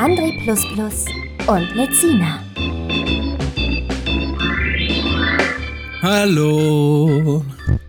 André 0.00 0.32
und 1.46 1.74
Lezina. 1.74 2.42
Hallo. 6.00 7.44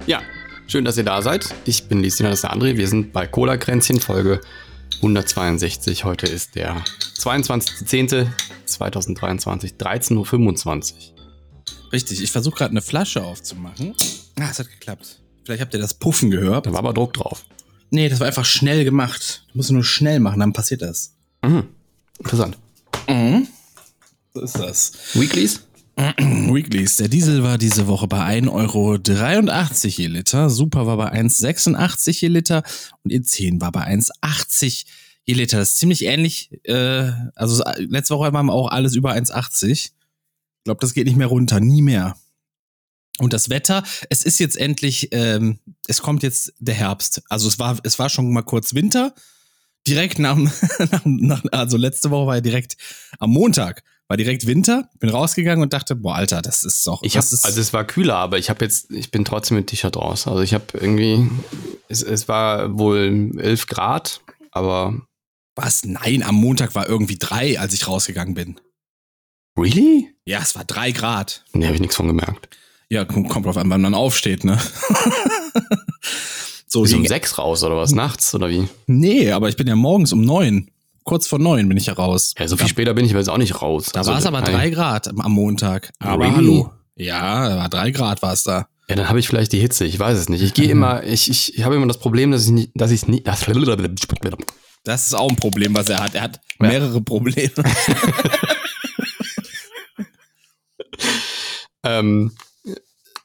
Ja, 0.08 0.22
schön, 0.68 0.84
dass 0.84 0.98
ihr 0.98 1.06
da 1.06 1.22
seid. 1.22 1.56
Ich 1.64 1.86
bin 1.86 2.02
Lezina, 2.02 2.28
das 2.28 2.40
ist 2.40 2.44
der 2.44 2.52
André. 2.52 2.76
Wir 2.76 2.90
sind 2.90 3.14
bei 3.14 3.28
Cola 3.28 3.56
Kränzchen 3.56 4.02
Folge 4.02 4.42
162. 4.98 6.04
Heute 6.04 6.28
ist 6.28 6.56
der 6.56 6.84
22.10.2023, 7.18 9.78
13.25 9.78 10.16
Uhr. 10.18 10.26
Richtig, 11.94 12.22
ich 12.22 12.32
versuche 12.32 12.58
gerade 12.58 12.72
eine 12.72 12.82
Flasche 12.82 13.24
aufzumachen. 13.24 13.96
Ah, 14.38 14.50
es 14.52 14.60
hat 14.60 14.70
geklappt. 14.70 15.22
Vielleicht 15.46 15.62
habt 15.62 15.74
ihr 15.74 15.80
das 15.80 15.94
Puffen 15.94 16.30
gehört. 16.30 16.66
Da 16.66 16.74
war 16.74 16.80
aber 16.80 16.92
Druck 16.92 17.14
drauf. 17.14 17.46
Nee, 17.90 18.10
das 18.10 18.20
war 18.20 18.28
einfach 18.28 18.44
schnell 18.44 18.84
gemacht. 18.84 19.46
Du 19.54 19.60
musst 19.60 19.72
nur 19.72 19.86
schnell 19.86 20.20
machen, 20.20 20.42
dann 20.42 20.52
passiert 20.52 20.82
das. 20.82 21.16
Mhm. 21.42 21.70
Interessant. 22.24 22.58
Mhm. 23.10 23.48
So 24.34 24.42
ist 24.42 24.60
das. 24.60 24.92
Weeklies? 25.14 25.62
Weeklies. 25.98 26.98
Der 26.98 27.08
Diesel 27.08 27.44
war 27.44 27.58
diese 27.58 27.88
Woche 27.88 28.08
bei 28.08 28.20
1,83 28.40 28.52
Euro 28.52 28.96
je 28.96 30.08
Liter. 30.08 30.50
Super 30.52 30.86
war 30.86 30.98
bei 30.98 31.12
1,86 31.12 32.22
je 32.22 32.28
Liter. 32.28 32.64
Und 33.04 33.12
E10 33.12 33.60
war 33.60 33.72
bei 33.72 33.88
1,80 33.88 34.86
je 35.26 35.34
Liter. 35.34 35.58
Das 35.58 35.72
ist 35.72 35.78
ziemlich 35.78 36.06
ähnlich. 36.06 36.52
Äh, 36.64 37.12
also 37.34 37.64
letzte 37.78 38.16
Woche 38.16 38.32
waren 38.32 38.46
wir 38.46 38.54
auch 38.54 38.70
alles 38.70 38.96
über 38.96 39.14
1,80. 39.14 39.72
Ich 39.72 39.92
glaube, 40.64 40.80
das 40.80 40.94
geht 40.94 41.08
nicht 41.08 41.18
mehr 41.18 41.28
runter. 41.28 41.60
Nie 41.60 41.82
mehr. 41.82 42.16
Und 43.18 43.34
das 43.34 43.50
Wetter, 43.50 43.84
es 44.10 44.24
ist 44.24 44.40
jetzt 44.40 44.58
endlich, 44.58 45.10
ähm, 45.12 45.58
es 45.88 46.04
kommt 46.04 46.22
jetzt 46.22 46.54
der 46.60 46.76
Herbst. 46.76 47.24
Also 47.30 47.48
es 47.48 47.58
war, 47.58 47.80
es 47.84 47.98
war 47.98 48.10
schon 48.10 48.32
mal 48.32 48.44
kurz 48.44 48.76
Winter. 48.76 49.16
Direkt 49.88 50.20
nach, 50.20 50.38
nach, 51.06 51.44
also 51.52 51.78
letzte 51.78 52.12
Woche 52.12 52.28
war 52.28 52.36
ja 52.36 52.42
direkt 52.42 52.78
am 53.20 53.32
Montag, 53.32 53.84
war 54.08 54.18
direkt 54.18 54.46
Winter. 54.46 54.90
Bin 55.00 55.10
rausgegangen 55.10 55.64
und 55.64 55.74
dachte, 55.74 55.96
boah, 55.96 56.16
Alter, 56.16 56.42
das 56.42 56.64
ist 56.64 56.86
doch. 56.86 57.02
Ich 57.04 57.18
hab, 57.18 57.24
ist, 57.24 57.46
also 57.46 57.60
es 57.60 57.74
war 57.74 57.86
kühler, 57.86 58.16
aber 58.18 58.38
ich 58.38 58.50
habe 58.50 58.64
jetzt, 58.64 58.92
ich 58.92 59.10
bin 59.10 59.26
trotzdem 59.26 59.58
mit 59.58 59.68
T-Shirt 59.68 59.96
raus. 59.98 60.28
Also 60.28 60.42
ich 60.42 60.54
habe 60.54 60.66
irgendwie, 60.74 61.30
es, 61.88 62.04
es 62.04 62.28
war 62.28 62.78
wohl 62.78 63.32
11 63.38 63.68
Grad, 63.68 64.22
aber. 64.52 65.02
Was? 65.56 65.84
Nein, 65.84 66.24
am 66.24 66.36
Montag 66.36 66.76
war 66.76 66.88
irgendwie 66.88 67.18
drei, 67.18 67.60
als 67.60 67.74
ich 67.74 67.88
rausgegangen 67.88 68.34
bin. 68.34 68.60
Really? 69.58 70.16
Ja, 70.26 70.40
es 70.42 70.56
war 70.56 70.64
drei 70.64 70.92
Grad. 70.92 71.44
Nee, 71.54 71.66
habe 71.66 71.76
ich 71.76 71.82
nichts 71.82 71.96
von 71.96 72.08
gemerkt. 72.08 72.58
Ja, 72.90 73.06
kommt 73.06 73.46
drauf 73.46 73.58
an, 73.58 73.70
wann 73.70 73.82
man 73.82 73.94
aufsteht, 73.94 74.44
ne? 74.44 74.60
so, 76.72 76.84
Bist 76.84 76.94
um 76.94 77.06
sechs 77.06 77.38
raus 77.38 77.66
oder 77.66 77.76
was? 77.76 77.92
Nachts 77.92 78.34
oder 78.34 78.50
wie? 78.50 78.66
Nee, 78.88 79.32
aber 79.32 79.50
ich 79.50 79.58
bin 79.58 79.68
ja 79.68 79.76
morgens 79.76 80.14
um 80.14 80.22
neun. 80.22 80.72
Kurz 81.04 81.28
vor 81.28 81.38
neun 81.38 81.68
bin 81.68 81.78
ich 81.78 81.88
ja 81.88 81.94
raus. 81.94 82.34
Ja, 82.40 82.48
so 82.48 82.56
viel 82.56 82.66
da, 82.66 82.70
später 82.70 82.94
bin 82.94 83.04
ich 83.04 83.12
jetzt 83.12 83.30
auch 83.30 83.38
nicht 83.38 83.62
raus. 83.62 83.88
Da 83.92 84.00
also, 84.00 84.12
war 84.12 84.20
es 84.20 84.26
aber 84.26 84.42
drei 84.42 84.70
Grad 84.70 85.10
am 85.10 85.34
Montag. 85.34 85.92
Aber 86.00 86.24
really? 86.24 86.36
hallo. 86.36 86.72
Ja, 86.96 87.58
war 87.58 87.68
drei 87.68 87.92
Grad 87.92 88.22
war 88.22 88.32
es 88.32 88.44
da. 88.44 88.68
Ja, 88.88 88.96
dann 88.96 89.10
habe 89.10 89.20
ich 89.20 89.28
vielleicht 89.28 89.52
die 89.52 89.60
Hitze, 89.60 89.84
ich 89.84 90.00
weiß 90.00 90.18
es 90.18 90.30
nicht. 90.30 90.42
Ich 90.42 90.54
gehe 90.54 90.70
immer, 90.70 91.04
ich, 91.08 91.30
ich, 91.30 91.58
ich 91.58 91.64
habe 91.66 91.76
immer 91.76 91.88
das 91.88 91.98
Problem, 91.98 92.32
dass 92.32 92.46
ich 92.46 92.52
nicht, 92.52 92.72
dass 92.76 92.92
ich 92.92 93.06
nicht. 93.06 93.28
Das, 93.28 93.46
das 94.86 95.08
ist 95.08 95.14
auch 95.14 95.30
ein 95.30 95.36
Problem, 95.36 95.76
was 95.76 95.90
er 95.90 96.02
hat. 96.02 96.16
Er 96.16 96.22
hat 96.22 96.40
mehrere 96.58 96.96
ja. 96.96 97.02
Probleme. 97.02 97.52
ähm, 101.84 102.32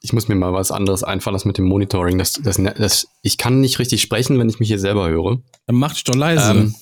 ich 0.01 0.13
muss 0.13 0.27
mir 0.27 0.35
mal 0.35 0.53
was 0.53 0.71
anderes 0.71 1.03
einfallen 1.03 1.33
lassen 1.33 1.47
mit 1.47 1.57
dem 1.57 1.65
Monitoring. 1.65 2.17
Das, 2.17 2.33
das, 2.33 2.57
das, 2.57 3.07
ich 3.21 3.37
kann 3.37 3.61
nicht 3.61 3.79
richtig 3.79 4.01
sprechen, 4.01 4.39
wenn 4.39 4.49
ich 4.49 4.59
mich 4.59 4.67
hier 4.67 4.79
selber 4.79 5.09
höre. 5.09 5.39
Dann 5.65 5.75
mach 5.75 5.93
dich 5.93 6.03
doch 6.03 6.15
leise. 6.15 6.51
Ähm, 6.51 6.75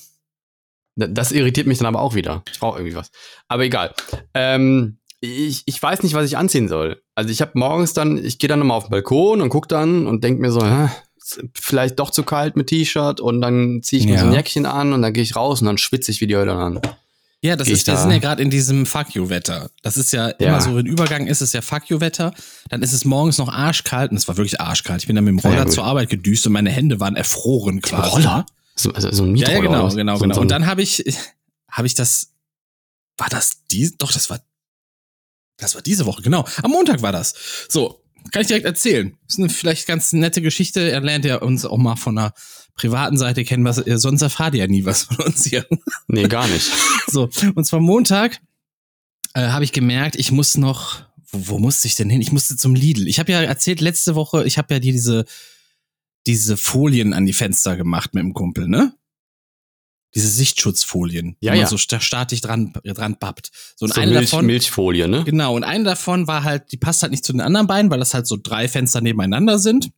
das 0.96 1.32
irritiert 1.32 1.66
mich 1.66 1.78
dann 1.78 1.86
aber 1.86 2.00
auch 2.00 2.14
wieder. 2.14 2.42
Ich 2.50 2.58
brauche 2.58 2.78
irgendwie 2.78 2.96
was. 2.96 3.10
Aber 3.48 3.64
egal. 3.64 3.94
Ähm, 4.34 4.98
ich, 5.20 5.62
ich 5.66 5.82
weiß 5.82 6.02
nicht, 6.02 6.14
was 6.14 6.26
ich 6.26 6.36
anziehen 6.36 6.68
soll. 6.68 7.02
Also 7.14 7.30
ich 7.30 7.40
habe 7.40 7.52
morgens 7.54 7.92
dann, 7.92 8.22
ich 8.22 8.38
gehe 8.38 8.48
dann 8.48 8.58
nochmal 8.58 8.78
auf 8.78 8.84
den 8.84 8.90
Balkon 8.90 9.40
und 9.40 9.48
gucke 9.48 9.68
dann 9.68 10.06
und 10.06 10.24
denke 10.24 10.40
mir 10.40 10.52
so, 10.52 10.64
hä, 10.64 10.88
vielleicht 11.54 11.98
doch 11.98 12.10
zu 12.10 12.22
kalt 12.22 12.56
mit 12.56 12.68
T-Shirt 12.68 13.20
und 13.20 13.40
dann 13.40 13.82
ziehe 13.82 14.00
ich 14.00 14.06
mir 14.06 14.14
ja. 14.14 14.20
so 14.20 14.26
ein 14.26 14.32
Jäckchen 14.32 14.66
an 14.66 14.92
und 14.92 15.02
dann 15.02 15.12
gehe 15.12 15.22
ich 15.22 15.36
raus 15.36 15.60
und 15.60 15.66
dann 15.66 15.78
schwitze 15.78 16.10
ich 16.10 16.20
wie 16.20 16.26
die 16.26 16.36
Hölle 16.36 16.54
an. 16.54 16.80
Ja, 17.42 17.54
das 17.54 17.68
ist, 17.68 17.86
da? 17.86 17.92
wir 17.92 17.98
sind 17.98 18.10
ja 18.10 18.18
gerade 18.18 18.42
in 18.42 18.50
diesem 18.50 18.86
Fuck 18.86 19.14
you-Wetter. 19.14 19.70
Das 19.82 19.96
ist 19.96 20.12
ja, 20.12 20.28
ja, 20.28 20.34
immer 20.38 20.60
so, 20.60 20.74
wenn 20.74 20.86
Übergang 20.86 21.26
ist 21.26 21.42
es 21.42 21.52
ja 21.52 21.60
Fuck 21.60 21.90
you-Wetter. 21.90 22.32
Dann 22.70 22.82
ist 22.82 22.92
es 22.92 23.04
morgens 23.04 23.38
noch 23.38 23.48
arschkalt 23.48 24.10
und 24.10 24.16
es 24.16 24.26
war 24.26 24.36
wirklich 24.36 24.60
arschkalt. 24.60 25.02
Ich 25.02 25.06
bin 25.06 25.16
dann 25.16 25.24
mit 25.24 25.32
dem 25.32 25.38
Roller 25.38 25.64
ja, 25.64 25.66
zur 25.66 25.84
Arbeit 25.84 26.08
gedüst 26.08 26.46
und 26.46 26.52
meine 26.52 26.70
Hände 26.70 26.98
waren 26.98 27.14
erfroren 27.14 27.82
quasi. 27.82 28.10
Roller? 28.10 28.46
So, 28.74 28.92
also 28.92 29.12
so 29.12 29.24
ein 29.24 29.32
Mietroller. 29.32 29.56
Ja, 29.56 29.60
genau, 29.60 29.88
genau, 29.88 30.18
genau. 30.18 30.34
So 30.34 30.40
und 30.40 30.50
dann 30.50 30.66
habe 30.66 30.82
ich, 30.82 31.04
habe 31.70 31.86
ich 31.86 31.94
das, 31.94 32.32
war 33.16 33.28
das 33.28 33.64
die, 33.70 33.94
doch, 33.98 34.12
das 34.12 34.30
war, 34.30 34.40
das 35.58 35.74
war 35.74 35.82
diese 35.82 36.06
Woche, 36.06 36.22
genau. 36.22 36.44
Am 36.62 36.70
Montag 36.70 37.02
war 37.02 37.12
das. 37.12 37.34
So, 37.68 38.02
kann 38.32 38.42
ich 38.42 38.48
direkt 38.48 38.66
erzählen. 38.66 39.16
Das 39.26 39.34
ist 39.34 39.38
eine 39.38 39.48
vielleicht 39.48 39.86
ganz 39.86 40.12
nette 40.12 40.42
Geschichte. 40.42 40.90
Er 40.90 41.00
lernt 41.00 41.24
ja 41.24 41.36
uns 41.36 41.64
auch 41.64 41.78
mal 41.78 41.96
von 41.96 42.18
einer 42.18 42.32
privaten 42.76 43.16
Seite 43.16 43.44
kennen, 43.44 43.64
was, 43.64 43.84
äh, 43.84 43.98
sonst 43.98 44.22
erfahrt 44.22 44.54
ihr 44.54 44.60
ja 44.60 44.66
nie 44.66 44.84
was 44.84 45.04
von 45.04 45.26
uns 45.26 45.44
hier. 45.44 45.66
Nee, 46.08 46.28
gar 46.28 46.46
nicht. 46.46 46.70
so, 47.08 47.28
und 47.56 47.64
zwar 47.64 47.80
Montag 47.80 48.40
äh, 49.34 49.48
habe 49.48 49.64
ich 49.64 49.72
gemerkt, 49.72 50.14
ich 50.16 50.30
muss 50.30 50.56
noch, 50.56 51.02
wo, 51.30 51.48
wo 51.48 51.58
musste 51.58 51.88
ich 51.88 51.96
denn 51.96 52.08
hin? 52.08 52.20
Ich 52.20 52.30
musste 52.30 52.56
zum 52.56 52.76
Lidl. 52.76 53.08
Ich 53.08 53.18
habe 53.18 53.32
ja 53.32 53.42
erzählt 53.42 53.80
letzte 53.80 54.14
Woche, 54.14 54.44
ich 54.44 54.56
habe 54.56 54.72
ja 54.74 54.78
dir 54.78 54.92
diese, 54.92 55.24
diese 56.26 56.56
Folien 56.56 57.12
an 57.12 57.26
die 57.26 57.32
Fenster 57.32 57.76
gemacht 57.76 58.14
mit 58.14 58.22
dem 58.22 58.34
Kumpel, 58.34 58.68
ne? 58.68 58.94
Diese 60.14 60.28
Sichtschutzfolien, 60.28 61.36
ja, 61.40 61.52
ja. 61.54 61.66
so 61.66 61.76
statisch 61.76 62.40
dran, 62.40 62.72
dran 62.84 63.18
pappt. 63.18 63.50
So, 63.74 63.84
und 63.84 63.94
so 63.94 64.00
eine 64.00 64.12
Milch, 64.12 64.30
davon, 64.30 64.46
Milchfolie, 64.46 65.08
ne? 65.08 65.24
Genau, 65.24 65.56
und 65.56 65.64
eine 65.64 65.84
davon 65.84 66.26
war 66.26 66.44
halt, 66.44 66.72
die 66.72 66.78
passt 66.78 67.02
halt 67.02 67.10
nicht 67.10 67.24
zu 67.24 67.32
den 67.32 67.40
anderen 67.40 67.66
beiden, 67.66 67.90
weil 67.90 67.98
das 67.98 68.14
halt 68.14 68.26
so 68.26 68.38
drei 68.40 68.68
Fenster 68.68 69.00
nebeneinander 69.00 69.58
sind. 69.58 69.90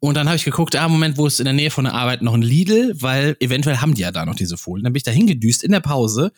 Und 0.00 0.16
dann 0.16 0.28
habe 0.28 0.36
ich 0.36 0.44
geguckt, 0.44 0.76
ah, 0.76 0.88
Moment, 0.88 1.16
wo 1.16 1.26
ist 1.26 1.40
in 1.40 1.44
der 1.44 1.54
Nähe 1.54 1.70
von 1.70 1.84
der 1.84 1.94
Arbeit 1.94 2.22
noch 2.22 2.34
ein 2.34 2.42
Lidl, 2.42 2.94
weil 3.00 3.36
eventuell 3.40 3.78
haben 3.78 3.94
die 3.94 4.02
ja 4.02 4.10
da 4.10 4.24
noch 4.24 4.34
diese 4.34 4.56
Folien. 4.56 4.84
Dann 4.84 4.92
bin 4.92 4.98
ich 4.98 5.04
da 5.04 5.10
hingedüst 5.10 5.62
in 5.62 5.72
der 5.72 5.80
Pause, 5.80 6.32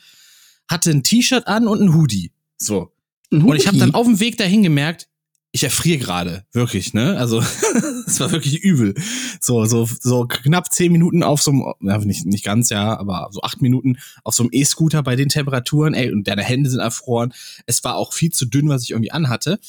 hatte 0.68 0.90
ein 0.90 1.02
T-Shirt 1.02 1.46
an 1.46 1.68
und 1.68 1.80
ein 1.80 1.94
Hoodie. 1.94 2.32
So. 2.58 2.92
Ein 3.32 3.42
Und 3.42 3.56
ich 3.56 3.66
habe 3.66 3.78
dann 3.78 3.94
auf 3.94 4.06
dem 4.06 4.20
Weg 4.20 4.36
dahin 4.36 4.62
gemerkt, 4.62 5.08
ich 5.54 5.62
erfriere 5.62 5.98
gerade, 5.98 6.44
wirklich, 6.52 6.94
ne? 6.94 7.16
Also 7.16 7.38
es 8.06 8.18
war 8.18 8.32
wirklich 8.32 8.64
übel. 8.64 8.94
So, 9.40 9.64
so, 9.66 9.88
so 10.00 10.26
knapp 10.26 10.72
zehn 10.72 10.90
Minuten 10.90 11.22
auf 11.22 11.42
so 11.42 11.52
einem, 11.52 11.64
ja, 11.80 11.98
nicht, 11.98 12.26
nicht 12.26 12.44
ganz, 12.44 12.70
ja, 12.70 12.98
aber 12.98 13.28
so 13.30 13.40
acht 13.42 13.62
Minuten 13.62 13.98
auf 14.24 14.34
so 14.34 14.42
einem 14.42 14.50
E-Scooter 14.52 15.04
bei 15.04 15.14
den 15.14 15.28
Temperaturen, 15.28 15.94
ey, 15.94 16.10
und 16.10 16.26
deine 16.26 16.42
Hände 16.42 16.68
sind 16.70 16.80
erfroren. 16.80 17.32
Es 17.66 17.84
war 17.84 17.94
auch 17.94 18.12
viel 18.12 18.32
zu 18.32 18.46
dünn, 18.46 18.68
was 18.68 18.82
ich 18.82 18.90
irgendwie 18.90 19.12
anhatte. 19.12 19.60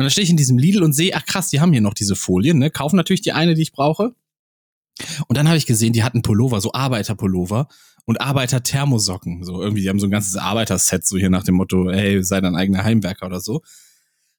Und 0.00 0.04
dann 0.04 0.10
stehe 0.12 0.24
ich 0.24 0.30
in 0.30 0.38
diesem 0.38 0.56
Lidl 0.56 0.82
und 0.82 0.94
sehe, 0.94 1.12
ach 1.14 1.26
krass, 1.26 1.50
die 1.50 1.60
haben 1.60 1.72
hier 1.72 1.82
noch 1.82 1.92
diese 1.92 2.16
Folien, 2.16 2.58
ne? 2.58 2.70
Kaufen 2.70 2.96
natürlich 2.96 3.20
die 3.20 3.32
eine, 3.32 3.52
die 3.52 3.60
ich 3.60 3.72
brauche. 3.72 4.14
Und 5.28 5.36
dann 5.36 5.46
habe 5.46 5.58
ich 5.58 5.66
gesehen, 5.66 5.92
die 5.92 6.02
hatten 6.02 6.22
Pullover, 6.22 6.62
so 6.62 6.72
Arbeiterpullover 6.72 7.68
und 8.06 8.18
Arbeiter-Thermosocken. 8.18 9.44
So 9.44 9.60
irgendwie, 9.60 9.82
die 9.82 9.90
haben 9.90 10.00
so 10.00 10.06
ein 10.06 10.10
ganzes 10.10 10.36
Arbeiterset, 10.36 11.06
so 11.06 11.18
hier 11.18 11.28
nach 11.28 11.44
dem 11.44 11.56
Motto, 11.56 11.90
hey, 11.90 12.24
sei 12.24 12.40
dein 12.40 12.56
eigener 12.56 12.82
Heimwerker 12.82 13.26
oder 13.26 13.40
so. 13.40 13.60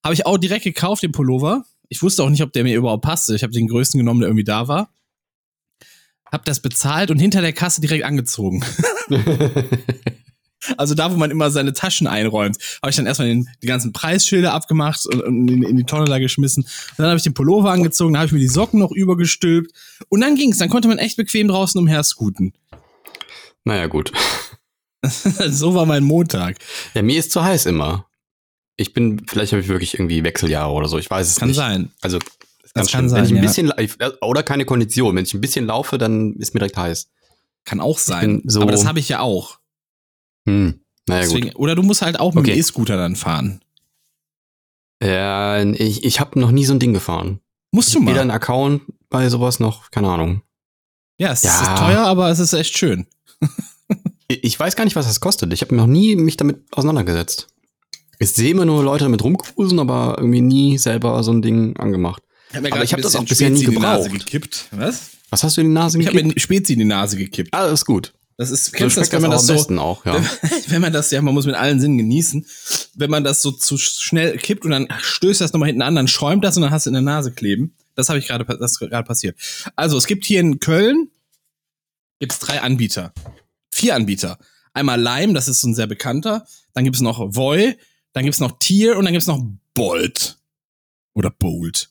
Habe 0.04 0.16
ich 0.16 0.26
auch 0.26 0.40
direkt 0.40 0.64
gekauft, 0.64 1.04
den 1.04 1.12
Pullover. 1.12 1.64
Ich 1.90 2.02
wusste 2.02 2.24
auch 2.24 2.32
nicht, 2.32 2.42
ob 2.42 2.52
der 2.54 2.64
mir 2.64 2.76
überhaupt 2.76 3.04
passte. 3.04 3.36
Ich 3.36 3.44
habe 3.44 3.54
den 3.54 3.68
größten 3.68 4.00
genommen, 4.00 4.22
der 4.22 4.30
irgendwie 4.30 4.44
da 4.44 4.68
war. 4.68 4.92
Hab 6.26 6.44
das 6.44 6.64
bezahlt 6.64 7.12
und 7.12 7.20
hinter 7.20 7.42
der 7.42 7.54
Kasse 7.54 7.82
direkt 7.82 8.04
angezogen. 8.04 8.66
Also 10.78 10.94
da, 10.94 11.12
wo 11.12 11.18
man 11.18 11.32
immer 11.32 11.52
seine 11.52 11.74
Taschen 11.74 12.08
einräumt, 12.08 12.58
habe 12.82 12.90
ich 12.90 12.96
dann 12.96 13.06
erstmal 13.06 13.28
den, 13.28 13.50
die 13.62 13.68
ganzen 13.68 13.94
Preisschilder 13.94 14.54
abgemacht 14.54 15.06
und, 15.08 15.22
und 15.22 15.48
in, 15.48 15.64
in, 15.64 15.78
die 15.78 15.84
Tonne 15.84 16.06
da 16.06 16.20
geschmissen. 16.20 16.64
Und 16.64 17.00
dann 17.00 17.08
habe 17.08 17.18
ich 17.18 17.24
den 17.24 17.34
Pullover 17.34 17.72
angezogen, 17.72 18.14
dann 18.14 18.20
habe 18.20 18.28
ich 18.28 18.34
mir 18.34 18.40
die 18.40 18.48
Socken 18.48 18.80
noch 18.80 18.92
übergestülpt. 18.92 19.72
Und 20.10 20.22
dann 20.22 20.36
ging's, 20.36 20.58
dann 20.60 20.70
konnte 20.70 20.88
man 20.88 20.98
echt 20.98 21.18
bequem 21.18 21.48
draußen 21.48 21.80
umher 21.80 22.04
scooten. 22.04 22.54
Naja, 23.64 23.88
gut. 23.88 24.12
so 25.04 25.74
war 25.74 25.86
mein 25.86 26.04
Montag. 26.04 26.58
Ja, 26.94 27.02
mir 27.02 27.18
ist 27.18 27.32
zu 27.32 27.44
heiß 27.44 27.66
immer. 27.66 28.08
Ich 28.78 28.94
bin, 28.94 29.22
vielleicht 29.28 29.52
habe 29.52 29.62
ich 29.62 29.68
wirklich 29.68 29.96
irgendwie 29.96 30.24
Wechseljahre 30.24 30.72
oder 30.72 30.88
so, 30.88 30.98
ich 30.98 31.10
weiß 31.10 31.28
es 31.28 31.36
kann 31.38 31.50
nicht. 31.50 31.58
Kann 31.58 31.74
sein. 31.74 31.92
Also, 32.02 32.20
das 32.74 32.90
kann 32.90 33.10
sein, 33.10 33.18
Wenn 33.18 33.26
ich 33.26 33.32
ein 33.32 33.36
ja. 33.38 33.42
bisschen, 33.42 33.74
oder 34.22 34.44
keine 34.44 34.66
Kondition, 34.66 35.16
wenn 35.16 35.26
ich 35.26 35.34
ein 35.34 35.42
bisschen 35.42 35.66
laufe, 35.66 35.98
dann 35.98 36.36
ist 36.36 36.54
mir 36.54 36.60
direkt 36.60 36.78
heiß. 36.78 37.10
Kann 37.66 37.80
auch 37.80 38.00
sein. 38.00 38.42
So 38.46 38.62
aber 38.62 38.72
das 38.72 38.86
habe 38.86 39.00
ich 39.00 39.10
ja 39.10 39.20
auch. 39.20 39.60
Hm. 40.48 40.80
Naja, 41.08 41.22
Deswegen, 41.22 41.48
gut. 41.48 41.56
oder 41.58 41.76
du 41.76 41.84
musst 41.84 42.02
halt 42.02 42.20
auch 42.20 42.34
mit 42.34 42.44
Okay. 42.44 42.52
dem 42.54 42.60
E-Scooter 42.60 42.98
dann 42.98 43.16
fahren. 43.16 43.62
Ja, 45.04 45.62
ich, 45.64 46.04
ich 46.04 46.20
habe 46.20 46.40
noch 46.40 46.52
nie 46.52 46.66
so 46.66 46.74
ein 46.74 46.80
Ding 46.80 46.94
gefahren. 46.94 47.40
Musst 47.72 47.94
du 47.96 48.00
mal. 48.00 48.12
Weder 48.12 48.22
einen 48.22 48.32
Account 48.32 48.84
bei 49.10 49.30
sowas 49.30 49.60
noch, 49.60 49.90
keine 49.92 50.10
Ahnung. 50.10 50.42
ja, 51.18 51.32
es 51.32 51.44
Ja. 51.44 51.62
ist 51.62 51.80
teuer, 51.80 52.02
aber 52.06 52.30
es 52.30 52.40
ist 52.40 52.54
echt 52.54 52.78
schön. 52.78 53.08
Ich 54.28 54.44
ich 54.44 54.60
weiß 54.60 54.76
gar 54.76 54.84
nicht, 54.86 54.96
was 54.96 55.08
das 55.08 55.20
kostet. 55.20 55.52
Ich 55.54 55.62
habe 55.62 55.76
noch 55.76 55.88
nie 55.88 56.16
mich 56.16 56.38
damit 56.38 56.62
auseinandergesetzt. 56.72 57.48
Ich 58.20 58.32
sehe 58.32 58.52
immer 58.52 58.66
nur 58.66 58.84
Leute 58.84 59.06
damit 59.06 59.24
rumcruisen, 59.24 59.80
aber 59.80 60.16
irgendwie 60.20 60.42
nie 60.42 60.78
selber 60.78 61.24
so 61.24 61.32
ein 61.32 61.42
Ding 61.42 61.76
angemacht. 61.78 62.22
hab 62.54 62.62
mir 62.62 62.72
Aber 62.72 62.84
ich 62.84 62.94
hab 62.94 63.00
ein 63.00 63.04
das 63.04 63.16
auch 63.16 63.26
bisher 63.26 63.50
nie 63.50 63.64
gebraucht. 63.64 64.12
gekippt. 64.12 64.68
Was? 64.72 65.12
Was 65.32 65.44
hast 65.44 65.58
du 65.58 65.62
in 65.62 65.68
die 65.68 65.74
Nase 65.74 66.00
Ich 66.00 66.06
habe 66.06 66.18
gekippt? 66.18 66.36
mir 66.36 66.40
Spezi 66.40 66.74
in 66.74 66.80
die 66.80 66.86
Nase 66.86 67.18
gekippt. 67.18 67.50
Ah, 67.54 67.64
das 67.64 67.74
ist 67.82 67.86
gut. 67.86 68.14
Das 68.38 68.50
ist, 68.50 68.66
So 68.66 68.72
kennst 68.72 68.98
du 68.98 69.02
das, 69.02 69.12
wenn 69.12 69.22
man 69.22 69.32
auch 69.32 69.46
das 69.46 69.50
am 69.70 69.76
so, 69.76 69.82
auch, 69.82 70.06
ja. 70.06 70.24
wenn 70.68 70.82
man 70.82 70.92
das, 70.92 71.12
ja, 71.12 71.22
man 71.22 71.34
muss 71.34 71.46
mit 71.46 71.56
allen 71.56 71.80
Sinnen 71.80 71.98
genießen, 71.98 72.46
wenn 72.96 73.10
man 73.10 73.24
das 73.24 73.42
so 73.42 73.52
zu 73.52 73.78
schnell 73.78 74.38
kippt 74.38 74.66
und 74.66 74.72
dann 74.72 74.88
stößt 75.00 75.42
das 75.42 75.54
nochmal 75.54 75.68
hinten 75.68 75.82
an, 75.82 75.96
dann 75.96 76.08
schäumt 76.08 76.44
das 76.44 76.56
und 76.56 76.64
dann 76.64 76.72
hast 76.72 76.86
du 76.86 76.90
in 76.90 76.96
der 76.96 77.02
Nase 77.02 77.32
kleben. 77.32 77.76
Das 77.96 78.10
habe 78.10 78.20
ich 78.20 78.28
gerade, 78.28 78.46
das 78.58 78.80
gerade 78.80 79.06
passiert. 79.06 79.38
Also, 79.76 79.98
es 79.98 80.08
gibt 80.08 80.26
hier 80.26 80.40
in 80.40 80.60
Köln, 80.60 81.10
gibt's 82.20 82.40
drei 82.40 82.62
Anbieter. 82.62 83.14
Vier 83.72 83.96
Anbieter. 83.96 84.38
Einmal 84.74 85.00
Lime, 85.00 85.34
das 85.34 85.48
ist 85.48 85.62
so 85.62 85.68
ein 85.68 85.76
sehr 85.76 85.88
bekannter. 85.88 86.46
Dann 86.74 86.86
gibt's 86.86 87.02
noch 87.02 87.20
Voy, 87.36 87.78
dann 88.14 88.24
gibt's 88.24 88.40
noch 88.40 88.60
Tier 88.60 88.98
und 88.98 89.06
dann 89.06 89.14
gibt's 89.14 89.28
noch 89.28 89.44
Bolt. 89.74 90.38
Oder 91.14 91.30
Bolt. 91.30 91.90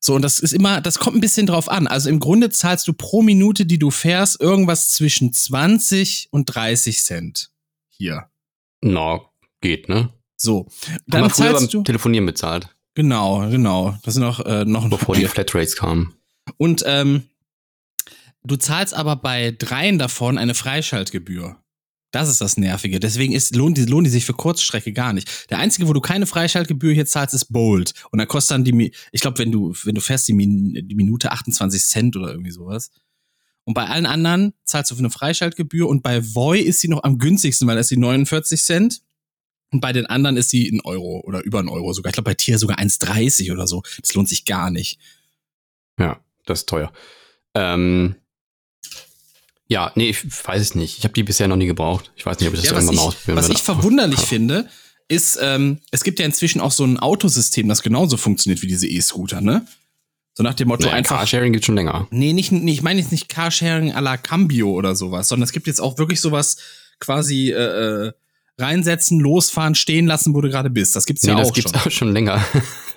So, 0.00 0.14
und 0.14 0.22
das 0.22 0.38
ist 0.38 0.52
immer, 0.52 0.80
das 0.80 0.98
kommt 0.98 1.16
ein 1.16 1.20
bisschen 1.20 1.46
drauf 1.46 1.68
an. 1.68 1.86
Also 1.86 2.08
im 2.08 2.20
Grunde 2.20 2.50
zahlst 2.50 2.86
du 2.86 2.92
pro 2.92 3.22
Minute, 3.22 3.66
die 3.66 3.78
du 3.78 3.90
fährst, 3.90 4.40
irgendwas 4.40 4.90
zwischen 4.90 5.32
20 5.32 6.28
und 6.30 6.46
30 6.46 7.02
Cent. 7.02 7.50
Hier. 7.88 8.28
Na, 8.82 9.20
geht, 9.60 9.88
ne? 9.88 10.10
So. 10.36 10.66
Haben 10.86 11.02
Dann 11.06 11.22
wir 11.22 11.30
früher 11.30 11.52
beim 11.52 11.68
du. 11.68 11.82
Telefonieren 11.82 12.26
bezahlt, 12.26 12.76
Genau, 12.94 13.46
genau. 13.50 13.94
Das 14.04 14.14
sind 14.14 14.22
noch, 14.22 14.40
äh, 14.40 14.64
noch 14.64 14.84
ein 14.84 14.90
bevor 14.90 15.14
die 15.16 15.26
Flatrates 15.26 15.76
kamen. 15.76 16.14
Und 16.56 16.82
ähm, 16.86 17.24
du 18.42 18.56
zahlst 18.56 18.94
aber 18.94 19.16
bei 19.16 19.50
dreien 19.50 19.98
davon 19.98 20.38
eine 20.38 20.54
Freischaltgebühr. 20.54 21.56
Das 22.16 22.30
ist 22.30 22.40
das 22.40 22.56
Nervige. 22.56 22.98
Deswegen 22.98 23.34
ist, 23.34 23.54
lohnt, 23.54 23.76
die, 23.76 23.84
lohnen 23.84 24.04
die 24.04 24.10
sich 24.10 24.24
für 24.24 24.32
Kurzstrecke 24.32 24.94
gar 24.94 25.12
nicht. 25.12 25.50
Der 25.50 25.58
einzige, 25.58 25.86
wo 25.86 25.92
du 25.92 26.00
keine 26.00 26.24
Freischaltgebühr 26.24 26.94
hier 26.94 27.04
zahlst, 27.04 27.34
ist 27.34 27.52
Bolt. 27.52 27.92
Und 28.10 28.18
da 28.18 28.24
kostet 28.24 28.54
dann 28.54 28.64
die, 28.64 28.90
ich 29.12 29.20
glaube, 29.20 29.36
wenn 29.36 29.52
du, 29.52 29.74
wenn 29.84 29.94
du 29.94 30.00
fährst, 30.00 30.26
die, 30.26 30.32
Min, 30.32 30.88
die 30.88 30.94
Minute 30.94 31.30
28 31.30 31.84
Cent 31.84 32.16
oder 32.16 32.30
irgendwie 32.30 32.52
sowas. 32.52 32.90
Und 33.64 33.74
bei 33.74 33.84
allen 33.84 34.06
anderen 34.06 34.54
zahlst 34.64 34.90
du 34.90 34.94
für 34.94 35.00
eine 35.00 35.10
Freischaltgebühr 35.10 35.86
und 35.86 36.02
bei 36.02 36.24
Voy 36.24 36.58
ist 36.58 36.80
sie 36.80 36.88
noch 36.88 37.04
am 37.04 37.18
günstigsten, 37.18 37.68
weil 37.68 37.74
da 37.74 37.82
ist 37.82 37.88
sie 37.88 37.98
49 37.98 38.64
Cent. 38.64 39.02
Und 39.70 39.82
bei 39.82 39.92
den 39.92 40.06
anderen 40.06 40.38
ist 40.38 40.48
sie 40.48 40.70
ein 40.70 40.80
Euro 40.84 41.20
oder 41.20 41.44
über 41.44 41.58
ein 41.58 41.68
Euro 41.68 41.92
sogar. 41.92 42.08
Ich 42.08 42.14
glaube, 42.14 42.30
bei 42.30 42.34
Tier 42.34 42.58
sogar 42.58 42.78
1,30 42.78 43.52
oder 43.52 43.66
so. 43.66 43.82
Das 44.00 44.14
lohnt 44.14 44.30
sich 44.30 44.46
gar 44.46 44.70
nicht. 44.70 44.98
Ja, 45.98 46.18
das 46.46 46.60
ist 46.60 46.68
teuer. 46.70 46.90
Ähm, 47.52 48.16
ja, 49.68 49.92
nee, 49.94 50.10
ich 50.10 50.24
weiß 50.46 50.62
es 50.62 50.74
nicht. 50.74 50.98
Ich 50.98 51.04
habe 51.04 51.14
die 51.14 51.22
bisher 51.22 51.48
noch 51.48 51.56
nie 51.56 51.66
gebraucht. 51.66 52.12
Ich 52.16 52.24
weiß 52.24 52.38
nicht, 52.40 52.48
ob 52.48 52.54
ich 52.54 52.60
das 52.60 52.70
Ja, 52.70 52.76
irgendwann 52.76 52.94
mal 52.94 53.00
ich, 53.02 53.06
ausprobieren 53.08 53.36
was 53.38 53.44
werde. 53.48 53.54
ich 53.58 53.62
verwunderlich 53.64 54.20
finde, 54.20 54.68
ist, 55.08 55.38
ähm, 55.40 55.80
es 55.90 56.02
gibt 56.04 56.18
ja 56.18 56.24
inzwischen 56.26 56.60
auch 56.60 56.72
so 56.72 56.84
ein 56.84 56.98
Autosystem, 56.98 57.68
das 57.68 57.82
genauso 57.82 58.16
funktioniert 58.16 58.62
wie 58.62 58.66
diese 58.66 58.86
E-Scooter, 58.88 59.40
ne? 59.40 59.66
So 60.34 60.42
nach 60.42 60.54
dem 60.54 60.68
Motto 60.68 60.84
Naja, 60.84 60.96
einfach. 60.96 61.18
Carsharing 61.18 61.52
gibt 61.52 61.64
schon 61.64 61.76
länger. 61.76 62.06
Nee, 62.10 62.32
nicht, 62.32 62.52
nee, 62.52 62.72
ich 62.72 62.82
meine 62.82 63.00
jetzt 63.00 63.10
nicht 63.10 63.28
Carsharing 63.28 63.92
à 63.94 64.00
la 64.00 64.16
Cambio 64.18 64.70
oder 64.70 64.94
sowas, 64.94 65.28
sondern 65.28 65.44
es 65.44 65.52
gibt 65.52 65.66
jetzt 65.66 65.80
auch 65.80 65.96
wirklich 65.98 66.20
sowas 66.20 66.58
quasi 67.00 67.50
äh, 67.52 67.54
äh, 68.08 68.12
reinsetzen, 68.58 69.20
losfahren, 69.20 69.74
stehen 69.74 70.06
lassen, 70.06 70.34
wo 70.34 70.40
du 70.40 70.48
gerade 70.50 70.70
bist. 70.70 70.94
Das 70.96 71.06
gibt's 71.06 71.22
Nee, 71.22 71.30
ja 71.30 71.38
das 71.38 71.48
auch 71.48 71.54
gibt's 71.54 71.70
schon. 71.72 71.80
auch 71.86 71.90
schon 71.90 72.12
länger. 72.12 72.44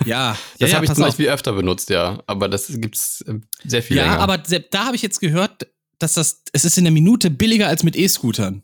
Ja, 0.06 0.38
Das 0.60 0.72
ja, 0.72 0.78
habe 0.78 0.86
ja, 0.86 0.92
ich 0.92 0.96
zum 0.96 1.06
Beispiel 1.06 1.30
öfter 1.30 1.54
benutzt, 1.54 1.90
ja. 1.90 2.22
Aber 2.28 2.50
das 2.50 2.68
gibt's 2.68 3.22
äh, 3.28 3.36
sehr 3.66 3.84
viel 3.84 3.98
Ja, 3.98 4.04
länger. 4.04 4.20
aber 4.20 4.44
se- 4.46 4.66
da 4.70 4.86
habe 4.86 4.96
ich 4.96 5.02
jetzt 5.02 5.20
gehört, 5.20 5.68
dass 6.00 6.14
das, 6.14 6.44
es 6.54 6.66
ist 6.66 6.78
in 6.78 6.86
der 6.86 6.94
Minute 6.94 7.30
billiger 7.30 7.68
als 7.68 7.84
mit 7.84 7.96
E-Scootern. 7.96 8.64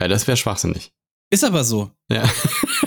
ja, 0.00 0.08
das 0.08 0.26
wäre 0.26 0.36
schwachsinnig. 0.36 0.92
Ist 1.30 1.44
aber 1.44 1.62
so. 1.62 1.90
Ja. 2.10 2.26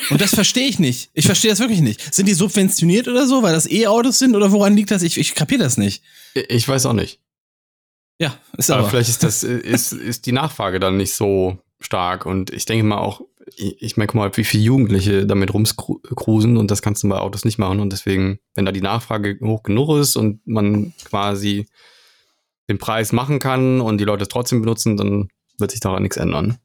Und 0.10 0.20
das 0.20 0.34
verstehe 0.34 0.68
ich 0.68 0.80
nicht. 0.80 1.12
Ich 1.14 1.26
verstehe 1.28 1.52
das 1.52 1.60
wirklich 1.60 1.82
nicht. 1.82 2.14
Sind 2.14 2.28
die 2.28 2.34
subventioniert 2.34 3.08
oder 3.08 3.28
so, 3.28 3.44
weil 3.44 3.54
das 3.54 3.70
E-Autos 3.70 4.18
sind 4.18 4.36
oder 4.36 4.52
woran 4.52 4.76
liegt 4.76 4.90
das? 4.90 5.04
Ich, 5.04 5.20
ich 5.20 5.36
kapiere 5.36 5.62
das 5.62 5.78
nicht. 5.78 6.02
Ich 6.34 6.68
weiß 6.68 6.88
auch 6.88 6.94
nicht. 6.94 7.20
Ja, 8.20 8.36
ist 8.58 8.72
Aber 8.72 8.82
aber. 8.82 8.90
vielleicht 8.90 9.10
ist 9.10 9.24
das, 9.24 9.44
ist, 9.44 9.94
ist 9.94 10.26
die 10.26 10.32
Nachfrage 10.32 10.80
dann 10.80 10.98
nicht 10.98 11.14
so 11.14 11.60
stark. 11.80 12.26
Und 12.26 12.50
ich 12.52 12.66
denke 12.66 12.84
mal 12.84 12.98
auch, 12.98 13.22
ich, 13.56 13.80
ich 13.82 13.98
meine, 13.98 14.08
guck 14.08 14.16
mal, 14.16 14.36
wie 14.38 14.44
viele 14.44 14.64
Jugendliche 14.64 15.28
damit 15.28 15.54
rumcruisen 15.54 16.58
und 16.58 16.72
das 16.72 16.82
kannst 16.82 17.04
du 17.04 17.10
bei 17.10 17.18
Autos 17.20 17.46
nicht 17.46 17.60
machen. 17.60 17.80
Und 17.80 17.92
deswegen, 17.94 18.40
wenn 18.56 18.66
da 18.66 18.72
die 18.72 18.82
Nachfrage 18.82 19.38
hoch 19.44 19.62
genug 19.62 19.98
ist 20.00 20.16
und 20.16 20.46
man 20.48 20.94
quasi 21.04 21.68
den 22.72 22.78
Preis 22.78 23.12
machen 23.12 23.40
kann 23.40 23.82
und 23.82 23.98
die 23.98 24.06
Leute 24.06 24.24
es 24.24 24.30
trotzdem 24.30 24.62
benutzen, 24.62 24.98
dann 24.98 25.30
wird 25.58 25.72
sich 25.72 25.80
daran 25.80 26.04
nichts 26.04 26.18
ändern. 26.18 26.58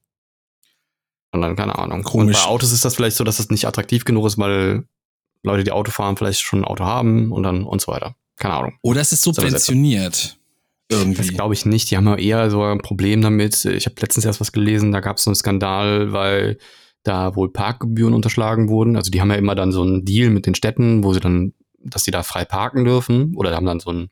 Und 1.32 1.42
dann, 1.42 1.56
keine 1.56 1.78
Ahnung. 1.78 2.02
Komisch. 2.02 2.36
Und 2.36 2.44
bei 2.44 2.48
Autos 2.48 2.72
ist 2.72 2.84
das 2.84 2.94
vielleicht 2.94 3.16
so, 3.16 3.24
dass 3.24 3.36
das 3.36 3.50
nicht 3.50 3.66
attraktiv 3.66 4.04
genug 4.04 4.26
ist, 4.26 4.38
weil 4.38 4.84
Leute, 5.42 5.64
die 5.64 5.72
Auto 5.72 5.90
fahren, 5.90 6.16
vielleicht 6.16 6.40
schon 6.40 6.60
ein 6.60 6.64
Auto 6.64 6.84
haben 6.84 7.32
und 7.32 7.42
dann 7.42 7.64
und 7.64 7.80
so 7.80 7.92
weiter. 7.92 8.16
Keine 8.36 8.54
Ahnung. 8.54 8.74
Oder 8.82 9.00
es 9.00 9.12
ist 9.12 9.22
subventioniert. 9.22 10.38
Das 10.88 11.00
Irgendwie. 11.00 11.28
glaube 11.28 11.54
ich 11.54 11.66
nicht. 11.66 11.90
Die 11.90 11.96
haben 11.96 12.06
ja 12.06 12.16
eher 12.16 12.50
so 12.50 12.62
ein 12.62 12.78
Problem 12.78 13.20
damit. 13.20 13.64
Ich 13.64 13.86
habe 13.86 13.96
letztens 14.00 14.24
erst 14.24 14.40
was 14.40 14.52
gelesen, 14.52 14.92
da 14.92 15.00
gab 15.00 15.16
es 15.16 15.24
so 15.24 15.30
einen 15.30 15.36
Skandal, 15.36 16.12
weil 16.12 16.58
da 17.02 17.34
wohl 17.36 17.52
Parkgebühren 17.52 18.14
unterschlagen 18.14 18.68
wurden. 18.68 18.96
Also 18.96 19.10
die 19.10 19.20
haben 19.20 19.30
ja 19.30 19.36
immer 19.36 19.54
dann 19.54 19.72
so 19.72 19.82
einen 19.82 20.04
Deal 20.04 20.30
mit 20.30 20.46
den 20.46 20.54
Städten, 20.54 21.02
wo 21.02 21.12
sie 21.12 21.20
dann, 21.20 21.54
dass 21.78 22.04
sie 22.04 22.10
da 22.10 22.22
frei 22.22 22.44
parken 22.44 22.84
dürfen 22.84 23.34
oder 23.36 23.54
haben 23.54 23.66
dann 23.66 23.80
so 23.80 23.90
ein 23.90 24.10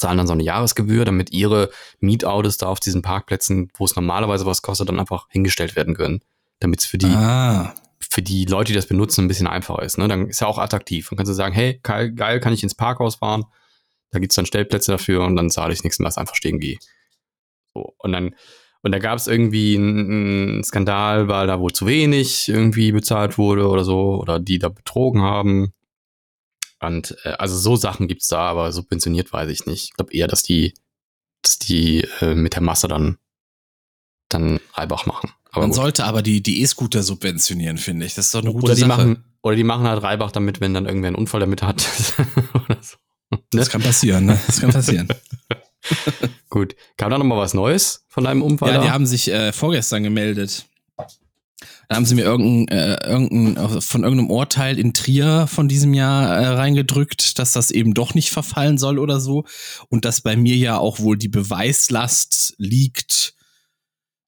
zahlen 0.00 0.18
dann 0.18 0.26
so 0.26 0.32
eine 0.32 0.42
Jahresgebühr, 0.42 1.04
damit 1.04 1.32
ihre 1.32 1.70
Mietautos 2.00 2.58
da 2.58 2.66
auf 2.66 2.80
diesen 2.80 3.02
Parkplätzen, 3.02 3.70
wo 3.76 3.84
es 3.84 3.94
normalerweise 3.94 4.46
was 4.46 4.62
kostet, 4.62 4.88
dann 4.88 4.98
einfach 4.98 5.26
hingestellt 5.30 5.76
werden 5.76 5.94
können. 5.94 6.20
Damit 6.58 6.80
es 6.80 6.86
für 6.86 6.98
die, 6.98 7.06
ah, 7.06 7.74
für 8.00 8.22
die 8.22 8.44
Leute, 8.44 8.72
die 8.72 8.76
das 8.76 8.86
benutzen, 8.86 9.24
ein 9.24 9.28
bisschen 9.28 9.46
einfacher 9.46 9.82
ist. 9.82 9.98
Ne? 9.98 10.08
Dann 10.08 10.26
ist 10.26 10.40
ja 10.40 10.46
auch 10.46 10.58
attraktiv. 10.58 11.08
Dann 11.08 11.16
kannst 11.16 11.30
du 11.30 11.34
sagen, 11.34 11.54
hey, 11.54 11.78
geil, 11.82 12.12
geil 12.12 12.40
kann 12.40 12.52
ich 12.52 12.62
ins 12.62 12.74
Parkhaus 12.74 13.16
fahren. 13.16 13.44
Da 14.10 14.18
gibt's 14.18 14.34
dann 14.34 14.46
Stellplätze 14.46 14.90
dafür 14.90 15.24
und 15.24 15.36
dann 15.36 15.50
zahle 15.50 15.72
ich 15.72 15.84
nichts 15.84 15.98
mehr, 15.98 16.06
was 16.06 16.18
einfach 16.18 16.34
stehen 16.34 16.58
gehe. 16.58 16.78
So, 17.72 17.94
und 17.98 18.12
dann, 18.12 18.34
und 18.82 18.92
da 18.92 18.98
gab 18.98 19.18
es 19.18 19.26
irgendwie 19.26 19.76
einen 19.76 20.64
Skandal, 20.64 21.28
weil 21.28 21.46
da 21.46 21.60
wohl 21.60 21.72
zu 21.72 21.86
wenig 21.86 22.48
irgendwie 22.48 22.92
bezahlt 22.92 23.38
wurde 23.38 23.68
oder 23.68 23.84
so, 23.84 24.18
oder 24.20 24.40
die 24.40 24.58
da 24.58 24.68
betrogen 24.68 25.22
haben. 25.22 25.72
Und 26.80 27.16
äh, 27.24 27.30
also 27.30 27.56
so 27.56 27.76
Sachen 27.76 28.08
gibt's 28.08 28.28
da, 28.28 28.40
aber 28.40 28.72
subventioniert 28.72 29.32
weiß 29.32 29.50
ich 29.50 29.66
nicht. 29.66 29.84
Ich 29.84 29.92
glaube 29.92 30.12
eher, 30.12 30.26
dass 30.26 30.42
die, 30.42 30.74
dass 31.42 31.58
die 31.58 32.06
äh, 32.20 32.34
mit 32.34 32.54
der 32.54 32.62
Masse 32.62 32.88
dann, 32.88 33.18
dann 34.28 34.60
Reibach 34.74 35.06
machen. 35.06 35.30
Aber 35.52 35.62
man 35.62 35.70
gut. 35.70 35.76
sollte 35.76 36.04
aber 36.04 36.22
die 36.22 36.42
die 36.42 36.62
E-Scooter 36.62 37.02
subventionieren, 37.02 37.78
finde 37.78 38.06
ich. 38.06 38.14
Das 38.14 38.26
ist 38.26 38.34
doch 38.34 38.42
eine 38.42 38.52
gute 38.52 38.66
Oder 38.66 38.74
die 38.74 38.80
Sache. 38.80 38.88
machen, 38.88 39.24
oder 39.42 39.56
die 39.56 39.64
machen 39.64 39.86
halt 39.86 40.02
Reibach 40.02 40.32
damit, 40.32 40.60
wenn 40.60 40.74
dann 40.74 40.86
irgendwer 40.86 41.08
einen 41.08 41.16
Unfall 41.16 41.40
damit 41.40 41.62
hat. 41.62 41.86
oder 42.54 42.78
so. 42.80 42.96
Ne? 43.30 43.38
das 43.52 43.70
kann 43.70 43.82
passieren, 43.82 44.26
ne? 44.26 44.40
Das 44.46 44.60
kann 44.60 44.70
passieren. 44.72 45.08
Gut. 46.50 46.76
Kam 46.96 47.10
da 47.10 47.18
noch 47.18 47.24
mal 47.24 47.38
was 47.38 47.54
Neues 47.54 48.04
von 48.08 48.24
deinem 48.24 48.42
Unfall? 48.42 48.74
ja, 48.74 48.82
die 48.82 48.90
haben 48.90 49.06
sich 49.06 49.28
äh, 49.28 49.52
vorgestern 49.52 50.02
gemeldet. 50.02 50.66
Da 51.90 51.96
haben 51.96 52.06
sie 52.06 52.14
mir 52.14 52.22
irgendein, 52.22 52.68
äh, 52.68 53.04
irgendein, 53.04 53.80
von 53.80 54.04
irgendeinem 54.04 54.30
Urteil 54.30 54.78
in 54.78 54.94
Trier 54.94 55.48
von 55.48 55.66
diesem 55.66 55.92
Jahr 55.92 56.36
äh, 56.36 56.46
reingedrückt, 56.46 57.40
dass 57.40 57.50
das 57.50 57.72
eben 57.72 57.94
doch 57.94 58.14
nicht 58.14 58.30
verfallen 58.30 58.78
soll 58.78 59.00
oder 59.00 59.18
so. 59.18 59.44
Und 59.88 60.04
dass 60.04 60.20
bei 60.20 60.36
mir 60.36 60.54
ja 60.54 60.78
auch 60.78 61.00
wohl 61.00 61.18
die 61.18 61.26
Beweislast 61.28 62.54
liegt, 62.58 63.34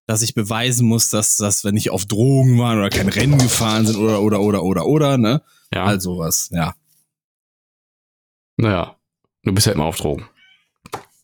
dass 0.08 0.22
ich 0.22 0.34
beweisen 0.34 0.88
muss, 0.88 1.10
dass 1.10 1.36
das, 1.36 1.62
wenn 1.62 1.76
ich 1.76 1.90
auf 1.90 2.04
Drogen 2.04 2.58
waren 2.58 2.78
oder 2.78 2.90
kein 2.90 3.08
Rennen 3.08 3.38
gefahren 3.38 3.86
sind 3.86 3.94
oder, 3.96 4.20
oder, 4.22 4.40
oder, 4.40 4.64
oder, 4.64 4.84
oder, 4.84 5.16
ne? 5.16 5.40
ja. 5.72 5.84
Also 5.84 6.18
was, 6.18 6.48
ja. 6.50 6.74
naja, 8.56 8.96
du 9.44 9.52
bist 9.52 9.68
ja 9.68 9.72
immer 9.74 9.84
auf 9.84 9.98
Drogen. 9.98 10.26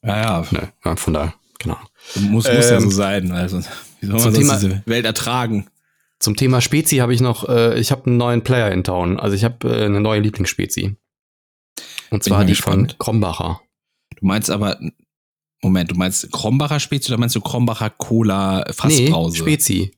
Ja, 0.05 0.17
ja. 0.23 0.47
Ne? 0.53 0.73
Ja, 0.85 0.95
von 0.95 1.15
daher, 1.15 1.35
genau. 1.59 1.79
Muss, 2.15 2.47
muss 2.47 2.47
ja 2.47 2.77
Ähm, 2.77 2.83
so 2.83 2.91
sein. 2.91 3.33
Also, 3.33 3.59
wie 3.99 4.07
soll 4.07 4.15
man 4.15 4.21
sonst 4.21 4.39
Thema- 4.39 4.55
diese 4.61 4.83
Welt 4.87 5.05
ertragen? 5.05 5.67
Zum 6.21 6.37
Thema 6.37 6.61
Spezi 6.61 6.97
habe 6.97 7.15
ich 7.15 7.21
noch, 7.21 7.49
äh, 7.49 7.79
ich 7.79 7.91
habe 7.93 8.07
einen 8.07 8.17
neuen 8.17 8.43
Player 8.43 8.73
in 8.73 8.83
Town. 8.85 9.21
Also 9.21 9.37
ich 9.37 9.45
habe 9.45 9.69
äh, 9.69 9.85
eine 9.85 10.01
neue 10.01 10.21
Lieblingsspezi. 10.21 10.97
Und 12.11 12.25
zwar 12.25 12.45
die 12.45 12.53
gespannt. 12.53 12.93
von 12.93 12.99
Krombacher. 12.99 13.61
Du 14.17 14.27
meinst 14.27 14.51
aber, 14.51 14.81
Moment, 15.63 15.91
du 15.91 15.95
meinst 15.95 16.31
Krombacher 16.33 16.81
Spezi 16.81 17.11
oder 17.13 17.19
meinst 17.21 17.37
du 17.37 17.41
Krombacher 17.41 17.91
Cola 17.91 18.65
Fassbrause? 18.73 19.37
Nee, 19.37 19.43
Spezi. 19.43 19.91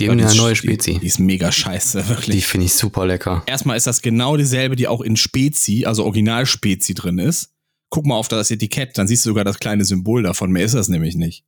Die 0.00 0.04
Ja, 0.04 0.10
haben 0.12 0.18
die 0.18 0.24
eine 0.24 0.34
neue 0.36 0.52
Die, 0.52 0.56
Spezi. 0.56 0.98
die 1.00 1.06
ist 1.06 1.18
mega 1.18 1.50
scheiße, 1.50 2.02
Die 2.04 2.08
wirklich. 2.08 2.46
finde 2.46 2.66
ich 2.66 2.72
super 2.74 3.04
lecker. 3.06 3.42
Erstmal 3.46 3.76
ist 3.76 3.86
das 3.86 4.00
genau 4.00 4.36
dieselbe, 4.36 4.76
die 4.76 4.86
auch 4.88 5.00
in 5.00 5.16
Spezi, 5.16 5.84
also 5.86 6.04
Original 6.04 6.46
Spezi 6.46 6.94
drin 6.94 7.18
ist. 7.18 7.52
Guck 7.90 8.06
mal 8.06 8.14
auf 8.16 8.28
das 8.28 8.50
Etikett, 8.50 8.96
dann 8.96 9.08
siehst 9.08 9.24
du 9.26 9.30
sogar 9.30 9.44
das 9.44 9.58
kleine 9.58 9.84
Symbol 9.84 10.22
davon. 10.22 10.52
Mehr 10.52 10.64
ist 10.64 10.74
das 10.74 10.88
nämlich 10.88 11.16
nicht. 11.16 11.44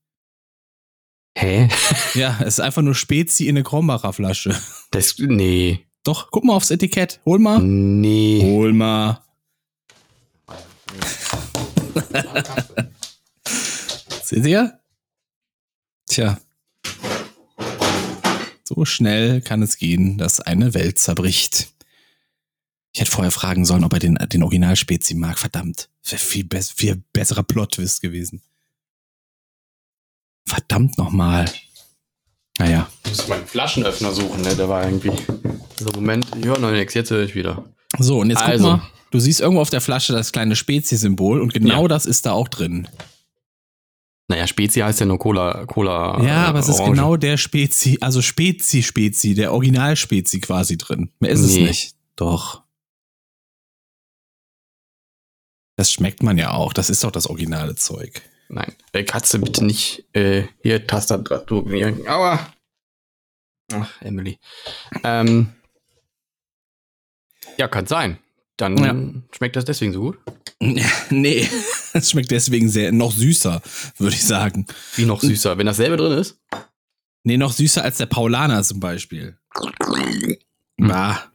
Hä? 1.36 1.68
Ja, 2.14 2.38
es 2.40 2.54
ist 2.54 2.60
einfach 2.60 2.82
nur 2.82 2.94
Spezi 2.94 3.46
in 3.46 3.56
eine 3.56 3.62
Krombacher 3.62 4.12
Flasche. 4.12 4.54
Das, 4.90 5.16
nee. 5.18 5.86
Doch, 6.02 6.30
guck 6.30 6.44
mal 6.44 6.54
aufs 6.54 6.70
Etikett. 6.70 7.20
Hol 7.24 7.38
mal. 7.38 7.60
Nee. 7.60 8.40
Hol 8.42 8.72
mal. 8.72 9.22
Seht 14.22 14.46
ihr? 14.46 14.80
Tja. 16.06 16.40
So 18.64 18.84
schnell 18.84 19.40
kann 19.40 19.62
es 19.62 19.76
gehen, 19.76 20.18
dass 20.18 20.40
eine 20.40 20.74
Welt 20.74 20.98
zerbricht. 20.98 21.68
Ich 22.92 23.00
hätte 23.00 23.10
vorher 23.10 23.30
fragen 23.30 23.64
sollen, 23.64 23.84
ob 23.84 23.92
er 23.92 23.98
den, 23.98 24.14
den 24.14 24.42
Originalspezi 24.42 25.14
mag. 25.14 25.38
Verdammt. 25.38 25.90
Wäre 26.04 26.18
viel, 26.18 26.44
bess 26.44 26.70
viel 26.70 27.02
besserer 27.12 27.42
Plot-Twist 27.42 28.00
gewesen. 28.00 28.42
Verdammt 30.46 30.98
nochmal. 30.98 31.50
Naja. 32.58 32.90
Ich 33.04 33.10
muss 33.10 33.28
meinen 33.28 33.46
Flaschenöffner 33.46 34.12
suchen, 34.12 34.42
ne? 34.42 34.54
Der 34.56 34.68
war 34.68 34.84
irgendwie. 34.84 35.12
So, 35.78 35.90
Moment, 35.94 36.26
ich 36.38 36.44
höre 36.44 36.58
noch 36.58 36.70
nichts, 36.72 36.94
jetzt 36.94 37.10
höre 37.10 37.22
ich 37.24 37.34
wieder. 37.34 37.64
So, 37.98 38.18
und 38.20 38.30
jetzt 38.30 38.42
Also. 38.42 38.64
guck 38.72 38.80
mal. 38.80 38.90
Du 39.12 39.18
siehst 39.18 39.40
irgendwo 39.40 39.60
auf 39.62 39.70
der 39.70 39.80
Flasche 39.80 40.12
das 40.12 40.30
kleine 40.30 40.54
Spezi-Symbol 40.54 41.40
und 41.40 41.52
genau 41.52 41.82
Ja. 41.82 41.88
das 41.88 42.06
ist 42.06 42.26
da 42.26 42.32
auch 42.32 42.46
drin. 42.46 42.88
Naja, 44.28 44.46
Spezi 44.46 44.78
heißt 44.80 45.00
ja 45.00 45.06
nur 45.06 45.18
Cola. 45.18 45.66
Cola 45.66 46.22
Ja, 46.22 46.44
äh, 46.44 46.46
aber 46.46 46.60
es 46.60 46.68
ist 46.68 46.78
Orange. 46.78 46.92
genau 46.94 47.16
der 47.16 47.36
Spezi, 47.36 47.98
also 48.00 48.22
Spezi-Spezi, 48.22 49.34
der 49.34 49.52
Original-Spezi 49.52 50.38
quasi 50.38 50.78
drin. 50.78 51.10
Mehr 51.18 51.32
ist 51.32 51.40
es 51.40 51.54
Nee. 51.56 51.62
nicht. 51.64 51.96
Doch. 52.14 52.62
Das 55.76 55.90
schmeckt 55.92 56.22
man 56.22 56.38
ja 56.38 56.52
auch. 56.52 56.72
Das 56.72 56.90
ist 56.90 57.02
doch 57.02 57.10
das 57.10 57.26
originale 57.26 57.74
Zeug. 57.74 58.22
Nein, 58.52 58.72
äh, 58.92 59.04
Katze 59.04 59.38
bitte 59.38 59.64
nicht 59.64 60.04
äh, 60.12 60.42
hier 60.62 60.84
Tastatur. 60.84 61.64
Aua. 62.08 62.52
Ach, 63.72 64.02
Emily. 64.02 64.38
Ähm, 65.04 65.52
ja, 67.56 67.68
kann 67.68 67.86
sein. 67.86 68.18
Dann 68.56 68.76
Ja. 68.76 68.94
schmeckt 69.36 69.54
das 69.54 69.64
deswegen 69.64 69.92
so 69.92 70.00
gut. 70.00 70.18
nee, 71.10 71.48
es 71.92 72.10
schmeckt 72.10 72.32
deswegen 72.32 72.68
sehr 72.68 72.90
noch 72.90 73.12
süßer, 73.12 73.62
würde 73.98 74.14
ich 74.16 74.24
sagen. 74.24 74.66
Wie 74.96 75.04
noch 75.06 75.20
süßer, 75.20 75.56
wenn 75.56 75.66
dasselbe 75.66 75.96
drin 75.96 76.18
ist. 76.18 76.40
Nee, 77.22 77.36
noch 77.36 77.52
süßer 77.52 77.84
als 77.84 77.98
der 77.98 78.06
Paulaner 78.06 78.62
zum 78.64 78.80
Beispiel. 78.80 79.38
Bah. 80.76 81.30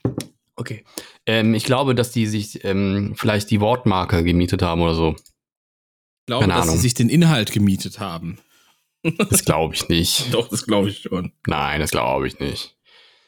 Okay. 0.57 0.83
Ähm, 1.25 1.53
ich 1.53 1.63
glaube, 1.63 1.95
dass 1.95 2.11
die 2.11 2.27
sich 2.27 2.63
ähm, 2.65 3.13
vielleicht 3.15 3.49
die 3.51 3.61
Wortmarke 3.61 4.23
gemietet 4.23 4.61
haben 4.61 4.81
oder 4.81 4.95
so. 4.95 5.15
Ich 6.25 6.27
glaube, 6.27 6.41
Keine 6.45 6.53
dass 6.53 6.63
Ahnung. 6.63 6.75
sie 6.77 6.81
sich 6.81 6.95
den 6.95 7.07
Inhalt 7.09 7.51
gemietet 7.51 7.99
haben. 7.99 8.39
Das 9.29 9.45
glaube 9.45 9.75
ich 9.75 9.87
nicht. 9.89 10.25
Doch, 10.33 10.49
das 10.49 10.65
glaube 10.65 10.89
ich 10.89 11.01
schon. 11.03 11.31
Nein, 11.45 11.79
das 11.81 11.91
glaube 11.91 12.27
ich 12.27 12.39
nicht. 12.39 12.75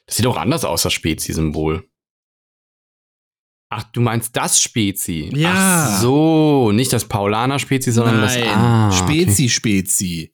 Das 0.07 0.15
sieht 0.17 0.25
auch 0.25 0.37
anders 0.37 0.65
aus, 0.65 0.81
das 0.81 0.93
Spezi-Symbol. 0.93 1.87
Ach, 3.69 3.83
du 3.93 4.01
meinst 4.01 4.35
das 4.35 4.59
Spezi? 4.61 5.29
Ja. 5.35 5.51
Ach 5.53 6.01
so, 6.01 6.71
nicht 6.71 6.91
das 6.91 7.05
Paulaner-Spezi, 7.05 7.91
sondern 7.91 8.21
das 8.21 8.35
Nein, 8.35 8.47
ah, 8.47 8.87
okay. 8.87 8.97
Spezi-Spezi. 8.97 10.31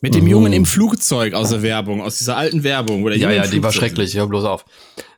Mit 0.00 0.14
dem 0.14 0.24
Oh. 0.24 0.28
Jungen 0.28 0.52
im 0.54 0.64
Flugzeug 0.64 1.34
aus 1.34 1.50
der 1.50 1.60
Werbung, 1.62 2.00
aus 2.00 2.18
dieser 2.18 2.36
alten 2.38 2.62
Werbung. 2.62 3.04
Wo 3.04 3.08
der 3.10 3.18
Ja, 3.18 3.30
ja, 3.32 3.46
die 3.46 3.62
war 3.62 3.72
schrecklich. 3.72 4.14
Hör 4.14 4.28
bloß 4.28 4.44
auf. 4.44 4.64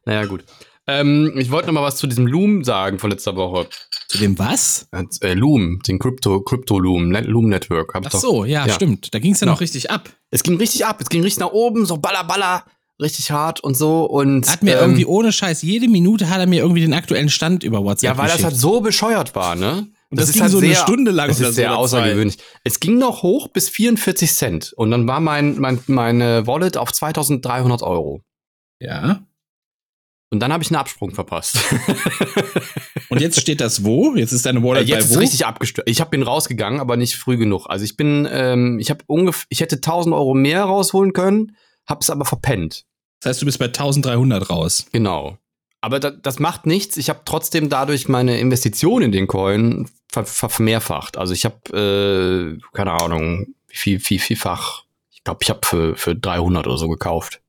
Naja, 0.07 0.25
gut. 0.25 0.45
Ähm, 0.89 1.35
ich 1.37 1.51
wollte 1.53 1.69
noch 1.69 1.75
mal 1.75 1.83
was 1.83 1.99
zu 1.99 2.09
diesem 2.09 2.27
Loom 2.27 2.65
sagen 2.65 2.99
von 2.99 3.11
letzter 3.11 3.37
Woche. 3.37 3.69
Zu 4.13 4.19
dem 4.19 4.39
was? 4.39 4.87
Äh, 5.23 5.33
Loom, 5.35 5.81
den 5.89 5.99
Crypto, 5.99 6.41
Crypto 6.43 6.79
Loom, 6.79 7.11
Loom 7.13 7.49
Network. 7.49 7.95
Hab 7.95 8.07
Ach 8.07 8.11
so, 8.13 8.45
ja, 8.45 8.67
Ja. 8.67 8.75
stimmt. 8.75 9.15
Da 9.15 9.19
ging 9.19 9.33
es 9.33 9.41
ja 9.41 9.47
Genau. 9.47 9.55
noch 9.55 9.61
richtig 9.63 9.91
ab. 9.91 10.11
Es 10.31 10.43
ging 10.43 10.57
richtig 10.59 10.85
ab, 10.85 10.99
es 11.01 11.09
ging 11.09 11.23
richtig 11.23 11.41
nach 11.41 11.53
oben, 11.53 11.87
so 11.87 11.97
baller, 11.97 12.25
baller, 12.25 12.65
richtig 13.01 13.31
hart 13.31 13.61
und 13.61 13.75
so. 13.77 14.05
Und 14.05 14.49
Hat 14.51 14.63
mir 14.63 14.75
ähm, 14.75 14.81
irgendwie 14.81 15.07
ohne 15.07 15.33
Scheiß, 15.33 15.63
jede 15.63 15.89
Minute 15.89 16.29
hat 16.29 16.41
er 16.41 16.47
mir 16.47 16.61
irgendwie 16.61 16.83
den 16.83 16.93
aktuellen 16.93 17.31
Stand 17.31 17.65
über 17.65 17.83
WhatsApp 17.83 18.11
Ja, 18.11 18.19
weil 18.19 18.27
das 18.27 18.35
geschickt. 18.37 18.51
halt 18.53 18.61
so 18.61 18.81
bescheuert 18.83 19.35
war, 19.35 19.55
ne? 19.55 19.89
Und 20.11 20.21
das 20.21 20.31
ging 20.33 20.47
so 20.49 20.59
eine 20.59 20.75
Stunde 20.75 21.11
lang 21.11 21.29
Das 21.29 21.41
ist 21.41 21.55
sehr 21.55 21.75
außergewöhnlich. 21.79 22.37
Es 22.65 22.81
ging 22.81 22.99
noch 22.99 23.23
hoch 23.23 23.49
bis 23.49 23.71
44 23.71 24.31
Cent. 24.35 24.75
Und 24.77 24.91
dann 24.91 25.09
war 25.09 25.21
mein, 25.21 25.59
mein, 25.59 25.81
meine 25.87 26.47
Wallet 26.47 26.77
auf 26.77 26.93
2300 26.93 27.83
Euro. 27.83 28.21
ja. 28.79 29.23
Und 30.33 30.41
dann 30.41 30.51
habe 30.51 30.65
ich 30.65 30.71
einen 30.71 30.77
Absprung 30.81 31.11
verpasst. 31.11 31.59
Und 33.11 33.21
jetzt 33.21 33.39
steht 33.39 33.61
das 33.61 33.85
wo? 33.85 34.15
Jetzt 34.15 34.33
ist 34.33 34.47
deine 34.47 34.63
Wallet 34.63 34.89
Äh, 34.89 34.93
Jetzt 34.93 35.05
bei 35.05 35.11
ist 35.11 35.15
wo? 35.17 35.21
richtig 35.21 35.45
abgestürzt. 35.45 35.91
Ich 35.91 36.01
habe 36.01 36.09
bin 36.09 36.23
rausgegangen, 36.23 36.81
aber 36.81 36.97
nicht 36.97 37.17
früh 37.17 37.37
genug. 37.37 37.67
Also 37.69 37.85
ich 37.85 37.99
bin, 37.99 38.27
ähm, 38.33 38.79
ich 38.79 38.89
habe 38.89 39.05
ungefähr, 39.07 39.45
ich 39.51 39.61
hätte 39.61 39.77
1000 39.77 40.15
Euro 40.15 40.33
mehr 40.33 40.65
rausholen 40.65 41.13
können, 41.13 41.55
hab's 41.87 42.09
aber 42.09 42.25
verpennt. 42.25 42.87
Das 43.21 43.29
heißt, 43.29 43.43
du 43.43 43.45
bist 43.47 43.59
bei 43.59 43.67
1300 43.67 44.49
raus. 44.49 44.87
Genau. 44.91 45.37
Aber 45.83 46.01
da, 46.01 46.11
das 46.11 46.39
macht 46.39 46.65
nichts. 46.65 46.97
Ich 46.97 47.11
habe 47.11 47.21
trotzdem 47.27 47.69
dadurch 47.69 48.09
meine 48.09 48.41
Investition 48.41 49.03
in 49.03 49.13
den 49.13 49.27
Coin 49.27 49.87
ver, 50.11 50.25
ver, 50.25 50.49
vermehrfacht. 50.49 51.19
Also 51.19 51.35
ich 51.35 51.45
habe, 51.45 52.57
äh, 52.57 52.59
keine 52.73 52.93
Ahnung, 52.93 53.49
wie 53.69 53.77
viel, 53.77 54.01
viel, 54.01 54.19
vielfach. 54.19 54.85
Ich 55.11 55.23
glaube, 55.25 55.41
ich 55.43 55.51
habe 55.51 55.61
für, 55.63 55.95
für 55.95 56.17
300 56.17 56.67
oder 56.67 56.79
so 56.79 56.89
gekauft. 56.89 57.43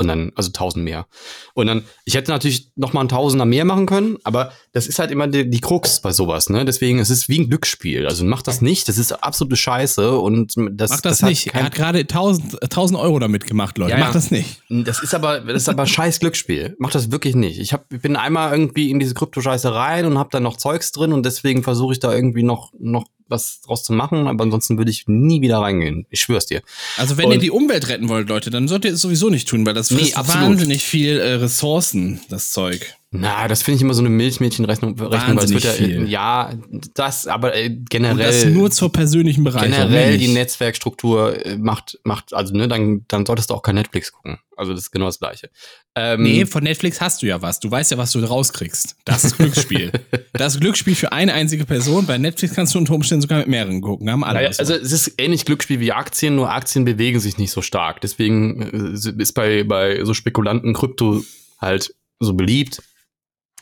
Und 0.00 0.08
dann, 0.08 0.32
also 0.34 0.48
1000 0.48 0.82
mehr. 0.82 1.06
Und 1.52 1.66
dann, 1.66 1.84
ich 2.06 2.14
hätte 2.14 2.30
natürlich 2.30 2.70
noch 2.74 2.94
mal 2.94 3.02
ein 3.02 3.08
Tausender 3.08 3.44
mehr 3.44 3.66
machen 3.66 3.84
können, 3.84 4.16
aber 4.24 4.50
das 4.72 4.86
ist 4.86 4.98
halt 4.98 5.10
immer 5.10 5.26
die, 5.26 5.50
die 5.50 5.60
Krux 5.60 6.00
bei 6.00 6.10
sowas, 6.10 6.48
ne? 6.48 6.64
Deswegen, 6.64 6.98
es 7.00 7.10
ist 7.10 7.28
wie 7.28 7.38
ein 7.38 7.50
Glücksspiel. 7.50 8.06
Also 8.06 8.24
mach 8.24 8.40
das 8.40 8.62
nicht, 8.62 8.88
das 8.88 8.96
ist 8.96 9.12
absolute 9.12 9.56
Scheiße 9.56 10.18
und 10.18 10.54
das, 10.70 10.90
Mach 10.90 11.02
das, 11.02 11.22
hat 11.22 11.28
nicht. 11.28 11.48
er 11.48 11.64
hat 11.64 11.74
gerade 11.74 11.98
1000, 11.98 12.62
1000 12.62 12.98
Euro 12.98 13.18
damit 13.18 13.46
gemacht, 13.46 13.76
Leute. 13.76 13.92
Ja, 13.92 13.98
Mach 13.98 14.06
ja. 14.06 14.12
das 14.14 14.30
nicht. 14.30 14.62
Das 14.70 15.02
ist 15.02 15.14
aber, 15.14 15.40
das 15.40 15.62
ist 15.62 15.68
aber 15.68 15.84
scheiß 15.84 16.20
Glücksspiel. 16.20 16.76
Mach 16.78 16.90
das 16.90 17.12
wirklich 17.12 17.34
nicht. 17.34 17.60
Ich, 17.60 17.74
hab, 17.74 17.92
ich 17.92 18.00
bin 18.00 18.16
einmal 18.16 18.52
irgendwie 18.52 18.90
in 18.90 18.98
diese 18.98 19.12
Krypto-Scheiße 19.12 19.74
rein 19.74 20.06
und 20.06 20.16
habe 20.16 20.30
da 20.32 20.40
noch 20.40 20.56
Zeugs 20.56 20.92
drin 20.92 21.12
und 21.12 21.26
deswegen 21.26 21.62
versuche 21.62 21.92
ich 21.92 22.00
da 22.00 22.14
irgendwie 22.14 22.42
noch, 22.42 22.72
noch 22.78 23.04
was 23.30 23.60
draus 23.62 23.84
zu 23.84 23.92
machen, 23.92 24.26
aber 24.26 24.44
ansonsten 24.44 24.76
würde 24.78 24.90
ich 24.90 25.04
nie 25.06 25.40
wieder 25.40 25.58
reingehen. 25.58 26.06
Ich 26.10 26.20
schwör's 26.20 26.46
dir. 26.46 26.62
Also 26.96 27.16
wenn 27.16 27.26
Und- 27.26 27.32
ihr 27.32 27.38
die 27.38 27.50
Umwelt 27.50 27.88
retten 27.88 28.08
wollt, 28.08 28.28
Leute, 28.28 28.50
dann 28.50 28.68
solltet 28.68 28.90
ihr 28.90 28.94
es 28.94 29.00
sowieso 29.00 29.30
nicht 29.30 29.48
tun, 29.48 29.64
weil 29.64 29.74
das 29.74 29.90
Nee, 29.90 29.98
frisst 29.98 30.16
absolut. 30.16 30.48
wahnsinnig 30.48 30.82
viel 30.84 31.18
äh, 31.18 31.34
Ressourcen, 31.34 32.20
das 32.28 32.52
Zeug. 32.52 32.94
Na, 33.12 33.48
das 33.48 33.62
finde 33.62 33.76
ich 33.76 33.82
immer 33.82 33.94
so 33.94 34.02
eine 34.02 34.08
Milchmädchenrechnung, 34.08 34.90
Rechnung, 35.00 35.36
weil 35.36 35.44
es 35.44 35.50
wird 35.50 35.64
ja, 35.64 35.72
viel. 35.72 36.08
ja, 36.08 36.52
das, 36.94 37.26
aber 37.26 37.56
äh, 37.56 37.66
Und 37.66 37.90
generell. 37.90 38.24
das 38.24 38.44
nur 38.44 38.70
zur 38.70 38.92
persönlichen 38.92 39.42
Bereicherung. 39.42 39.88
generell 39.88 40.16
die. 40.16 40.28
Netzwerkstruktur 40.28 41.44
äh, 41.44 41.56
macht, 41.56 41.98
macht, 42.04 42.32
also 42.32 42.54
ne, 42.54 42.68
dann, 42.68 43.04
dann 43.08 43.26
solltest 43.26 43.50
du 43.50 43.54
auch 43.54 43.62
kein 43.62 43.74
Netflix 43.74 44.12
gucken. 44.12 44.38
Also 44.56 44.72
das 44.72 44.82
ist 44.82 44.90
genau 44.92 45.06
das 45.06 45.18
Gleiche. 45.18 45.50
Ähm, 45.96 46.22
Nee, 46.22 46.46
von 46.46 46.62
Netflix 46.62 47.00
hast 47.00 47.22
du 47.22 47.26
ja 47.26 47.42
was. 47.42 47.58
Du 47.58 47.68
weißt 47.68 47.90
ja, 47.90 47.98
was 47.98 48.12
du 48.12 48.20
rauskriegst. 48.20 48.94
Das 49.04 49.24
ist 49.24 49.38
Glücksspiel. 49.38 49.90
das 50.32 50.54
ist 50.54 50.60
Glücksspiel 50.60 50.94
für 50.94 51.10
eine 51.10 51.32
einzige 51.34 51.64
Person. 51.64 52.06
Bei 52.06 52.16
Netflix 52.16 52.54
kannst 52.54 52.76
du 52.76 52.78
unter 52.78 52.94
Umständen 52.94 53.22
sogar 53.22 53.38
mit 53.38 53.48
mehreren 53.48 53.80
gucken. 53.80 54.08
Haben 54.08 54.22
alle 54.22 54.34
Naja, 54.34 54.50
also 54.56 54.74
es 54.74 54.92
ist 54.92 55.14
ähnlich 55.18 55.44
Glücksspiel 55.46 55.80
wie 55.80 55.90
Aktien, 55.90 56.36
nur 56.36 56.52
Aktien 56.52 56.84
bewegen 56.84 57.18
sich 57.18 57.38
nicht 57.38 57.50
so 57.50 57.60
stark. 57.60 58.00
Deswegen 58.02 58.94
äh, 58.94 59.22
ist 59.22 59.32
bei, 59.32 59.64
bei 59.64 60.04
so 60.04 60.14
Spekulanten 60.14 60.74
Krypto 60.74 61.24
halt 61.60 61.92
so 62.20 62.34
beliebt. 62.34 62.82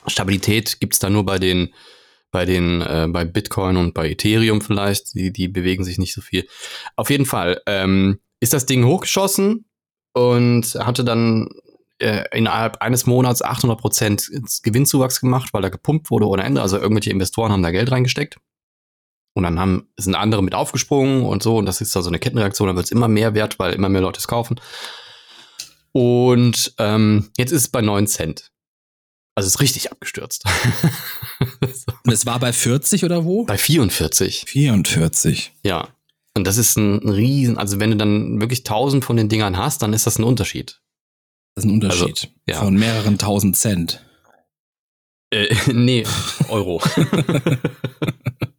Stabilität 0.07 0.81
gibt's 0.81 0.99
da 0.99 1.11
nur 1.11 1.25
bei 1.25 1.38
den, 1.38 1.75
bei 2.31 2.45
den, 2.45 2.81
äh, 2.83 3.07
bei 3.09 3.25
Bitcoin 3.25 3.76
und 3.76 3.95
bei 3.95 4.11
Ethereum 4.11 4.61
vielleicht. 4.61 5.14
Die, 5.14 5.33
die 5.33 5.49
bewegen 5.49 5.85
sich 5.85 5.99
nicht 5.99 6.14
so 6.14 6.21
viel. 6.21 6.47
Auf 6.97 7.11
jeden 7.11 7.26
Fall 7.26 7.61
ähm, 7.67 8.21
ist 8.40 8.52
das 8.52 8.67
Ding 8.67 8.85
hochgeschossen 8.85 9.64
und 10.12 10.75
hatte 10.81 11.05
dann 11.05 11.49
äh, 11.99 12.25
innerhalb 12.33 12.81
eines 12.81 13.07
Monats 13.07 13.43
800 13.43 13.78
Prozent 13.78 14.31
Gewinnzuwachs 14.62 15.21
gemacht, 15.21 15.50
weil 15.52 15.62
da 15.62 15.69
gepumpt 15.69 16.11
wurde 16.11 16.28
ohne 16.28 16.45
Ende. 16.45 16.62
Also 16.62 16.78
irgendwelche 16.78 17.11
Investoren 17.11 17.52
haben 17.52 17.62
da 17.62 17.71
Geld 17.71 17.90
reingesteckt. 17.90 18.38
Und 19.35 19.45
dann 19.45 19.61
haben, 19.61 19.88
sind 19.97 20.14
andere 20.14 20.43
mit 20.43 20.55
aufgesprungen 20.55 21.25
und 21.25 21.43
so. 21.43 21.59
Und 21.59 21.67
das 21.67 21.81
ist 21.81 21.95
da 21.95 22.02
so 22.02 22.09
eine 22.09 22.19
Kettenreaktion. 22.19 22.67
Dann 22.67 22.76
wird 22.76 22.87
es 22.87 22.93
immer 22.93 23.09
mehr 23.09 23.35
wert, 23.35 23.59
weil 23.59 23.73
immer 23.73 23.88
mehr 23.88 24.00
Leute 24.00 24.19
es 24.19 24.26
kaufen. 24.26 24.61
Und 25.93 26.75
ähm, 26.78 27.31
jetzt 27.37 27.52
ist 27.52 27.62
es 27.62 27.69
bei 27.69 27.81
9 27.81 28.07
Cent. 28.07 28.50
Also 29.38 29.47
es 29.47 29.54
ist 29.54 29.61
richtig 29.61 29.92
abgestürzt. 29.92 30.42
Und 32.04 32.12
es 32.12 32.26
war 32.26 32.40
bei 32.40 32.52
40 32.52 33.04
oder 33.04 33.25
wo? 33.25 33.45
Bei 33.45 33.57
44. 33.57 34.47
44. 34.49 35.52
Ja. 35.62 35.90
Und 36.35 36.45
das 36.45 36.59
ist 36.59 36.76
ein, 36.76 37.04
ein 37.04 37.09
Riesen, 37.09 37.57
also 37.57 37.78
wenn 37.78 37.92
du 37.92 37.97
dann 37.97 38.40
wirklich 38.40 38.62
1000 38.62 39.04
von 39.04 39.16
den 39.16 39.28
Dingern 39.28 39.57
hast, 39.57 39.80
dann 39.83 39.92
ist 39.92 40.09
das 40.09 40.18
ein 40.18 40.25
Unterschied. 40.25 40.80
Das 41.54 41.64
ist 41.64 41.71
ein 41.71 41.75
Unterschied. 41.75 42.02
Also, 42.02 42.26
ja. 42.49 42.59
Von 42.64 42.75
mehreren 42.75 43.16
tausend 43.16 43.57
Cent. 43.57 44.04
Äh, 45.30 45.54
nee, 45.73 46.04
Euro. 46.49 46.83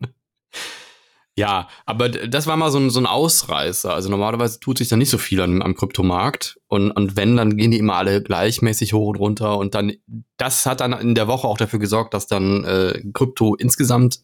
ja, 1.39 1.69
aber 1.85 2.09
das 2.09 2.47
war 2.47 2.57
mal 2.57 2.69
so 2.69 2.79
ein, 2.79 2.89
so 2.89 2.99
ein 2.99 3.05
Ausreißer. 3.05 3.93
Also 3.93 4.09
normalerweise 4.09 4.59
tut 4.59 4.77
sich 4.77 4.89
da 4.89 4.97
nicht 4.97 5.09
so 5.09 5.17
viel 5.17 5.39
am, 5.41 5.61
am 5.61 5.73
Kryptomarkt. 5.73 6.59
Und, 6.67 6.91
und 6.91 7.15
wenn, 7.15 7.37
dann 7.37 7.55
gehen 7.55 7.71
die 7.71 7.77
immer 7.79 7.95
alle 7.95 8.21
gleichmäßig 8.21 8.91
hoch 8.93 9.07
und 9.09 9.15
runter. 9.15 9.57
Und 9.57 9.73
dann, 9.73 9.93
das 10.37 10.65
hat 10.65 10.81
dann 10.81 10.91
in 10.93 11.15
der 11.15 11.27
Woche 11.29 11.47
auch 11.47 11.57
dafür 11.57 11.79
gesorgt, 11.79 12.13
dass 12.13 12.27
dann 12.27 12.65
äh, 12.65 13.01
Krypto 13.13 13.55
insgesamt, 13.55 14.19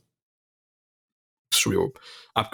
Entschuldigung, 1.51 1.93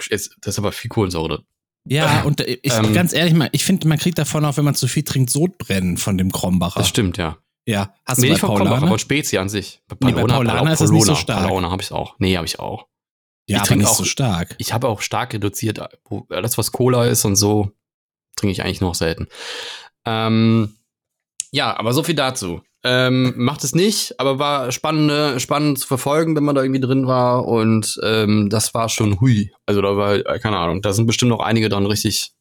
jetzt- 0.10 0.38
das 0.42 0.56
ist 0.56 0.60
aber 0.60 0.72
viel 0.72 0.90
Kohlensäure. 0.90 1.44
Ja, 1.88 2.22
und 2.26 2.42
äh, 2.42 2.60
ich, 2.62 2.74
Ähm. 2.74 2.94
ganz 2.94 3.14
ehrlich 3.14 3.34
mal, 3.34 3.50
ich 3.54 3.66
finde, 3.66 3.88
man 3.88 3.98
kriegt 3.98 4.20
davon 4.20 4.46
auch, 4.46 4.58
wenn 4.58 4.66
man 4.66 4.76
zu 4.76 4.88
viel 4.88 5.04
trinkt, 5.04 5.32
Sodbrennen 5.32 5.98
von 5.98 6.18
dem 6.20 6.32
Krombacher. 6.32 6.80
Das 6.80 6.90
stimmt, 6.90 7.18
ja. 7.18 7.38
Ja, 7.66 7.94
hast 8.06 8.20
Nee, 8.20 8.28
du 8.28 8.28
bei 8.28 8.34
nicht 8.34 8.40
von 8.42 8.56
Krombacher, 8.58 8.88
von 8.88 9.00
Spezi 9.00 9.38
an 9.38 9.50
sich. 9.50 9.82
Bei 9.88 9.96
Nee, 10.08 10.12
bei 10.14 10.24
Paulaner 10.24 10.72
ist 10.74 10.82
das 10.82 10.92
nicht 10.92 11.06
so 11.06 11.16
stark. 11.16 11.48
Paulaner 11.48 11.72
habe 11.72 11.82
ich 11.82 11.92
auch. 11.92 12.16
Nee, 12.20 12.36
habe 12.38 12.46
ich 12.46 12.60
auch. 12.60 12.88
Ja, 13.52 13.58
ich 13.58 13.62
aber 13.62 13.68
trinke 13.68 13.84
nicht 13.84 13.92
auch- 13.92 13.98
so 13.98 14.04
stark. 14.06 14.56
Ich 14.58 14.74
habe 14.74 14.88
auch 14.88 15.02
stark 15.02 15.34
reduziert. 15.34 15.80
Alles, 16.30 16.58
was 16.58 16.72
Cola 16.72 17.06
ist 17.06 17.26
und 17.26 17.36
so, 17.36 17.72
trinke 18.36 18.52
ich 18.52 18.64
eigentlich 18.64 18.82
noch 18.82 18.96
selten. 18.96 19.28
Ähm, 20.06 20.76
ja, 21.52 21.78
aber 21.78 21.94
so 21.94 22.04
viel 22.04 22.16
dazu. 22.16 22.62
Ähm, 22.84 23.34
macht 23.38 23.64
es 23.64 23.76
nicht, 23.76 24.20
aber 24.20 24.40
war 24.40 24.72
spannend, 24.72 25.40
spannend 25.40 25.78
zu 25.78 25.86
verfolgen, 25.88 26.36
wenn 26.36 26.44
man 26.44 26.56
da 26.56 26.64
irgendwie 26.64 26.82
drin 26.82 27.06
war. 27.06 27.46
Und 27.46 28.00
ähm, 28.04 28.50
das 28.50 28.74
war 28.74 28.90
schon 28.90 29.22
hui. 29.22 29.52
Also 29.68 29.82
da 29.82 29.96
war, 29.98 30.16
äh, 30.16 30.40
keine 30.40 30.58
Ahnung, 30.58 30.82
da 30.82 30.92
sind 30.94 31.06
bestimmt 31.06 31.30
noch 31.30 31.42
einige 31.42 31.70
dann 31.70 31.86
richtig 31.86 32.34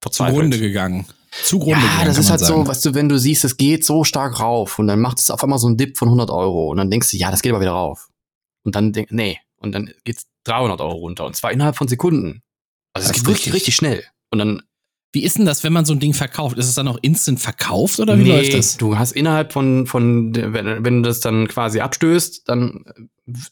verzweifelt. 0.00 0.34
Zugrunde 0.34 0.58
gegangen. 0.58 1.06
Zugrunde 1.44 1.72
Ja, 1.80 1.86
gegangen. 1.90 2.06
das 2.06 2.18
ist 2.18 2.30
halt 2.30 2.40
sagen. 2.40 2.64
so, 2.64 2.68
weißt 2.68 2.84
du, 2.86 2.94
wenn 2.94 3.08
du 3.08 3.18
siehst, 3.18 3.44
es 3.44 3.56
geht 3.56 3.84
so 3.84 4.02
stark 4.02 4.40
rauf 4.40 4.78
und 4.80 4.88
dann 4.88 4.98
macht 5.00 5.20
es 5.20 5.30
auf 5.30 5.44
einmal 5.44 5.58
so 5.60 5.68
einen 5.68 5.76
Dip 5.76 5.96
von 5.96 6.08
100 6.08 6.30
Euro 6.30 6.70
und 6.70 6.78
dann 6.78 6.90
denkst 6.90 7.10
du, 7.12 7.16
ja, 7.16 7.30
das 7.30 7.42
geht 7.42 7.52
aber 7.52 7.60
wieder 7.60 7.72
rauf. 7.72 8.08
Und 8.64 8.74
dann 8.74 8.92
denk, 8.92 9.12
nee, 9.12 9.38
und 9.58 9.72
dann 9.72 9.92
geht's 10.04 10.26
300 10.48 10.80
Euro 10.80 10.96
runter 10.96 11.24
und 11.26 11.36
zwar 11.36 11.52
innerhalb 11.52 11.76
von 11.76 11.88
Sekunden. 11.88 12.42
Also 12.94 13.08
es 13.08 13.12
geht 13.14 13.22
wirklich 13.26 13.36
richtig. 13.46 13.54
richtig 13.54 13.76
schnell. 13.76 14.04
Und 14.30 14.38
dann, 14.38 14.62
Wie 15.12 15.22
ist 15.22 15.38
denn 15.38 15.46
das, 15.46 15.62
wenn 15.64 15.72
man 15.72 15.84
so 15.84 15.92
ein 15.94 16.00
Ding 16.00 16.14
verkauft? 16.14 16.58
Ist 16.58 16.66
es 16.66 16.74
dann 16.74 16.88
auch 16.88 16.98
instant 17.02 17.40
verkauft 17.40 18.00
oder 18.00 18.18
wie 18.18 18.22
nee, 18.24 18.28
läuft 18.30 18.54
das? 18.54 18.76
du 18.76 18.98
hast 18.98 19.12
innerhalb 19.12 19.52
von, 19.52 19.86
von, 19.86 20.34
wenn, 20.34 20.84
wenn 20.84 21.02
du 21.02 21.08
das 21.08 21.20
dann 21.20 21.48
quasi 21.48 21.80
abstößt, 21.80 22.48
dann 22.48 22.84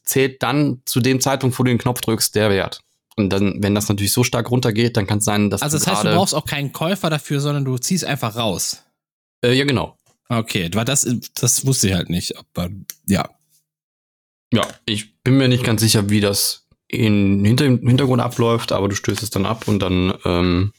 zählt 0.05 0.43
dann 0.43 0.83
zu 0.85 1.01
dem 1.01 1.21
Zeitpunkt, 1.21 1.59
wo 1.59 1.63
du 1.63 1.71
den 1.71 1.79
Knopf 1.79 2.01
drückst, 2.01 2.35
der 2.35 2.51
Wert. 2.51 2.81
Und 3.17 3.31
dann, 3.31 3.63
wenn 3.63 3.75
das 3.75 3.89
natürlich 3.89 4.13
so 4.13 4.25
stark 4.25 4.51
runtergeht, 4.51 4.97
dann 4.99 5.07
kann 5.07 5.19
es 5.19 5.25
sein, 5.25 5.49
dass 5.49 5.63
Also 5.63 5.79
du 5.79 5.85
das 5.85 5.95
heißt, 5.95 6.05
du 6.05 6.15
brauchst 6.15 6.35
auch 6.35 6.45
keinen 6.45 6.73
Käufer 6.73 7.09
dafür, 7.09 7.41
sondern 7.41 7.65
du 7.65 7.79
ziehst 7.79 8.05
einfach 8.05 8.37
raus. 8.37 8.83
äh, 9.43 9.53
ja 9.55 9.65
genau. 9.65 9.97
Okay, 10.29 10.69
weil 10.75 10.85
das, 10.85 11.07
das 11.35 11.65
wusste 11.65 11.89
ich 11.89 11.95
halt 11.95 12.11
nicht. 12.11 12.35
Aber 12.37 12.69
ja. 13.07 13.31
Ja, 14.53 14.67
ich 14.85 15.23
bin 15.23 15.39
mir 15.39 15.49
nicht 15.49 15.65
ganz 15.65 15.81
sicher, 15.81 16.11
wie 16.11 16.21
das 16.21 16.66
in, 16.89 17.45
hinter, 17.45 17.67
im 17.67 17.87
Hintergrund 17.87 18.23
abläuft, 18.23 18.73
aber 18.73 18.89
du 18.89 18.95
stößt 18.95 19.23
es 19.23 19.31
dann 19.31 19.47
ab 19.47 19.67
und 19.67 19.81
dann, 19.81 20.15
ähm, 20.25 20.73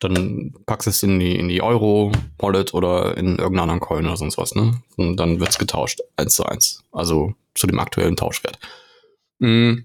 dann 0.00 0.54
packst 0.66 0.88
es 0.88 1.02
in 1.02 1.18
die, 1.18 1.36
in 1.36 1.48
die 1.48 1.62
Euro-Wallet 1.62 2.72
oder 2.72 3.16
in 3.16 3.38
irgendeinen 3.38 3.70
anderen 3.70 3.80
Coin 3.80 4.06
oder 4.06 4.16
sonst 4.16 4.38
was, 4.38 4.54
ne? 4.54 4.80
Und 4.96 5.16
dann 5.16 5.40
wird's 5.40 5.58
getauscht, 5.58 6.00
eins 6.16 6.34
zu 6.34 6.44
eins. 6.44 6.84
Also 6.92 7.34
zu 7.54 7.66
dem 7.66 7.80
aktuellen 7.80 8.16
Tauschwert. 8.16 8.58
Mhm. 9.40 9.84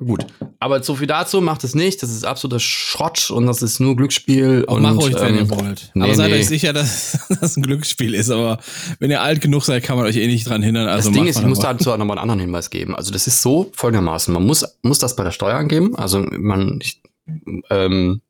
Gut, 0.00 0.24
aber 0.60 0.80
so 0.84 0.94
viel 0.94 1.08
dazu 1.08 1.40
macht 1.40 1.64
es 1.64 1.74
nicht. 1.74 2.04
Das 2.04 2.10
ist 2.10 2.24
absoluter 2.24 2.60
Schrott 2.60 3.32
und 3.32 3.46
das 3.46 3.62
ist 3.62 3.80
nur 3.80 3.96
Glücksspiel. 3.96 4.62
Und 4.62 4.76
und 4.76 4.82
mach 4.82 4.94
ruhig, 4.94 5.14
wenn 5.16 5.34
ähm, 5.34 5.38
ihr 5.40 5.50
wollt. 5.50 5.90
nee, 5.94 6.04
aber 6.04 6.14
seid 6.14 6.30
nee. 6.30 6.36
euch 6.36 6.46
sicher, 6.46 6.72
dass 6.72 7.18
das 7.40 7.56
ein 7.56 7.64
Glücksspiel 7.64 8.14
ist. 8.14 8.30
Aber 8.30 8.60
wenn 9.00 9.10
ihr 9.10 9.20
alt 9.20 9.40
genug 9.40 9.64
seid, 9.64 9.82
kann 9.82 9.96
man 9.96 10.06
euch 10.06 10.16
eh 10.16 10.28
nicht 10.28 10.48
dran 10.48 10.62
hindern. 10.62 10.86
Also 10.86 11.08
das 11.08 11.14
Ding 11.14 11.24
macht 11.24 11.30
ist, 11.30 11.40
ich 11.40 11.46
muss 11.46 11.58
dazu 11.58 11.92
auch 11.92 11.96
nochmal 11.96 12.16
einen 12.16 12.30
anderen 12.30 12.40
Hinweis 12.40 12.70
geben. 12.70 12.94
Also 12.94 13.10
das 13.10 13.26
ist 13.26 13.42
so 13.42 13.72
folgendermaßen. 13.74 14.32
Man 14.32 14.46
muss, 14.46 14.64
muss 14.82 15.00
das 15.00 15.16
bei 15.16 15.24
der 15.24 15.32
Steuer 15.32 15.56
angeben. 15.56 15.96
Also 15.96 16.20
man 16.20 16.78
ich, 16.80 17.02
ähm, 17.68 18.20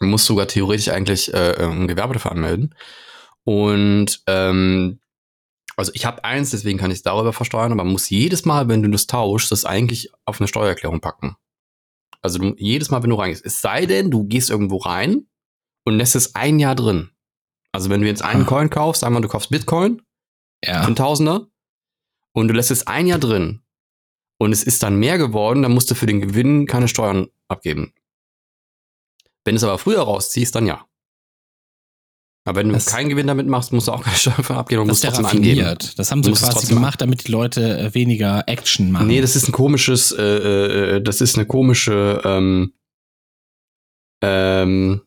muss 0.00 0.26
sogar 0.26 0.48
theoretisch 0.48 0.88
eigentlich 0.88 1.32
äh, 1.32 1.54
ein 1.60 1.86
Gewerbe 1.86 2.14
dafür 2.14 2.32
anmelden. 2.32 2.74
Und 3.44 4.22
ähm, 4.26 4.98
also 5.80 5.92
ich 5.94 6.04
habe 6.04 6.24
eins, 6.24 6.50
deswegen 6.50 6.78
kann 6.78 6.90
ich 6.90 6.98
es 6.98 7.02
darüber 7.02 7.32
versteuern, 7.32 7.72
aber 7.72 7.84
man 7.84 7.92
muss 7.92 8.10
jedes 8.10 8.44
Mal, 8.44 8.68
wenn 8.68 8.82
du 8.82 8.90
das 8.90 9.06
tauschst, 9.06 9.50
das 9.50 9.64
eigentlich 9.64 10.10
auf 10.26 10.40
eine 10.40 10.46
Steuererklärung 10.46 11.00
packen. 11.00 11.36
Also 12.22 12.38
du, 12.38 12.54
jedes 12.58 12.90
Mal, 12.90 13.02
wenn 13.02 13.10
du 13.10 13.16
reingehst. 13.16 13.44
Es 13.44 13.62
sei 13.62 13.86
denn, 13.86 14.10
du 14.10 14.24
gehst 14.24 14.50
irgendwo 14.50 14.76
rein 14.76 15.26
und 15.84 15.94
lässt 15.94 16.16
es 16.16 16.34
ein 16.34 16.58
Jahr 16.58 16.74
drin. 16.74 17.10
Also 17.72 17.88
wenn 17.88 18.02
du 18.02 18.06
jetzt 18.06 18.22
einen 18.22 18.42
Ah. 18.42 18.46
Coin 18.46 18.68
kaufst, 18.68 19.04
einmal 19.04 19.22
du 19.22 19.28
kaufst 19.28 19.50
Bitcoin, 19.50 20.02
ja. 20.62 20.82
einen 20.82 20.96
Tausender 20.96 21.48
und 22.32 22.48
du 22.48 22.54
lässt 22.54 22.70
es 22.70 22.86
ein 22.86 23.06
Jahr 23.06 23.18
drin 23.18 23.62
und 24.38 24.52
es 24.52 24.62
ist 24.62 24.82
dann 24.82 24.96
mehr 24.96 25.16
geworden, 25.16 25.62
dann 25.62 25.72
musst 25.72 25.90
du 25.90 25.94
für 25.94 26.06
den 26.06 26.20
Gewinn 26.20 26.66
keine 26.66 26.88
Steuern 26.88 27.28
abgeben. 27.48 27.94
Wenn 29.44 29.54
du 29.54 29.56
es 29.56 29.64
aber 29.64 29.78
früher 29.78 30.02
rausziehst, 30.02 30.54
dann 30.54 30.66
ja. 30.66 30.84
Aber 32.50 32.58
wenn 32.58 32.68
du 32.68 32.74
Das- 32.74 32.86
keinen 32.86 33.08
Gewinn 33.08 33.28
damit 33.28 33.46
machst, 33.46 33.72
musst 33.72 33.86
du 33.86 33.92
auch 33.92 34.02
keine 34.02 34.16
Steuern 34.16 34.42
für 34.42 34.56
abgeben 34.56 34.82
und 34.82 34.88
Das 34.88 35.04
musst 35.04 35.14
trotzdem 35.16 35.38
angeben. 35.38 35.76
Das 35.96 36.10
haben 36.10 36.24
sie 36.24 36.32
quasi 36.32 36.66
gemacht, 36.74 37.00
damit 37.00 37.28
die 37.28 37.30
Leute 37.30 37.78
äh, 37.78 37.94
weniger 37.94 38.42
Action 38.48 38.90
machen. 38.90 39.06
Nee, 39.06 39.20
das 39.20 39.36
ist 39.36 39.48
ein 39.48 39.52
komisches, 39.52 40.10
äh, 40.10 40.96
äh, 40.96 41.00
das 41.00 41.20
ist 41.20 41.36
eine 41.36 41.46
komische, 41.46 42.20
ähm, 42.24 42.72
ähm, 44.20 45.02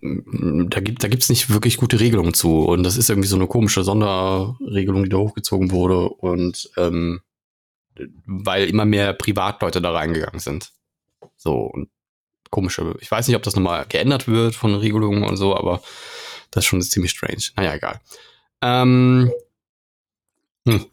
da 0.00 0.80
gibt 0.80 1.04
da 1.04 1.08
gibt's 1.08 1.28
nicht 1.28 1.50
wirklich 1.50 1.76
gute 1.76 2.00
Regelungen 2.00 2.34
zu 2.34 2.62
und 2.64 2.82
das 2.82 2.96
ist 2.96 3.08
irgendwie 3.10 3.28
so 3.28 3.36
eine 3.36 3.46
komische 3.46 3.84
Sonderregelung, 3.84 5.04
die 5.04 5.08
da 5.08 5.18
hochgezogen 5.18 5.70
wurde 5.70 6.08
und 6.08 6.68
ähm, 6.76 7.20
weil 8.26 8.68
immer 8.68 8.86
mehr 8.86 9.12
Privatleute 9.12 9.80
da 9.80 9.92
reingegangen 9.92 10.40
sind. 10.40 10.72
So 11.36 11.60
und 11.60 11.90
komische, 12.50 12.96
ich 13.00 13.08
weiß 13.10 13.28
nicht, 13.28 13.36
ob 13.36 13.44
das 13.44 13.54
nochmal 13.54 13.86
geändert 13.88 14.26
wird 14.26 14.56
von 14.56 14.74
Regelungen 14.74 15.22
und 15.22 15.36
so, 15.36 15.56
aber 15.56 15.80
das 16.52 16.64
ist 16.64 16.68
schon 16.68 16.82
ziemlich 16.82 17.10
strange. 17.10 17.42
Naja, 17.56 17.74
egal. 17.74 18.00
Ähm, 18.62 19.32
hm. 20.68 20.86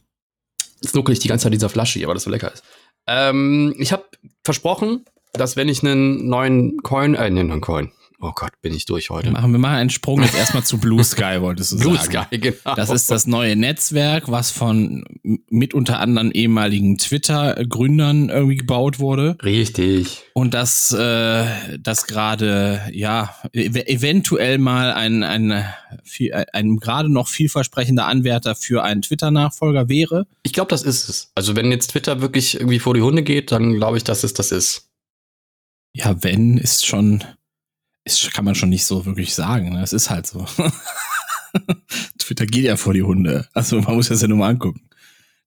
Jetzt 0.81 0.95
nuckel 0.95 1.13
ich 1.13 1.19
die 1.19 1.27
ganze 1.27 1.43
Zeit 1.43 1.53
dieser 1.53 1.69
Flasche 1.69 1.99
hier, 1.99 2.07
weil 2.07 2.15
das 2.15 2.23
so 2.23 2.31
lecker 2.31 2.51
ist. 2.51 2.63
Ähm, 3.05 3.75
ich 3.77 3.91
habe 3.91 4.05
versprochen, 4.43 5.05
dass 5.33 5.55
wenn 5.55 5.69
ich 5.69 5.83
einen 5.83 6.27
neuen 6.27 6.81
Coin, 6.81 7.13
äh, 7.15 7.29
nee, 7.29 7.43
neuen 7.43 7.61
Coin, 7.61 7.91
oh 8.21 8.31
Gott, 8.35 8.51
bin 8.61 8.73
ich 8.73 8.85
durch 8.85 9.09
wir 9.09 9.15
heute. 9.15 9.31
machen, 9.31 9.51
wir 9.51 9.59
machen 9.59 9.75
einen 9.75 9.89
Sprung 9.89 10.21
jetzt 10.21 10.35
erstmal 10.35 10.63
zu 10.63 10.77
Blue 10.77 11.03
Sky, 11.03 11.37
wolltest 11.39 11.71
du 11.71 11.79
Blue 11.79 11.97
sagen. 11.97 12.25
Sky, 12.29 12.39
genau. 12.39 12.75
Das 12.75 12.89
ist 12.89 13.09
das 13.09 13.27
neue 13.27 13.55
Netzwerk, 13.55 14.29
was 14.29 14.51
von 14.51 15.05
mit 15.23 15.73
unter 15.73 15.99
anderem 15.99 16.31
ehemaligen 16.31 16.97
Twitter-Gründern 16.97 18.29
irgendwie 18.29 18.57
gebaut 18.57 18.99
wurde. 18.99 19.37
Richtig. 19.43 20.23
Und 20.33 20.53
das, 20.53 20.91
äh, 20.91 21.45
das 21.79 22.07
gerade, 22.07 22.81
ja, 22.91 23.35
ev 23.53 23.75
eventuell 23.75 24.57
mal 24.57 24.91
ein, 24.91 25.23
ein, 25.23 25.65
viel, 26.03 26.33
ein 26.53 26.77
gerade 26.77 27.09
noch 27.09 27.27
vielversprechender 27.27 28.05
Anwärter 28.05 28.55
für 28.55 28.83
einen 28.83 29.01
Twitter-Nachfolger 29.01 29.89
wäre. 29.89 30.27
Ich 30.43 30.53
glaube, 30.53 30.69
das 30.69 30.83
ist 30.83 31.09
es. 31.09 31.31
Also 31.35 31.55
wenn 31.55 31.71
jetzt 31.71 31.91
Twitter 31.91 32.21
wirklich 32.21 32.55
irgendwie 32.55 32.79
vor 32.79 32.93
die 32.93 33.01
Hunde 33.01 33.23
geht, 33.23 33.51
dann 33.51 33.73
glaube 33.75 33.97
ich, 33.97 34.03
dass 34.03 34.23
es 34.23 34.33
das 34.33 34.51
ist. 34.51 34.89
Ja, 35.93 36.23
wenn, 36.23 36.57
ist 36.57 36.85
schon, 36.85 37.23
ist, 38.05 38.33
kann 38.33 38.45
man 38.45 38.55
schon 38.55 38.69
nicht 38.69 38.85
so 38.85 39.05
wirklich 39.05 39.33
sagen. 39.33 39.73
ne? 39.73 39.83
Es 39.83 39.93
ist 39.93 40.09
halt 40.09 40.27
so. 40.27 40.45
Twitter 42.19 42.45
geht 42.45 42.65
ja 42.65 42.75
vor 42.77 42.93
die 42.93 43.03
Hunde. 43.03 43.47
Also 43.53 43.81
man 43.81 43.95
muss 43.95 44.09
das 44.09 44.21
ja 44.21 44.27
nur 44.27 44.37
mal 44.37 44.49
angucken. 44.49 44.89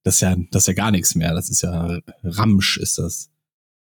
Das 0.03 0.15
ist 0.15 0.21
ja, 0.21 0.35
das 0.51 0.63
ist 0.63 0.67
ja 0.67 0.73
gar 0.73 0.91
nichts 0.91 1.15
mehr. 1.15 1.33
Das 1.33 1.49
ist 1.49 1.61
ja 1.61 1.99
Ramsch, 2.23 2.77
ist 2.77 2.97
das. 2.97 3.29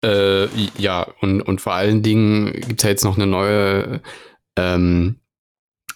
Äh, 0.03 0.47
ja, 0.77 1.07
und, 1.21 1.41
und 1.41 1.61
vor 1.61 1.73
allen 1.73 2.01
Dingen 2.01 2.51
gibt's 2.53 2.83
ja 2.83 2.89
jetzt 2.89 3.03
noch 3.03 3.17
eine 3.17 3.27
neue, 3.27 4.01
ähm, 4.57 5.19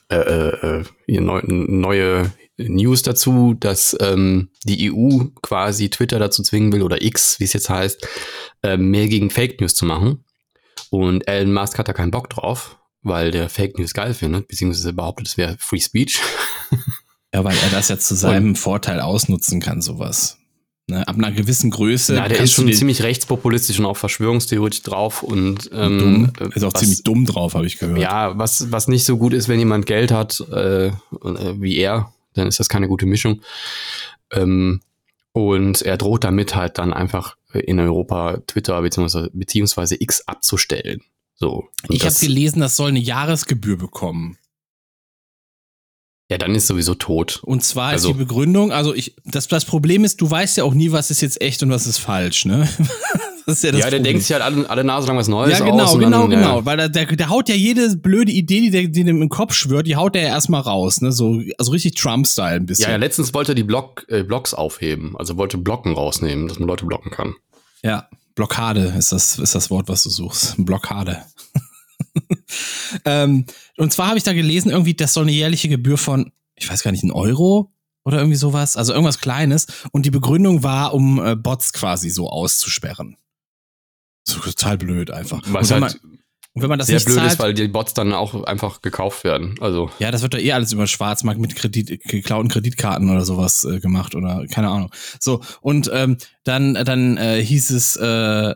äh, 0.10 0.16
äh, 0.16 0.84
hier 1.08 1.22
neu, 1.22 1.42
neue 1.46 2.32
News 2.58 3.02
dazu, 3.02 3.56
dass 3.60 3.98
ähm, 4.00 4.50
die 4.64 4.92
EU 4.92 5.26
quasi 5.42 5.90
Twitter 5.90 6.20
dazu 6.20 6.44
zwingen 6.44 6.72
will, 6.72 6.84
oder 6.84 7.02
X, 7.02 7.40
wie 7.40 7.46
es 7.46 7.54
jetzt 7.54 7.70
heißt, 7.70 8.08
äh, 8.64 8.78
mehr 8.78 9.08
gegen 9.08 9.30
Fake 9.30 9.60
News 9.60 9.76
zu 9.76 9.86
machen. 9.86 10.24
Und 10.92 11.28
Elon 11.28 11.54
Musk 11.54 11.78
hat 11.80 11.88
da 11.88 11.94
keinen 11.94 12.12
Bock 12.12 12.30
drauf, 12.30 12.78
weil 13.02 13.32
der 13.32 13.50
Fake 13.50 13.78
News 13.78 13.94
geil 13.94 14.14
findet, 14.14 14.48
beziehungsweise 14.48 14.94
behauptet, 14.94 15.28
es 15.28 15.38
wäre 15.38 15.56
Free 15.60 15.80
Speech. 15.80 16.20
Ja, 17.34 17.44
weil 17.44 17.58
er 17.64 17.70
das 17.70 17.90
ja 17.90 17.98
zu 18.00 18.16
seinem 18.16 18.56
Vorteil 18.56 19.02
ausnutzen 19.02 19.60
kann, 19.60 19.82
sowas. 19.82 20.38
Ne, 20.88 21.06
ab 21.06 21.18
einer 21.18 21.34
gewissen 21.34 21.70
Größe. 21.70 22.16
Ja, 22.16 22.30
der 22.30 22.40
ist 22.40 22.54
schon 22.54 22.72
ziemlich 22.72 23.04
rechtspopulistisch 23.04 23.78
und 23.78 23.86
auch 23.86 23.98
verschwörungstheoretisch 23.98 24.84
drauf 24.84 25.22
und 25.22 25.70
ähm, 25.74 26.00
dumm. 26.00 26.32
äh, 26.40 26.56
Ist 26.56 26.64
auch 26.64 26.74
was- 26.74 26.80
ziemlich 26.80 27.04
dumm 27.04 27.26
drauf, 27.26 27.54
habe 27.56 27.66
ich 27.66 27.78
gehört. 27.78 28.00
Ja, 28.00 28.38
was, 28.38 28.72
was 28.72 28.88
nicht 28.88 29.04
so 29.04 29.18
gut 29.18 29.34
ist, 29.34 29.50
wenn 29.50 29.60
jemand 29.60 29.86
Geld 29.86 30.14
hat, 30.14 30.40
äh, 30.50 30.92
und, 31.10 31.36
äh, 31.38 31.60
wie 31.60 31.76
er, 31.76 32.14
dann 32.36 32.48
ist 32.48 32.62
das 32.62 32.70
keine 32.70 32.88
gute 32.88 33.06
Mischung. 33.06 33.42
Ähm, 34.32 34.80
und 35.34 35.82
er 35.82 35.98
droht 35.98 36.24
damit 36.24 36.56
halt 36.56 36.78
dann 36.78 36.94
einfach 36.94 37.36
in 37.60 37.80
Europa 37.80 38.38
Twitter 38.48 38.82
beziehungsweise, 38.82 39.30
beziehungsweise 39.34 40.02
X 40.02 40.22
abzustellen. 40.28 41.02
So. 41.36 41.68
Und 41.88 41.96
ich 41.96 42.06
habe 42.06 42.16
gelesen, 42.16 42.60
das 42.62 42.76
soll 42.76 42.90
eine 42.90 43.00
Jahresgebühr 43.00 43.78
bekommen. 43.78 44.38
Ja, 46.32 46.38
dann 46.40 46.56
ist 46.56 46.68
sowieso 46.68 46.96
tot. 46.96 47.42
Und 47.44 47.64
zwar 47.64 47.90
Also- 47.90 48.10
ist 48.10 48.14
die 48.16 48.20
Begründung, 48.20 48.72
also 48.72 48.96
ich, 48.96 49.16
das, 49.26 49.48
das 49.48 49.66
Problem 49.66 50.04
ist, 50.04 50.22
du 50.22 50.30
weißt 50.30 50.58
ja 50.58 50.64
auch 50.64 50.74
nie, 50.74 50.92
was 50.92 51.12
ist 51.12 51.22
jetzt 51.22 51.40
echt 51.42 51.62
und 51.62 51.70
was 51.70 51.86
ist 51.86 52.00
falsch, 52.00 52.46
ne? 52.46 52.68
Das 53.46 53.58
ist 53.58 53.64
ja 53.64 53.72
das 53.72 53.80
ja, 53.82 53.90
der 53.90 53.98
Problem. 53.98 54.04
denkt 54.04 54.24
sich 54.24 54.34
halt 54.34 54.42
alle, 54.44 54.70
alle 54.70 54.84
Nase 54.84 55.08
lang 55.08 55.18
was 55.18 55.28
Neues 55.28 55.60
Ja, 55.60 55.66
genau, 55.66 55.84
aus. 55.84 56.00
genau, 56.00 56.22
dann, 56.22 56.30
genau. 56.32 56.60
Ja, 56.60 56.66
Weil 56.66 56.78
der, 56.78 56.90
der, 56.90 57.06
der 57.06 57.30
haut 57.30 57.48
ja 57.48 57.56
jede 57.56 57.96
blöde 57.96 58.32
Idee, 58.32 58.62
die, 58.62 58.72
der, 58.72 58.88
die 58.88 59.04
dem 59.04 59.22
im 59.22 59.30
Kopf 59.30 59.54
schwört, 59.54 59.86
die 59.88 59.96
haut 59.96 60.16
er 60.16 60.24
ja 60.24 60.28
erstmal 60.30 60.62
raus, 60.62 61.02
ne? 61.02 61.12
So, 61.12 61.42
also 61.58 61.72
richtig 61.72 61.96
Trump-Style 61.96 62.56
ein 62.56 62.66
bisschen. 62.66 62.86
ja, 62.86 62.92
ja, 62.92 62.98
letztens 62.98 63.34
wollte 63.34 63.52
er 63.52 63.56
die 63.56 63.64
Block, 63.64 64.06
äh, 64.10 64.24
Blocks 64.24 64.54
aufheben. 64.54 65.16
Also 65.18 65.38
wollte 65.38 65.58
Blocken 65.58 65.94
rausnehmen, 65.94 66.48
dass 66.48 66.58
man 66.60 66.68
Leute 66.68 66.86
blocken 66.86 67.12
kann. 67.12 67.36
Ja. 67.84 68.08
Blockade 68.34 68.94
ist 68.98 69.12
das, 69.12 69.40
ist 69.40 69.56
das 69.56 69.70
Wort, 69.70 69.88
was 69.88 70.04
du 70.04 70.10
suchst. 70.10 70.56
Blockade. 70.58 71.24
ähm, 73.06 73.46
und 73.78 73.94
zwar 73.94 74.08
habe 74.08 74.18
ich 74.18 74.24
da 74.24 74.34
gelesen, 74.34 74.72
irgendwie, 74.72 74.94
das 74.94 75.14
soll 75.14 75.24
eine 75.24 75.32
jährliche 75.32 75.70
Gebühr 75.70 75.98
von, 75.98 76.32
ich 76.56 76.70
weiß 76.70 76.84
gar 76.84 76.92
nicht, 76.92 77.04
ein 77.04 77.12
Euro 77.12 77.72
oder 78.04 78.18
irgendwie 78.18 78.38
sowas, 78.38 78.76
also 78.78 78.94
irgendwas 78.94 79.20
Kleines. 79.20 79.68
Und 79.92 80.06
die 80.06 80.12
Begründung 80.12 80.64
war, 80.64 80.94
um 80.94 81.24
äh, 81.24 81.36
Bots 81.36 81.74
quasi 81.74 82.10
so 82.10 82.30
auszusperren. 82.30 83.18
So 84.28 84.40
total 84.40 84.78
blöd 84.78 85.12
einfach. 85.12 85.42
Was 85.48 85.72
und 85.72 85.78
wenn 85.78 85.84
halt 85.84 86.02
man, 86.04 86.20
und 86.54 86.62
wenn 86.62 86.70
man 86.70 86.80
das 86.80 86.88
sehr 86.88 86.96
nicht 86.96 87.06
blöd 87.06 87.18
zahlt, 87.18 87.34
ist, 87.34 87.40
weil 87.40 87.54
die 87.54 87.68
Bots 87.68 87.94
dann 87.94 88.14
auch 88.14 88.44
einfach 88.46 88.82
gekauft 88.82 89.24
werden. 89.24 89.56
Also 89.60 89.90
ja, 90.00 90.10
das 90.10 90.22
wird 90.22 90.34
doch 90.34 90.40
eh 90.40 90.54
alles 90.54 90.72
über 90.72 90.88
Schwarzmarkt 90.88 91.40
mit 91.40 91.56
Kredit, 91.56 92.02
geklauten 92.04 92.50
Kreditkarten 92.50 93.10
oder 93.10 93.26
sowas 93.26 93.66
äh, 93.66 93.80
gemacht 93.80 94.16
oder 94.16 94.46
keine 94.48 94.70
Ahnung. 94.70 94.90
So, 95.20 95.42
und 95.62 95.92
ähm, 95.94 96.18
dann, 96.44 96.74
dann 96.74 97.18
äh, 97.18 97.44
hieß 97.44 97.72
es, 97.72 97.98
äh, 97.98 98.56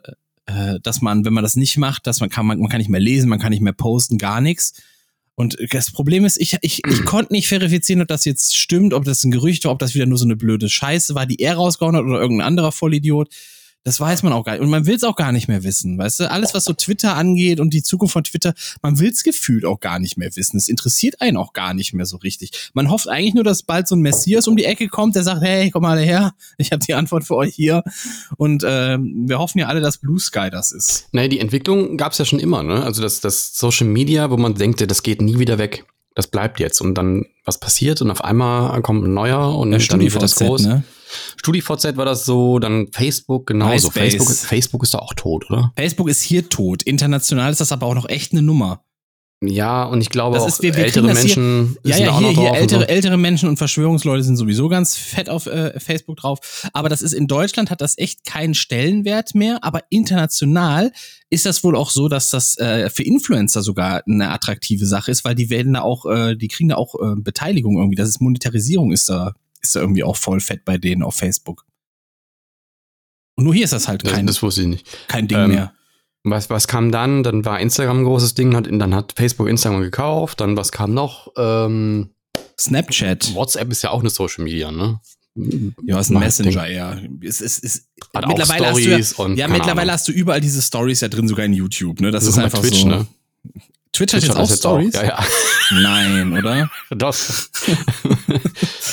äh, 0.49 0.79
dass 0.81 1.01
man, 1.01 1.25
wenn 1.25 1.33
man 1.33 1.43
das 1.43 1.55
nicht 1.55 1.77
macht, 1.77 2.07
dass 2.07 2.21
man 2.21 2.29
kann, 2.29 2.45
man, 2.45 2.59
man 2.59 2.69
kann 2.69 2.79
nicht 2.79 2.89
mehr 2.89 3.01
lesen, 3.01 3.29
man 3.29 3.39
kann 3.39 3.51
nicht 3.51 3.61
mehr 3.61 3.73
posten, 3.73 4.17
gar 4.17 4.39
nichts. 4.39 4.81
Und 5.35 5.57
das 5.71 5.91
Problem 5.91 6.25
ist, 6.25 6.39
ich, 6.39 6.57
ich, 6.61 6.81
ich 6.85 7.03
konnte 7.05 7.33
nicht 7.33 7.47
verifizieren, 7.47 8.01
ob 8.01 8.07
das 8.07 8.25
jetzt 8.25 8.55
stimmt, 8.55 8.93
ob 8.93 9.03
das 9.03 9.23
ein 9.23 9.31
Gerücht 9.31 9.65
war, 9.65 9.71
ob 9.71 9.79
das 9.79 9.93
wieder 9.93 10.05
nur 10.05 10.17
so 10.17 10.25
eine 10.25 10.35
blöde 10.35 10.69
Scheiße 10.69 11.15
war, 11.15 11.25
die 11.25 11.39
er 11.41 11.55
rausgehauen 11.55 11.95
hat 11.95 12.03
oder 12.03 12.19
irgendein 12.19 12.47
anderer 12.47 12.71
Vollidiot. 12.71 13.29
Das 13.85 13.99
weiß 13.99 14.23
man 14.23 14.33
auch 14.33 14.43
gar 14.43 14.53
nicht. 14.53 14.61
Und 14.61 14.69
man 14.69 14.85
will 14.85 14.95
es 14.95 15.03
auch 15.03 15.15
gar 15.15 15.31
nicht 15.31 15.47
mehr 15.47 15.63
wissen. 15.63 15.97
Weißt 15.97 16.19
du, 16.19 16.29
alles, 16.29 16.53
was 16.53 16.65
so 16.65 16.73
Twitter 16.73 17.15
angeht 17.15 17.59
und 17.61 17.73
die 17.73 17.81
Zukunft 17.81 18.13
von 18.13 18.23
Twitter, 18.25 18.53
man 18.81 18.99
will 18.99 19.09
es 19.09 19.23
gefühlt 19.23 19.63
auch 19.65 19.79
gar 19.79 19.99
nicht 19.99 20.17
mehr 20.17 20.35
wissen. 20.35 20.57
Es 20.57 20.67
interessiert 20.67 21.21
einen 21.21 21.37
auch 21.37 21.53
gar 21.53 21.73
nicht 21.73 21.93
mehr 21.93 22.05
so 22.05 22.17
richtig. 22.17 22.69
Man 22.73 22.89
hofft 22.91 23.07
eigentlich 23.07 23.35
nur, 23.35 23.45
dass 23.45 23.63
bald 23.63 23.87
so 23.87 23.95
ein 23.95 24.01
Messias 24.01 24.47
um 24.47 24.57
die 24.57 24.65
Ecke 24.65 24.89
kommt, 24.89 25.15
der 25.15 25.23
sagt, 25.23 25.41
hey, 25.41 25.71
komm 25.71 25.83
mal 25.83 25.97
her, 25.97 26.33
ich 26.57 26.71
habe 26.71 26.83
die 26.85 26.93
Antwort 26.93 27.23
für 27.23 27.35
euch 27.35 27.55
hier. 27.55 27.83
Und 28.37 28.63
ähm, 28.67 29.23
wir 29.27 29.39
hoffen 29.39 29.59
ja 29.59 29.67
alle, 29.67 29.79
dass 29.79 29.97
Blue 29.97 30.19
Sky 30.19 30.49
das 30.51 30.71
ist. 30.73 31.07
Naja, 31.13 31.29
die 31.29 31.39
Entwicklung 31.39 31.95
gab 31.97 32.11
es 32.11 32.17
ja 32.17 32.25
schon 32.25 32.39
immer, 32.39 32.63
ne? 32.63 32.83
Also 32.83 33.01
das, 33.01 33.21
das 33.21 33.57
Social 33.57 33.87
Media, 33.87 34.29
wo 34.29 34.37
man 34.37 34.55
denkt, 34.55 34.81
das 34.89 35.03
geht 35.03 35.21
nie 35.21 35.39
wieder 35.39 35.57
weg. 35.57 35.85
Das 36.15 36.27
bleibt 36.27 36.59
jetzt. 36.59 36.81
Und 36.81 36.95
dann 36.95 37.25
was 37.45 37.59
passiert 37.59 38.01
und 38.01 38.11
auf 38.11 38.23
einmal 38.23 38.81
kommt 38.81 39.05
ein 39.05 39.13
neuer 39.13 39.57
und 39.57 39.71
Ja, 39.71 39.77
dann 39.89 40.01
wird 40.01 40.21
das 40.21 40.35
groß. 40.35 40.63
ne? 40.63 40.83
StudiVZ 41.37 41.97
war 41.97 42.05
das 42.05 42.25
so, 42.25 42.59
dann 42.59 42.87
Facebook 42.91 43.47
genauso. 43.47 43.87
MySpace. 43.87 43.93
Facebook, 44.15 44.35
Facebook 44.35 44.83
ist 44.83 44.93
doch 44.93 44.99
auch 45.01 45.13
tot, 45.15 45.49
oder? 45.49 45.71
Facebook 45.75 46.09
ist 46.09 46.21
hier 46.21 46.49
tot. 46.49 46.83
International 46.83 47.51
ist 47.51 47.61
das 47.61 47.71
aber 47.71 47.85
auch 47.87 47.95
noch 47.95 48.07
echt 48.09 48.31
eine 48.31 48.41
Nummer. 48.41 48.83
Ja, 49.41 49.85
und 49.85 50.01
ich 50.01 50.09
glaube 50.09 50.35
Das 50.35 50.43
auch 50.43 50.47
ist- 50.49 50.61
wir- 50.61 50.75
wir 50.75 50.83
ältere 50.83 51.07
das 51.07 51.21
hier- 51.21 51.37
Menschen 51.37 51.77
Ja, 51.85 51.95
sind 51.95 52.05
ja, 52.07 52.11
auch 52.11 52.19
hier, 52.19 52.27
noch 52.33 52.41
hier 52.41 52.53
ältere, 52.55 52.79
so. 52.81 52.85
ältere 52.87 53.17
Menschen 53.17 53.47
und 53.47 53.55
Verschwörungsleute 53.55 54.21
sind 54.21 54.35
sowieso 54.35 54.67
ganz 54.67 54.97
fett 54.97 55.29
auf 55.29 55.45
äh, 55.45 55.79
Facebook 55.79 56.17
drauf. 56.17 56.67
Aber 56.73 56.89
das 56.89 57.01
ist 57.01 57.13
in 57.13 57.25
Deutschland 57.27 57.71
hat 57.71 57.79
das 57.79 57.97
echt 57.97 58.25
keinen 58.25 58.53
Stellenwert 58.53 59.35
mehr. 59.35 59.63
Aber 59.63 59.83
international 59.89 60.91
ist 61.29 61.45
das 61.45 61.63
wohl 61.63 61.77
auch 61.77 61.89
so, 61.89 62.09
dass 62.09 62.29
das 62.29 62.57
äh, 62.57 62.89
für 62.89 63.03
Influencer 63.03 63.61
sogar 63.61 64.03
eine 64.05 64.29
attraktive 64.29 64.85
Sache 64.85 65.09
ist, 65.09 65.23
weil 65.23 65.35
die 65.35 65.49
werden 65.49 65.71
da 65.71 65.81
auch, 65.83 66.05
äh, 66.05 66.35
die 66.35 66.49
kriegen 66.49 66.67
da 66.67 66.75
auch 66.75 66.95
äh, 66.95 67.15
Beteiligung 67.15 67.77
irgendwie. 67.77 67.95
Das 67.95 68.09
ist 68.09 68.19
Monetarisierung 68.19 68.91
ist 68.91 69.07
da, 69.07 69.35
ist 69.61 69.75
da 69.75 69.81
irgendwie 69.81 70.03
auch 70.03 70.15
voll 70.17 70.39
fett 70.39 70.65
bei 70.65 70.77
denen 70.77 71.03
auf 71.03 71.15
Facebook. 71.15 71.65
Und 73.35 73.45
nur 73.45 73.53
hier 73.53 73.63
ist 73.63 73.73
das 73.73 73.87
halt 73.87 74.05
Das, 74.05 74.13
kein, 74.13 74.27
das 74.27 74.41
wusste 74.41 74.61
ich 74.61 74.67
nicht. 74.67 75.07
kein 75.07 75.27
Ding 75.27 75.37
ähm, 75.37 75.51
mehr. 75.51 75.73
Was, 76.23 76.49
was 76.49 76.67
kam 76.67 76.91
dann? 76.91 77.23
Dann 77.23 77.45
war 77.45 77.59
Instagram 77.59 77.99
ein 78.01 78.03
großes 78.03 78.33
Ding, 78.33 78.55
hat, 78.55 78.67
dann 78.69 78.93
hat 78.93 79.13
Facebook 79.15 79.47
Instagram 79.47 79.81
gekauft. 79.81 80.41
Dann 80.41 80.57
was 80.57 80.71
kam 80.71 80.93
noch? 80.93 81.31
Ähm, 81.37 82.09
Snapchat. 82.59 83.33
WhatsApp 83.33 83.71
ist 83.71 83.81
ja 83.83 83.91
auch 83.91 84.01
eine 84.01 84.09
Social 84.09 84.43
Media, 84.43 84.71
ne? 84.71 84.99
Ja, 85.85 85.99
ist 85.99 86.09
ein 86.09 86.19
Messenger 86.19 86.67
eher. 86.67 87.01
Es 87.23 87.39
ist, 87.39 87.63
ist, 87.63 87.87
Hat 88.13 88.25
auch 88.25 88.27
mittlerweile 88.27 88.67
hast 88.67 88.75
du 88.77 88.81
Stories 88.81 89.15
ja, 89.17 89.23
und 89.23 89.37
ja, 89.37 89.47
mittlerweile 89.47 89.81
Ahnung. 89.83 89.93
hast 89.93 90.07
du 90.09 90.11
überall 90.11 90.41
diese 90.41 90.61
Stories 90.61 90.99
ja 90.99 91.07
drin, 91.07 91.29
sogar 91.29 91.45
in 91.45 91.53
YouTube, 91.53 92.01
ne? 92.01 92.11
Das 92.11 92.25
So 92.25 92.31
ist 92.31 92.37
einfach 92.37 92.59
Twitch, 92.59 92.81
so. 92.81 92.89
ne? 92.89 93.07
Twitch 93.93 94.13
hat 94.13 94.21
jetzt 94.21 94.31
hat 94.31 94.37
auch 94.37 94.47
das 94.49 94.57
Stories? 94.59 94.93
Ja, 94.95 95.03
ja. 95.05 95.25
Nein, 95.71 96.33
oder? 96.37 96.69
Doch. 96.89 97.15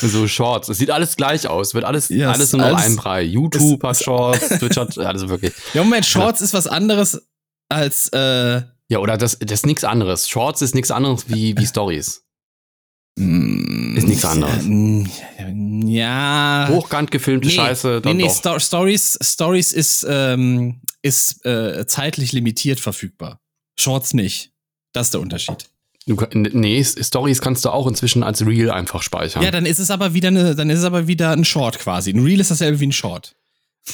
so 0.02 0.26
Shorts. 0.28 0.68
Es 0.68 0.78
sieht 0.78 0.90
alles 0.90 1.16
gleich 1.16 1.46
aus. 1.48 1.74
Wird 1.74 1.84
alles, 1.84 2.08
Ja, 2.08 2.30
alles 2.30 2.46
es- 2.48 2.52
nur 2.52 2.62
noch 2.62 2.68
alles- 2.76 2.86
ein 2.86 2.96
Brei. 2.96 3.22
YouTube 3.22 3.82
es- 3.82 3.88
hat 3.88 4.02
Shorts, 4.04 4.48
Twitch 4.58 4.76
hat, 4.76 4.96
also 4.98 5.28
wirklich. 5.28 5.52
Ja, 5.74 5.82
Moment, 5.84 6.06
Shorts 6.06 6.40
ist 6.40 6.54
was 6.54 6.66
anderes 6.66 7.26
als, 7.68 8.08
äh, 8.12 8.62
Ja, 8.88 8.98
oder 8.98 9.16
das, 9.18 9.38
das 9.40 9.52
ist 9.60 9.66
nichts 9.66 9.84
anderes. 9.84 10.28
Shorts 10.28 10.62
ist 10.62 10.74
nichts 10.74 10.90
anderes 10.90 11.28
wie, 11.28 11.56
wie 11.58 11.66
Stories. 11.66 12.22
mm, 13.18 13.96
Ist 13.96 14.06
nichts 14.06 14.24
anderes. 14.24 14.64
Ja. 15.88 16.68
Hochkant 16.70 17.10
gefilmte 17.10 17.50
Scheiße, 17.50 17.88
nee, 17.96 18.00
dann 18.02 18.16
nee, 18.16 18.22
doch. 18.24 18.34
Sto 18.34 18.58
Stories, 18.58 19.18
Stories 19.22 19.72
ist, 19.72 20.06
ähm, 20.08 20.80
ist 21.02 21.44
äh, 21.44 21.86
zeitlich 21.86 22.32
limitiert 22.32 22.80
verfügbar. 22.80 23.40
Shorts 23.78 24.14
nicht. 24.14 24.52
Das 24.92 25.08
ist 25.08 25.14
der 25.14 25.20
Unterschied. 25.20 25.68
Du, 26.06 26.16
nee, 26.32 26.84
Stories 26.84 27.40
kannst 27.40 27.64
du 27.64 27.70
auch 27.70 27.86
inzwischen 27.88 28.22
als 28.22 28.46
Reel 28.46 28.70
einfach 28.70 29.02
speichern. 29.02 29.42
Ja, 29.42 29.50
dann 29.50 29.66
ist 29.66 29.80
es 29.80 29.90
aber 29.90 30.14
wieder 30.14 30.28
eine, 30.28 30.54
dann 30.54 30.70
ist 30.70 30.78
es 30.78 30.84
aber 30.84 31.08
wieder 31.08 31.32
ein 31.32 31.44
Short 31.44 31.80
quasi. 31.80 32.12
Ein 32.12 32.24
Reel 32.24 32.38
ist 32.38 32.50
dasselbe 32.52 32.78
wie 32.78 32.86
ein 32.86 32.92
Short. 32.92 33.34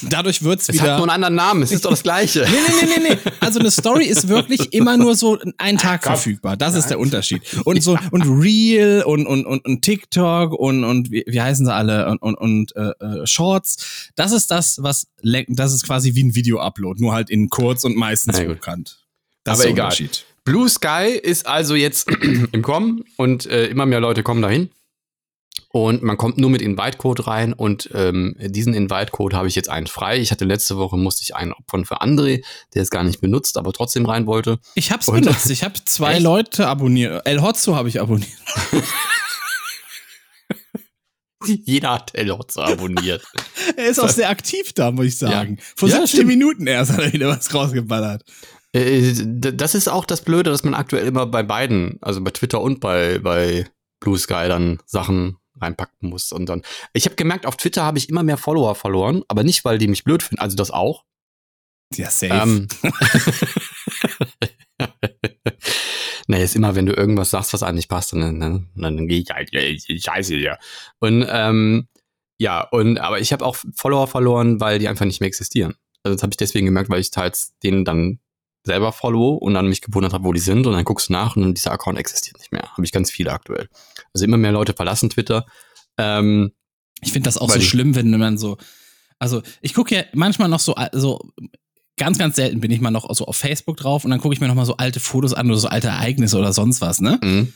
Dadurch 0.03 0.43
wird's 0.43 0.69
es 0.69 0.77
wieder. 0.77 0.93
hat 0.93 0.99
nur 0.99 1.03
einen 1.03 1.11
anderen 1.11 1.35
Namen, 1.35 1.63
es 1.63 1.71
ist 1.71 1.85
doch 1.85 1.91
das 1.91 2.03
Gleiche. 2.03 2.47
Nee, 2.53 2.57
nee, 2.81 2.87
nee, 2.87 3.09
nee, 3.09 3.15
nee. 3.15 3.31
Also 3.41 3.61
eine 3.61 3.71
Story 3.71 4.07
ist 4.07 4.29
wirklich 4.29 4.73
immer 4.73 4.97
nur 4.97 5.15
so 5.15 5.39
einen 5.59 5.79
Tag 5.79 6.03
verfügbar. 6.03 6.57
Das 6.57 6.75
ist 6.75 6.89
der 6.89 6.99
Unterschied. 6.99 7.43
Und 7.65 7.83
so 7.83 7.99
und 8.11 8.23
Reel 8.23 9.03
und 9.07 9.27
und 9.27 9.47
und, 9.47 9.65
und 9.65 9.83
TikTok 9.83 10.53
und 10.53 10.85
und 10.85 11.11
wie, 11.11 11.25
wie 11.27 11.41
heißen 11.41 11.67
sie 11.67 11.73
alle 11.73 12.09
und 12.09 12.23
und, 12.23 12.35
und 12.35 12.77
äh, 12.77 12.91
äh, 13.01 13.27
Shorts. 13.27 14.11
Das 14.17 14.33
ist 14.33 14.51
das, 14.51 14.79
was 14.83 15.09
das 15.23 15.73
ist 15.73 15.85
quasi 15.85 16.15
wie 16.15 16.25
ein 16.25 16.35
Video-Upload, 16.35 17.03
nur 17.03 17.13
halt 17.13 17.31
in 17.31 17.49
kurz 17.49 17.85
und 17.85 17.97
meistens 17.97 18.39
bekannt. 18.39 19.05
Das 19.45 19.55
Aber 19.55 19.59
ist 19.61 19.65
der 19.65 19.71
egal. 19.73 19.85
Unterschied. 19.87 20.25
Blue 20.45 20.69
Sky 20.69 21.19
ist 21.23 21.47
also 21.47 21.75
jetzt 21.75 22.11
im 22.53 22.63
Kommen 22.63 23.05
und 23.17 23.47
äh, 23.47 23.67
immer 23.67 23.87
mehr 23.87 24.01
Leute 24.01 24.23
kommen 24.23 24.43
dahin. 24.43 24.71
Und 25.69 26.03
man 26.03 26.19
kommt 26.19 26.37
nur 26.37 26.51
mit 26.51 26.61
Invite-Code 26.61 27.27
rein 27.27 27.53
und 27.55 27.89
ähm, 27.95 28.37
diesen 28.39 28.75
Invite-Code 28.75 29.35
habe 29.37 29.49
ich 29.49 29.55
jetzt 29.55 29.71
einen 29.71 29.87
frei. 29.87 30.19
Ich 30.19 30.31
hatte 30.31 30.45
letzte 30.45 30.77
Woche, 30.77 30.99
musste 30.99 31.23
ich 31.23 31.35
einen 31.35 31.53
opfern 31.53 31.87
für 31.87 32.03
André, 32.03 32.45
der 32.75 32.83
es 32.83 32.91
gar 32.91 33.05
nicht 33.05 33.21
benutzt, 33.23 33.57
aber 33.57 33.73
trotzdem 33.73 34.05
rein 34.05 34.27
wollte. 34.27 34.59
Ich 34.75 34.91
hab's 34.93 35.09
Und- 35.09 35.23
benutzt. 35.23 35.49
Ich 35.51 35.63
habe 35.65 35.75
zwei 35.85 36.15
Echt? 36.15 36.23
Leute 36.23 36.67
abonniert. 36.67 37.27
El 37.27 37.41
Hotzo 37.41 37.75
habe 37.75 37.89
ich 37.89 38.01
abonniert. 38.01 38.29
Jeder 41.45 41.93
hat 41.95 42.15
Elotze 42.15 42.63
abonniert. 42.63 43.23
Er 43.77 43.87
ist 43.87 43.99
auch 44.01 44.09
sehr 44.09 44.29
aktiv 44.29 44.73
da, 44.75 44.91
muss 44.91 45.07
ich 45.07 45.19
sagen. 45.19 45.59
Vor 45.77 45.89
Ja, 45.89 45.95
17 46.01 46.09
stimmt. 46.09 46.27
Minuten 46.29 46.67
erst 46.67 46.93
hat 46.93 46.99
er 47.01 47.13
wieder 47.13 47.29
was 47.29 47.53
rausgeballert. 47.55 48.23
Äh, 48.73 49.13
das 49.37 49.75
ist 49.75 49.89
auch 49.89 50.05
das 50.05 50.23
Blöde, 50.23 50.51
dass 50.51 50.65
man 50.65 50.75
aktuell 50.75 51.07
immer 51.07 51.27
bei 51.27 51.43
beiden, 51.43 51.99
also 52.01 52.23
bei 52.23 52.31
Twitter 52.31 52.61
und 52.61 52.81
bei, 52.81 53.19
bei 53.19 53.69
Blue 54.01 54.19
Sky 54.19 54.49
dann 54.49 54.79
Sachen 54.87 55.37
reinpacken 55.61 56.09
muss. 56.09 56.33
Und 56.33 56.47
dann, 56.47 56.63
ich 56.93 57.05
habe 57.05 57.17
gemerkt, 57.17 57.47
auf 57.47 57.57
Twitter 57.57 57.85
habe 57.85 57.99
ich 57.99 58.09
immer 58.09 58.23
mehr 58.23 58.39
Follower 58.39 58.75
verloren, 58.75 59.23
aber 59.29 59.45
nicht, 59.45 59.65
weil 59.65 59.79
die 59.79 59.89
mich 59.89 60.05
blöd 60.05 60.23
finden, 60.23 60.41
also 60.41 60.57
das 60.57 60.71
auch. 60.71 61.05
Ja, 61.95 62.11
safe. 62.11 62.33
Ähm, 62.33 62.69
naja, 66.27 66.45
ist 66.45 66.57
immer, 66.57 66.75
wenn 66.75 66.87
du 66.87 66.95
irgendwas 66.95 67.31
sagst, 67.31 67.53
was 67.53 67.63
eigentlich 67.63 67.89
passt, 67.89 68.13
dann, 68.13 68.41
dann, 68.41 68.71
dann 68.75 69.09
gehe 69.09 69.21
ich 69.21 69.31
halt, 69.31 69.51
scheiße 69.53 70.37
dir. 70.37 70.59
Und 70.99 71.27
ähm, 71.29 71.89
ja, 72.39 72.63
und 72.63 72.99
aber 72.99 73.21
ich 73.21 73.33
habe 73.33 73.45
auch 73.45 73.57
Follower 73.77 74.07
verloren, 74.09 74.61
weil 74.61 74.79
die 74.79 74.89
einfach 74.89 75.05
nicht 75.05 75.21
mehr 75.21 75.29
existieren. 75.29 75.75
Also 76.03 76.17
das 76.17 76.23
habe 76.23 76.33
ich 76.33 76.37
deswegen 76.37 76.67
gemerkt, 76.67 76.91
weil 76.91 77.01
ich 77.01 77.11
teils 77.11 77.55
denen 77.63 77.85
dann 77.85 78.19
selber 78.65 78.93
follow 78.93 79.35
und 79.35 79.55
dann 79.55 79.69
mich 79.69 79.81
gewundert 79.81 80.13
habe, 80.13 80.25
wo 80.25 80.33
die 80.33 80.41
sind 80.41 80.67
und 80.67 80.73
dann 80.73 80.85
guckst 80.85 81.09
du 81.09 81.13
nach 81.13 81.37
und 81.37 81.55
dieser 81.55 81.73
Account 81.73 81.99
existiert 81.99 82.39
nicht 82.39 82.53
mehr. 82.53 82.63
Habe 82.73 82.85
ich 82.85 82.93
ganz 82.93 83.11
viele 83.11 83.33
aktuell. 83.33 83.69
Also 84.15 84.25
immer 84.25 84.37
mehr 84.37 84.53
Leute 84.53 84.73
verlassen 84.73 85.11
Twitter. 85.11 85.47
Ähm, 85.99 86.53
Ich 87.01 87.13
finde 87.13 87.29
das 87.29 87.39
auch 87.39 87.51
so 87.51 87.61
schlimm, 87.61 87.95
wenn 87.95 88.11
man 88.11 88.39
so. 88.39 88.57
Also, 89.19 89.43
ich 89.61 89.75
gucke 89.75 89.95
ja 89.95 90.03
manchmal 90.15 90.49
noch 90.49 90.61
so, 90.61 90.75
so 90.93 91.21
ganz, 91.97 92.19
ganz 92.19 92.37
selten 92.37 92.61
bin 92.61 92.71
ich 92.71 92.81
mal 92.81 92.91
noch 92.91 93.13
so 93.15 93.27
auf 93.27 93.37
Facebook 93.37 93.77
drauf 93.77 94.05
und 94.05 94.11
dann 94.11 94.21
gucke 94.21 94.35
ich 94.35 94.41
mir 94.41 94.49
noch 94.49 94.55
mal 94.55 94.65
so 94.67 94.77
alte 94.77 95.01
Fotos 95.01 95.35
an 95.35 95.49
oder 95.49 95.59
so 95.59 95.69
alte 95.69 95.89
Ereignisse 95.89 96.39
oder 96.39 96.53
sonst 96.53 96.81
was, 96.81 97.01
ne? 97.01 97.19
mh. 97.23 97.47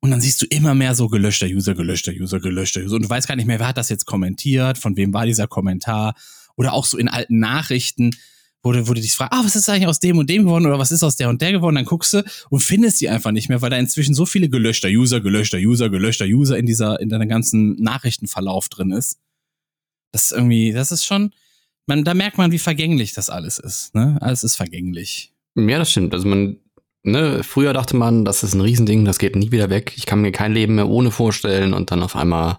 Und 0.00 0.12
dann 0.12 0.20
siehst 0.20 0.40
du 0.42 0.46
immer 0.46 0.74
mehr 0.74 0.94
so 0.94 1.08
gelöschter 1.08 1.46
User, 1.46 1.74
gelöschter 1.74 2.12
User, 2.12 2.38
gelöschter 2.38 2.82
User. 2.82 2.96
Und 2.96 3.02
du 3.02 3.10
weißt 3.10 3.26
gar 3.26 3.34
nicht 3.34 3.46
mehr, 3.46 3.58
wer 3.58 3.66
hat 3.66 3.78
das 3.78 3.88
jetzt 3.88 4.06
kommentiert, 4.06 4.78
von 4.78 4.96
wem 4.96 5.12
war 5.12 5.26
dieser 5.26 5.48
Kommentar. 5.48 6.14
Oder 6.56 6.72
auch 6.72 6.84
so 6.84 6.98
in 6.98 7.08
alten 7.08 7.40
Nachrichten, 7.40 8.10
wo 8.62 8.72
du, 8.72 8.88
wo 8.88 8.94
du 8.94 9.00
dich 9.00 9.14
fragst, 9.14 9.32
ah, 9.32 9.44
was 9.44 9.56
ist 9.56 9.68
eigentlich 9.68 9.86
aus 9.86 10.00
dem 10.00 10.18
und 10.18 10.28
dem 10.28 10.44
geworden 10.44 10.66
oder 10.66 10.78
was 10.78 10.90
ist 10.90 11.02
aus 11.02 11.16
der 11.16 11.28
und 11.28 11.40
der 11.40 11.52
geworden? 11.52 11.76
Dann 11.76 11.84
guckst 11.84 12.12
du 12.12 12.24
und 12.50 12.60
findest 12.60 13.00
die 13.00 13.08
einfach 13.08 13.30
nicht 13.30 13.48
mehr, 13.48 13.62
weil 13.62 13.70
da 13.70 13.76
inzwischen 13.76 14.14
so 14.14 14.26
viele 14.26 14.48
gelöschter 14.48 14.88
User, 14.88 15.20
gelöschter 15.20 15.58
User, 15.58 15.90
gelöschter 15.90 16.24
User 16.24 16.58
in 16.58 16.66
dieser, 16.66 17.00
in 17.00 17.08
deinem 17.08 17.28
ganzen 17.28 17.80
Nachrichtenverlauf 17.80 18.68
drin 18.68 18.92
ist. 18.92 19.18
Das 20.12 20.24
ist 20.24 20.32
irgendwie, 20.32 20.72
das 20.72 20.90
ist 20.90 21.04
schon, 21.04 21.32
man, 21.86 22.04
da 22.04 22.14
merkt 22.14 22.38
man, 22.38 22.50
wie 22.50 22.58
vergänglich 22.58 23.12
das 23.12 23.30
alles 23.30 23.58
ist. 23.58 23.94
Ne? 23.94 24.18
Alles 24.20 24.42
ist 24.42 24.56
vergänglich. 24.56 25.32
Ja, 25.54 25.78
das 25.78 25.90
stimmt. 25.90 26.12
Also 26.12 26.26
man, 26.26 26.58
ne, 27.04 27.42
früher 27.44 27.72
dachte 27.72 27.96
man, 27.96 28.24
das 28.24 28.42
ist 28.42 28.54
ein 28.54 28.60
Riesending, 28.60 29.04
das 29.04 29.18
geht 29.18 29.36
nie 29.36 29.52
wieder 29.52 29.70
weg. 29.70 29.92
Ich 29.96 30.06
kann 30.06 30.20
mir 30.20 30.32
kein 30.32 30.52
Leben 30.52 30.74
mehr 30.74 30.88
ohne 30.88 31.10
vorstellen 31.10 31.74
und 31.74 31.90
dann 31.90 32.02
auf 32.02 32.16
einmal 32.16 32.58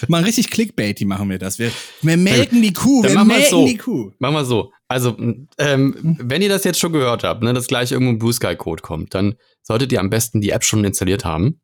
Mal 0.08 0.22
richtig 0.24 0.50
Clickbaity 0.50 1.04
machen 1.04 1.28
wir 1.30 1.38
das. 1.38 1.58
Wir, 1.58 1.70
wir 2.02 2.16
melken 2.16 2.62
die 2.62 2.72
Kuh, 2.72 3.02
Dann 3.02 3.12
wir 3.14 3.24
melken 3.24 3.50
so. 3.50 3.66
die 3.66 3.76
Kuh. 3.76 4.12
Machen 4.18 4.34
wir 4.34 4.44
so. 4.44 4.72
Also, 4.88 5.16
ähm, 5.58 6.16
wenn 6.20 6.42
ihr 6.42 6.48
das 6.48 6.64
jetzt 6.64 6.80
schon 6.80 6.92
gehört 6.92 7.22
habt, 7.24 7.42
ne, 7.42 7.52
dass 7.52 7.66
gleich 7.68 7.92
irgendwo 7.92 8.12
ein 8.12 8.18
Blue 8.18 8.32
Sky 8.32 8.56
Code 8.56 8.82
kommt, 8.82 9.14
dann 9.14 9.34
solltet 9.62 9.92
ihr 9.92 10.00
am 10.00 10.10
besten 10.10 10.40
die 10.40 10.50
App 10.50 10.64
schon 10.64 10.84
installiert 10.84 11.24
haben. 11.24 11.60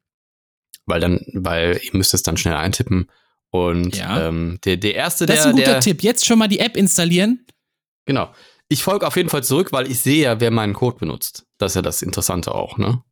Weil 0.86 1.00
dann, 1.00 1.20
weil 1.32 1.80
ihr 1.82 1.90
müsst 1.96 2.14
es 2.14 2.22
dann 2.22 2.36
schnell 2.36 2.54
eintippen. 2.54 3.10
Und 3.50 3.96
Ja. 3.96 4.28
ähm, 4.28 4.58
der, 4.64 4.76
der 4.76 4.94
erste, 4.94 5.26
Das 5.26 5.38
ist 5.38 5.42
der, 5.44 5.50
ein 5.50 5.56
guter 5.56 5.70
der, 5.72 5.80
Tipp. 5.80 6.02
Jetzt 6.02 6.24
schon 6.26 6.38
mal 6.38 6.48
die 6.48 6.58
App 6.60 6.76
installieren. 6.76 7.44
Genau. 8.04 8.30
Ich 8.68 8.82
folge 8.82 9.06
auf 9.06 9.16
jeden 9.16 9.28
Fall 9.28 9.42
zurück, 9.44 9.72
weil 9.72 9.90
ich 9.90 10.00
sehe 10.00 10.22
ja, 10.22 10.40
wer 10.40 10.50
meinen 10.50 10.74
Code 10.74 10.98
benutzt. 10.98 11.46
Das 11.58 11.72
ist 11.72 11.76
ja 11.76 11.82
das 11.82 12.02
Interessante 12.02 12.54
auch, 12.54 12.78
ne? 12.78 13.02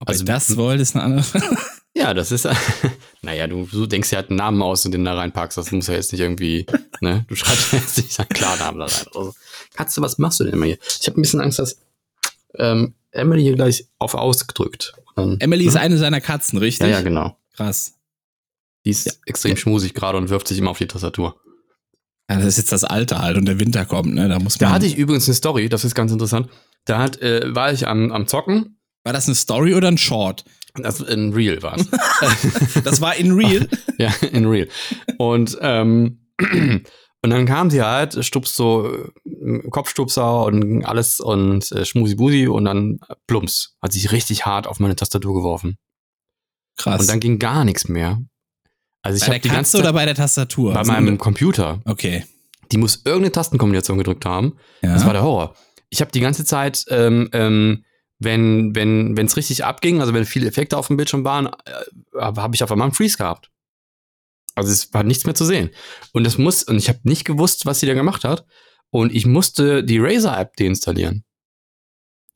Ob 0.00 0.08
Also- 0.08 0.22
ihr 0.22 0.26
das 0.26 0.56
wollt, 0.56 0.80
ist 0.80 0.96
eine 0.96 1.04
andere 1.04 1.22
Frage. 1.22 1.56
Ja, 1.92 2.14
das 2.14 2.30
ist. 2.30 2.48
naja, 3.22 3.48
du, 3.48 3.66
du 3.66 3.84
denkst 3.86 4.12
ja 4.12 4.18
halt 4.18 4.30
einen 4.30 4.36
Namen 4.36 4.62
aus 4.62 4.86
und 4.86 4.92
den 4.92 5.04
da 5.04 5.14
reinpackst. 5.14 5.58
Das 5.58 5.72
muss 5.72 5.88
ja 5.88 5.94
jetzt 5.94 6.12
nicht 6.12 6.20
irgendwie. 6.20 6.64
Ne? 7.00 7.24
Du 7.28 7.34
schreibst 7.34 7.72
jetzt 7.72 7.96
nicht 7.96 8.12
seinen 8.12 8.28
Klarnamen 8.28 8.78
da 8.78 8.86
rein. 8.86 9.06
Also, 9.14 9.34
Katze, 9.74 10.00
was 10.00 10.16
machst 10.16 10.38
du 10.38 10.44
denn 10.44 10.52
immer 10.52 10.66
hier? 10.66 10.78
Ich 11.00 11.08
habe 11.08 11.18
ein 11.18 11.22
bisschen 11.22 11.40
Angst, 11.40 11.58
dass 11.58 11.78
ähm, 12.54 12.94
Emily 13.10 13.42
hier 13.42 13.56
gleich 13.56 13.86
auf 13.98 14.14
ausgedrückt. 14.14 14.94
Und, 15.16 15.42
Emily 15.42 15.66
ist 15.66 15.74
ne? 15.74 15.80
eine 15.80 15.98
seiner 15.98 16.20
Katzen, 16.20 16.58
richtig? 16.58 16.88
Ja, 16.88 16.98
ja, 16.98 17.02
genau. 17.02 17.36
Krass. 17.54 17.94
Die 18.84 18.90
ist 18.90 19.20
extrem 19.26 19.56
schmusig 19.56 19.92
gerade 19.92 20.16
und 20.16 20.30
wirft 20.30 20.48
sich 20.48 20.58
immer 20.58 20.70
auf 20.70 20.78
die 20.78 20.86
Tastatur. 20.86 21.40
Ja, 22.30 22.36
das 22.36 22.46
ist 22.46 22.58
jetzt 22.58 22.72
das 22.72 22.84
Alter 22.84 23.20
halt 23.20 23.36
und 23.36 23.46
der 23.46 23.58
Winter 23.58 23.84
kommt, 23.84 24.14
ne? 24.14 24.28
Da 24.28 24.38
muss 24.38 24.60
man. 24.60 24.68
Da 24.68 24.74
hatte 24.74 24.86
ich 24.86 24.96
übrigens 24.96 25.26
eine 25.26 25.34
Story, 25.34 25.68
das 25.68 25.84
ist 25.84 25.96
ganz 25.96 26.12
interessant. 26.12 26.48
Da 26.84 26.98
hat, 26.98 27.20
äh, 27.20 27.54
war 27.54 27.72
ich 27.72 27.88
am, 27.88 28.12
am 28.12 28.28
Zocken. 28.28 28.76
War 29.04 29.12
das 29.12 29.26
eine 29.26 29.34
Story 29.34 29.74
oder 29.74 29.88
ein 29.88 29.98
Short? 29.98 30.44
Das 30.74 31.00
in 31.00 31.32
Real 31.32 31.62
war. 31.62 31.76
Das 32.84 33.00
war 33.00 33.16
in 33.16 33.32
real. 33.32 33.68
Ja, 33.98 34.12
in 34.32 34.46
real. 34.46 34.68
Und, 35.18 35.58
ähm, 35.60 36.20
und 36.40 37.30
dann 37.30 37.44
kam 37.46 37.70
sie 37.70 37.82
halt, 37.82 38.24
stupst 38.24 38.54
so 38.56 38.90
äh, 39.24 39.68
Kopfstupser 39.70 40.44
und 40.44 40.84
alles 40.84 41.20
und 41.20 41.70
äh, 41.72 41.84
Schmusi-Busi 41.84 42.46
und 42.46 42.64
dann 42.64 42.98
plumps, 43.26 43.76
hat 43.82 43.92
sich 43.92 44.12
richtig 44.12 44.46
hart 44.46 44.66
auf 44.66 44.78
meine 44.80 44.96
Tastatur 44.96 45.34
geworfen. 45.34 45.76
Krass. 46.76 47.00
Und 47.02 47.10
dann 47.10 47.20
ging 47.20 47.38
gar 47.38 47.64
nichts 47.64 47.88
mehr. 47.88 48.22
Also 49.02 49.16
ich 49.16 49.22
bei 49.24 49.32
der 49.32 49.38
die 49.40 49.48
Katze 49.48 49.56
ganze 49.56 49.78
oder 49.80 49.92
bei 49.92 50.04
der 50.04 50.14
Tastatur? 50.14 50.72
bei 50.72 50.78
Also- 50.78 50.92
meinem 50.92 51.18
Computer, 51.18 51.80
Okay. 51.84 52.24
die 52.70 52.78
muss 52.78 53.02
irgendeine 53.04 53.32
Tastenkombination 53.32 53.98
gedrückt 53.98 54.24
haben. 54.24 54.56
Ja. 54.82 54.94
Das 54.94 55.04
war 55.04 55.12
der 55.12 55.22
Horror. 55.22 55.54
Ich 55.90 56.00
habe 56.00 56.12
die 56.12 56.20
ganze 56.20 56.44
Zeit, 56.44 56.84
ähm, 56.88 57.28
ähm, 57.32 57.84
wenn 58.20 58.74
wenn 58.76 59.16
wenn 59.16 59.26
es 59.26 59.36
richtig 59.36 59.64
abging, 59.64 60.00
also 60.00 60.14
wenn 60.14 60.24
viele 60.24 60.46
Effekte 60.46 60.76
auf 60.76 60.86
dem 60.86 60.96
Bildschirm 60.96 61.24
waren, 61.24 61.46
äh, 61.46 62.20
habe 62.20 62.42
hab 62.42 62.54
ich 62.54 62.62
auf 62.62 62.70
einmal 62.70 62.86
einen 62.86 62.94
Freeze 62.94 63.16
gehabt. 63.16 63.50
Also 64.54 64.70
es 64.70 64.92
war 64.92 65.02
nichts 65.02 65.24
mehr 65.24 65.34
zu 65.34 65.44
sehen. 65.44 65.70
Und 66.12 66.24
das 66.24 66.38
muss 66.38 66.62
und 66.62 66.76
ich 66.76 66.88
habe 66.88 67.00
nicht 67.04 67.24
gewusst, 67.24 67.66
was 67.66 67.80
sie 67.80 67.86
da 67.86 67.94
gemacht 67.94 68.24
hat. 68.24 68.46
Und 68.90 69.14
ich 69.14 69.24
musste 69.24 69.84
die 69.84 69.98
Razer-App 69.98 70.56
deinstallieren. 70.56 71.24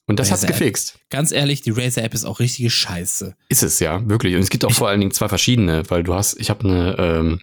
Und 0.06 0.20
das 0.20 0.30
hat's 0.30 0.42
Razer-App. 0.44 0.58
gefixt. 0.58 0.98
Ganz 1.10 1.32
ehrlich, 1.32 1.62
die 1.62 1.70
Razer-App 1.70 2.14
ist 2.14 2.24
auch 2.24 2.38
richtige 2.38 2.70
Scheiße. 2.70 3.34
Ist 3.48 3.62
es 3.62 3.80
ja, 3.80 4.08
wirklich. 4.08 4.34
Und 4.36 4.42
es 4.42 4.50
gibt 4.50 4.64
auch 4.64 4.72
vor 4.72 4.88
allen 4.88 5.00
Dingen 5.00 5.12
zwei 5.12 5.28
verschiedene, 5.28 5.88
weil 5.90 6.02
du 6.02 6.14
hast, 6.14 6.38
ich 6.38 6.50
habe 6.50 6.68
eine, 6.68 6.96
ähm, 6.98 7.40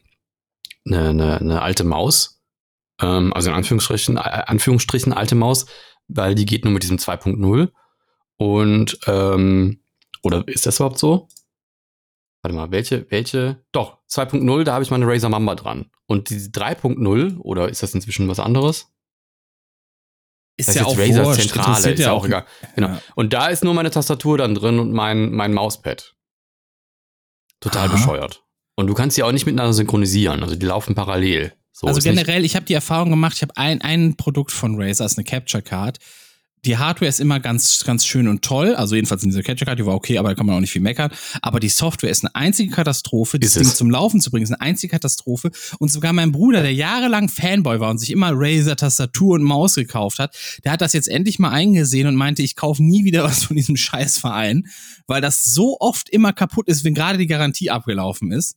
eine, 0.85 1.09
eine, 1.09 1.39
eine 1.39 1.61
alte 1.61 1.83
Maus, 1.83 2.41
ähm, 3.01 3.33
also 3.33 3.49
in 3.49 3.55
Anführungsstrichen, 3.55 4.17
äh, 4.17 4.19
Anführungsstrichen 4.19 5.11
alte 5.11 5.35
Maus, 5.35 5.65
weil 6.07 6.35
die 6.35 6.45
geht 6.45 6.63
nur 6.63 6.73
mit 6.73 6.83
diesem 6.83 6.97
2.0. 6.97 7.69
Und, 8.41 8.97
ähm, 9.05 9.83
oder 10.23 10.47
ist 10.47 10.65
das 10.65 10.77
überhaupt 10.77 10.97
so? 10.97 11.27
Warte 12.41 12.55
mal, 12.57 12.71
welche, 12.71 13.05
welche? 13.11 13.63
Doch, 13.71 13.99
2.0, 14.09 14.63
da 14.63 14.73
habe 14.73 14.83
ich 14.83 14.89
meine 14.89 15.05
Razer 15.05 15.29
Mamba 15.29 15.53
dran. 15.53 15.91
Und 16.07 16.31
die 16.31 16.39
3.0, 16.39 17.37
oder 17.37 17.69
ist 17.69 17.83
das 17.83 17.93
inzwischen 17.93 18.27
was 18.29 18.39
anderes? 18.39 18.87
Ist 20.57 20.69
Das 20.69 20.75
ja 20.75 20.81
ist 20.81 20.87
auch 20.87 20.97
Razer 20.97 21.25
wurscht, 21.25 21.41
Zentrale, 21.41 21.91
ist 21.91 21.99
ja 21.99 22.13
auch 22.13 22.25
egal. 22.25 22.47
Genau. 22.75 22.87
Ja. 22.87 23.01
Und 23.13 23.31
da 23.31 23.47
ist 23.49 23.63
nur 23.63 23.75
meine 23.75 23.91
Tastatur 23.91 24.39
dann 24.39 24.55
drin 24.55 24.79
und 24.79 24.91
mein, 24.91 25.31
mein 25.31 25.53
Mauspad. 25.53 26.15
Total 27.59 27.89
Aha. 27.89 27.93
bescheuert. 27.93 28.43
Und 28.75 28.87
du 28.87 28.95
kannst 28.95 29.17
die 29.17 29.23
auch 29.23 29.31
nicht 29.31 29.45
miteinander 29.45 29.73
synchronisieren. 29.73 30.41
Also 30.41 30.55
die 30.55 30.65
laufen 30.65 30.95
parallel. 30.95 31.53
So, 31.71 31.85
also 31.85 32.01
generell, 32.01 32.43
ich 32.43 32.55
habe 32.55 32.65
die 32.65 32.73
Erfahrung 32.73 33.11
gemacht, 33.11 33.35
ich 33.35 33.43
habe 33.43 33.55
ein, 33.55 33.83
ein 33.83 34.17
Produkt 34.17 34.51
von 34.51 34.81
Razer, 34.81 35.05
ist 35.05 35.19
eine 35.19 35.25
Capture 35.25 35.61
Card. 35.61 35.99
Die 36.63 36.77
Hardware 36.77 37.09
ist 37.09 37.19
immer 37.19 37.39
ganz, 37.39 37.83
ganz 37.85 38.05
schön 38.05 38.27
und 38.27 38.43
toll. 38.43 38.75
Also 38.75 38.93
jedenfalls 38.93 39.23
in 39.23 39.29
dieser 39.29 39.41
Capture 39.41 39.65
Card, 39.65 39.79
die 39.79 39.85
war 39.87 39.95
okay, 39.95 40.19
aber 40.19 40.29
da 40.29 40.35
kann 40.35 40.45
man 40.45 40.55
auch 40.55 40.59
nicht 40.59 40.71
viel 40.71 40.81
meckern. 40.81 41.11
Aber 41.41 41.59
die 41.59 41.69
Software 41.69 42.11
ist 42.11 42.23
eine 42.23 42.35
einzige 42.35 42.71
Katastrophe. 42.71 43.39
Das 43.39 43.53
Ding 43.53 43.63
zum 43.63 43.89
Laufen 43.89 44.21
zu 44.21 44.29
bringen, 44.29 44.43
ist 44.43 44.51
eine 44.51 44.61
einzige 44.61 44.91
Katastrophe. 44.91 45.49
Und 45.79 45.91
sogar 45.91 46.13
mein 46.13 46.31
Bruder, 46.31 46.61
der 46.61 46.73
jahrelang 46.73 47.29
Fanboy 47.29 47.79
war 47.79 47.89
und 47.89 47.97
sich 47.97 48.11
immer 48.11 48.31
Razer 48.33 48.75
Tastatur 48.75 49.35
und 49.35 49.43
Maus 49.43 49.73
gekauft 49.73 50.19
hat, 50.19 50.37
der 50.63 50.73
hat 50.73 50.81
das 50.81 50.93
jetzt 50.93 51.07
endlich 51.07 51.39
mal 51.39 51.49
eingesehen 51.49 52.07
und 52.07 52.15
meinte, 52.15 52.43
ich 52.43 52.55
kaufe 52.55 52.83
nie 52.83 53.05
wieder 53.05 53.23
was 53.23 53.45
von 53.45 53.55
diesem 53.55 53.75
Scheißverein, 53.75 54.67
weil 55.07 55.21
das 55.21 55.43
so 55.43 55.77
oft 55.79 56.09
immer 56.09 56.31
kaputt 56.31 56.67
ist, 56.67 56.83
wenn 56.83 56.93
gerade 56.93 57.17
die 57.17 57.27
Garantie 57.27 57.71
abgelaufen 57.71 58.31
ist. 58.31 58.55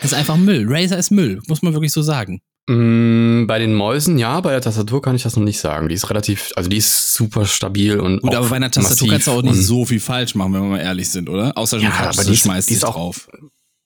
Das 0.00 0.12
ist 0.12 0.18
einfach 0.18 0.36
Müll. 0.36 0.66
Razer 0.68 0.98
ist 0.98 1.10
Müll, 1.10 1.40
muss 1.48 1.62
man 1.62 1.72
wirklich 1.72 1.92
so 1.92 2.02
sagen. 2.02 2.42
Mm, 2.72 3.46
bei 3.46 3.58
den 3.58 3.74
Mäusen, 3.74 4.16
ja, 4.18 4.40
bei 4.40 4.52
der 4.52 4.60
Tastatur 4.60 5.02
kann 5.02 5.16
ich 5.16 5.22
das 5.24 5.34
noch 5.36 5.42
nicht 5.42 5.58
sagen. 5.58 5.88
Die 5.88 5.94
ist 5.94 6.08
relativ, 6.08 6.52
also 6.54 6.70
die 6.70 6.76
ist 6.76 7.14
super 7.14 7.44
stabil 7.44 7.98
und 7.98 8.22
Gut, 8.22 8.34
aber 8.34 8.48
bei 8.48 8.56
einer 8.56 8.70
Tastatur 8.70 9.08
kannst 9.08 9.26
du 9.26 9.32
auch 9.32 9.42
nicht 9.42 9.56
so 9.60 9.84
viel 9.84 9.98
falsch 10.00 10.34
machen, 10.36 10.52
wenn 10.54 10.62
wir 10.62 10.68
mal 10.68 10.78
ehrlich 10.80 11.08
sind, 11.10 11.28
oder? 11.28 11.56
Außer 11.58 11.78
du 11.78 11.82
Ja, 11.84 11.90
kaufst 11.90 12.20
aber 12.20 12.30
die 12.30 12.36
schmeißt 12.36 12.70
die 12.70 12.74
ist 12.74 12.84
auch- 12.84 12.94
drauf. 12.94 13.28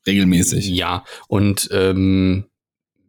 Regelmäßig. 0.07 0.69
Ja, 0.69 1.03
und 1.29 1.69
ähm, 1.73 2.45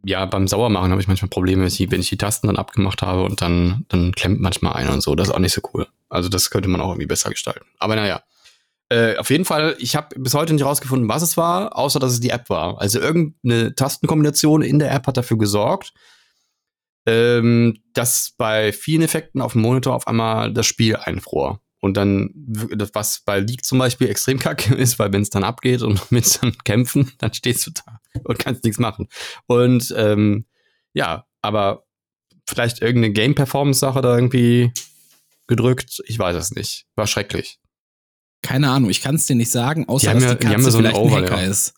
ja, 0.05 0.25
beim 0.25 0.47
Sauermachen 0.47 0.91
habe 0.91 1.01
ich 1.01 1.07
manchmal 1.09 1.27
Probleme, 1.29 1.61
wenn 1.63 1.67
ich, 1.67 1.75
die- 1.77 1.91
wenn 1.91 1.99
ich 1.99 2.07
die 2.09 2.17
Tasten 2.17 2.47
dann 2.47 2.55
abgemacht 2.57 3.01
habe 3.01 3.23
und 3.23 3.41
dann, 3.41 3.85
dann 3.89 4.13
klemmt 4.13 4.39
manchmal 4.39 4.73
einer 4.73 4.93
und 4.93 5.01
so. 5.01 5.13
Das 5.15 5.27
ist 5.27 5.33
auch 5.33 5.39
nicht 5.39 5.53
so 5.53 5.61
cool. 5.73 5.87
Also 6.07 6.29
das 6.29 6.49
könnte 6.51 6.69
man 6.69 6.79
auch 6.79 6.89
irgendwie 6.91 7.07
besser 7.07 7.29
gestalten. 7.31 7.65
Aber 7.79 7.95
naja. 7.97 8.21
Äh, 8.89 9.17
auf 9.17 9.31
jeden 9.31 9.45
Fall, 9.45 9.75
ich 9.79 9.95
habe 9.95 10.19
bis 10.19 10.35
heute 10.35 10.53
nicht 10.53 10.63
rausgefunden, 10.63 11.09
was 11.09 11.23
es 11.23 11.37
war, 11.37 11.75
außer 11.77 11.99
dass 11.99 12.13
es 12.13 12.19
die 12.19 12.29
App 12.29 12.49
war. 12.49 12.79
Also 12.79 12.99
irgendeine 12.99 13.73
Tastenkombination 13.73 14.61
in 14.61 14.79
der 14.79 14.91
App 14.91 15.07
hat 15.07 15.17
dafür 15.17 15.37
gesorgt, 15.37 15.93
ähm, 17.07 17.81
dass 17.93 18.33
bei 18.37 18.71
vielen 18.71 19.01
Effekten 19.01 19.41
auf 19.41 19.53
dem 19.53 19.61
Monitor 19.61 19.95
auf 19.95 20.07
einmal 20.07 20.53
das 20.53 20.67
Spiel 20.67 20.95
einfror. 20.95 21.61
Und 21.81 21.97
dann, 21.97 22.31
was 22.93 23.21
bei 23.25 23.39
League 23.39 23.63
zum 23.63 23.77
Beispiel 23.77 24.09
extrem 24.09 24.39
kacke 24.39 24.73
ist, 24.75 24.97
weil 24.97 25.13
wenn 25.13 25.21
es 25.21 25.29
dann 25.29 25.43
abgeht 25.43 25.81
und 25.81 26.01
willst 26.11 26.43
dann 26.43 26.57
kämpfen, 26.63 27.11
dann 27.17 27.33
stehst 27.33 27.65
du 27.67 27.71
da 27.71 27.99
und 28.23 28.39
kannst 28.39 28.63
nichts 28.63 28.79
machen. 28.79 29.07
Und 29.47 29.93
ähm, 29.97 30.45
ja, 30.93 31.25
aber 31.41 31.85
vielleicht 32.47 32.81
irgendeine 32.81 33.13
Game-Performance-Sache 33.13 34.01
da 34.01 34.15
irgendwie 34.15 34.71
gedrückt, 35.47 36.01
ich 36.05 36.17
weiß 36.17 36.35
es 36.35 36.51
nicht. 36.51 36.85
War 36.95 37.07
schrecklich. 37.07 37.59
Keine 38.45 38.69
Ahnung, 38.69 38.89
ich 38.91 39.01
kann 39.01 39.15
es 39.15 39.25
dir 39.25 39.35
nicht 39.35 39.49
sagen, 39.51 39.87
außer 39.89 40.07
Die 40.09 40.13
dass 40.13 40.23
ja- 40.23 40.33
die 40.35 40.39
die 40.45 40.53
Katze 40.53 40.63
ja 40.65 40.71
so 40.71 40.77
vielleicht 40.77 40.95
ein 40.95 41.01
Overlay. 41.01 41.27
Hacker 41.29 41.43
ist. 41.43 41.73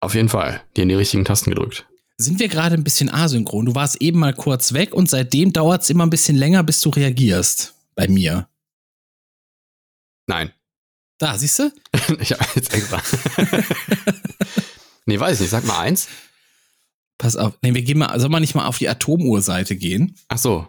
Auf 0.00 0.14
jeden 0.14 0.28
Fall. 0.28 0.62
Die 0.76 0.82
in 0.82 0.88
die 0.88 0.94
richtigen 0.94 1.24
Tasten 1.24 1.50
gedrückt. 1.50 1.86
Sind 2.18 2.38
wir 2.38 2.48
gerade 2.48 2.74
ein 2.76 2.84
bisschen 2.84 3.08
asynchron? 3.12 3.66
Du 3.66 3.74
warst 3.74 3.96
eben 4.00 4.20
mal 4.20 4.32
kurz 4.34 4.72
weg 4.74 4.94
und 4.94 5.10
seitdem 5.10 5.52
dauert 5.52 5.82
es 5.82 5.90
immer 5.90 6.06
ein 6.06 6.10
bisschen 6.10 6.36
länger, 6.36 6.62
bis 6.62 6.80
du 6.80 6.90
reagierst. 6.90 7.74
Bei 7.96 8.06
mir. 8.06 8.48
Nein. 10.28 10.52
Da, 11.18 11.36
siehst 11.36 11.58
du? 11.58 11.72
ich 12.20 12.32
habe 12.32 12.44
jetzt 12.54 12.72
extra. 12.72 13.02
nee, 15.06 15.18
weiß 15.18 15.34
ich 15.36 15.40
nicht. 15.42 15.50
Sag 15.50 15.64
mal 15.64 15.80
eins. 15.80 16.08
Pass 17.18 17.36
auf. 17.36 17.54
Nee, 17.62 17.74
wir 17.74 17.82
gehen 17.82 17.98
mal, 17.98 18.18
soll 18.20 18.28
man 18.30 18.40
nicht 18.40 18.54
mal 18.54 18.66
auf 18.66 18.78
die 18.78 18.88
Atomuhr-Seite 18.88 19.76
gehen? 19.76 20.16
Ach 20.28 20.38
so. 20.38 20.66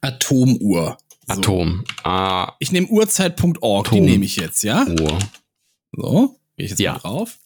Atomuhr. 0.00 0.98
So. 1.26 1.32
Atom. 1.34 1.84
Ah, 2.04 2.54
Ich 2.58 2.72
nehme 2.72 2.88
uhrzeit.org, 2.88 3.90
die 3.90 4.00
nehme 4.00 4.24
ich 4.24 4.36
jetzt, 4.36 4.62
ja? 4.64 4.84
Uhr. 4.86 5.18
So, 5.92 6.38
gehe 6.56 6.64
ich 6.66 6.70
jetzt 6.70 6.80
Ja. 6.80 6.92
mal 6.94 6.98
drauf. 6.98 7.38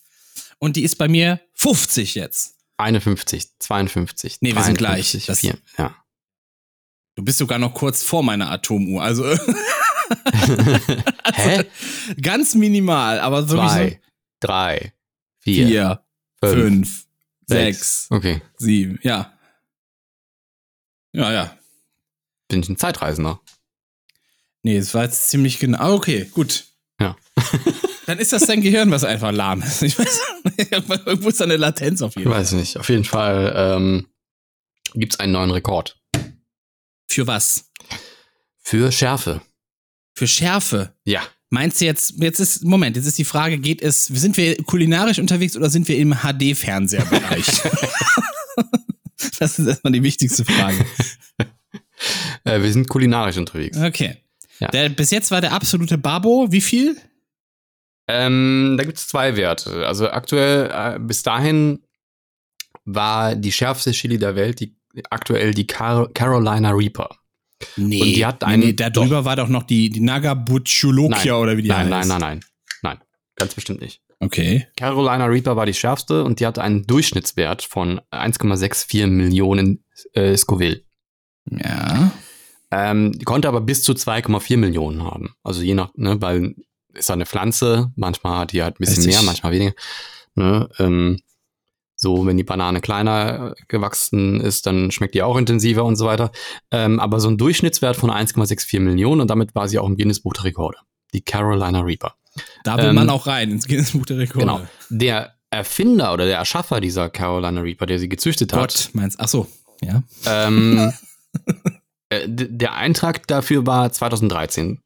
Und 0.58 0.76
die 0.76 0.82
ist 0.82 0.96
bei 0.96 1.08
mir 1.08 1.40
50 1.54 2.14
jetzt. 2.14 2.54
51, 2.78 3.58
52. 3.58 4.38
Nee, 4.40 4.54
wir 4.54 4.62
sind 4.62 4.80
53, 4.80 5.24
gleich. 5.24 5.26
Das- 5.26 5.40
vier. 5.40 5.58
Ja. 5.78 5.94
Du 7.16 7.22
bist 7.24 7.38
sogar 7.38 7.58
noch 7.58 7.74
kurz 7.74 8.02
vor 8.02 8.22
meiner 8.22 8.50
Atomuhr. 8.50 9.02
Also, 9.02 9.24
Hä? 11.34 11.64
ganz 12.20 12.54
minimal, 12.54 13.20
aber 13.20 13.42
sowieso. 13.46 13.66
Zwei, 13.68 14.00
drei, 14.40 14.92
vier, 15.40 15.66
Vier, 15.66 16.04
fünf, 16.40 16.54
fünf, 16.62 17.06
sechs, 17.46 18.06
Okay. 18.10 18.42
sieben, 18.58 18.98
ja. 19.02 19.32
Ja, 21.12 21.32
ja. 21.32 21.56
Bin 22.48 22.60
ich 22.60 22.68
ein 22.68 22.76
Zeitreisender? 22.76 23.40
Nee, 24.66 24.78
es 24.78 24.94
war 24.94 25.04
jetzt 25.04 25.28
ziemlich 25.28 25.60
genau. 25.60 25.78
Ah, 25.78 25.92
okay, 25.92 26.28
gut. 26.32 26.64
Ja. 27.00 27.16
Dann 28.06 28.18
ist 28.18 28.32
das 28.32 28.46
dein 28.46 28.62
Gehirn, 28.62 28.90
was 28.90 29.04
einfach 29.04 29.30
lahm 29.30 29.62
ist. 29.62 29.80
Ich 29.84 29.96
weiß, 29.96 30.20
irgendwo 31.06 31.28
ist 31.28 31.38
da 31.38 31.44
eine 31.44 31.56
Latenz 31.56 32.02
auf 32.02 32.10
Ich 32.10 32.16
jeden 32.16 32.32
Fall. 32.32 32.40
weiß 32.40 32.50
nicht. 32.54 32.76
Auf 32.76 32.88
jeden 32.88 33.04
Fall 33.04 33.52
ähm, 33.56 34.08
gibt 34.94 35.12
es 35.14 35.20
einen 35.20 35.30
neuen 35.34 35.52
Rekord. 35.52 36.00
Für 37.08 37.28
was? 37.28 37.70
Für 38.58 38.90
Schärfe. 38.90 39.40
Für 40.14 40.26
Schärfe. 40.26 40.96
Ja. 41.04 41.22
Meinst 41.50 41.80
du 41.80 41.84
jetzt, 41.84 42.14
jetzt 42.20 42.40
ist, 42.40 42.64
Moment, 42.64 42.96
jetzt 42.96 43.06
ist 43.06 43.18
die 43.18 43.24
Frage, 43.24 43.58
geht 43.58 43.80
es, 43.82 44.06
sind 44.06 44.36
wir 44.36 44.56
kulinarisch 44.64 45.20
unterwegs 45.20 45.56
oder 45.56 45.70
sind 45.70 45.86
wir 45.86 45.96
im 45.96 46.12
HD-Fernseherbereich? 46.12 47.46
das 49.38 49.60
ist 49.60 49.66
erstmal 49.68 49.92
die 49.92 50.02
wichtigste 50.02 50.44
Frage. 50.44 50.84
Äh, 52.44 52.62
wir 52.62 52.70
sind 52.70 52.88
kulinarisch 52.88 53.38
unterwegs. 53.38 53.78
Okay. 53.78 54.18
Ja. 54.60 54.68
Der, 54.68 54.88
bis 54.88 55.10
jetzt 55.10 55.30
war 55.30 55.40
der 55.40 55.52
absolute 55.52 55.98
Babo, 55.98 56.46
wie 56.50 56.60
viel? 56.60 56.96
Ähm, 58.08 58.76
da 58.78 58.84
gibt 58.84 58.98
es 58.98 59.08
zwei 59.08 59.36
Werte. 59.36 59.86
Also 59.86 60.08
aktuell, 60.10 60.70
äh, 60.72 60.98
bis 61.00 61.22
dahin 61.22 61.82
war 62.84 63.34
die 63.34 63.52
schärfste 63.52 63.90
Chili 63.92 64.18
der 64.18 64.36
Welt 64.36 64.60
die, 64.60 64.76
aktuell 65.10 65.52
die 65.52 65.66
Car 65.66 66.08
Carolina 66.12 66.70
Reaper. 66.70 67.08
Nee. 67.76 68.00
Und 68.02 68.08
die 68.14 68.24
hat 68.26 68.42
nee, 68.42 68.46
einen- 68.48 68.62
nee, 68.64 68.72
da 68.74 68.90
drüber 68.90 69.24
war 69.24 69.36
doch 69.36 69.48
noch 69.48 69.64
die, 69.64 69.90
die 69.90 70.00
Nagabuchulokia 70.00 71.32
Nein. 71.32 71.42
oder 71.42 71.56
wie 71.56 71.62
die 71.62 71.68
Nein, 71.68 71.92
heißt. 71.92 72.08
nein, 72.08 72.20
nein, 72.20 72.20
nein. 72.20 72.40
Nein, 72.82 72.98
ganz 73.34 73.54
bestimmt 73.54 73.80
nicht. 73.80 74.00
Okay. 74.20 74.66
Carolina 74.76 75.26
Reaper 75.26 75.56
war 75.56 75.66
die 75.66 75.74
schärfste 75.74 76.24
und 76.24 76.40
die 76.40 76.46
hatte 76.46 76.62
einen 76.62 76.86
Durchschnittswert 76.86 77.62
von 77.62 78.00
1,64 78.12 79.06
Millionen 79.08 79.84
äh, 80.14 80.36
Scoville. 80.36 80.84
Ja. 81.50 82.12
Ähm, 82.70 83.12
die 83.12 83.24
konnte 83.24 83.48
aber 83.48 83.60
bis 83.60 83.82
zu 83.82 83.92
2,4 83.92 84.56
Millionen 84.56 85.04
haben. 85.04 85.34
Also 85.42 85.62
je 85.62 85.74
nach, 85.74 85.90
ne, 85.94 86.20
weil 86.20 86.54
ist 86.94 87.10
eine 87.10 87.26
Pflanze, 87.26 87.92
manchmal 87.94 88.38
hat 88.38 88.52
die 88.52 88.62
halt 88.62 88.76
ein 88.76 88.84
bisschen 88.84 89.06
mehr, 89.06 89.22
manchmal 89.22 89.52
weniger. 89.52 89.74
Ne, 90.34 90.68
ähm, 90.78 91.20
so, 91.98 92.26
wenn 92.26 92.36
die 92.36 92.44
Banane 92.44 92.80
kleiner 92.80 93.54
gewachsen 93.68 94.40
ist, 94.40 94.66
dann 94.66 94.90
schmeckt 94.90 95.14
die 95.14 95.22
auch 95.22 95.36
intensiver 95.36 95.84
und 95.84 95.96
so 95.96 96.04
weiter. 96.04 96.30
Ähm, 96.70 97.00
aber 97.00 97.20
so 97.20 97.28
ein 97.28 97.38
Durchschnittswert 97.38 97.96
von 97.96 98.10
1,64 98.10 98.80
Millionen 98.80 99.22
und 99.22 99.28
damit 99.30 99.54
war 99.54 99.66
sie 99.68 99.78
auch 99.78 99.86
im 99.86 99.96
Guinness 99.96 100.20
Buch 100.20 100.34
der 100.34 100.44
Rekorde. 100.44 100.78
Die 101.14 101.22
Carolina 101.22 101.80
Reaper. 101.80 102.14
Da 102.64 102.76
will 102.76 102.86
Ähm, 102.86 102.96
man 102.96 103.08
auch 103.08 103.26
rein 103.26 103.50
ins 103.50 103.66
Guinness 103.66 103.92
Buch 103.92 104.04
der 104.04 104.18
Rekorde. 104.18 104.44
Genau. 104.46 104.60
Der 104.90 105.34
Erfinder 105.48 106.12
oder 106.12 106.26
der 106.26 106.36
Erschaffer 106.36 106.80
dieser 106.80 107.08
Carolina 107.08 107.62
Reaper, 107.62 107.86
der 107.86 107.98
sie 107.98 108.10
gezüchtet 108.10 108.52
hat, 108.52 108.60
Gott, 108.60 108.90
meinst 108.92 109.18
Ach 109.18 109.28
so, 109.28 109.46
ja. 109.80 110.02
Ähm, 110.26 110.92
äh, 112.22 112.28
der 112.28 112.74
Eintrag 112.74 113.26
dafür 113.26 113.66
war 113.66 113.90
2013 113.92 114.80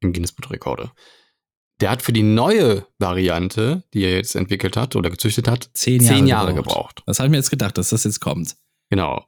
im 0.00 0.12
Guinness 0.12 0.32
Buch 0.32 0.42
der 0.42 0.52
Rekorde. 0.52 0.90
Der 1.80 1.90
hat 1.90 2.02
für 2.02 2.12
die 2.12 2.22
neue 2.22 2.86
Variante, 2.98 3.84
die 3.94 4.02
er 4.04 4.14
jetzt 4.16 4.34
entwickelt 4.36 4.76
hat 4.76 4.96
oder 4.96 5.08
gezüchtet 5.10 5.48
hat, 5.48 5.70
Zehn 5.74 6.00
zehn 6.00 6.26
Jahre 6.26 6.46
Jahre, 6.48 6.54
gebraucht. 6.54 6.96
gebraucht. 6.96 7.02
Das 7.06 7.18
habe 7.18 7.28
ich 7.28 7.30
mir 7.30 7.36
jetzt 7.38 7.50
gedacht, 7.50 7.78
dass 7.78 7.88
das 7.90 8.04
jetzt 8.04 8.20
kommt. 8.20 8.56
Genau. 8.90 9.24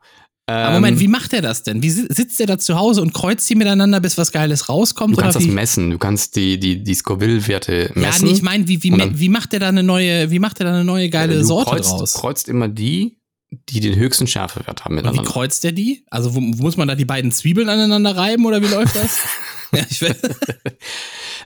Aber 0.46 0.68
Ähm, 0.68 0.72
Moment, 0.74 0.98
wie 1.00 1.08
macht 1.08 1.32
er 1.32 1.40
das 1.40 1.62
denn? 1.62 1.82
Wie 1.82 1.88
si- 1.88 2.08
sitzt 2.10 2.40
er 2.40 2.46
da 2.46 2.58
zu 2.58 2.76
Hause 2.76 3.00
und 3.00 3.14
kreuzt 3.14 3.48
die 3.48 3.54
miteinander, 3.54 4.00
bis 4.00 4.18
was 4.18 4.32
Geiles 4.32 4.68
rauskommt? 4.68 5.16
Du 5.16 5.20
kannst 5.20 5.36
das 5.36 5.46
messen. 5.46 5.90
Du 5.90 5.98
kannst 5.98 6.34
die, 6.36 6.58
die, 6.58 6.82
die 6.82 6.94
Scoville-Werte 6.94 7.92
Ja, 7.94 8.00
messen. 8.00 8.26
nee, 8.26 8.32
ich 8.34 8.42
meine, 8.42 8.66
wie, 8.68 8.82
wie, 8.82 8.92
wie 8.92 9.28
macht 9.28 9.54
er 9.54 9.60
da 9.60 9.68
eine 9.68 9.82
neue, 9.84 10.30
wie 10.30 10.40
macht 10.40 10.58
er 10.60 10.64
da 10.66 10.72
eine 10.72 10.84
neue 10.84 11.08
geile 11.10 11.38
du 11.38 11.44
Sorte 11.44 11.70
kreuzt, 11.70 11.92
draus? 11.92 12.14
kreuzt 12.14 12.48
immer 12.48 12.68
die, 12.68 13.18
die 13.68 13.80
den 13.80 13.96
höchsten 13.96 14.26
Schärfewert 14.26 14.84
haben 14.84 14.96
Und 14.96 15.02
wie 15.02 15.06
miteinander. 15.06 15.30
kreuzt 15.30 15.64
er 15.64 15.72
die? 15.72 16.04
Also 16.10 16.34
wo, 16.34 16.40
muss 16.40 16.76
man 16.76 16.88
da 16.88 16.94
die 16.94 17.04
beiden 17.04 17.32
Zwiebeln 17.32 17.68
aneinander 17.68 18.16
reiben 18.16 18.46
oder 18.46 18.62
wie 18.62 18.66
läuft 18.66 18.96
das? 18.96 19.18
ja, 19.72 19.84
ich. 19.88 20.00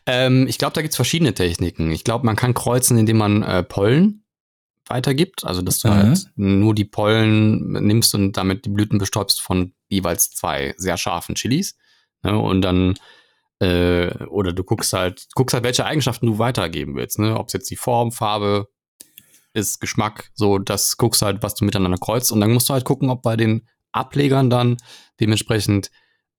Ähm, 0.06 0.46
ich 0.46 0.58
glaube, 0.58 0.72
da 0.74 0.82
gibt's 0.82 0.96
verschiedene 0.96 1.34
Techniken. 1.34 1.90
Ich 1.90 2.04
glaube, 2.04 2.24
man 2.26 2.36
kann 2.36 2.54
kreuzen, 2.54 2.96
indem 2.96 3.16
man 3.16 3.42
äh, 3.42 3.62
Pollen 3.64 4.22
weitergibt. 4.86 5.44
Also, 5.44 5.62
dass 5.62 5.80
du 5.80 5.88
Mhm. 5.88 5.92
halt 5.92 6.30
nur 6.36 6.74
die 6.76 6.84
Pollen 6.84 7.72
nimmst 7.72 8.14
und 8.14 8.34
damit 8.36 8.64
die 8.66 8.70
Blüten 8.70 8.98
bestäubst 8.98 9.40
von 9.40 9.72
jeweils 9.88 10.30
zwei 10.30 10.74
sehr 10.76 10.96
scharfen 10.96 11.34
Chilis. 11.34 11.76
Ne? 12.22 12.38
Und 12.38 12.62
dann, 12.62 12.94
äh, 13.60 14.14
oder 14.26 14.52
du 14.52 14.62
guckst 14.62 14.92
halt, 14.92 15.26
guckst 15.34 15.54
halt, 15.54 15.64
welche 15.64 15.84
Eigenschaften 15.86 16.26
du 16.26 16.38
weitergeben 16.38 16.94
willst. 16.94 17.18
Ne? 17.18 17.36
Ob 17.36 17.48
es 17.48 17.54
jetzt 17.54 17.70
die 17.70 17.76
Form, 17.76 18.12
Farbe 18.12 18.68
ist, 19.56 19.80
Geschmack, 19.80 20.30
so, 20.34 20.58
das 20.58 20.96
guckst 20.96 21.22
halt, 21.22 21.42
was 21.42 21.54
du 21.54 21.64
miteinander 21.64 21.98
kreuzt. 21.98 22.30
Und 22.30 22.40
dann 22.40 22.52
musst 22.52 22.68
du 22.68 22.74
halt 22.74 22.84
gucken, 22.84 23.10
ob 23.10 23.22
bei 23.22 23.36
den 23.36 23.66
Ablegern 23.92 24.50
dann 24.50 24.76
dementsprechend 25.20 25.90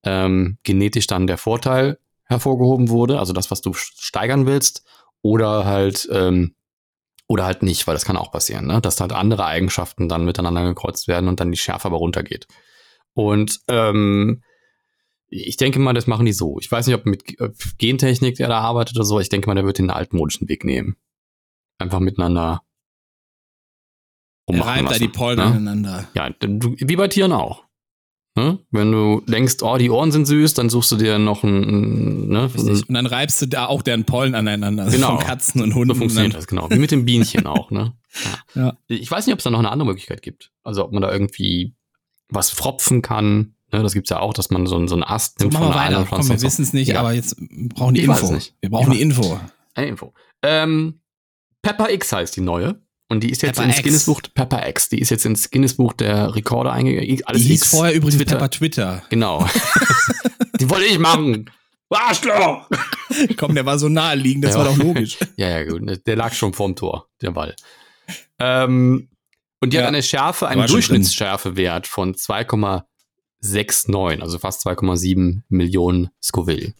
ähm, 0.03 0.57
genetisch 0.63 1.07
dann 1.07 1.27
der 1.27 1.37
Vorteil 1.37 1.99
hervorgehoben 2.25 2.89
wurde, 2.89 3.19
also 3.19 3.33
das, 3.33 3.51
was 3.51 3.61
du 3.61 3.73
steigern 3.73 4.45
willst, 4.45 4.83
oder 5.21 5.65
halt 5.65 6.07
ähm, 6.11 6.55
oder 7.27 7.45
halt 7.45 7.63
nicht, 7.63 7.87
weil 7.87 7.95
das 7.95 8.05
kann 8.05 8.17
auch 8.17 8.31
passieren, 8.31 8.67
ne? 8.67 8.79
dass 8.79 9.01
halt 9.01 9.11
andere 9.11 9.45
Eigenschaften 9.45 10.07
dann 10.07 10.23
miteinander 10.25 10.63
gekreuzt 10.63 11.07
werden 11.07 11.27
und 11.27 11.39
dann 11.39 11.51
die 11.51 11.57
Schärfe 11.57 11.87
aber 11.87 11.97
runtergeht. 11.97 12.47
Und 13.13 13.59
ähm, 13.67 14.43
ich 15.29 15.57
denke 15.57 15.79
mal, 15.79 15.93
das 15.93 16.07
machen 16.07 16.25
die 16.25 16.33
so. 16.33 16.57
Ich 16.59 16.71
weiß 16.71 16.87
nicht, 16.87 16.95
ob 16.95 17.05
mit 17.05 17.41
ob 17.41 17.53
Gentechnik 17.77 18.35
der 18.35 18.47
da 18.47 18.59
arbeitet 18.59 18.95
oder 18.95 19.05
so. 19.05 19.19
Ich 19.19 19.29
denke 19.29 19.47
mal, 19.47 19.55
der 19.55 19.65
wird 19.65 19.77
den 19.77 19.89
altmodischen 19.89 20.47
Weg 20.47 20.63
nehmen. 20.63 20.95
Einfach 21.79 21.99
miteinander 21.99 22.61
Rummachen 24.47 24.69
reibt 24.69 24.85
da 24.85 24.89
lassen, 24.91 25.01
die 25.03 25.07
Pollen 25.09 25.37
ne? 25.37 25.45
aneinander. 25.45 26.07
Ja, 26.13 26.29
du, 26.29 26.75
wie 26.77 26.95
bei 26.95 27.07
Tieren 27.07 27.31
auch. 27.33 27.63
Ne? 28.35 28.59
Wenn 28.69 28.91
du 28.91 29.21
denkst, 29.27 29.55
oh, 29.63 29.77
die 29.77 29.89
Ohren 29.89 30.11
sind 30.11 30.25
süß, 30.27 30.53
dann 30.53 30.69
suchst 30.69 30.91
du 30.91 30.95
dir 30.97 31.17
noch 31.17 31.43
ein, 31.43 32.27
ne? 32.27 32.49
Und 32.55 32.85
dann 32.93 33.07
reibst 33.07 33.41
du 33.41 33.47
da 33.47 33.65
auch 33.65 33.81
deren 33.81 34.05
Pollen 34.05 34.35
aneinander. 34.35 34.83
Also 34.83 34.95
Genau. 34.95 35.17
Von 35.17 35.25
Katzen 35.25 35.61
und 35.63 35.71
So 35.71 35.77
Hunden. 35.79 35.95
funktioniert 35.95 36.35
das, 36.35 36.45
genau. 36.45 36.69
Wie 36.69 36.77
mit 36.77 36.91
dem 36.91 37.03
Bienchen 37.03 37.47
auch, 37.47 37.71
ne? 37.71 37.93
Ja. 38.53 38.77
Ich 38.87 39.09
weiß 39.09 39.25
nicht, 39.25 39.33
ob 39.33 39.39
es 39.39 39.43
da 39.43 39.49
noch 39.49 39.57
eine 39.59 39.71
andere 39.71 39.87
Möglichkeit 39.87 40.21
gibt. 40.21 40.51
Also 40.63 40.85
ob 40.85 40.91
man 40.91 41.01
da 41.01 41.11
irgendwie 41.11 41.75
was 42.29 42.51
fropfen 42.51 43.01
kann. 43.01 43.55
Ne? 43.73 43.81
Das 43.81 43.93
gibt's 43.93 44.11
ja 44.11 44.19
auch, 44.19 44.33
dass 44.35 44.51
man 44.51 44.67
so, 44.67 44.75
einen- 44.75 44.87
so 44.87 44.93
einen 44.95 45.03
Ast 45.03 45.39
So, 45.39 45.45
nimmt 45.45 45.53
machen 45.59 45.69
wir 45.73 45.79
einer 45.81 45.97
weiter. 46.01 46.07
Komm, 46.15 46.29
wir 46.29 46.37
so. 46.37 46.45
wissen 46.45 46.61
es 46.61 46.73
nicht, 46.73 46.89
Ja. 46.89 46.99
aber 46.99 47.13
jetzt 47.13 47.37
brauchen 47.69 47.95
die 47.95 48.03
Info. 48.03 48.31
nicht. 48.31 48.55
Wir 48.61 48.69
brauchen 48.69 48.91
die 48.91 49.01
Info. 49.01 49.39
Eine 49.73 49.87
Info. 49.87 50.13
Ähm, 50.43 51.01
Pepper 51.63 51.89
X 51.91 52.11
heißt 52.13 52.35
die 52.35 52.41
neue. 52.41 52.79
Und 53.09 53.21
die 53.23 53.29
ist 53.31 53.41
jetzt 53.41 53.55
Pepper 53.55 53.67
ins 53.69 53.77
X. 53.77 53.83
Guinness 53.83 54.05
Buch, 54.05 54.21
Pepper 54.33 54.67
X, 54.67 54.89
die 54.89 54.99
ist 54.99 55.09
jetzt 55.11 55.25
ins 55.25 55.49
Guinness 55.49 55.75
Buch 55.75 55.93
der 55.93 56.35
Rekorde 56.35 56.71
eingegangen. 56.73 57.21
Alles 57.25 57.41
Die 57.41 57.47
hieß 57.49 57.61
X, 57.61 57.69
vorher 57.69 57.93
übrigens 57.95 58.17
Twitter. 58.17 58.35
Pepper 58.35 58.49
Twitter. 58.49 59.03
Genau. 59.09 59.47
die 60.59 60.69
wollte 60.69 60.85
ich 60.87 60.99
machen. 60.99 61.49
Arschloch! 61.89 62.67
Komm, 63.37 63.55
der 63.55 63.65
war 63.65 63.79
so 63.79 63.87
naheliegend, 63.87 64.43
das 64.43 64.51
Ja. 64.55 64.57
war 64.59 64.65
doch 64.65 64.77
logisch. 64.77 65.17
Ja, 65.37 65.47
ja, 65.59 65.63
gut. 65.63 65.83
Der 66.05 66.15
lag 66.17 66.33
schon 66.33 66.53
vorm 66.53 66.75
Tor, 66.75 67.07
der 67.21 67.31
Ball. 67.31 67.55
Ähm, 68.39 69.07
und 69.61 69.71
die 69.71 69.77
Ja. 69.77 69.83
hat 69.83 69.87
eine 69.87 70.03
Schärfe, 70.03 70.49
einen 70.49 70.67
Durchschnittsschärfewert 70.67 71.87
von 71.87 72.13
2,69, 73.41 74.21
also 74.21 74.37
fast 74.37 74.65
2,7 74.67 75.43
Millionen 75.49 76.09
Scoville. 76.21 76.73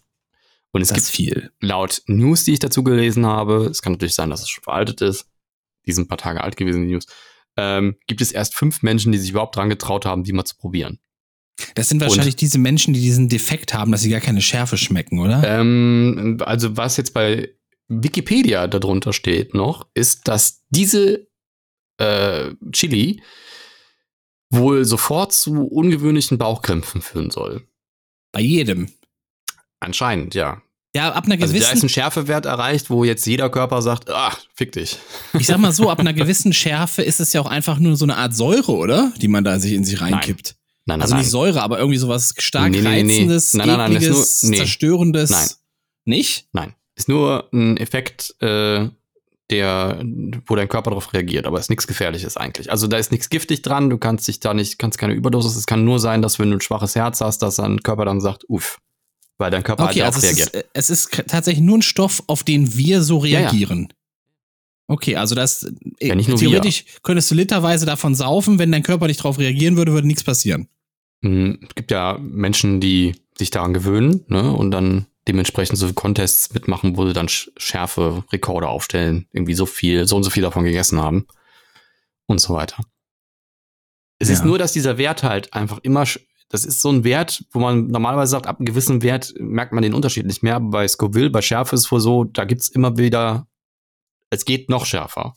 Und 0.74 0.82
es 0.82 0.90
Das 0.90 0.98
gibt 0.98 1.08
viel. 1.08 1.52
laut 1.62 2.02
News, 2.08 2.44
die 2.44 2.54
ich 2.54 2.60
dazu 2.60 2.84
gelesen 2.84 3.26
habe, 3.26 3.66
es 3.68 3.82
kann 3.82 3.94
natürlich 3.94 4.14
sein, 4.16 4.30
dass 4.30 4.42
es 4.42 4.50
schon 4.50 4.64
veraltet 4.64 5.02
ist, 5.02 5.26
die 5.88 5.94
sind 5.94 6.06
ein 6.06 6.08
paar 6.08 6.18
Tage 6.18 6.44
alt 6.44 6.58
gewesen, 6.58 6.86
die 6.86 6.94
News, 6.94 7.08
ähm, 7.58 7.96
gibt 8.08 8.22
es 8.22 8.32
erst 8.32 8.56
fünf 8.56 8.84
Menschen, 8.84 9.12
die 9.12 9.18
sich 9.18 9.32
überhaupt 9.32 9.56
dran 9.56 9.70
getraut 9.70 10.06
haben, 10.06 10.24
die 10.24 10.34
mal 10.34 10.46
zu 10.46 10.56
probieren. 10.58 11.00
Das 11.74 11.90
sind 11.90 12.02
wahrscheinlich 12.02 12.36
diese 12.36 12.60
Menschen, 12.60 12.94
die 12.94 13.02
diesen 13.02 13.30
Defekt 13.30 13.74
haben, 13.74 13.92
dass 13.92 14.02
sie 14.02 14.12
gar 14.12 14.20
keine 14.20 14.42
Schärfe 14.42 14.78
schmecken, 14.78 15.20
oder? 15.20 15.44
Ähm, 15.44 16.38
also 16.42 16.78
was 16.78 16.98
jetzt 16.98 17.14
bei 17.14 17.50
Wikipedia 17.88 18.68
darunter 18.68 19.12
steht 19.12 19.56
noch, 19.56 19.88
ist, 19.96 20.28
dass 20.28 20.64
diese 20.70 21.28
äh, 21.98 22.52
Chili 22.72 23.22
wohl 24.50 24.86
sofort 24.86 25.34
zu 25.34 25.68
ungewöhnlichen 25.68 26.38
Bauchkrämpfen 26.38 27.02
führen 27.02 27.32
soll. 27.32 27.68
Bei 28.32 28.40
jedem. 28.40 28.92
Anscheinend, 29.80 30.36
ja. 30.36 30.62
Ja, 30.96 31.12
ab 31.12 31.26
einer 31.26 31.34
Also 31.42 31.54
da 31.54 31.60
ist 31.60 31.70
gewissen, 31.70 31.86
ein 31.86 31.90
Schärfewert 31.90 32.46
erreicht, 32.46 32.90
wo 32.90 33.04
jetzt 33.04 33.26
jeder 33.28 33.50
Körper 33.50 33.82
sagt, 33.82 34.10
ach, 34.10 34.40
fick 34.56 34.72
dich. 34.72 34.98
ich 35.38 35.46
sag 35.48 35.58
mal 35.60 35.72
so, 35.72 35.90
ab 35.90 36.00
einer 36.00 36.14
gewissen 36.14 36.54
Schärfe 36.54 37.02
ist 37.04 37.20
es 37.20 37.34
ja 37.34 37.42
auch 37.42 37.46
einfach 37.46 37.78
nur 37.80 37.96
so 37.98 38.06
eine 38.06 38.16
Art 38.18 38.36
Säure, 38.36 38.72
oder? 38.72 39.12
Die 39.18 39.28
man 39.28 39.44
da 39.44 39.60
sich 39.60 39.74
in 39.74 39.84
sich 39.84 40.00
reinkippt. 40.02 40.56
Nein, 40.86 41.00
nein, 41.00 41.02
Also 41.02 41.14
nein. 41.14 41.22
nicht 41.24 41.32
Säure, 41.32 41.62
aber 41.62 41.78
irgendwie 41.80 41.98
sowas 42.00 42.34
stark 42.38 42.72
Nee, 42.72 42.82
nee, 42.82 42.90
nee, 42.90 43.04
nee. 43.04 43.14
reizendes, 43.18 43.54
Nein, 43.54 43.68
nein, 43.68 43.78
nein, 43.78 43.92
ekliges, 43.98 44.44
nur- 44.44 44.52
nee. 44.52 44.58
zerstörendes. 44.58 45.30
Nein. 45.30 45.48
Nicht? 46.06 46.48
Nein. 46.54 46.74
Ist 46.96 47.10
nur 47.10 47.50
ein 47.54 47.78
Effekt, 47.78 48.34
äh, 48.42 48.88
der, 49.52 50.02
wo 50.46 50.56
dein 50.56 50.68
Körper 50.68 50.90
darauf 50.92 51.14
reagiert, 51.14 51.46
aber 51.46 51.58
es 51.58 51.66
ist 51.66 51.70
nichts 51.70 51.88
Gefährliches 51.88 52.36
eigentlich. 52.38 52.72
Also 52.72 52.88
da 52.88 52.98
ist 52.98 53.12
nichts 53.12 53.30
giftig 53.30 53.62
dran, 53.62 53.90
du 53.90 53.98
kannst 53.98 54.28
dich 54.28 54.40
da 54.40 54.54
nicht, 54.54 54.78
kannst 54.80 54.98
keine 54.98 55.14
Überdosis. 55.14 55.56
Es 55.56 55.66
kann 55.68 55.86
nur 55.86 56.00
sein, 56.00 56.22
dass 56.22 56.40
wenn 56.40 56.50
du 56.50 56.58
ein 56.58 56.62
schwaches 56.62 56.96
Herz 56.96 57.22
hast, 57.22 57.40
dass 57.44 57.58
dein 57.58 57.82
Körper 57.84 58.04
dann 58.06 58.20
sagt, 58.20 58.44
uff, 58.50 58.80
weil 59.38 59.52
dein 59.52 59.64
Körper 59.64 59.84
Okay, 59.86 60.02
halt 60.04 60.16
also 60.16 60.18
es 60.20 60.24
reagiert. 60.24 60.50
ist, 60.50 60.56
äh, 60.56 60.64
es 60.74 60.90
ist 60.90 61.10
k- 61.12 61.24
tatsächlich 61.24 61.64
nur 61.64 61.78
ein 61.78 61.82
Stoff, 61.82 62.24
auf 62.28 62.44
den 62.44 62.76
wir 62.76 63.02
so 63.02 63.24
Ja, 63.24 63.40
ja. 63.40 63.50
reagieren. 63.50 63.94
Okay, 64.90 65.16
also 65.18 65.36
das 65.36 65.64
äh, 66.00 66.08
Ja, 66.08 66.16
theoretisch 66.38 66.86
könntest 67.04 67.30
du 67.32 67.36
literweise 67.36 67.86
davon 67.86 68.16
saufen, 68.16 68.58
wenn 68.58 68.72
dein 68.72 68.84
Körper 68.84 69.08
nicht 69.08 69.20
darauf 69.20 69.38
reagieren 69.38 69.76
würde, 69.78 69.92
würde 69.92 70.08
nichts 70.08 70.24
passieren. 70.24 70.70
Hm, 71.24 71.60
Es 71.68 71.76
gibt 71.76 71.92
ja 71.92 72.18
Menschen, 72.22 72.80
die 72.80 73.16
sich 73.38 73.50
daran 73.52 73.74
gewöhnen 73.74 74.24
ne, 74.28 74.54
und 74.54 74.72
dann 74.72 75.08
dementsprechend 75.28 75.78
so 75.78 75.92
Contests 75.94 76.54
mitmachen, 76.54 76.96
wo 76.96 77.06
sie 77.06 77.12
dann 77.14 77.28
sch- 77.28 77.50
schärfe 77.58 78.24
Rekorde 78.32 78.70
aufstellen, 78.70 79.28
irgendwie 79.34 79.56
so 79.56 79.66
viel, 79.66 80.08
so 80.08 80.16
und 80.16 80.24
so 80.24 80.30
viel 80.30 80.44
davon 80.44 80.64
gegessen 80.64 81.02
haben 81.02 81.28
und 82.28 82.40
so 82.40 82.54
weiter. 82.54 82.82
Es 84.20 84.30
ist 84.30 84.40
Ja. 84.40 84.46
nur, 84.46 84.58
dass 84.58 84.72
dieser 84.72 84.98
Wert 84.98 85.24
halt 85.24 85.54
einfach 85.54 85.80
immer, 85.84 86.06
das 86.50 86.64
ist 86.64 86.82
so 86.82 86.90
ein 86.90 87.04
Wert, 87.04 87.44
wo 87.52 87.60
man 87.60 87.88
normalerweise 87.88 88.32
sagt, 88.32 88.48
ab 88.48 88.60
einem 88.60 88.66
gewissen 88.66 89.04
Wert 89.04 89.34
merkt 89.38 89.74
man 89.74 89.82
den 89.82 89.94
Unterschied 89.94 90.26
nicht 90.26 90.44
mehr. 90.44 90.56
Aber 90.56 90.70
bei 90.70 90.88
Scoville, 90.88 91.30
bei 91.30 91.42
Schärfe 91.42 91.76
ist 91.76 91.86
es 91.86 91.92
wohl 91.92 92.00
so, 92.00 92.24
da 92.24 92.46
gibt's 92.46 92.70
immer 92.70 92.98
wieder, 92.98 93.48
es 94.30 94.46
geht 94.46 94.70
noch 94.70 94.86
schärfer. 94.86 95.36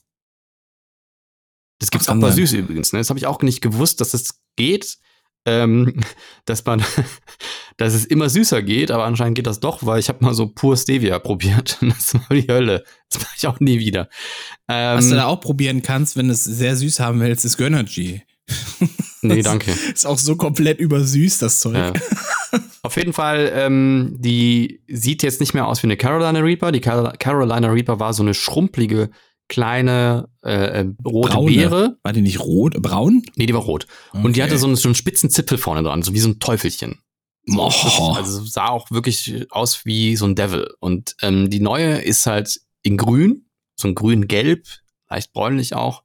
Das 1.81 1.91
gibt's 1.91 2.07
Kann 2.07 2.19
auch 2.19 2.29
bei. 2.29 2.33
Süß 2.33 2.53
übrigens. 2.53 2.93
Ne? 2.93 3.01
Das 3.01 3.11
habe 3.11 3.19
ich 3.19 3.27
auch 3.27 3.41
nicht 3.43 3.61
gewusst, 3.61 4.01
dass 4.01 4.15
es 4.15 4.41
geht, 4.55 4.99
ähm, 5.47 6.01
dass 6.45 6.65
man, 6.65 6.85
dass 7.77 7.95
es 7.95 8.05
immer 8.05 8.29
süßer 8.29 8.63
geht, 8.63 8.93
aber 8.93 9.05
anscheinend 9.05 9.35
geht 9.35 9.47
das 9.49 9.59
doch, 9.59 9.85
weil 9.85 9.99
ich 9.99 10.09
habe 10.09 10.25
mal 10.25 10.35
so 10.35 10.47
pur 10.47 10.77
Stevia 10.77 11.19
probiert. 11.19 11.79
Das 11.81 12.15
war 12.15 12.37
die 12.37 12.47
Hölle. 12.47 12.85
Das 13.11 13.21
mache 13.23 13.35
ich 13.37 13.47
auch 13.49 13.59
nie 13.59 13.81
wieder. 13.81 14.09
Ähm, 14.69 14.99
Was 14.99 15.09
du 15.09 15.17
da 15.17 15.27
auch 15.27 15.41
probieren 15.41 15.83
kannst, 15.83 16.17
wenn 16.17 16.29
du 16.29 16.35
es 16.35 16.45
sehr 16.45 16.77
süß 16.77 17.01
haben 17.01 17.19
willst, 17.19 17.45
ist 17.45 17.57
Gönnergy. 17.57 18.23
Nee, 19.23 19.43
danke. 19.43 19.71
Ist 19.71 20.07
auch 20.07 20.19
so 20.19 20.37
komplett 20.37 20.81
übersüßt, 20.81 21.43
das 21.43 21.61
Zeug. 21.61 21.75
Ja. 21.75 21.93
Auf 22.83 22.97
jeden 22.97 23.13
Fall, 23.13 23.53
ähm, 23.55 24.17
die 24.19 24.83
sieht 24.89 25.23
jetzt 25.23 25.41
nicht 25.41 25.55
mehr 25.55 25.67
aus 25.69 25.83
wie 25.83 25.87
eine 25.87 25.97
Carolina 25.97 26.41
Reaper. 26.41 26.73
Die 26.73 26.81
Carol 26.81 27.13
Carolina 27.19 27.69
Reaper 27.71 28.01
war 28.01 28.15
so 28.15 28.23
eine 28.23 28.35
schrumpelige, 28.35 29.11
kleine, 29.49 30.29
äh, 30.43 30.81
äh, 30.81 30.87
rote 31.05 31.35
Braune. 31.35 31.51
Beere. 31.53 31.99
War 32.03 32.13
die 32.13 32.23
nicht 32.23 32.41
rot, 32.41 32.81
braun? 32.81 33.23
Nee, 33.37 33.47
die 33.47 33.55
war 33.55 33.61
rot. 33.63 33.87
Und 34.13 34.37
die 34.37 34.41
Okay. 34.41 34.51
hatte 34.51 34.59
so 34.59 34.67
einen, 34.67 34.77
so 34.77 34.89
einen 34.89 34.95
spitzen 34.95 35.29
Zipfel 35.31 35.59
vorne 35.59 35.83
dran, 35.83 36.03
so 36.03 36.15
wie 36.15 36.21
so 36.21 36.29
ein 36.29 36.39
Teufelchen. 36.41 37.01
So, 37.47 37.61
Oh. 37.61 38.13
Also 38.13 38.45
sah 38.45 38.69
auch 38.69 38.91
wirklich 38.91 39.47
aus 39.51 39.85
wie 39.85 40.17
so 40.17 40.25
ein 40.27 40.35
Devil. 40.35 40.69
Und 40.81 41.17
ähm, 41.23 41.51
die 41.51 41.61
neue 41.61 42.01
ist 42.01 42.27
halt 42.27 42.61
in 42.83 42.97
grün, 42.97 43.47
so 43.77 43.89
ein 43.89 43.95
grün-gelb, 43.95 44.67
leicht 45.11 45.33
bräunlich 45.33 45.75
auch, 45.75 46.03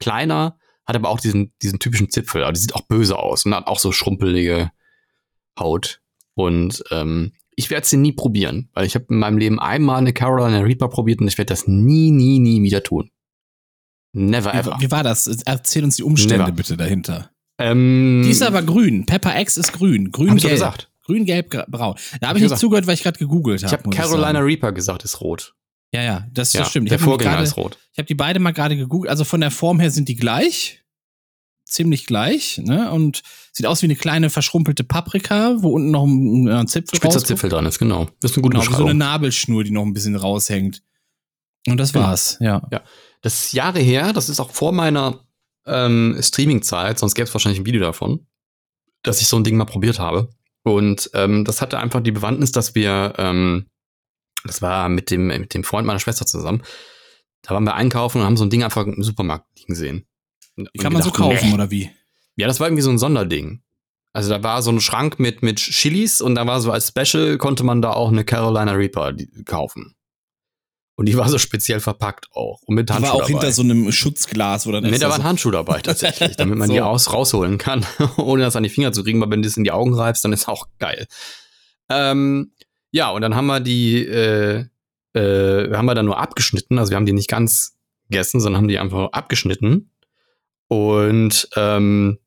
kleiner, 0.00 0.58
hat 0.86 0.96
aber 0.96 1.08
auch 1.10 1.20
diesen, 1.20 1.52
diesen 1.62 1.78
typischen 1.78 2.10
Zipfel. 2.10 2.42
Aber 2.42 2.52
die 2.52 2.60
sieht 2.60 2.74
auch 2.74 2.82
böse 2.86 3.18
aus 3.18 3.44
und 3.44 3.54
hat 3.54 3.66
auch 3.66 3.78
so 3.78 3.92
schrumpelige 3.92 4.70
Haut. 5.58 6.00
Und 6.34 6.84
ähm, 6.90 7.32
ich 7.56 7.70
werde 7.70 7.86
sie 7.86 7.96
nie 7.96 8.12
probieren, 8.12 8.68
weil 8.74 8.84
ich 8.86 8.94
habe 8.94 9.06
in 9.10 9.18
meinem 9.18 9.38
Leben 9.38 9.58
einmal 9.58 9.96
eine 9.98 10.12
Carolina 10.12 10.60
Reaper 10.60 10.88
probiert 10.88 11.20
und 11.20 11.28
ich 11.28 11.38
werde 11.38 11.48
das 11.48 11.66
nie, 11.66 12.10
nie, 12.10 12.38
nie 12.38 12.62
wieder 12.62 12.82
tun. 12.82 13.10
Never 14.12 14.54
ever. 14.54 14.76
Wie, 14.78 14.86
wie 14.86 14.90
war 14.90 15.02
das? 15.02 15.26
Erzähl 15.44 15.84
uns 15.84 15.96
die 15.96 16.02
Umstände 16.02 16.44
Never. 16.44 16.52
bitte 16.52 16.76
dahinter. 16.76 17.30
Ähm, 17.58 18.22
Die 18.24 18.30
ist 18.30 18.42
aber 18.42 18.62
grün. 18.62 19.06
Pepper 19.06 19.38
X 19.40 19.56
ist 19.56 19.72
grün. 19.72 20.06
hab 20.06 20.12
Grün-gelb. 20.12 20.86
Grün, 21.04 21.24
gelb, 21.24 21.52
gra- 21.52 21.70
braun. 21.70 21.94
Da 22.20 22.28
habe 22.28 22.38
ich 22.38 22.42
ich 22.44 22.50
nicht 22.50 22.50
gesagt. 22.50 22.60
zugehört, 22.60 22.86
weil 22.86 22.94
ich 22.94 23.02
gerade 23.02 23.18
gegoogelt 23.18 23.62
habe. 23.64 23.74
Ich 23.74 23.78
habe 23.86 23.96
Carolina. 23.96 24.40
Reaper 24.40 24.72
gesagt, 24.72 25.04
ist 25.04 25.20
rot. 25.20 25.54
Ja, 25.92 26.02
ja, 26.02 26.26
das, 26.32 26.52
Ja, 26.52 26.60
das 26.60 26.70
stimmt. 26.70 26.86
Ich 26.86 26.90
der 26.90 26.98
Vorgänger 26.98 27.32
gerade- 27.32 27.44
ist 27.44 27.56
rot. 27.56 27.78
Ich 27.92 27.98
habe 27.98 28.06
die 28.06 28.14
beide 28.14 28.38
mal 28.40 28.52
gerade 28.52 28.76
gegoogelt. 28.76 29.10
Also 29.10 29.24
von 29.24 29.40
der 29.40 29.50
Form 29.50 29.80
her 29.80 29.90
sind 29.90 30.08
die 30.08 30.16
gleich. 30.16 30.82
Ziemlich 31.68 32.06
gleich, 32.06 32.58
ne? 32.58 32.92
Und 32.92 33.22
sieht 33.52 33.66
aus 33.66 33.82
wie 33.82 33.86
eine 33.86 33.96
kleine 33.96 34.30
verschrumpelte 34.30 34.84
Paprika, 34.84 35.56
wo 35.62 35.70
unten 35.70 35.90
noch 35.90 36.04
ein, 36.04 36.48
ein 36.48 36.68
Zipfel 36.68 36.96
Spitzer 36.96 37.06
rausguckt. 37.14 37.26
Zipfel 37.26 37.50
dran 37.50 37.66
ist, 37.66 37.78
genau. 37.80 38.04
Das 38.20 38.30
ist 38.30 38.36
eine 38.36 38.42
gute 38.42 38.58
Genau, 38.60 38.76
so 38.78 38.84
eine. 38.84 38.94
Nabelschnur, 38.94 39.64
die 39.64 39.72
noch 39.72 39.82
ein 39.82 39.92
bisschen 39.92 40.14
raushängt. 40.14 40.82
Und 41.66 41.78
das 41.78 41.92
Genau. 41.92 42.04
war's, 42.06 42.36
ja. 42.40 42.62
Das 43.22 43.46
ist 43.46 43.52
Jahre 43.52 43.80
her, 43.80 44.12
das 44.12 44.28
ist 44.28 44.38
auch 44.38 44.50
vor 44.50 44.70
meiner 44.70 45.24
ähm, 45.66 46.16
Streaming-Zeit, 46.20 47.00
sonst 47.00 47.16
gäbe 47.16 47.26
es 47.26 47.34
wahrscheinlich 47.34 47.58
ein 47.60 47.66
Video 47.66 47.80
davon, 47.80 48.24
dass 49.02 49.20
ich 49.20 49.26
so 49.26 49.36
ein 49.36 49.42
Ding 49.42 49.56
mal 49.56 49.64
probiert 49.64 49.98
habe. 49.98 50.30
Und 50.62 51.10
ähm, 51.14 51.44
das 51.44 51.60
hatte 51.60 51.78
einfach 51.80 52.00
die 52.00 52.12
Bewandtnis, 52.12 52.52
dass 52.52 52.76
wir, 52.76 53.14
ähm, 53.18 53.66
das 54.46 54.62
war 54.62 54.88
mit 54.88 55.10
dem, 55.10 55.26
mit 55.26 55.54
dem 55.54 55.64
Freund 55.64 55.86
meiner 55.86 55.98
Schwester 56.00 56.26
zusammen, 56.26 56.62
da 57.42 57.54
waren 57.54 57.64
wir 57.64 57.74
einkaufen 57.74 58.20
und 58.20 58.24
haben 58.26 58.36
so 58.36 58.44
ein 58.44 58.50
Ding 58.50 58.64
einfach 58.64 58.86
im 58.86 59.02
Supermarkt 59.02 59.46
liegen 59.58 59.74
sehen. 59.74 60.06
Und 60.56 60.68
Die 60.74 60.78
kann 60.78 60.92
man 60.92 61.02
so 61.02 61.10
gedacht, 61.10 61.30
kaufen, 61.30 61.48
nee. 61.48 61.54
oder 61.54 61.70
wie? 61.70 61.90
Ja, 62.36 62.46
das 62.46 62.60
war 62.60 62.66
irgendwie 62.66 62.82
so 62.82 62.90
ein 62.90 62.98
Sonderding. 62.98 63.62
Also 64.12 64.30
da 64.30 64.42
war 64.42 64.62
so 64.62 64.70
ein 64.70 64.80
Schrank 64.80 65.20
mit, 65.20 65.42
mit 65.42 65.58
Chilis 65.58 66.22
und 66.22 66.34
da 66.36 66.46
war 66.46 66.60
so 66.60 66.72
als 66.72 66.88
Special 66.88 67.36
konnte 67.36 67.64
man 67.64 67.82
da 67.82 67.90
auch 67.92 68.08
eine 68.10 68.24
Carolina 68.24 68.72
Reaper 68.72 69.12
die, 69.12 69.28
kaufen. 69.44 69.94
Und 70.98 71.06
die 71.06 71.16
war 71.18 71.28
so 71.28 71.36
speziell 71.36 71.80
verpackt 71.80 72.28
auch. 72.32 72.62
Und 72.62 72.74
mit 72.74 72.88
Die 72.88 72.94
Handschuh 72.94 73.08
war 73.08 73.14
auch 73.16 73.20
dabei. 73.20 73.32
hinter 73.32 73.52
so 73.52 73.60
einem 73.62 73.92
Schutzglas, 73.92 74.66
oder 74.66 74.80
Nee, 74.80 74.96
da 74.96 75.10
war 75.10 75.16
ein 75.16 75.24
Handschuh 75.24 75.50
dabei 75.50 75.80
tatsächlich, 75.82 76.36
damit 76.38 76.56
man 76.56 76.68
So. 76.68 76.72
die 76.74 76.80
aus 76.80 77.12
rausholen 77.12 77.58
kann, 77.58 77.84
ohne 78.16 78.42
das 78.44 78.56
an 78.56 78.62
die 78.62 78.70
Finger 78.70 78.92
zu 78.92 79.04
kriegen, 79.04 79.20
weil 79.20 79.30
wenn 79.30 79.42
du 79.42 79.48
es 79.48 79.58
in 79.58 79.64
die 79.64 79.72
Augen 79.72 79.92
reibst, 79.92 80.24
dann 80.24 80.32
ist 80.32 80.48
auch 80.48 80.66
geil. 80.78 81.06
Ähm, 81.90 82.52
ja, 82.96 83.10
und 83.10 83.20
dann 83.20 83.34
haben 83.34 83.46
wir 83.46 83.60
die, 83.60 84.06
äh, 84.06 84.64
äh, 85.12 85.74
haben 85.74 85.84
wir 85.84 85.94
dann 85.94 86.06
nur 86.06 86.18
abgeschnitten, 86.18 86.78
also 86.78 86.90
wir 86.90 86.96
haben 86.96 87.04
die 87.04 87.12
nicht 87.12 87.28
ganz 87.28 87.76
gegessen, 88.08 88.40
sondern 88.40 88.62
haben 88.62 88.68
die 88.68 88.78
einfach 88.78 89.12
abgeschnitten. 89.12 89.90
Und 90.68 91.46
ähm, 91.56 92.18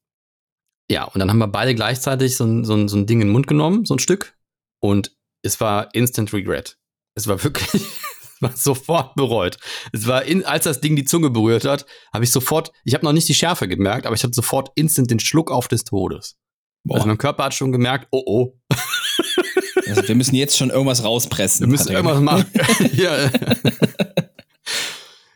ja, 0.87 1.05
und 1.05 1.17
dann 1.17 1.31
haben 1.31 1.39
wir 1.39 1.47
beide 1.47 1.73
gleichzeitig 1.73 2.37
so 2.37 2.45
ein, 2.45 2.65
so, 2.65 2.75
ein, 2.75 2.87
so 2.87 2.97
ein 2.97 3.07
Ding 3.07 3.19
in 3.19 3.29
den 3.29 3.33
Mund 3.33 3.47
genommen, 3.47 3.85
so 3.85 3.95
ein 3.95 3.99
Stück. 3.99 4.35
Und 4.79 5.15
es 5.41 5.59
war 5.59 5.89
Instant 5.95 6.33
Regret. 6.33 6.77
Es 7.15 7.27
war 7.27 7.43
wirklich, 7.43 7.73
es 7.73 8.41
war 8.41 8.55
sofort 8.55 9.15
bereut. 9.15 9.57
Es 9.91 10.05
war, 10.05 10.23
in, 10.23 10.45
als 10.45 10.65
das 10.65 10.81
Ding 10.81 10.95
die 10.95 11.03
Zunge 11.03 11.31
berührt 11.31 11.65
hat, 11.65 11.87
habe 12.13 12.25
ich 12.25 12.31
sofort, 12.31 12.71
ich 12.83 12.93
habe 12.93 13.05
noch 13.05 13.13
nicht 13.13 13.27
die 13.27 13.33
Schärfe 13.33 13.67
gemerkt, 13.67 14.05
aber 14.05 14.15
ich 14.15 14.23
hatte 14.23 14.33
sofort 14.35 14.71
instant 14.75 15.09
den 15.09 15.19
Schluck 15.19 15.49
auf 15.49 15.67
des 15.67 15.83
Todes. 15.83 16.37
Boah. 16.83 16.97
Also 16.97 17.07
mein 17.07 17.17
Körper 17.17 17.45
hat 17.45 17.55
schon 17.55 17.71
gemerkt, 17.71 18.07
oh 18.11 18.21
oh, 18.27 18.59
Also 19.89 20.07
wir 20.07 20.15
müssen 20.15 20.35
jetzt 20.35 20.57
schon 20.57 20.69
irgendwas 20.69 21.03
rauspressen. 21.03 21.61
wir 21.65 21.67
müssen 21.71 21.91
irgendwas 21.91 22.19
machen. 22.21 22.45
ja. 22.93 23.29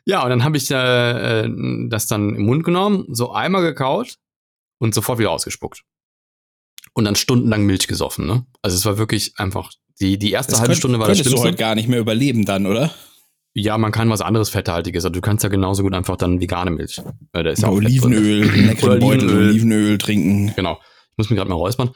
ja, 0.06 0.24
und 0.24 0.30
dann 0.30 0.44
habe 0.44 0.58
ich 0.58 0.70
äh, 0.72 1.42
äh, 1.46 1.50
das 1.90 2.08
dann 2.08 2.36
im 2.36 2.46
Mund 2.46 2.64
genommen, 2.64 3.06
so 3.10 3.32
einmal 3.32 3.62
gekaut 3.62 4.16
und 4.80 4.94
sofort 4.94 5.20
wieder 5.20 5.32
ausgespuckt. 5.32 5.84
Und 6.94 7.06
dann 7.06 7.16
stundenlang 7.16 7.66
Milch 7.66 7.88
gesoffen, 7.88 8.28
ne? 8.28 8.46
Also 8.62 8.78
es 8.78 8.86
war 8.86 8.98
wirklich 8.98 9.34
einfach, 9.38 9.72
die, 10.00 10.18
die 10.20 10.32
erste 10.32 10.52
Das 10.52 10.60
halbe 10.60 10.72
könnt- 10.74 10.80
Stunde 10.80 11.00
war 11.00 11.08
das 11.08 11.18
könntest 11.18 11.26
du 11.34 11.38
Schlimmste. 11.38 11.48
heute 11.50 11.58
gar 11.58 11.76
nicht 11.76 11.88
mehr 11.88 12.00
überleben 12.00 12.46
dann, 12.46 12.68
oder? 12.68 12.92
Ja, 13.56 13.78
man 13.78 13.92
kann 13.92 14.10
was 14.10 14.22
anderes 14.22 14.50
Fetthaltiges. 14.50 15.06
Also 15.06 15.14
du 15.14 15.22
kannst 15.22 15.44
ja 15.44 15.50
genauso 15.50 15.84
gut 15.84 15.94
einfach 15.94 16.18
dann 16.18 16.42
vegane 16.42 16.72
Milch. 16.72 17.00
Äh, 17.34 17.44
da 17.44 17.50
ist 17.52 17.62
ja 17.62 17.70
Fett 17.70 17.78
drin. 17.84 17.86
Olivenöl, 17.86 18.46
leckeren 18.46 18.90
Oder 18.92 19.00
Beutel 19.00 19.30
Olivenöl. 19.30 19.50
Olivenöl 19.50 19.98
trinken. 20.00 20.54
Genau. 20.56 20.80
Ich 21.12 21.18
muss 21.18 21.30
mich 21.30 21.38
gerade 21.38 21.50
mal 21.50 21.56
räuspern. 21.56 21.92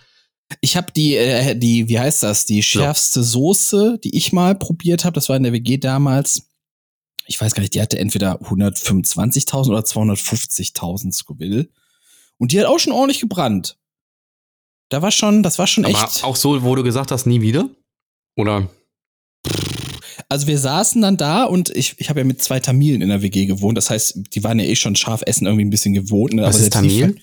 Ich 0.62 0.78
habe 0.78 0.92
die, 0.92 1.16
äh, 1.16 1.56
die, 1.56 1.90
wie 1.90 2.00
heißt 2.00 2.24
das, 2.24 2.46
die 2.46 2.64
schärfste 2.64 3.24
Soße, 3.24 4.00
die 4.04 4.16
ich 4.16 4.32
mal 4.32 4.56
probiert 4.56 5.04
habe, 5.04 5.14
das 5.14 5.30
war 5.30 5.36
in 5.36 5.44
der 5.44 5.54
WG 5.54 5.78
damals. 5.78 6.44
Ich 7.26 7.40
weiß 7.40 7.54
gar 7.54 7.62
nicht, 7.62 7.74
die 7.74 7.82
hatte 7.82 8.00
entweder 8.00 8.42
125.000 8.42 9.70
oder 9.70 9.82
250.000 9.82 11.12
Scoville. 11.12 11.70
Und 12.38 12.52
die 12.52 12.60
hat 12.60 12.68
auch 12.68 12.80
schon 12.80 12.94
ordentlich 12.94 13.20
gebrannt. 13.20 13.78
Da 14.90 15.02
war 15.02 15.12
schon, 15.12 15.44
das 15.44 15.60
war 15.60 15.68
schon 15.68 15.84
Aber 15.84 16.02
echt. 16.02 16.24
auch 16.24 16.38
so, 16.38 16.64
wo 16.64 16.76
du 16.76 16.84
gesagt 16.84 17.12
hast, 17.12 17.26
nie 17.26 17.42
wieder? 17.42 17.70
Oder? 18.38 18.70
Also 20.30 20.48
wir 20.48 20.58
saßen 20.58 21.02
dann 21.02 21.18
da 21.18 21.44
und 21.44 21.70
ich, 21.70 21.96
ich 21.98 22.10
habe 22.10 22.22
ja 22.22 22.26
mit 22.26 22.42
zwei 22.42 22.60
Tamilen 22.60 23.02
in 23.02 23.10
der 23.10 23.22
WG 23.22 23.46
gewohnt. 23.46 23.78
Das 23.78 23.90
heißt, 23.90 24.20
die 24.34 24.44
waren 24.44 24.60
ja 24.60 24.66
eh 24.66 24.76
schon 24.76 24.96
scharf 24.96 25.24
essen 25.26 25.46
irgendwie 25.46 25.66
ein 25.66 25.70
bisschen 25.70 25.94
gewohnt. 25.94 26.34
Ne? 26.34 26.44
Was 26.44 26.56
Aber 26.56 26.64
ist 26.64 26.74
Tamil? 26.74 27.18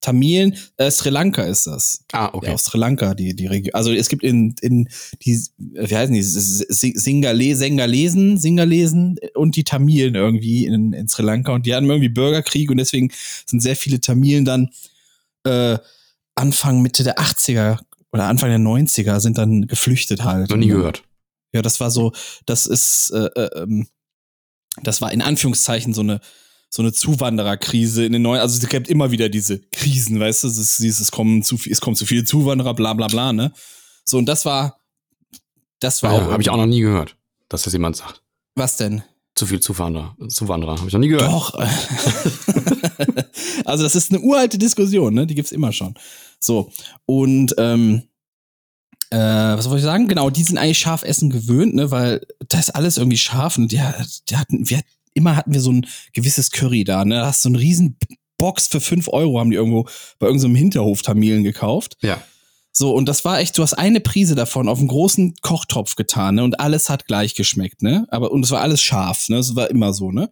Tamilen, 0.00 0.56
äh, 0.76 0.90
Sri 0.90 1.10
Lanka 1.10 1.42
ist 1.42 1.66
das. 1.66 2.04
Ah, 2.12 2.30
Ja, 2.42 2.52
aus 2.54 2.64
Sri 2.64 2.78
Lanka, 2.78 3.14
die, 3.14 3.34
die 3.36 3.46
Region. 3.46 3.74
Also 3.74 3.92
es 3.92 4.08
gibt 4.08 4.22
in, 4.22 4.54
in 4.62 4.88
die, 5.22 5.38
wie 5.58 5.96
heißen 5.96 6.14
die, 6.14 6.22
Si- 6.22 6.94
Singale, 6.96 7.54
Sengalesen, 7.54 8.38
Singalesen 8.38 9.18
und 9.34 9.56
die 9.56 9.64
Tamilen 9.64 10.14
irgendwie 10.14 10.64
in, 10.66 10.92
in 10.94 11.08
Sri 11.08 11.22
Lanka 11.22 11.52
und 11.52 11.66
die 11.66 11.74
hatten 11.74 11.86
irgendwie 11.86 12.08
Bürgerkrieg 12.08 12.70
und 12.70 12.78
deswegen 12.78 13.10
sind 13.46 13.60
sehr 13.60 13.76
viele 13.76 14.00
Tamilen 14.00 14.44
dann 14.44 14.70
äh, 15.44 15.78
Anfang, 16.34 16.80
Mitte 16.82 17.02
der 17.04 17.18
80er 17.18 17.78
oder 18.12 18.24
Anfang 18.24 18.48
der 18.50 18.58
90er 18.58 19.20
sind 19.20 19.36
dann 19.38 19.66
geflüchtet 19.66 20.24
halt. 20.24 20.48
Noch 20.50 20.56
nie 20.56 20.68
gehört. 20.68 21.02
Ja, 21.52 21.62
das 21.62 21.80
war 21.80 21.90
so, 21.90 22.12
das 22.46 22.66
ist, 22.66 23.10
äh, 23.14 23.26
äh, 23.36 23.62
ähm, 23.62 23.86
das 24.82 25.00
war 25.02 25.12
in 25.12 25.20
Anführungszeichen 25.20 25.92
so 25.92 26.00
eine, 26.00 26.20
so 26.72 26.82
eine 26.82 26.92
Zuwandererkrise 26.92 28.04
in 28.06 28.12
den 28.12 28.22
neuen, 28.22 28.40
also 28.40 28.56
es 28.56 28.68
gibt 28.68 28.88
immer 28.88 29.10
wieder 29.10 29.28
diese 29.28 29.58
Krisen, 29.58 30.20
weißt 30.20 30.44
du, 30.44 30.48
es, 30.48 30.78
ist, 30.78 31.00
es 31.00 31.10
kommen 31.10 31.42
zu 31.42 31.58
viel, 31.58 31.72
es 31.72 31.80
kommen 31.80 31.96
zu 31.96 32.06
viele 32.06 32.24
Zuwanderer, 32.24 32.74
bla 32.74 32.94
bla 32.94 33.08
bla, 33.08 33.32
ne? 33.32 33.52
So, 34.04 34.18
und 34.18 34.26
das 34.26 34.44
war, 34.44 34.78
das 35.80 36.02
war 36.02 36.14
Ja, 36.14 36.26
auch, 36.26 36.30
habe 36.30 36.42
ich 36.42 36.48
auch 36.48 36.56
noch 36.56 36.66
nie 36.66 36.80
gehört, 36.80 37.16
dass 37.48 37.62
das 37.62 37.72
jemand 37.72 37.96
sagt. 37.96 38.22
was 38.54 38.76
denn? 38.76 39.02
zu 39.36 39.46
viel 39.46 39.60
Zuwanderer. 39.60 40.16
Zuwanderer. 40.28 40.76
Habe 40.76 40.88
ich 40.88 40.92
noch 40.92 41.00
nie 41.00 41.08
gehört. 41.08 41.30
Doch. 41.30 41.54
also 43.64 43.84
das 43.84 43.94
ist 43.94 44.10
eine 44.12 44.20
uralte 44.20 44.58
Diskussion, 44.58 45.14
ne? 45.14 45.26
Die 45.26 45.34
gibt's 45.34 45.52
immer 45.52 45.72
schon. 45.72 45.94
So. 46.40 46.70
Und 47.06 47.54
ähm, 47.56 48.02
äh, 49.10 49.16
was 49.16 49.66
wollte 49.66 49.78
ich 49.78 49.84
sagen? 49.84 50.08
Genau, 50.08 50.28
die 50.30 50.42
sind 50.42 50.58
eigentlich 50.58 50.80
Schafessen 50.80 51.30
gewöhnt, 51.30 51.74
ne? 51.74 51.90
Weil 51.90 52.26
da 52.48 52.58
ist 52.58 52.74
alles 52.74 52.98
irgendwie 52.98 53.16
scharf 53.16 53.56
und 53.56 53.72
die, 53.72 53.80
die 54.28 54.36
hatten, 54.36 54.68
wir 54.68 54.82
immer 55.14 55.36
hatten 55.36 55.52
wir 55.52 55.60
so 55.60 55.72
ein 55.72 55.86
gewisses 56.12 56.50
Curry 56.50 56.84
da, 56.84 57.04
ne? 57.04 57.16
Da 57.16 57.26
hast 57.26 57.44
du 57.44 57.48
so 57.48 57.54
einen 57.54 57.56
riesen 57.56 57.96
Box 58.38 58.68
für 58.68 58.80
fünf 58.80 59.08
Euro 59.08 59.38
haben 59.38 59.50
die 59.50 59.56
irgendwo 59.56 59.86
bei 60.18 60.26
irgendeinem 60.26 60.54
Hinterhof 60.54 61.02
Tamilen 61.02 61.44
gekauft. 61.44 61.98
Ja. 62.00 62.22
So, 62.72 62.94
und 62.94 63.06
das 63.06 63.24
war 63.24 63.40
echt, 63.40 63.58
du 63.58 63.62
hast 63.62 63.74
eine 63.74 64.00
Prise 64.00 64.34
davon 64.34 64.68
auf 64.68 64.78
einen 64.78 64.88
großen 64.88 65.34
Kochtopf 65.42 65.96
getan, 65.96 66.36
ne? 66.36 66.44
Und 66.44 66.60
alles 66.60 66.88
hat 66.88 67.06
gleich 67.06 67.34
geschmeckt, 67.34 67.82
ne? 67.82 68.06
Aber, 68.10 68.30
und 68.30 68.44
es 68.44 68.50
war 68.50 68.60
alles 68.60 68.80
scharf, 68.80 69.28
ne? 69.28 69.38
Es 69.38 69.56
war 69.56 69.68
immer 69.70 69.92
so, 69.92 70.12
ne? 70.12 70.30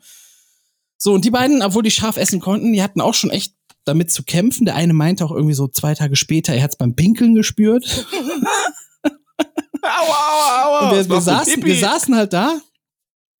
So, 0.97 1.13
und 1.13 1.25
die 1.25 1.31
beiden, 1.31 1.63
obwohl 1.63 1.83
die 1.83 1.91
scharf 1.91 2.17
essen 2.17 2.41
konnten, 2.41 2.73
die 2.73 2.83
hatten 2.83 3.01
auch 3.01 3.15
schon 3.15 3.31
echt 3.31 3.55
damit 3.85 4.13
zu 4.13 4.23
kämpfen. 4.23 4.65
Der 4.65 4.77
eine 4.77 4.93
meinte 4.93 5.25
auch 5.25 5.33
irgendwie 5.33 5.55
so 5.55 5.69
zwei 5.69 5.95
Tage 5.95 6.17
später, 6.17 6.55
er 6.55 6.63
hat's 6.63 6.77
beim 6.77 6.95
Pinkeln 6.95 7.35
gespürt. 7.35 8.07
Aua, 9.81 10.17
aua, 10.17 10.65
aua. 10.65 10.91
Und 10.91 10.97
wir, 10.97 11.09
wir, 11.09 11.21
saßen, 11.21 11.65
wir 11.65 11.77
saßen 11.77 12.15
halt 12.15 12.33
da, 12.33 12.61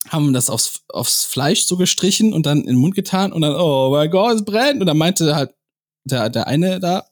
haben 0.09 0.33
das 0.33 0.49
aufs, 0.49 0.81
aufs 0.89 1.25
Fleisch 1.25 1.65
so 1.65 1.77
gestrichen 1.77 2.33
und 2.33 2.45
dann 2.45 2.61
in 2.61 2.67
den 2.67 2.75
Mund 2.75 2.95
getan 2.95 3.31
und 3.31 3.41
dann, 3.41 3.55
oh 3.55 3.91
mein 3.91 4.09
Gott, 4.09 4.35
es 4.35 4.45
brennt. 4.45 4.81
Und 4.81 4.87
dann 4.87 4.97
meinte 4.97 5.35
halt 5.35 5.51
der, 6.03 6.29
der 6.29 6.47
eine 6.47 6.79
da, 6.79 7.05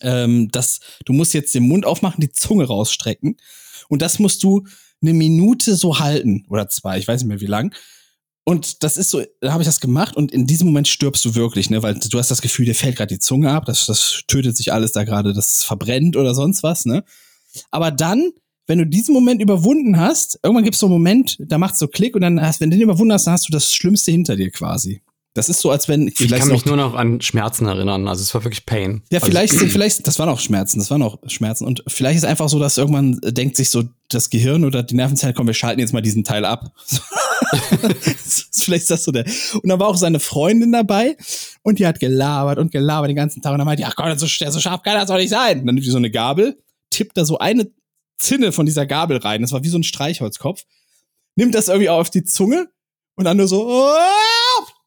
ähm, 0.00 0.50
dass 0.50 0.80
du 1.04 1.12
musst 1.12 1.34
jetzt 1.34 1.54
den 1.54 1.66
Mund 1.66 1.86
aufmachen, 1.86 2.20
die 2.20 2.32
Zunge 2.32 2.66
rausstrecken. 2.66 3.36
Und 3.88 4.02
das 4.02 4.18
musst 4.18 4.42
du 4.42 4.64
eine 5.02 5.14
Minute 5.14 5.76
so 5.76 5.98
halten 5.98 6.46
oder 6.48 6.68
zwei, 6.68 6.98
ich 6.98 7.08
weiß 7.08 7.22
nicht 7.22 7.28
mehr 7.28 7.40
wie 7.40 7.46
lang. 7.46 7.74
Und 8.46 8.82
das 8.82 8.98
ist 8.98 9.08
so, 9.10 9.22
da 9.40 9.52
habe 9.52 9.62
ich 9.62 9.66
das 9.66 9.80
gemacht 9.80 10.16
und 10.16 10.30
in 10.30 10.46
diesem 10.46 10.66
Moment 10.66 10.86
stirbst 10.86 11.24
du 11.24 11.34
wirklich, 11.34 11.70
ne, 11.70 11.82
weil 11.82 11.94
du 11.94 12.18
hast 12.18 12.30
das 12.30 12.42
Gefühl, 12.42 12.66
dir 12.66 12.74
fällt 12.74 12.96
gerade 12.96 13.14
die 13.14 13.18
Zunge 13.18 13.50
ab, 13.50 13.64
das, 13.64 13.86
das 13.86 14.22
tötet 14.26 14.54
sich 14.56 14.70
alles 14.72 14.92
da 14.92 15.04
gerade, 15.04 15.32
das 15.32 15.62
verbrennt 15.62 16.14
oder 16.16 16.34
sonst 16.34 16.62
was, 16.62 16.84
ne? 16.84 17.04
Aber 17.70 17.90
dann, 17.90 18.32
wenn 18.66 18.78
du 18.78 18.86
diesen 18.86 19.14
Moment 19.14 19.42
überwunden 19.42 19.98
hast, 19.98 20.38
irgendwann 20.42 20.64
gibt 20.64 20.74
es 20.74 20.80
so 20.80 20.86
einen 20.86 20.94
Moment, 20.94 21.36
da 21.38 21.58
macht 21.58 21.76
so 21.76 21.86
Klick 21.86 22.14
und 22.14 22.22
dann 22.22 22.40
hast, 22.40 22.60
wenn 22.60 22.70
du 22.70 22.76
den 22.76 22.84
überwunden 22.84 23.12
hast, 23.12 23.26
dann 23.26 23.34
hast 23.34 23.48
du 23.48 23.52
das 23.52 23.74
Schlimmste 23.74 24.10
hinter 24.10 24.36
dir 24.36 24.50
quasi. 24.50 25.02
Das 25.34 25.48
ist 25.48 25.60
so, 25.60 25.72
als 25.72 25.88
wenn 25.88 26.06
ich 26.06 26.30
kann 26.30 26.48
mich 26.48 26.64
nur 26.64 26.76
noch 26.76 26.94
an 26.94 27.20
Schmerzen 27.20 27.66
erinnern. 27.66 28.06
Also 28.06 28.22
es 28.22 28.32
war 28.34 28.44
wirklich 28.44 28.66
Pain. 28.66 29.02
Ja, 29.10 29.18
also, 29.18 29.26
vielleicht, 29.26 29.54
vielleicht, 29.72 30.06
das 30.06 30.20
waren 30.20 30.28
auch 30.28 30.38
Schmerzen, 30.38 30.78
das 30.78 30.92
waren 30.92 31.02
auch 31.02 31.18
Schmerzen. 31.26 31.64
Und 31.64 31.82
vielleicht 31.88 32.18
ist 32.18 32.24
einfach 32.24 32.48
so, 32.48 32.60
dass 32.60 32.78
irgendwann 32.78 33.18
denkt 33.20 33.56
sich 33.56 33.68
so 33.68 33.82
das 34.08 34.30
Gehirn 34.30 34.64
oder 34.64 34.84
die 34.84 34.94
Nervenzellen, 34.94 35.34
komm, 35.34 35.48
wir 35.48 35.54
schalten 35.54 35.80
jetzt 35.80 35.92
mal 35.92 36.02
diesen 36.02 36.22
Teil 36.22 36.44
ab. 36.44 36.72
vielleicht 38.52 38.82
ist 38.82 38.90
das 38.92 39.02
so 39.02 39.10
der. 39.10 39.24
Und 39.54 39.68
dann 39.68 39.80
war 39.80 39.88
auch 39.88 39.96
seine 39.96 40.20
Freundin 40.20 40.70
dabei 40.70 41.16
und 41.62 41.80
die 41.80 41.86
hat 41.86 41.98
gelabert 41.98 42.58
und 42.58 42.70
gelabert 42.70 43.08
den 43.08 43.16
ganzen 43.16 43.42
Tag. 43.42 43.52
Und 43.52 43.58
dann 43.58 43.66
meinte 43.66 43.82
die, 43.82 43.86
ach 43.86 43.96
Gott, 43.96 44.18
so, 44.18 44.26
so 44.26 44.60
scharf 44.60 44.82
kann 44.82 44.94
das 44.94 45.08
doch 45.08 45.16
nicht 45.16 45.30
sein. 45.30 45.60
Und 45.60 45.66
dann 45.66 45.74
nimmt 45.74 45.86
die 45.86 45.90
so 45.90 45.96
eine 45.96 46.12
Gabel, 46.12 46.56
tippt 46.90 47.16
da 47.16 47.24
so 47.24 47.38
eine 47.38 47.68
Zinne 48.24 48.52
von 48.52 48.66
dieser 48.66 48.86
Gabel 48.86 49.18
rein. 49.18 49.42
Das 49.42 49.52
war 49.52 49.62
wie 49.62 49.68
so 49.68 49.78
ein 49.78 49.84
Streichholzkopf. 49.84 50.64
Nimmt 51.36 51.54
das 51.54 51.68
irgendwie 51.68 51.88
auf 51.88 52.10
die 52.10 52.24
Zunge 52.24 52.68
und 53.16 53.24
dann 53.24 53.36
nur 53.36 53.48
so, 53.48 53.88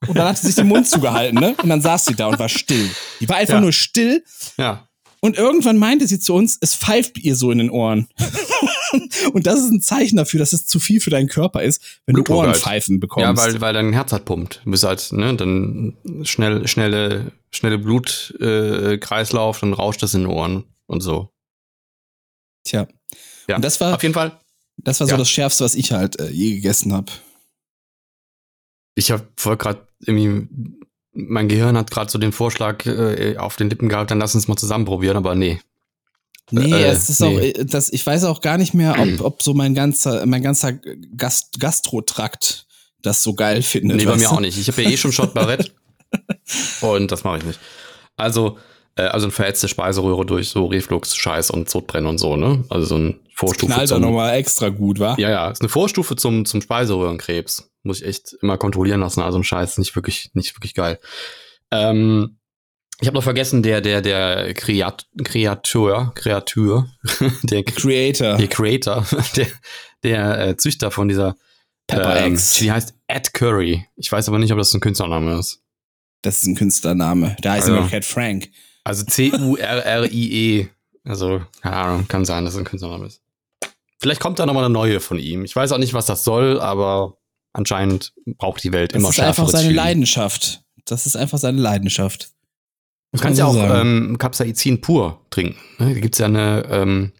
und 0.07 0.15
dann 0.17 0.27
hat 0.27 0.37
sie 0.37 0.47
sich 0.47 0.55
den 0.55 0.67
Mund 0.67 0.87
zugehalten, 0.87 1.39
ne? 1.39 1.55
Und 1.61 1.69
dann 1.69 1.81
saß 1.81 2.05
sie 2.05 2.15
da 2.15 2.27
und 2.27 2.39
war 2.39 2.49
still. 2.49 2.89
Die 3.19 3.27
war 3.27 3.37
einfach 3.37 3.55
Ja. 3.55 3.61
nur 3.61 3.73
still. 3.73 4.23
Ja. 4.57 4.87
Und 5.19 5.35
irgendwann 5.37 5.77
meinte 5.77 6.07
sie 6.07 6.19
zu 6.19 6.35
uns, 6.35 6.57
es 6.61 6.75
pfeift 6.75 7.17
ihr 7.17 7.35
so 7.35 7.51
in 7.51 7.57
den 7.57 7.69
Ohren. 7.71 8.07
und 9.33 9.47
das 9.47 9.59
ist 9.59 9.71
ein 9.71 9.81
Zeichen 9.81 10.15
dafür, 10.17 10.39
dass 10.39 10.53
es 10.53 10.67
zu 10.67 10.79
viel 10.79 11.01
für 11.01 11.09
deinen 11.09 11.27
Körper 11.27 11.63
ist, 11.63 11.81
wenn 12.05 12.13
du 12.15 12.23
Blutdruck 12.23 12.37
halt. 12.45 12.49
Ohrenpfeifen 12.49 12.99
bekommst. 12.99 13.23
Ja, 13.25 13.35
weil, 13.35 13.59
weil 13.59 13.73
dein 13.73 13.93
Herz 13.93 14.11
halt 14.11 14.25
pumpt. 14.25 14.61
Du 14.63 14.71
bist 14.71 14.83
halt, 14.83 15.11
ne, 15.11 15.35
dann 15.35 15.97
schnell, 16.23 16.67
schnelle, 16.67 17.31
schnelle 17.49 17.79
Blutkreislauf, 17.79 19.57
äh, 19.57 19.59
dann 19.61 19.73
rauscht 19.73 20.03
das 20.03 20.13
in 20.13 20.21
den 20.21 20.29
Ohren 20.29 20.63
und 20.85 21.01
so. 21.01 21.29
Tja, 22.63 22.87
Ja. 23.47 23.55
Und 23.57 23.65
das 23.65 23.79
war- 23.79 23.95
auf 23.95 24.03
jeden 24.03 24.13
Fall. 24.13 24.37
das 24.77 24.99
war 24.99 25.07
so 25.07 25.11
Ja. 25.13 25.17
das 25.17 25.29
Schärfste, 25.29 25.63
was 25.63 25.75
ich 25.75 25.91
halt 25.91 26.19
äh, 26.19 26.29
je 26.29 26.55
gegessen 26.55 26.93
habe. 26.93 27.11
Ich 28.95 29.11
habe 29.11 29.27
voll 29.35 29.57
gerade 29.57 29.87
irgendwie, 29.99 30.47
mein 31.13 31.47
Gehirn 31.47 31.77
hat 31.77 31.91
gerade 31.91 32.09
so 32.11 32.17
den 32.17 32.31
Vorschlag 32.31 32.85
äh, 32.85 33.37
auf 33.37 33.55
den 33.55 33.69
Lippen 33.69 33.89
gehabt, 33.89 34.11
dann 34.11 34.19
lass 34.19 34.35
uns 34.35 34.47
mal 34.47 34.55
zusammen 34.57 34.85
probieren, 34.85 35.17
aber 35.17 35.35
nee. 35.35 35.59
Nee, 36.49 36.71
Äh, 36.71 36.85
es 36.91 37.09
ist 37.09 37.19
nee. 37.21 37.27
auch, 37.27 37.39
äh, 37.59 37.65
das, 37.65 37.89
ich 37.91 38.05
weiß 38.05 38.23
auch 38.23 38.41
gar 38.41 38.57
nicht 38.57 38.73
mehr, 38.73 38.95
ob, 38.99 39.21
ob 39.21 39.43
so 39.43 39.53
mein 39.53 39.73
ganzer, 39.75 40.25
mein 40.25 40.41
ganzer 40.41 40.73
Gast, 40.73 41.59
Gastrotrakt 41.59 42.65
das 43.01 43.21
so 43.21 43.33
geil 43.33 43.61
findet. 43.61 43.97
Nee, 43.97 44.05
bei 44.05 44.15
mir 44.15 44.31
auch 44.31 44.39
nicht. 44.39 44.57
Ich 44.57 44.67
habe 44.67 44.81
ja 44.81 44.89
eh 44.89 44.97
schon 44.97 45.11
Shot 45.11 45.33
Barrett. 45.33 45.73
und 46.81 47.11
das 47.11 47.23
mache 47.23 47.39
ich 47.39 47.43
nicht. 47.43 47.59
Also, 48.15 48.57
also 49.03 49.25
eine 49.27 49.31
verätzte 49.31 49.67
Speiseröhre 49.67 50.25
durch 50.25 50.49
so 50.49 50.65
Reflux-Scheiß 50.65 51.51
und 51.51 51.69
Sodbrennen 51.69 52.07
und 52.07 52.17
so, 52.17 52.35
ne? 52.35 52.63
Also 52.69 52.85
so 52.87 52.95
eine 52.95 53.15
Vorstufe 53.35 53.71
Knallt 53.73 53.91
doch 53.91 53.95
zum. 53.97 54.03
nochmal 54.03 54.35
extra 54.35 54.69
gut, 54.69 54.99
wa? 54.99 55.15
Ja, 55.17 55.29
ja, 55.29 55.49
ist 55.51 55.61
eine 55.61 55.69
Vorstufe 55.69 56.15
zum, 56.15 56.45
zum 56.45 56.61
Speiseröhrenkrebs. 56.61 57.69
Muss 57.83 58.01
ich 58.01 58.07
echt 58.07 58.35
immer 58.41 58.57
kontrollieren 58.57 58.99
lassen. 59.01 59.21
Also 59.21 59.37
ein 59.37 59.43
Scheiß 59.43 59.71
ist 59.71 59.77
nicht 59.77 59.95
wirklich, 59.95 60.31
nicht 60.33 60.55
wirklich 60.55 60.73
geil. 60.73 60.99
Ähm, 61.71 62.39
ich 62.99 63.07
habe 63.07 63.15
noch 63.15 63.23
vergessen, 63.23 63.61
der, 63.61 63.81
der, 63.81 64.01
der 64.01 64.53
Kreat 64.55 65.05
Kreatur, 65.23 66.11
Kreatur, 66.15 66.89
der, 67.43 67.63
Creator. 67.63 68.37
der 68.37 68.47
Creator, 68.47 69.05
der, 69.35 69.47
der 70.03 70.47
äh, 70.47 70.57
Züchter 70.57 70.89
von 70.89 71.07
dieser 71.07 71.35
Pepper 71.85 72.25
ähm, 72.25 72.33
X. 72.33 72.53
Die 72.55 72.71
heißt 72.71 72.95
Ed 73.07 73.33
Curry. 73.33 73.85
Ich 73.95 74.11
weiß 74.11 74.27
aber 74.27 74.39
nicht, 74.39 74.51
ob 74.51 74.57
das 74.57 74.73
ein 74.73 74.79
Künstlername 74.81 75.37
ist. 75.39 75.61
Das 76.23 76.37
ist 76.41 76.47
ein 76.47 76.55
Künstlername. 76.55 77.37
Da 77.41 77.51
heißt 77.53 77.67
Also- 77.67 77.77
immer 77.77 77.87
Cat 77.87 78.03
Frank. 78.03 78.49
Also 78.87 79.03
C-U-R-R-I-E. 79.03 80.67
Also, 81.03 81.41
keine 81.61 81.75
Ahnung, 81.75 82.07
kann 82.07 82.23
sein, 82.23 82.45
dass 82.45 82.53
es 82.53 82.59
ein 82.59 82.63
Künstlername 82.63 83.05
ist. 83.07 83.21
Vielleicht 83.99 84.21
kommt 84.21 84.39
da 84.39 84.45
nochmal 84.45 84.63
eine 84.63 84.73
neue 84.73 85.01
von 85.01 85.19
ihm. 85.19 85.43
Ich 85.43 85.53
weiß 85.55 85.73
auch 85.73 85.77
nicht, 85.77 85.93
was 85.93 86.05
das 86.05 86.23
soll, 86.23 86.61
aber 86.61 87.17
anscheinend 87.51 88.13
braucht 88.37 88.63
die 88.63 88.71
Welt 88.71 88.93
Das 88.93 88.99
immer 88.99 89.09
ist 89.09 89.19
einfach 89.19 89.35
schärfere 89.35 89.51
seine 89.51 89.63
Züge. 89.69 89.75
Leidenschaft. 89.75 90.63
Das 90.85 91.05
ist 91.05 91.17
einfach 91.17 91.37
seine 91.37 91.59
Leidenschaft. 91.59 92.29
Du 93.11 93.19
kannst 93.19 93.39
ja 93.39 93.45
auch 93.45 93.53
so 93.53 93.59
sagen. 93.59 94.09
ähm, 94.09 94.17
Capsaicin 94.17 94.79
pur 94.79 95.19
trinken. 95.31 95.57
Ne? 95.79 95.93
Da 95.95 95.99
gibt's 95.99 96.19
ja 96.19 96.27
eine, 96.27 96.65
ähm, 96.69 97.11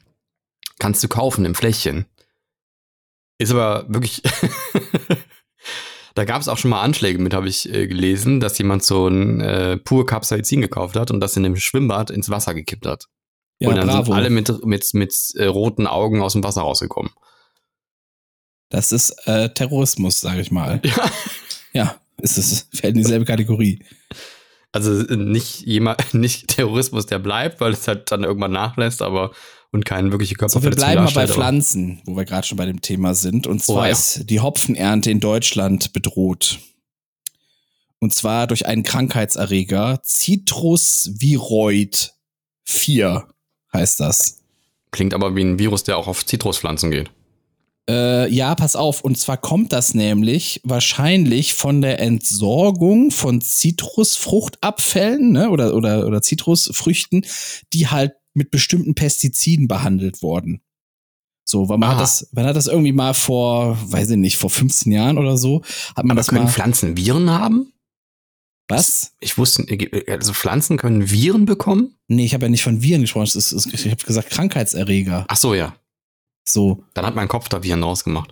kannst 0.80 1.04
du 1.04 1.10
kaufen 1.10 1.44
im 1.44 1.54
Fläschchen. 1.56 2.06
Ist 3.40 3.52
aber 3.52 3.86
wirklich. 3.90 4.22
da 6.18 6.26
gab 6.26 6.42
es 6.42 6.48
auch 6.48 6.58
schon 6.58 6.72
mal 6.72 6.82
Anschläge 6.82 7.20
mit, 7.20 7.36
habe 7.36 7.48
ich 7.48 7.72
äh, 7.72 7.86
gelesen, 7.86 8.40
dass 8.40 8.58
jemand 8.58 8.84
so 8.84 9.08
ein 9.08 9.40
äh, 9.40 9.78
pur 9.78 10.06
Capsaicin 10.06 10.62
gekauft 10.62 10.96
hat 10.96 11.12
und 11.12 11.20
das 11.20 11.38
in 11.38 11.46
einem 11.46 11.58
Schwimmbad 11.58 12.10
ins 12.10 12.32
Wasser 12.32 12.56
gekippt 12.56 12.88
hat. 12.88 13.06
Ja, 13.60 13.70
und 13.70 13.76
dann 13.76 13.88
bravo. 13.88 14.06
sind 14.06 14.14
alle 14.16 14.30
mit, 14.32 14.66
mit, 14.66 14.94
mit 14.96 15.34
äh, 15.36 15.46
roten 15.46 15.86
Augen 15.86 16.22
aus 16.22 16.34
dem 16.34 16.44
Wasser 16.44 16.62
rausgekommen. 16.62 17.12
das 18.70 18.92
ist 18.92 19.12
äh, 19.28 19.50
Terrorismus, 19.50 20.20
sage 20.20 20.42
ich 20.42 20.52
mal. 20.52 20.82
Ja. 20.84 21.12
Ja, 21.74 21.96
ist 22.20 22.38
es. 22.40 22.68
Fällt 22.74 22.96
in 22.96 23.02
dieselbe 23.02 23.26
Kategorie. 23.26 23.84
Also 24.72 25.08
äh, 25.08 25.16
nicht 25.16 25.62
jemand, 25.62 26.02
nicht 26.16 26.48
Terrorismus, 26.48 27.06
der 27.06 27.20
bleibt, 27.20 27.62
weil 27.62 27.74
es 27.74 27.88
halt 27.88 28.12
dann 28.12 28.24
irgendwann 28.24 28.52
nachlässt, 28.52 29.04
aber 29.04 29.32
und 29.78 29.86
keine 29.86 30.12
wirkliche 30.12 30.36
So, 30.36 30.40
wir 30.42 30.48
Körperverletzung 30.48 30.86
bleiben 30.86 31.04
mal 31.04 31.14
bei 31.14 31.28
Pflanzen, 31.28 32.02
wo 32.06 32.16
wir 32.16 32.26
gerade 32.26 32.46
schon 32.46 32.58
bei 32.58 32.66
dem 32.66 32.82
Thema 32.82 33.14
sind. 33.14 33.48
Und 33.48 33.64
zwar 33.64 33.84
Oh, 33.84 33.86
ja. 33.86 33.92
ist 33.92 34.30
die 34.30 34.40
Hopfenernte 34.40 35.12
in 35.12 35.20
Deutschland 35.20 35.94
bedroht. 35.94 36.60
Und 38.00 38.14
zwar 38.14 38.48
durch 38.48 38.66
einen 38.66 38.84
Krankheitserreger. 38.84 40.02
Citrus 40.04 41.12
viroid 41.18 42.14
4 42.66 43.28
heißt 43.74 44.00
das. 44.00 44.40
Klingt 44.92 45.14
aber 45.14 45.36
wie 45.36 45.44
ein 45.44 45.60
Virus, 45.60 45.84
der 45.84 45.98
auch 45.98 46.08
auf 46.08 46.26
Zitruspflanzen 46.26 46.92
geht. 46.92 47.12
Äh, 47.90 48.30
ja, 48.30 48.54
pass 48.56 48.76
auf. 48.76 49.02
Und 49.02 49.18
zwar 49.18 49.38
kommt 49.38 49.72
das 49.74 49.94
nämlich 49.94 50.62
wahrscheinlich 50.64 51.54
von 51.54 51.82
der 51.82 52.00
Entsorgung 52.00 53.12
von 53.12 53.42
Zitrusfruchtabfällen 53.42 55.32
ne, 55.32 55.50
oder, 55.50 55.74
oder, 55.74 56.06
oder 56.06 56.22
Zitrusfrüchten, 56.22 57.26
die 57.74 57.88
halt 57.88 58.14
mit 58.38 58.52
bestimmten 58.52 58.96
Pestiziden 58.96 59.68
behandelt 59.68 60.22
wurden. 60.22 60.62
So, 61.44 61.70
weil 61.70 61.78
man 61.78 61.90
hat 61.90 61.96
Aha. 61.96 62.02
das, 62.02 62.30
man 62.34 62.46
hat 62.46 62.56
das 62.56 62.68
irgendwie 62.68 62.92
mal 62.92 63.14
vor, 63.14 63.78
weiß 63.92 64.12
ich 64.12 64.18
nicht, 64.18 64.38
vor 64.38 64.50
15 64.50 64.92
Jahren 64.92 65.18
oder 65.18 65.38
so, 65.38 65.64
hat 65.96 66.06
man 66.06 66.12
Aber 66.12 66.20
das 66.20 66.28
können 66.28 66.44
mal. 66.44 66.52
Pflanzen 66.52 66.98
Viren 66.98 67.30
haben? 67.30 67.74
Was? 68.68 69.14
Ich 69.22 69.38
wusste, 69.38 69.66
also 70.10 70.34
Pflanzen 70.34 70.78
können 70.78 71.10
Viren 71.10 71.46
bekommen? 71.46 71.96
Nee, 72.10 72.26
ich 72.26 72.34
habe 72.34 72.46
ja 72.46 72.50
nicht 72.50 72.64
von 72.64 72.82
Viren 72.82 73.02
gesprochen, 73.02 73.24
es 73.24 73.36
ist, 73.36 73.66
ich 73.66 73.86
habe 73.86 74.04
gesagt 74.04 74.30
Krankheitserreger. 74.30 75.26
Ach 75.28 75.38
so, 75.38 75.54
ja. 75.54 75.76
So. 76.46 76.84
Dann 76.94 77.06
hat 77.06 77.16
mein 77.16 77.30
Kopf 77.30 77.48
da 77.48 77.64
Viren 77.64 77.84
rausgemacht. 77.84 78.32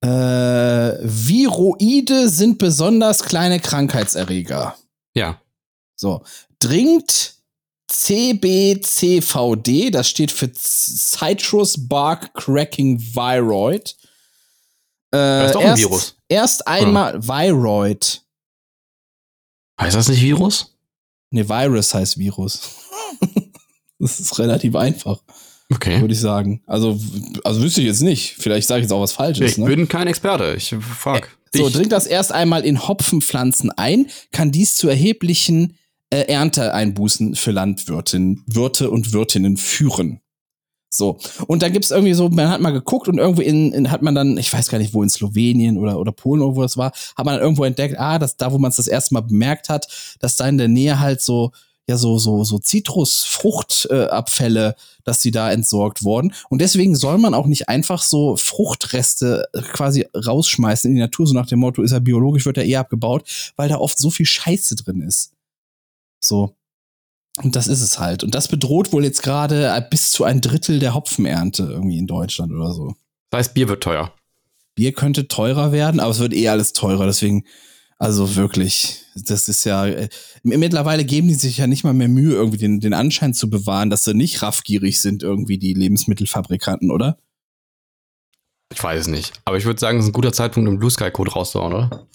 Äh, 0.00 0.98
Viroide 1.02 2.28
sind 2.28 2.58
besonders 2.58 3.22
kleine 3.22 3.58
Krankheitserreger. 3.58 4.76
Ja. 5.14 5.40
So, 5.96 6.22
dringt 6.60 7.37
CBCVD, 7.88 9.90
das 9.90 10.08
steht 10.08 10.30
für 10.30 10.50
Citrus 10.52 11.88
Bark 11.88 12.32
Cracking 12.34 13.00
Viroid, 13.00 13.96
Äh, 15.14 15.46
ist 15.46 15.54
doch 15.54 15.60
ein 15.62 15.66
erst, 15.68 15.82
Virus. 15.82 16.16
Erst 16.28 16.68
einmal 16.68 17.26
Viroid. 17.26 18.20
Heißt 19.80 19.96
das 19.96 20.08
nicht 20.08 20.20
Virus? 20.20 20.74
Ne, 21.30 21.48
Virus 21.48 21.94
heißt 21.94 22.18
Virus. 22.18 22.60
das 23.98 24.20
ist 24.20 24.38
relativ 24.38 24.76
einfach, 24.76 25.22
Okay. 25.72 25.98
würde 26.00 26.12
ich 26.12 26.20
sagen. 26.20 26.62
Also, 26.66 27.00
also 27.44 27.62
wüsste 27.62 27.80
ich 27.80 27.86
jetzt 27.86 28.02
nicht. 28.02 28.34
Vielleicht 28.38 28.68
sage 28.68 28.80
ich 28.80 28.84
jetzt 28.84 28.92
auch 28.92 29.00
was 29.00 29.12
Falsches. 29.12 29.52
Ich 29.52 29.58
ne? 29.58 29.64
bin 29.66 29.88
kein 29.88 30.08
Experte. 30.08 30.54
Ich 30.56 30.74
frag. 30.98 31.34
So, 31.54 31.64
dich. 31.64 31.76
dringt 31.76 31.92
das 31.92 32.06
erst 32.06 32.32
einmal 32.32 32.66
in 32.66 32.86
Hopfenpflanzen 32.86 33.70
ein, 33.70 34.10
kann 34.32 34.52
dies 34.52 34.76
zu 34.76 34.88
erheblichen 34.88 35.78
äh, 36.10 36.22
Ernteeinbußen 36.22 37.34
für 37.34 37.50
Landwirtinnen, 37.50 38.44
Wirte 38.46 38.90
und 38.90 39.12
Wirtinnen 39.12 39.56
führen. 39.56 40.20
So, 40.90 41.18
und 41.46 41.62
dann 41.62 41.72
gibt's 41.72 41.90
irgendwie 41.90 42.14
so, 42.14 42.30
man 42.30 42.48
hat 42.48 42.62
mal 42.62 42.72
geguckt 42.72 43.08
und 43.08 43.18
irgendwo 43.18 43.42
in, 43.42 43.72
in 43.72 43.90
hat 43.90 44.00
man 44.00 44.14
dann, 44.14 44.38
ich 44.38 44.50
weiß 44.50 44.70
gar 44.70 44.78
nicht, 44.78 44.94
wo 44.94 45.02
in 45.02 45.10
Slowenien 45.10 45.76
oder, 45.76 45.98
oder 45.98 46.12
Polen 46.12 46.40
oder 46.40 46.56
wo 46.56 46.62
das 46.62 46.78
war, 46.78 46.92
hat 47.14 47.26
man 47.26 47.38
irgendwo 47.38 47.64
entdeckt, 47.64 47.98
ah, 47.98 48.18
dass 48.18 48.38
da, 48.38 48.52
wo 48.52 48.58
man 48.58 48.70
es 48.70 48.76
das 48.76 48.86
erste 48.86 49.12
Mal 49.12 49.20
bemerkt 49.20 49.68
hat, 49.68 49.86
dass 50.20 50.36
da 50.36 50.48
in 50.48 50.56
der 50.56 50.68
Nähe 50.68 50.98
halt 50.98 51.20
so, 51.20 51.52
ja, 51.86 51.98
so, 51.98 52.18
so, 52.18 52.42
so 52.42 52.58
Zitrusfruchtabfälle, 52.58 54.68
äh, 54.68 54.74
dass 55.04 55.20
die 55.20 55.30
da 55.30 55.52
entsorgt 55.52 56.04
wurden. 56.04 56.32
Und 56.48 56.60
deswegen 56.60 56.96
soll 56.96 57.18
man 57.18 57.34
auch 57.34 57.46
nicht 57.46 57.68
einfach 57.68 58.02
so 58.02 58.36
Fruchtreste 58.36 59.46
quasi 59.72 60.06
rausschmeißen 60.14 60.90
in 60.90 60.96
die 60.96 61.02
Natur, 61.02 61.26
so 61.26 61.34
nach 61.34 61.46
dem 61.46 61.60
Motto, 61.60 61.82
ist 61.82 61.92
er 61.92 62.00
biologisch, 62.00 62.46
wird 62.46 62.58
er 62.58 62.64
eh 62.64 62.76
abgebaut, 62.76 63.24
weil 63.56 63.68
da 63.68 63.76
oft 63.76 63.98
so 63.98 64.10
viel 64.10 64.26
Scheiße 64.26 64.76
drin 64.76 65.02
ist. 65.02 65.32
So. 66.20 66.56
Und 67.42 67.54
das 67.54 67.68
ist 67.68 67.82
es 67.82 67.98
halt. 67.98 68.24
Und 68.24 68.34
das 68.34 68.48
bedroht 68.48 68.92
wohl 68.92 69.04
jetzt 69.04 69.22
gerade 69.22 69.66
äh, 69.66 69.82
bis 69.88 70.10
zu 70.10 70.24
ein 70.24 70.40
Drittel 70.40 70.80
der 70.80 70.94
Hopfenernte 70.94 71.64
irgendwie 71.64 71.98
in 71.98 72.06
Deutschland 72.06 72.52
oder 72.52 72.72
so. 72.72 72.96
Das 73.30 73.38
heißt, 73.38 73.54
Bier 73.54 73.68
wird 73.68 73.82
teuer. 73.82 74.12
Bier 74.74 74.92
könnte 74.92 75.28
teurer 75.28 75.72
werden, 75.72 76.00
aber 76.00 76.10
es 76.10 76.18
wird 76.18 76.34
eh 76.34 76.48
alles 76.48 76.72
teurer. 76.72 77.06
Deswegen, 77.06 77.44
also 77.98 78.36
wirklich, 78.36 79.02
das 79.14 79.48
ist 79.48 79.64
ja. 79.64 79.86
Äh, 79.86 80.08
mittlerweile 80.42 81.04
geben 81.04 81.28
die 81.28 81.34
sich 81.34 81.58
ja 81.58 81.66
nicht 81.66 81.84
mal 81.84 81.94
mehr 81.94 82.08
Mühe, 82.08 82.34
irgendwie 82.34 82.58
den, 82.58 82.80
den 82.80 82.94
Anschein 82.94 83.34
zu 83.34 83.50
bewahren, 83.50 83.90
dass 83.90 84.04
sie 84.04 84.14
nicht 84.14 84.42
raffgierig 84.42 85.00
sind, 85.00 85.22
irgendwie 85.22 85.58
die 85.58 85.74
Lebensmittelfabrikanten, 85.74 86.90
oder? 86.90 87.18
Ich 88.72 88.82
weiß 88.82 89.02
es 89.02 89.06
nicht. 89.08 89.32
Aber 89.44 89.56
ich 89.56 89.64
würde 89.64 89.80
sagen, 89.80 89.98
es 89.98 90.04
ist 90.04 90.10
ein 90.10 90.14
guter 90.14 90.32
Zeitpunkt, 90.32 90.68
um 90.68 90.78
Blue 90.78 90.90
Sky 90.90 91.10
Code 91.10 91.32
rauszuhauen, 91.32 91.72
oder? 91.72 92.06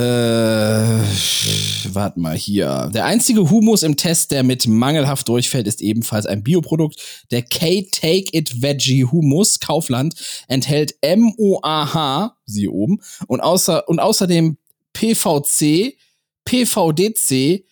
warte 1.94 2.20
mal 2.20 2.36
hier. 2.36 2.92
Der 2.94 3.06
einzige 3.06 3.50
Humus 3.50 3.82
im 3.82 3.96
Test, 3.96 4.32
der 4.32 4.44
mit 4.44 4.68
mangelhaft 4.68 5.30
durchfällt, 5.30 5.68
ist 5.68 5.82
ebenfalls 5.82 6.26
ein 6.26 6.44
Bioprodukt. 6.44 7.00
Der 7.32 7.44
K-Take 7.44 8.38
It 8.38 8.62
Veggie 8.62 9.06
Humus 9.06 9.62
Kaufland 9.62 10.16
enthält 10.50 10.96
MOAH, 11.02 12.36
siehe 12.46 12.72
oben, 12.72 13.00
und, 13.28 13.40
außer, 13.40 13.88
und 13.88 14.00
außerdem 14.00 14.58
PVC, 14.92 15.96
PVDC, 16.44 17.64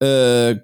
äh, 0.00 0.56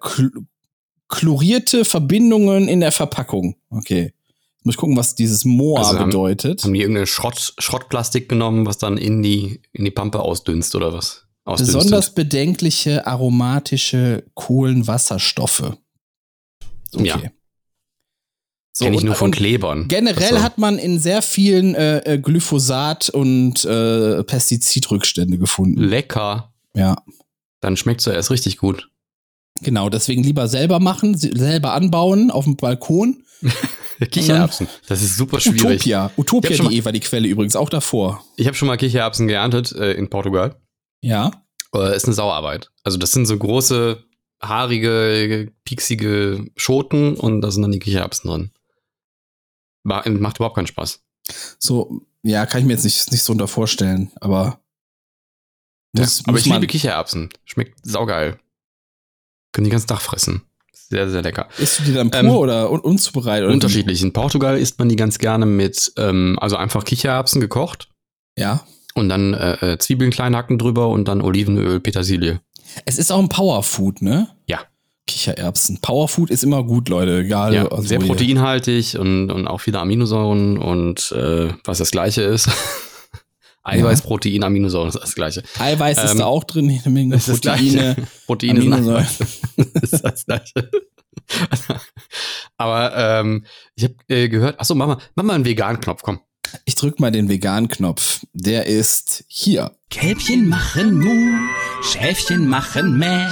chlorierte 1.09 1.85
Verbindungen 1.85 2.69
in 2.69 2.81
der 2.81 2.93
Verpackung. 2.93 3.57
Okay. 3.71 4.13
Jetzt 4.57 4.65
muss 4.67 4.75
ich 4.75 4.79
gucken, 4.79 4.97
was 4.97 5.15
dieses 5.15 5.45
MOA 5.45 5.79
Also 5.81 5.99
haben- 5.99 6.11
bedeutet. 6.11 6.63
Haben 6.65 6.75
die 6.75 6.81
irgendeine 6.81 7.07
Schrott, 7.07 7.55
Schrottplastik 7.59 8.29
genommen, 8.29 8.67
was 8.67 8.79
dann 8.79 8.99
in 8.99 9.23
die, 9.23 9.61
in 9.73 9.85
die 9.85 9.91
Pampe 9.91 10.21
ausdünst 10.21 10.75
oder 10.75 10.93
was? 10.93 11.25
Ausdünstet. 11.45 11.77
Besonders 11.79 12.15
bedenkliche 12.15 13.07
aromatische 13.07 14.25
Kohlenwasserstoffe. 14.35 15.73
Ja. 16.95 17.21
So, 18.73 18.85
Kenn 18.85 18.95
ich 18.95 19.03
nur 19.03 19.15
von 19.17 19.31
Klebern. 19.33 19.89
Generell 19.89 20.35
Ach 20.35 20.39
so. 20.39 20.43
hat 20.43 20.59
man 20.59 20.79
in 20.79 21.01
sehr 21.01 21.21
vielen 21.23 21.75
äh, 21.75 21.99
äh, 22.15 22.19
Glyphosat 22.19 23.09
und 23.11 23.65
äh, 23.65 24.23
Pestizidrückstände 24.23 25.37
gefunden. 25.39 25.83
Lecker. 25.83 26.53
Ja, 26.75 26.97
Dann 27.61 27.77
schmeckt's 27.77 28.05
ja 28.05 28.13
erst 28.13 28.31
richtig 28.31 28.59
gut. 28.59 28.89
Genau. 29.63 29.89
Deswegen 29.89 30.23
lieber 30.23 30.49
selber 30.49 30.81
machen, 30.81 31.17
se- 31.17 31.37
selber 31.37 31.73
anbauen 31.73 32.31
auf 32.31 32.45
dem 32.45 32.57
Balkon. 32.57 33.25
Kichererbsen. 34.11 34.69
Das 34.87 35.03
ist 35.03 35.17
super 35.17 35.41
schwierig. 35.41 35.81
Utopia. 35.81 36.11
Utopia.de 36.17 36.85
war 36.85 36.93
die 36.93 37.01
Quelle 37.01 37.27
übrigens 37.29 37.57
auch 37.57 37.69
davor. 37.69 38.25
Ich 38.37 38.47
habe 38.47 38.57
schon 38.57 38.69
mal 38.69 38.77
Kichererbsen 38.77 39.27
geerntet 39.29 39.73
äh, 39.73 39.93
in 39.93 40.09
Portugal. 40.09 40.61
Ja. 41.03 41.31
Äh, 41.75 41.97
ist 41.97 42.05
eine 42.07 42.15
Sauarbeit. 42.15 42.71
Also 42.85 42.97
das 42.99 43.13
sind 43.13 43.27
so 43.27 43.37
große, 43.37 44.05
haarige, 44.41 45.53
pieksige 45.65 46.47
Schoten 46.57 47.15
und 47.15 47.41
da 47.41 47.51
sind 47.51 47.63
dann 47.63 47.73
die 47.73 47.79
Kichererbsen 47.81 48.31
drin. 48.31 48.51
Ma- 49.85 50.05
Macht 50.09 50.37
überhaupt 50.39 50.57
keinen 50.57 50.67
Spaß. 50.69 51.03
So, 51.59 52.03
ja, 52.23 52.47
kann 52.47 52.61
ich 52.61 52.67
mir 52.67 52.73
jetzt 52.75 52.85
nicht, 52.85 53.11
nicht 53.13 53.23
so 53.23 53.33
unter 53.33 53.49
vorstellen, 53.49 54.11
aber. 54.21 54.61
muss- 55.93 56.23
aber 56.25 56.33
muss 56.33 56.47
ich 56.47 56.53
liebe 56.53 56.67
Kichererbsen. 56.67 57.31
Schmeckt 57.45 57.79
saugeil. 57.85 58.39
Können 59.53 59.65
die 59.65 59.71
ganzen 59.71 59.87
Tag 59.89 60.01
fressen. 60.01 60.43
Sehr, 60.73 61.11
sehr 61.11 61.23
lecker. 61.23 61.49
Isst 61.59 61.81
du 61.81 61.83
die 61.85 61.93
dann 61.95 62.11
pur 62.11 62.21
Ähm, 62.21 62.31
oder 62.31 62.71
un 62.71 62.81
unzubereitet? 62.81 63.45
oder? 63.47 63.53
Unterschiedlich. 63.55 64.03
In 64.03 64.13
Portugal 64.13 64.57
isst 64.59 64.79
man 64.79 64.89
die 64.89 64.97
ganz 64.97 65.19
gerne 65.19 65.45
mit, 65.47 65.93
ähm, 65.99 66.39
also 66.41 66.57
einfach 66.57 66.85
Kichererbsen 66.85 67.41
gekocht 67.41 67.89
Ja. 68.39 68.63
und 68.95 69.09
dann 69.11 69.35
äh, 69.35 69.73
äh, 69.75 69.79
Zwiebeln 69.79 70.11
klein 70.11 70.35
hacken 70.35 70.57
drüber 70.59 70.89
und 70.89 71.07
dann 71.09 71.21
Olivenöl, 71.21 71.81
Petersilie. 71.81 72.41
Es 72.87 72.99
ist 72.99 73.11
auch 73.13 73.19
ein 73.19 73.29
Powerfood, 73.29 74.01
ne? 74.03 74.29
Ja. 74.47 74.61
Kichererbsen. 75.07 75.81
Powerfood 75.81 76.31
ist 76.31 76.45
immer 76.45 76.63
gut, 76.65 76.89
Leute. 76.91 77.21
Egal. 77.21 77.55
Ja, 77.55 77.67
also 77.69 77.83
sehr 77.83 77.99
proteinhaltig 77.99 78.99
und, 78.99 79.31
und 79.31 79.47
auch 79.47 79.59
viele 79.61 79.79
Aminosäuren 79.81 80.59
und 80.59 81.13
äh, 81.13 81.49
was 81.65 81.79
das 81.79 81.91
gleiche 81.91 82.23
ist. 82.23 82.49
Eiweiß, 83.63 84.03
Protein, 84.03 84.43
Aminosäuren 84.45 84.89
ist 84.89 84.99
das 84.99 85.15
gleiche. 85.15 85.43
Eiweiß 85.59 86.03
ist 86.03 86.13
Ähm, 86.13 86.19
da 86.19 86.25
auch 86.27 86.45
drin, 86.45 86.71
jede 86.71 86.91
Menge 86.91 87.17
ist 87.17 87.29
das 87.29 87.41
Proteine. 87.41 87.71
Gleiche. 87.95 88.03
Protein 88.27 88.57
ist, 88.57 88.65
ein 88.65 88.73
Aminosäuren. 88.73 89.07
Ist 89.83 90.05
das 90.05 90.25
gleiche. 90.25 90.71
Aber 92.57 92.97
ähm, 92.97 93.45
ich 93.75 93.85
habe 93.85 93.95
äh, 94.09 94.29
gehört, 94.29 94.59
achso, 94.61 94.75
mach 94.75 94.87
mal, 94.87 94.99
mach 95.15 95.25
mal 95.25 95.35
einen 95.35 95.45
Vegan-Knopf, 95.45 96.03
komm. 96.03 96.21
Ich 96.65 96.75
drück 96.77 96.99
mal 97.01 97.11
den 97.11 97.29
Vegan-Knopf. 97.29 98.21
Der 98.33 98.67
ist 98.67 99.25
hier. 99.29 99.73
Kälbchen 99.91 100.49
machen 100.49 100.99
Mu, 100.99 101.37
Schäfchen 101.83 102.49
machen 102.49 102.99
Mäh, 102.99 103.27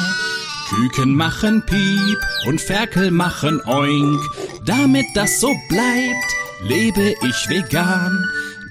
Küken 0.68 1.14
machen 1.14 1.62
Piep 1.64 2.18
und 2.46 2.60
Ferkel 2.60 3.10
machen 3.10 3.62
Oink. 3.66 4.20
Damit 4.66 5.06
das 5.14 5.40
so 5.40 5.48
bleibt, 5.68 6.34
lebe 6.62 7.14
ich 7.22 7.48
vegan, 7.48 8.22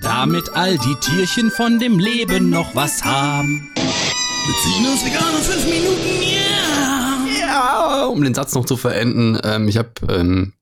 damit 0.06 0.56
all 0.56 0.78
die 0.78 0.95
Tierchen 1.01 1.49
von 1.49 1.80
dem 1.80 1.97
Leben 1.97 2.51
noch 2.51 2.76
was 2.76 3.03
haben. 3.03 3.72
Beziehen 3.74 4.86
vegan 4.86 5.36
in 5.36 5.43
fünf 5.43 5.66
Minuten, 5.66 6.22
ja! 6.22 7.47
Ja, 7.47 8.06
um 8.06 8.24
den 8.24 8.36
Satz 8.36 8.53
noch 8.53 8.66
zu 8.66 8.78
verenden, 8.78 9.39
ähm, 9.43 9.68
ich 9.68 9.78
habe 9.78 9.89
ähm, 10.08 10.53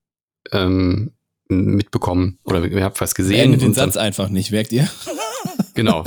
ähm, 0.54 1.12
mitbekommen 1.50 2.40
oder 2.46 2.64
ich 2.64 2.82
habe 2.82 2.96
was 3.00 3.16
gesehen. 3.16 3.38
Beendet 3.38 3.62
den 3.62 3.68
und 3.70 3.74
Satz 3.74 3.98
einfach 3.98 4.30
nicht, 4.30 4.52
merkt 4.52 4.72
ihr? 4.72 4.90
Genau. 5.76 6.04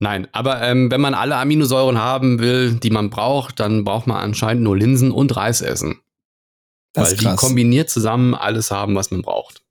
Nein, 0.00 0.26
aber 0.32 0.60
ähm, 0.62 0.90
wenn 0.90 1.00
man 1.00 1.14
alle 1.14 1.36
Aminosäuren 1.36 1.96
haben 1.96 2.40
will, 2.40 2.74
die 2.74 2.90
man 2.90 3.08
braucht, 3.08 3.60
dann 3.60 3.84
braucht 3.84 4.08
man 4.08 4.16
anscheinend 4.16 4.64
nur 4.64 4.76
Linsen 4.76 5.12
und 5.12 5.36
Reis 5.36 5.60
essen. 5.60 6.00
Das 6.92 7.06
weil 7.06 7.12
ist 7.14 7.22
die 7.22 7.36
kombiniert 7.36 7.88
zusammen 7.88 8.34
alles 8.34 8.72
haben, 8.72 8.96
was 8.96 9.12
man 9.12 9.22
braucht. 9.22 9.63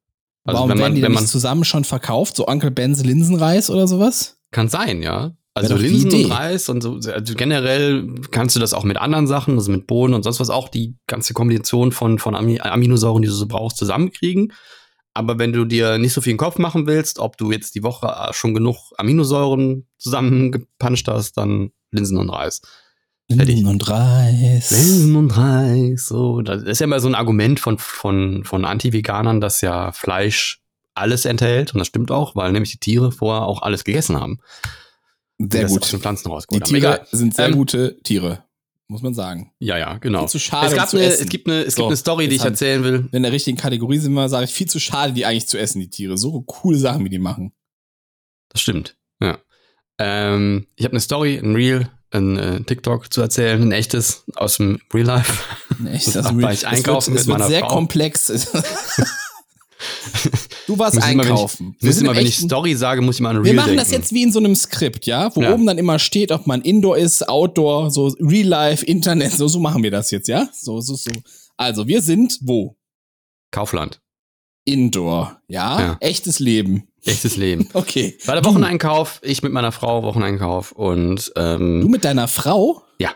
Also 0.45 0.57
Warum 0.57 0.69
wenn 0.71 0.77
werden 0.77 0.91
man, 0.91 0.95
die 0.95 1.01
wenn 1.03 1.11
man 1.13 1.25
zusammen 1.25 1.63
schon 1.63 1.83
verkauft? 1.83 2.35
So 2.35 2.45
Uncle 2.47 2.71
Ben's 2.71 3.03
Linsenreis 3.03 3.69
oder 3.69 3.87
sowas? 3.87 4.37
kann 4.51 4.69
sein, 4.69 5.01
ja. 5.01 5.35
Also 5.55 5.75
Linsen 5.75 6.25
und. 6.25 6.31
Reis 6.31 6.69
und 6.69 6.81
so. 6.81 6.99
Also 7.11 7.35
generell 7.35 8.07
kannst 8.31 8.55
du 8.55 8.59
das 8.59 8.73
auch 8.73 8.83
mit 8.83 8.97
anderen 8.97 9.27
Sachen, 9.27 9.55
also 9.55 9.71
mit 9.71 9.87
Bohnen 9.87 10.13
und 10.15 10.23
sonst 10.23 10.39
was 10.39 10.49
auch 10.49 10.67
die 10.67 10.95
ganze 11.07 11.33
Kombination 11.33 11.91
von, 11.91 12.17
von 12.19 12.35
Ami- 12.35 12.59
Aminosäuren, 12.59 13.21
die 13.21 13.27
du 13.27 13.33
so 13.33 13.47
brauchst, 13.47 13.77
zusammenkriegen. 13.77 14.51
Aber 15.15 15.37
wenn 15.37 15.53
du 15.53 15.65
dir 15.65 15.99
nicht 15.99 16.13
so 16.13 16.21
viel 16.21 16.31
im 16.31 16.37
Kopf 16.37 16.57
machen 16.57 16.87
willst, 16.87 17.19
ob 17.19 17.37
du 17.37 17.51
jetzt 17.51 17.75
die 17.75 17.83
Woche 17.83 18.11
schon 18.33 18.55
genug 18.55 18.77
Aminosäuren 18.97 19.87
zusammengepanscht 19.99 21.07
hast, 21.07 21.33
dann 21.37 21.71
Linsen 21.91 22.17
und 22.17 22.29
Reis. 22.29 22.61
Fertig. 23.37 23.55
Linsen 23.55 23.67
und 23.71 23.89
Reis. 23.89 24.71
Linsen 24.71 25.15
und 25.15 25.37
Reis, 25.37 26.05
so. 26.07 26.41
Das 26.41 26.63
ist 26.63 26.79
ja 26.79 26.85
immer 26.85 26.99
so 26.99 27.07
ein 27.07 27.15
Argument 27.15 27.59
von, 27.59 27.77
von, 27.77 28.43
von 28.43 28.65
Anti-Veganern, 28.65 29.41
dass 29.41 29.61
ja 29.61 29.91
Fleisch 29.91 30.61
alles 30.95 31.25
enthält. 31.25 31.73
Und 31.73 31.79
das 31.79 31.87
stimmt 31.87 32.11
auch, 32.11 32.35
weil 32.35 32.51
nämlich 32.51 32.71
die 32.71 32.77
Tiere 32.79 33.11
vorher 33.11 33.43
auch 33.47 33.61
alles 33.61 33.83
gegessen 33.83 34.19
haben. 34.19 34.39
Die 35.39 35.57
Sehr 35.57 35.67
gut. 35.67 35.81
Aus 35.83 35.91
den 35.91 35.99
Pflanzen 35.99 36.25
Die 36.27 36.31
rausgeholt 36.31 36.63
haben. 36.63 36.69
Tiere 36.69 36.93
Egal. 36.95 37.07
sind 37.11 37.35
sehr 37.35 37.47
Ähm, 37.47 37.53
gute 37.55 37.99
Tiere, 38.03 38.43
muss 38.87 39.01
man 39.01 39.13
sagen. 39.13 39.51
Ja, 39.59 39.77
ja, 39.77 39.97
genau. 39.97 40.19
Viel 40.21 40.29
zu 40.29 40.39
schade, 40.39 40.67
es, 40.67 40.73
um 40.73 40.77
gab 40.77 40.89
zu 40.89 40.97
eine, 40.97 41.05
essen. 41.07 41.23
es 41.23 41.29
gibt 41.29 41.47
eine, 41.47 41.61
es 41.63 41.73
So, 41.75 41.81
gibt 41.81 41.87
eine 41.87 41.97
Story, 41.97 42.27
die 42.27 42.35
ich 42.35 42.41
haben- 42.41 42.49
erzählen 42.49 42.83
will. 42.83 43.09
In 43.11 43.23
der 43.23 43.31
richtigen 43.31 43.57
Kategorie 43.57 43.97
sind 43.97 44.13
wir, 44.13 44.29
sage 44.29 44.45
ich, 44.45 44.51
viel 44.53 44.67
zu 44.67 44.79
schade, 44.79 45.13
die 45.13 45.25
eigentlich 45.25 45.47
zu 45.47 45.57
essen, 45.57 45.79
die 45.79 45.89
Tiere. 45.89 46.17
So 46.17 46.41
coole 46.43 46.77
Sachen, 46.77 47.03
wie 47.03 47.09
die 47.09 47.19
machen. 47.19 47.53
Das 48.49 48.61
stimmt. 48.61 48.95
Ja. 49.19 49.39
Ähm, 49.97 50.67
ich 50.75 50.85
habe 50.85 50.93
eine 50.93 50.99
Story, 51.01 51.37
ein 51.37 51.55
Reel, 51.55 51.89
ein 52.13 52.37
äh, 52.37 52.61
TikTok 52.61 53.11
zu 53.11 53.21
erzählen, 53.21 53.61
ein 53.61 53.71
echtes 53.71 54.23
aus 54.35 54.57
dem 54.57 54.79
Real 54.93 55.07
Life. 55.07 55.33
Echt, 55.91 56.07
Das 56.07 56.13
das 56.13 56.25
war 56.41 56.51
ich 56.51 56.59
es 56.59 56.63
einkaufen 56.65 57.13
wird, 57.13 57.21
es 57.21 57.27
mit 57.27 57.33
wird 57.33 57.39
meiner 57.39 57.47
sehr 57.49 57.59
Frau. 57.61 57.67
komplex. 57.75 58.27
du 60.67 60.77
warst 60.79 60.95
Muss 60.95 61.05
immer, 61.09 61.23
wenn 61.23 61.27
ich- 61.27 61.29
einkaufen. 61.31 61.75
Immer, 61.81 62.15
wenn 62.15 62.25
ich 62.25 62.39
ein- 62.39 62.45
Story 62.47 62.75
sage, 62.75 63.01
muss 63.01 63.15
ich 63.15 63.21
mal 63.21 63.31
an 63.31 63.37
Real 63.37 63.45
wir 63.45 63.53
machen 63.55 63.67
denken. 63.69 63.79
das 63.83 63.91
jetzt 63.91 64.13
wie 64.13 64.23
in 64.23 64.31
so 64.31 64.39
einem 64.39 64.55
Skript, 64.55 65.05
ja, 65.05 65.35
wo 65.35 65.41
Ja. 65.41 65.53
oben 65.53 65.65
dann 65.65 65.77
immer 65.77 65.99
steht, 65.99 66.31
ob 66.31 66.47
man 66.47 66.61
Indoor 66.61 66.97
ist, 66.97 67.27
Outdoor, 67.27 67.91
so 67.91 68.07
Real 68.19 68.47
Life, 68.47 68.85
Internet, 68.85 69.33
so 69.33 69.47
so 69.47 69.59
machen 69.59 69.83
wir 69.83 69.91
das 69.91 70.11
jetzt, 70.11 70.27
ja? 70.27 70.47
So 70.53 70.79
so 70.81 70.95
so. 70.95 71.11
Also, 71.57 71.87
wir 71.87 72.01
sind 72.01 72.39
wo? 72.41 72.75
Kaufland. 73.51 73.99
Indoor, 74.65 75.41
ja? 75.47 75.79
Ja. 75.79 75.97
Echtes 75.99 76.39
Leben. 76.39 76.87
Echtes 77.05 77.35
Leben. 77.37 77.67
Okay. 77.73 78.17
War 78.25 78.35
der 78.35 78.41
Du- 78.43 78.49
Wocheneinkauf, 78.49 79.19
ich 79.23 79.43
mit 79.43 79.51
meiner 79.51 79.71
Frau 79.71 80.03
Wocheneinkauf 80.03 80.71
und 80.71 81.31
Du 81.35 81.41
ähm, 81.41 81.87
mit 81.87 82.05
deiner 82.05 82.27
Frau? 82.27 82.81
Ja. 82.99 83.11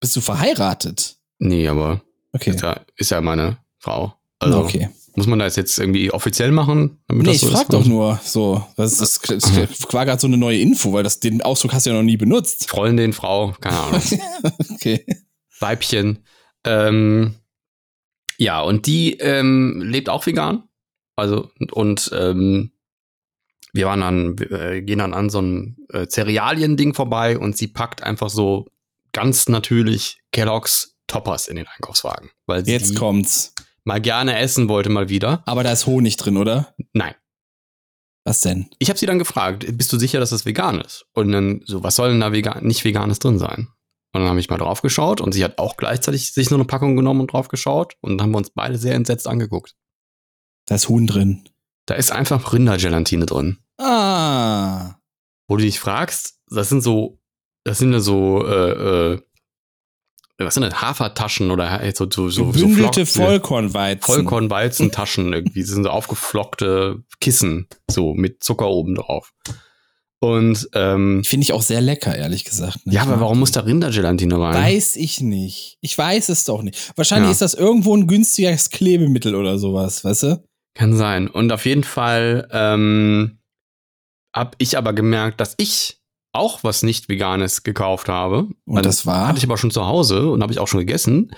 Bist 0.00 0.16
du 0.16 0.20
verheiratet? 0.20 1.16
nee, 1.38 1.68
aber 1.68 2.00
Okay. 2.32 2.50
ist 2.50 2.60
ja, 2.62 2.80
ist 2.96 3.10
ja 3.10 3.20
meine 3.20 3.58
Frau. 3.78 4.14
Also 4.40 4.58
okay. 4.60 4.90
muss 5.16 5.26
man 5.26 5.38
das 5.38 5.56
jetzt 5.56 5.78
irgendwie 5.78 6.12
offiziell 6.12 6.50
machen? 6.52 6.98
Damit 7.08 7.26
Nee, 7.26 7.32
das 7.32 7.42
ich 7.42 7.48
so 7.48 7.50
frag 7.54 7.62
ist? 7.62 7.72
doch 7.72 7.84
nur 7.84 8.20
so. 8.22 8.64
Das 8.76 9.00
ist, 9.00 9.30
das 9.30 9.52
war 9.92 10.04
gerade 10.04 10.20
so 10.20 10.26
eine 10.26 10.36
neue 10.36 10.58
Info, 10.60 10.92
weil 10.92 11.02
das, 11.04 11.20
den 11.20 11.40
Ausdruck 11.42 11.72
hast 11.72 11.86
du 11.86 11.90
ja 11.90 11.96
noch 11.96 12.02
nie 12.02 12.16
benutzt. 12.16 12.68
Freundin, 12.68 13.12
Frau, 13.12 13.54
keine 13.60 13.78
Ahnung. 13.78 14.02
Okay. 14.74 15.04
Weibchen. 15.60 16.18
Ähm, 16.64 17.34
ja, 18.36 18.60
und 18.60 18.86
die 18.86 19.14
ähm, 19.14 19.80
lebt 19.84 20.08
auch 20.08 20.24
vegan. 20.26 20.64
Also, 21.18 21.50
und 21.72 22.10
ähm, 22.14 22.70
wir 23.72 23.86
waren 23.86 24.00
dann, 24.00 24.36
äh, 24.50 24.82
gehen 24.82 25.00
dann 25.00 25.14
an 25.14 25.30
so 25.30 25.38
einem 25.38 25.76
äh, 25.92 26.06
Cerealien-Ding 26.06 26.94
vorbei 26.94 27.38
und 27.38 27.56
sie 27.56 27.66
packt 27.66 28.02
einfach 28.02 28.30
so 28.30 28.66
ganz 29.12 29.48
natürlich 29.48 30.20
Kellogg's 30.32 30.96
Toppers 31.08 31.48
in 31.48 31.56
den 31.56 31.66
Einkaufswagen. 31.66 32.30
Weil 32.46 32.64
sie 32.64 32.72
Jetzt 32.72 32.94
kommt's. 32.94 33.54
mal 33.82 34.00
gerne 34.00 34.38
essen 34.38 34.68
wollte, 34.68 34.90
mal 34.90 35.08
wieder. 35.08 35.42
Aber 35.46 35.64
da 35.64 35.72
ist 35.72 35.86
Honig 35.86 36.16
drin, 36.18 36.36
oder? 36.36 36.74
Nein. 36.92 37.14
Was 38.24 38.40
denn? 38.42 38.68
Ich 38.78 38.88
habe 38.88 38.98
sie 38.98 39.06
dann 39.06 39.18
gefragt, 39.18 39.66
bist 39.76 39.92
du 39.92 39.98
sicher, 39.98 40.20
dass 40.20 40.30
das 40.30 40.46
vegan 40.46 40.80
ist? 40.80 41.06
Und 41.14 41.32
dann 41.32 41.62
so, 41.64 41.82
was 41.82 41.96
soll 41.96 42.10
denn 42.10 42.20
da 42.20 42.30
vegan, 42.30 42.64
nicht 42.64 42.84
veganes 42.84 43.18
drin 43.18 43.38
sein? 43.38 43.68
Und 44.12 44.20
dann 44.20 44.28
habe 44.28 44.38
ich 44.38 44.50
mal 44.50 44.58
drauf 44.58 44.82
geschaut 44.82 45.20
und 45.20 45.32
sie 45.32 45.42
hat 45.42 45.58
auch 45.58 45.76
gleichzeitig 45.76 46.32
sich 46.32 46.48
so 46.48 46.54
eine 46.54 46.64
Packung 46.64 46.94
genommen 46.94 47.22
und 47.22 47.32
drauf 47.32 47.48
geschaut 47.48 47.96
und 48.02 48.18
dann 48.18 48.26
haben 48.26 48.32
wir 48.32 48.38
uns 48.38 48.50
beide 48.50 48.78
sehr 48.78 48.94
entsetzt 48.94 49.26
angeguckt. 49.26 49.74
Da 50.68 50.74
ist 50.76 50.88
Huhn 50.88 51.06
drin. 51.06 51.42
Da 51.86 51.94
ist 51.94 52.12
einfach 52.12 52.52
Rindergelatine 52.52 53.26
drin. 53.26 53.58
Ah. 53.78 54.96
Wo 55.48 55.56
du 55.56 55.62
dich 55.64 55.80
fragst, 55.80 56.38
das 56.50 56.68
sind 56.68 56.82
so, 56.82 57.18
das 57.64 57.78
sind 57.78 57.92
ja 57.92 58.00
so, 58.00 58.44
äh, 58.46 59.12
äh, 59.14 59.20
was 60.38 60.54
sind 60.54 60.62
das, 60.64 60.80
Hafertaschen 60.80 61.50
oder 61.50 61.80
so, 61.94 62.06
so, 62.10 62.28
so, 62.28 62.30
so 62.30 62.44
Gebündelte 62.52 63.06
Flock- 63.06 63.26
Vollkornweizen. 63.26 64.02
Vollkornweizentaschen 64.02 65.32
irgendwie. 65.32 65.62
Das 65.62 65.70
sind 65.70 65.84
so 65.84 65.90
aufgeflockte 65.90 67.02
Kissen, 67.20 67.66
so 67.90 68.14
mit 68.14 68.42
Zucker 68.42 68.68
oben 68.68 68.94
drauf. 68.96 69.32
Und 70.20 70.68
ähm, 70.74 71.22
Finde 71.24 71.44
ich 71.44 71.52
auch 71.52 71.62
sehr 71.62 71.80
lecker, 71.80 72.14
ehrlich 72.14 72.44
gesagt. 72.44 72.84
ne? 72.86 72.92
ja, 72.92 73.02
aber 73.02 73.20
warum 73.20 73.38
muss 73.38 73.52
da 73.52 73.60
Rindergelatine 73.60 74.38
rein? 74.38 74.54
Weiß 74.54 74.96
ich 74.96 75.20
nicht. 75.20 75.78
Ich 75.80 75.96
weiß 75.96 76.28
es 76.28 76.44
doch 76.44 76.62
nicht. 76.62 76.92
Wahrscheinlich 76.96 77.28
Ja. 77.28 77.32
ist 77.32 77.40
das 77.42 77.54
irgendwo 77.54 77.96
ein 77.96 78.08
günstiges 78.08 78.70
Klebemittel 78.70 79.34
oder 79.36 79.58
sowas, 79.58 80.04
weißt 80.04 80.22
du? 80.24 80.47
Kann 80.74 80.94
sein. 80.94 81.28
Und 81.28 81.50
auf 81.52 81.66
jeden 81.66 81.84
Fall 81.84 82.48
ähm, 82.52 83.38
habe 84.34 84.52
ich 84.58 84.78
aber 84.78 84.92
gemerkt, 84.92 85.40
dass 85.40 85.54
ich 85.58 85.98
auch 86.32 86.62
was 86.62 86.82
nicht 86.82 87.08
Veganes 87.08 87.62
gekauft 87.64 88.08
habe. 88.08 88.48
Und 88.64 88.86
das 88.86 89.06
war? 89.06 89.28
Hatte 89.28 89.38
ich 89.38 89.44
aber 89.44 89.58
schon 89.58 89.70
zu 89.70 89.86
Hause 89.86 90.30
und 90.30 90.42
habe 90.42 90.52
ich 90.52 90.58
auch 90.58 90.68
schon 90.68 90.80
gegessen. 90.80 91.32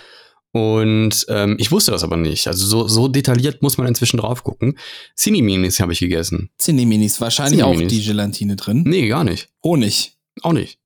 Und 0.52 1.26
ähm, 1.28 1.56
ich 1.60 1.70
wusste 1.70 1.92
das 1.92 2.02
aber 2.02 2.16
nicht. 2.16 2.48
Also 2.48 2.66
so, 2.66 2.88
so 2.88 3.06
detailliert 3.06 3.62
muss 3.62 3.78
man 3.78 3.86
inzwischen 3.86 4.16
drauf 4.18 4.42
gucken. 4.42 4.76
Cineminis 5.16 5.78
habe 5.78 5.92
ich 5.92 6.00
gegessen. 6.00 6.50
Cineminis. 6.60 7.20
Wahrscheinlich 7.20 7.62
auch 7.62 7.70
Cineminis. 7.70 7.92
die 7.92 8.04
Gelatine 8.04 8.56
drin. 8.56 8.82
Nee, 8.84 9.06
gar 9.06 9.22
nicht. 9.22 9.48
Honig. 9.62 10.16
Auch 10.42 10.52
nicht. 10.52 10.79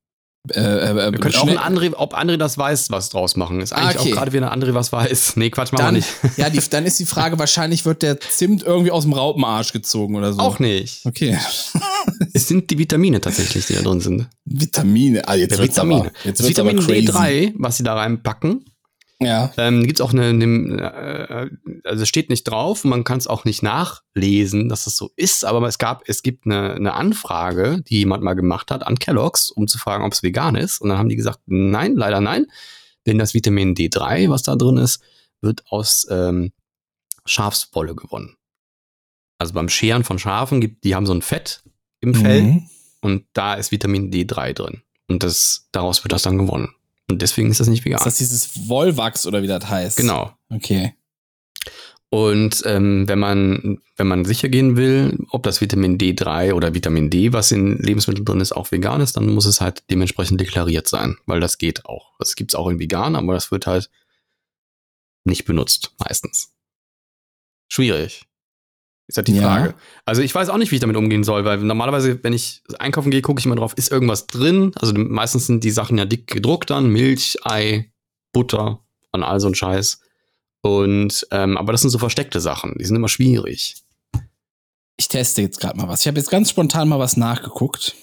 Äh, 0.50 0.60
äh, 0.60 1.12
Wir 1.12 1.18
können 1.20 1.34
auch 1.36 1.48
ein 1.48 1.58
André, 1.58 1.94
ob 1.96 2.14
André 2.14 2.36
das 2.36 2.58
weiß, 2.58 2.90
was 2.90 3.08
draus 3.08 3.34
machen. 3.36 3.60
Ist 3.62 3.72
eigentlich 3.72 3.96
Ah, 3.96 4.00
okay. 4.00 4.12
auch 4.12 4.16
gerade 4.16 4.32
wieder 4.34 4.52
ein 4.52 4.60
André 4.62 4.74
was 4.74 4.92
weiß. 4.92 5.36
Nee, 5.36 5.48
Quatsch, 5.48 5.72
machen 5.72 5.80
wir 5.80 5.84
dann, 5.86 5.94
nicht. 5.94 6.08
ja, 6.36 6.50
die, 6.50 6.60
dann 6.68 6.84
ist 6.84 6.98
die 6.98 7.06
Frage, 7.06 7.38
wahrscheinlich 7.38 7.86
wird 7.86 8.02
der 8.02 8.20
Zimt 8.20 8.62
irgendwie 8.62 8.90
aus 8.90 9.04
dem 9.04 9.14
Raupenarsch 9.14 9.72
gezogen 9.72 10.16
oder 10.16 10.34
so. 10.34 10.40
Auch 10.40 10.58
nicht. 10.58 11.04
Okay. 11.06 11.38
Es 12.34 12.48
sind 12.48 12.68
die 12.70 12.78
Vitamine 12.78 13.20
tatsächlich, 13.20 13.66
die 13.66 13.74
da 13.74 13.80
drin 13.82 14.00
sind. 14.00 14.28
Vitamine. 14.44 15.26
Ah, 15.26 15.34
jetzt 15.34 15.60
Vitamine. 15.60 16.00
aber, 16.00 16.10
jetzt 16.24 16.46
Vitamin 16.46 16.78
aber 16.78 16.86
crazy. 16.86 17.08
D3, 17.08 17.54
was 17.56 17.76
sie 17.78 17.82
da 17.82 17.94
reinpacken, 17.94 18.64
Ja. 19.20 19.52
ähm, 19.56 19.84
gibt 19.86 20.00
es 20.00 20.04
auch 20.04 20.12
eine, 20.12 20.24
eine 20.26 20.80
äh, 20.82 21.50
also 21.84 22.04
steht 22.04 22.30
nicht 22.30 22.44
drauf, 22.44 22.84
man 22.84 23.04
kann 23.04 23.18
es 23.18 23.26
auch 23.28 23.44
nicht 23.44 23.62
nachlesen, 23.62 24.68
dass 24.68 24.84
das 24.84 24.96
so 24.96 25.10
ist, 25.16 25.44
aber 25.44 25.66
es 25.68 25.78
gab, 25.78 26.02
es 26.08 26.22
gibt 26.22 26.46
eine, 26.46 26.74
eine 26.74 26.94
Anfrage, 26.94 27.80
die 27.88 27.98
jemand 27.98 28.24
mal 28.24 28.34
gemacht 28.34 28.70
hat 28.70 28.84
an 28.86 28.98
Kellogg's, 28.98 29.50
um 29.50 29.68
zu 29.68 29.78
fragen, 29.78 30.04
ob 30.04 30.12
es 30.12 30.22
vegan 30.24 30.56
ist. 30.56 30.80
Und 30.80 30.88
dann 30.88 30.98
haben 30.98 31.08
die 31.08 31.16
gesagt, 31.16 31.40
nein, 31.46 31.94
leider 31.94 32.20
nein, 32.20 32.46
denn 33.06 33.18
das 33.18 33.34
Vitamin 33.34 33.74
D3, 33.74 34.30
was 34.30 34.42
da 34.42 34.56
drin 34.56 34.78
ist, 34.78 35.00
wird 35.40 35.62
aus 35.70 36.06
ähm, 36.10 36.52
Schafswolle 37.24 37.94
gewonnen. 37.94 38.36
Also 39.38 39.54
beim 39.54 39.68
Scheren 39.68 40.04
von 40.04 40.18
Schafen 40.18 40.60
gibt, 40.60 40.84
die 40.84 40.94
haben 40.94 41.06
so 41.06 41.14
ein 41.14 41.22
Fett 41.22 41.62
im 42.00 42.14
Fell 42.14 42.42
Mhm. 42.42 42.68
und 43.00 43.24
da 43.32 43.54
ist 43.54 43.70
Vitamin 43.72 44.10
D3 44.10 44.52
drin. 44.54 44.82
Und 45.08 45.22
das, 45.22 45.68
daraus 45.72 46.02
wird 46.04 46.12
das 46.12 46.22
dann 46.22 46.38
gewonnen. 46.38 46.74
Und 47.10 47.20
deswegen 47.22 47.50
ist 47.50 47.60
das 47.60 47.68
nicht 47.68 47.84
vegan. 47.84 47.98
Ist 47.98 48.06
das 48.06 48.18
dieses 48.18 48.68
Wollwachs 48.68 49.26
oder 49.26 49.42
wie 49.42 49.46
das 49.46 49.68
heißt? 49.68 49.96
genau. 49.96 50.32
Okay. 50.50 50.94
Und 52.10 52.62
ähm, 52.64 53.08
wenn 53.08 53.18
man 53.18 53.80
wenn 53.96 54.06
man 54.06 54.24
sicher 54.24 54.48
gehen 54.48 54.76
will, 54.76 55.18
ob 55.30 55.42
das 55.42 55.60
Vitamin 55.60 55.98
D3 55.98 56.52
oder 56.52 56.72
Vitamin 56.72 57.10
D, 57.10 57.32
was 57.32 57.50
in 57.50 57.76
Lebensmitteln 57.78 58.24
drin 58.24 58.40
ist, 58.40 58.52
auch 58.52 58.70
vegan 58.70 59.00
ist, 59.00 59.16
dann 59.16 59.34
muss 59.34 59.46
es 59.46 59.60
halt 59.60 59.82
dementsprechend 59.90 60.40
deklariert 60.40 60.86
sein, 60.86 61.16
weil 61.26 61.40
das 61.40 61.58
geht 61.58 61.86
auch. 61.86 62.12
Das 62.18 62.36
gibt's 62.36 62.54
auch 62.54 62.68
in 62.68 62.78
vegan, 62.78 63.16
aber 63.16 63.34
das 63.34 63.50
wird 63.50 63.66
halt 63.66 63.90
nicht 65.24 65.44
benutzt 65.44 65.92
meistens. 65.98 66.54
Schwierig. 67.68 68.22
Ist 69.06 69.16
halt 69.18 69.28
die 69.28 69.34
Ja. 69.36 69.42
Frage. 69.42 69.74
Also 70.06 70.22
ich 70.22 70.34
weiß 70.34 70.48
auch 70.48 70.56
nicht, 70.56 70.70
wie 70.70 70.76
ich 70.76 70.80
damit 70.80 70.96
umgehen 70.96 71.24
soll, 71.24 71.44
weil 71.44 71.58
normalerweise, 71.58 72.18
wenn 72.24 72.32
ich 72.32 72.62
einkaufen 72.78 73.10
gehe, 73.10 73.20
gucke 73.22 73.38
ich 73.40 73.46
mal 73.46 73.54
drauf, 73.54 73.74
ist 73.76 73.92
irgendwas 73.92 74.26
drin? 74.26 74.72
Also 74.76 74.94
meistens 74.94 75.46
sind 75.46 75.62
die 75.62 75.70
Sachen 75.70 75.98
ja 75.98 76.04
dick 76.06 76.26
gedruckt 76.26 76.70
dann, 76.70 76.88
Milch, 76.88 77.36
Ei, 77.44 77.92
Butter 78.32 78.80
und 79.12 79.22
all 79.22 79.40
so 79.40 79.48
ein 79.48 79.54
Scheiß. 79.54 80.00
Und 80.62 81.26
ähm, 81.30 81.58
aber 81.58 81.72
das 81.72 81.82
sind 81.82 81.90
so 81.90 81.98
versteckte 81.98 82.40
Sachen, 82.40 82.74
die 82.78 82.84
sind 82.86 82.96
immer 82.96 83.10
schwierig. 83.10 83.76
Ich 84.96 85.08
teste 85.08 85.42
jetzt 85.42 85.60
gerade 85.60 85.76
mal 85.76 85.88
was. 85.88 86.00
Ich 86.00 86.06
habe 86.06 86.18
jetzt 86.18 86.30
ganz 86.30 86.48
spontan 86.50 86.88
mal 86.88 86.98
was 86.98 87.16
nachgeguckt 87.16 87.94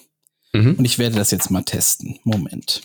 Mhm. 0.54 0.74
und 0.78 0.84
ich 0.84 0.98
werde 0.98 1.16
das 1.16 1.30
jetzt 1.30 1.50
mal 1.50 1.62
testen. 1.62 2.18
Moment. 2.24 2.82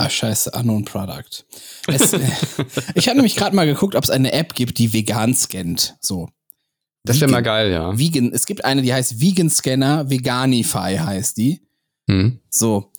Ah, 0.00 0.10
scheiße, 0.10 0.50
Unknown 0.52 0.84
Product. 0.84 1.44
Es, 1.86 2.12
ich 2.94 3.08
habe 3.08 3.16
nämlich 3.16 3.36
gerade 3.36 3.54
mal 3.56 3.66
geguckt, 3.66 3.94
ob 3.94 4.04
es 4.04 4.10
eine 4.10 4.32
App 4.32 4.54
gibt, 4.54 4.78
die 4.78 4.92
vegan 4.92 5.34
scannt. 5.34 5.96
So. 6.00 6.28
Das 7.04 7.16
wäre 7.16 7.26
Vegan- 7.28 7.30
mal 7.32 7.42
geil, 7.42 7.70
ja. 7.72 7.98
Vegan, 7.98 8.32
es 8.32 8.46
gibt 8.46 8.64
eine, 8.64 8.82
die 8.82 8.92
heißt 8.92 9.20
Vegan 9.20 9.50
Scanner, 9.50 10.08
Veganify 10.08 10.96
heißt 10.98 11.36
die. 11.36 11.62
Mhm. 12.06 12.38
So. 12.50 12.90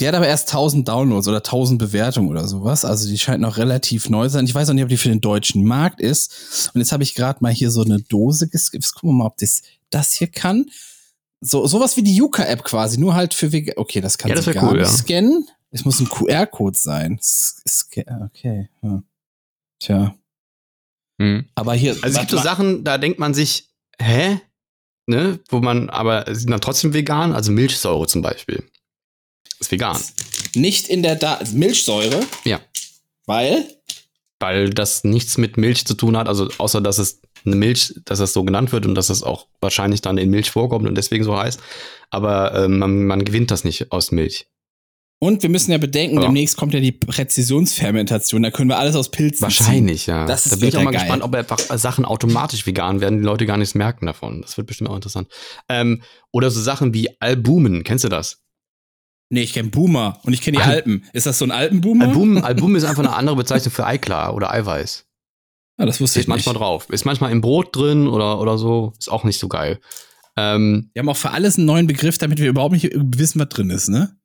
Die 0.00 0.06
hat 0.06 0.14
aber 0.14 0.28
erst 0.28 0.48
1000 0.50 0.86
Downloads 0.86 1.26
oder 1.26 1.38
1000 1.38 1.78
Bewertungen 1.78 2.28
oder 2.28 2.46
sowas. 2.46 2.84
Also 2.84 3.08
die 3.08 3.18
scheint 3.18 3.40
noch 3.40 3.56
relativ 3.56 4.08
neu 4.10 4.26
zu 4.28 4.34
sein. 4.34 4.44
Ich 4.44 4.54
weiß 4.54 4.68
auch 4.70 4.74
nicht, 4.74 4.84
ob 4.84 4.88
die 4.90 4.96
für 4.96 5.08
den 5.08 5.20
deutschen 5.20 5.64
Markt 5.64 6.00
ist. 6.00 6.70
Und 6.72 6.80
jetzt 6.80 6.92
habe 6.92 7.02
ich 7.02 7.14
gerade 7.16 7.38
mal 7.42 7.52
hier 7.52 7.70
so 7.72 7.82
eine 7.82 7.98
Dose 8.00 8.48
geskippt. 8.48 8.94
Gucken 8.94 9.10
wir 9.10 9.14
mal, 9.14 9.26
ob 9.26 9.38
das 9.38 9.62
das 9.90 10.12
hier 10.12 10.28
kann. 10.28 10.66
So 11.40 11.66
sowas 11.66 11.96
wie 11.96 12.02
die 12.02 12.14
Yuka-App 12.14 12.62
quasi, 12.64 12.98
nur 12.98 13.14
halt 13.14 13.34
für 13.34 13.50
Vegan. 13.50 13.74
Okay, 13.76 14.00
das 14.00 14.18
kann 14.18 14.28
Ja, 14.28 14.36
das 14.36 14.46
gar 14.46 14.70
cool, 14.70 14.78
nicht 14.78 14.86
ja. 14.90 14.92
scannen. 14.96 15.48
Es 15.70 15.84
muss 15.84 16.00
ein 16.00 16.08
QR-Code 16.08 16.76
sein. 16.76 17.20
Okay. 18.24 18.68
Ja. 18.82 19.02
Tja. 19.80 20.14
Hm. 21.20 21.48
Aber 21.54 21.74
hier. 21.74 21.92
Also 22.02 22.06
es 22.06 22.18
gibt 22.18 22.30
so 22.30 22.38
Sachen, 22.38 22.84
da 22.84 22.98
denkt 22.98 23.18
man 23.18 23.34
sich, 23.34 23.68
hä? 24.00 24.40
Ne? 25.06 25.40
Wo 25.48 25.60
man, 25.60 25.90
aber 25.90 26.24
sind 26.34 26.50
dann 26.50 26.60
trotzdem 26.60 26.94
vegan, 26.94 27.32
also 27.32 27.50
Milchsäure 27.50 28.06
zum 28.06 28.22
Beispiel. 28.22 28.62
Ist 29.58 29.70
vegan. 29.70 29.98
Nicht 30.54 30.88
in 30.88 31.02
der 31.02 31.16
da 31.16 31.40
Milchsäure. 31.52 32.20
Ja. 32.44 32.60
Weil? 33.26 33.66
Weil 34.38 34.70
das 34.70 35.04
nichts 35.04 35.38
mit 35.38 35.56
Milch 35.56 35.84
zu 35.86 35.94
tun 35.94 36.16
hat, 36.16 36.28
also 36.28 36.48
außer 36.58 36.80
dass 36.80 36.98
es 36.98 37.20
eine 37.44 37.56
Milch, 37.56 37.94
dass 38.04 38.18
das 38.18 38.32
so 38.32 38.44
genannt 38.44 38.72
wird 38.72 38.86
und 38.86 38.94
dass 38.94 39.10
es 39.10 39.22
auch 39.22 39.46
wahrscheinlich 39.60 40.00
dann 40.00 40.18
in 40.18 40.30
Milch 40.30 40.50
vorkommt 40.50 40.86
und 40.86 40.94
deswegen 40.94 41.24
so 41.24 41.36
heißt. 41.36 41.60
Aber 42.10 42.54
ähm, 42.54 42.78
man, 42.78 43.06
man 43.06 43.24
gewinnt 43.24 43.50
das 43.50 43.64
nicht 43.64 43.90
aus 43.92 44.12
Milch. 44.12 44.46
Und 45.20 45.42
wir 45.42 45.50
müssen 45.50 45.72
ja 45.72 45.78
bedenken, 45.78 46.16
Ja. 46.16 46.22
demnächst 46.22 46.56
kommt 46.56 46.74
ja 46.74 46.80
die 46.80 46.92
Präzisionsfermentation. 46.92 48.42
Da 48.42 48.50
können 48.50 48.70
wir 48.70 48.78
alles 48.78 48.94
aus 48.94 49.10
Pilzen 49.10 49.42
Wahrscheinlich, 49.42 50.06
ja. 50.06 50.26
Das 50.26 50.46
ist 50.46 50.52
da 50.52 50.56
bin 50.56 50.68
ich 50.68 50.76
auch 50.76 50.82
mal 50.82 50.92
geil. 50.92 51.00
gespannt, 51.00 51.22
ob 51.24 51.34
einfach 51.34 51.58
Sachen 51.76 52.04
automatisch 52.04 52.66
vegan 52.66 53.00
werden, 53.00 53.18
die 53.18 53.24
Leute 53.24 53.44
gar 53.46 53.56
nichts 53.56 53.74
merken 53.74 54.06
davon. 54.06 54.42
Das 54.42 54.56
wird 54.56 54.66
bestimmt 54.68 54.90
auch 54.90 54.94
interessant. 54.94 55.28
Ähm, 55.68 56.02
oder 56.32 56.50
so 56.50 56.60
Sachen 56.60 56.94
wie 56.94 57.08
Albumen, 57.20 57.82
kennst 57.82 58.04
du 58.04 58.08
das? 58.08 58.42
Nee, 59.30 59.42
ich 59.42 59.52
kenne 59.52 59.68
Boomer 59.70 60.20
und 60.22 60.32
ich 60.32 60.40
kenne 60.40 60.56
die 60.58 60.62
Al- 60.62 60.74
Alpen. 60.76 61.04
Ist 61.12 61.26
das 61.26 61.38
so 61.38 61.44
ein 61.44 61.50
Alpenboomer? 61.50 62.06
Album, 62.06 62.38
Album 62.44 62.76
ist 62.76 62.84
einfach 62.84 63.02
eine 63.04 63.14
andere 63.14 63.36
Bezeichnung 63.36 63.72
für 63.72 63.84
Eiklar 63.86 64.34
oder 64.34 64.52
Eiweiß. 64.52 65.04
Ja, 65.80 65.86
das 65.86 66.00
wusste 66.00 66.12
Steht 66.20 66.22
ich 66.22 66.28
nicht. 66.28 66.46
manchmal 66.46 66.54
drauf. 66.54 66.88
Ist 66.90 67.04
manchmal 67.04 67.30
im 67.32 67.40
Brot 67.40 67.74
drin 67.76 68.06
oder, 68.08 68.40
oder 68.40 68.56
so. 68.56 68.94
Ist 68.98 69.10
auch 69.10 69.24
nicht 69.24 69.38
so 69.38 69.48
geil. 69.48 69.80
Ähm, 70.36 70.90
Wir 70.94 71.00
haben 71.00 71.08
auch 71.08 71.16
für 71.16 71.30
alles 71.32 71.56
einen 71.56 71.66
neuen 71.66 71.86
Begriff, 71.86 72.18
damit 72.18 72.38
wir 72.38 72.48
überhaupt 72.48 72.72
nicht 72.72 72.88
wissen, 72.94 73.38
was 73.40 73.48
drin 73.48 73.70
ist, 73.70 73.88
ne? 73.88 74.16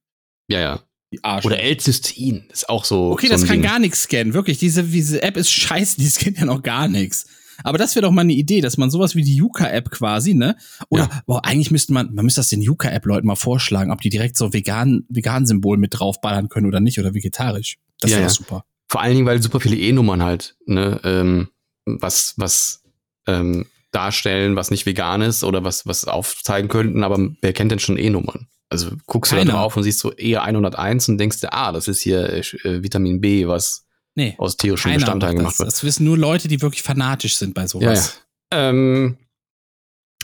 Ja, 0.48 0.60
ja. 0.60 0.84
Die 1.12 1.24
Arsch. 1.24 1.46
Oder 1.46 1.60
L-Cystein. 1.60 2.46
Ist 2.52 2.70
auch 2.70 2.86
so. 2.86 3.12
Okay, 3.12 3.28
so 3.28 3.34
das 3.34 3.46
kann 3.46 3.62
Ding. 3.62 3.62
gar 3.62 3.78
nichts 3.80 4.04
scannen. 4.04 4.34
Wirklich, 4.34 4.58
diese, 4.58 4.84
diese 4.84 5.22
App 5.22 5.38
ist 5.38 5.52
scheiße, 5.52 5.98
die 5.98 6.06
scannt 6.10 6.40
ja 6.40 6.46
noch 6.46 6.64
gar 6.64 6.88
nichts. 6.88 7.28
Aber 7.64 7.78
das 7.78 7.96
wäre 7.96 8.02
doch 8.04 8.12
mal 8.12 8.22
eine 8.22 8.34
Idee, 8.34 8.62
dass 8.62 8.78
man 8.78 8.90
sowas 8.90 9.16
wie 9.16 9.22
die 9.24 9.36
Yuka-App 9.36 9.92
quasi, 9.92 10.34
ne? 10.34 10.56
Oder, 10.90 11.08
boah, 11.28 11.46
eigentlich 11.46 11.70
müsste 11.70 11.94
man, 11.94 12.12
man 12.14 12.26
müsste 12.26 12.40
das 12.40 12.50
den 12.50 12.64
Yuka-App-Leuten 12.64 13.28
mal 13.28 13.36
vorschlagen, 13.36 13.92
ob 13.92 14.02
die 14.02 14.10
direkt 14.10 14.38
so 14.38 14.54
vegan, 14.54 15.06
vegan 15.08 15.46
Symbol 15.46 15.78
mit 15.78 16.00
draufballern 16.00 16.50
können 16.50 16.66
oder 16.66 16.80
nicht 16.80 16.98
oder 17.00 17.14
vegetarisch. 17.14 17.78
Das 18.00 18.10
Ja, 18.10 18.18
wäre 18.18 18.28
ja. 18.28 18.34
super. 18.34 18.66
Vor 18.90 19.02
allen 19.02 19.14
Dingen, 19.14 19.28
weil 19.28 19.42
super 19.42 19.60
viele 19.60 19.78
E-Nummern 19.78 20.24
halt, 20.24 20.56
ne, 20.66 21.00
ähm, 21.04 21.50
was, 21.86 22.34
was 22.38 22.82
ähm, 23.28 23.68
darstellen, 23.92 24.56
was 24.56 24.72
nicht 24.72 24.88
vegan 24.88 25.22
ist 25.22 25.44
oder 25.44 25.64
was, 25.64 25.86
was 25.86 26.06
aufzeigen 26.06 26.70
könnten, 26.70 27.04
aber 27.04 27.20
wer 27.42 27.54
kennt 27.54 27.72
denn 27.72 27.80
schon 27.80 27.98
E-Nummern? 27.98 28.48
Also 28.74 28.92
guckst 29.06 29.32
du 29.32 29.36
da 29.38 29.46
drauf 29.46 29.78
und 29.78 29.84
siehst 29.84 30.00
so 30.00 30.12
E101 30.12 31.10
und 31.10 31.18
denkst 31.18 31.40
dir, 31.40 31.54
ah, 31.54 31.72
das 31.72 31.88
ist 31.88 32.02
hier 32.02 32.30
äh, 32.30 32.40
äh, 32.40 32.84
Vitamin 32.84 33.22
B, 33.22 33.48
was 33.48 33.86
Nee. 34.16 34.36
aus 34.38 34.58
tierischen 34.58 34.94
Bestandteilen 34.94 35.36
macht 35.38 35.44
gemacht 35.44 35.60
wird. 35.60 35.68
das 35.72 35.84
wissen 35.84 36.04
nur 36.06 36.18
Leute, 36.18 36.48
die 36.48 36.62
wirklich 36.62 36.84
fanatisch 36.84 37.36
sind 37.38 37.54
bei 37.56 37.66
sowas. 37.68 38.22
Ähm, 38.52 39.18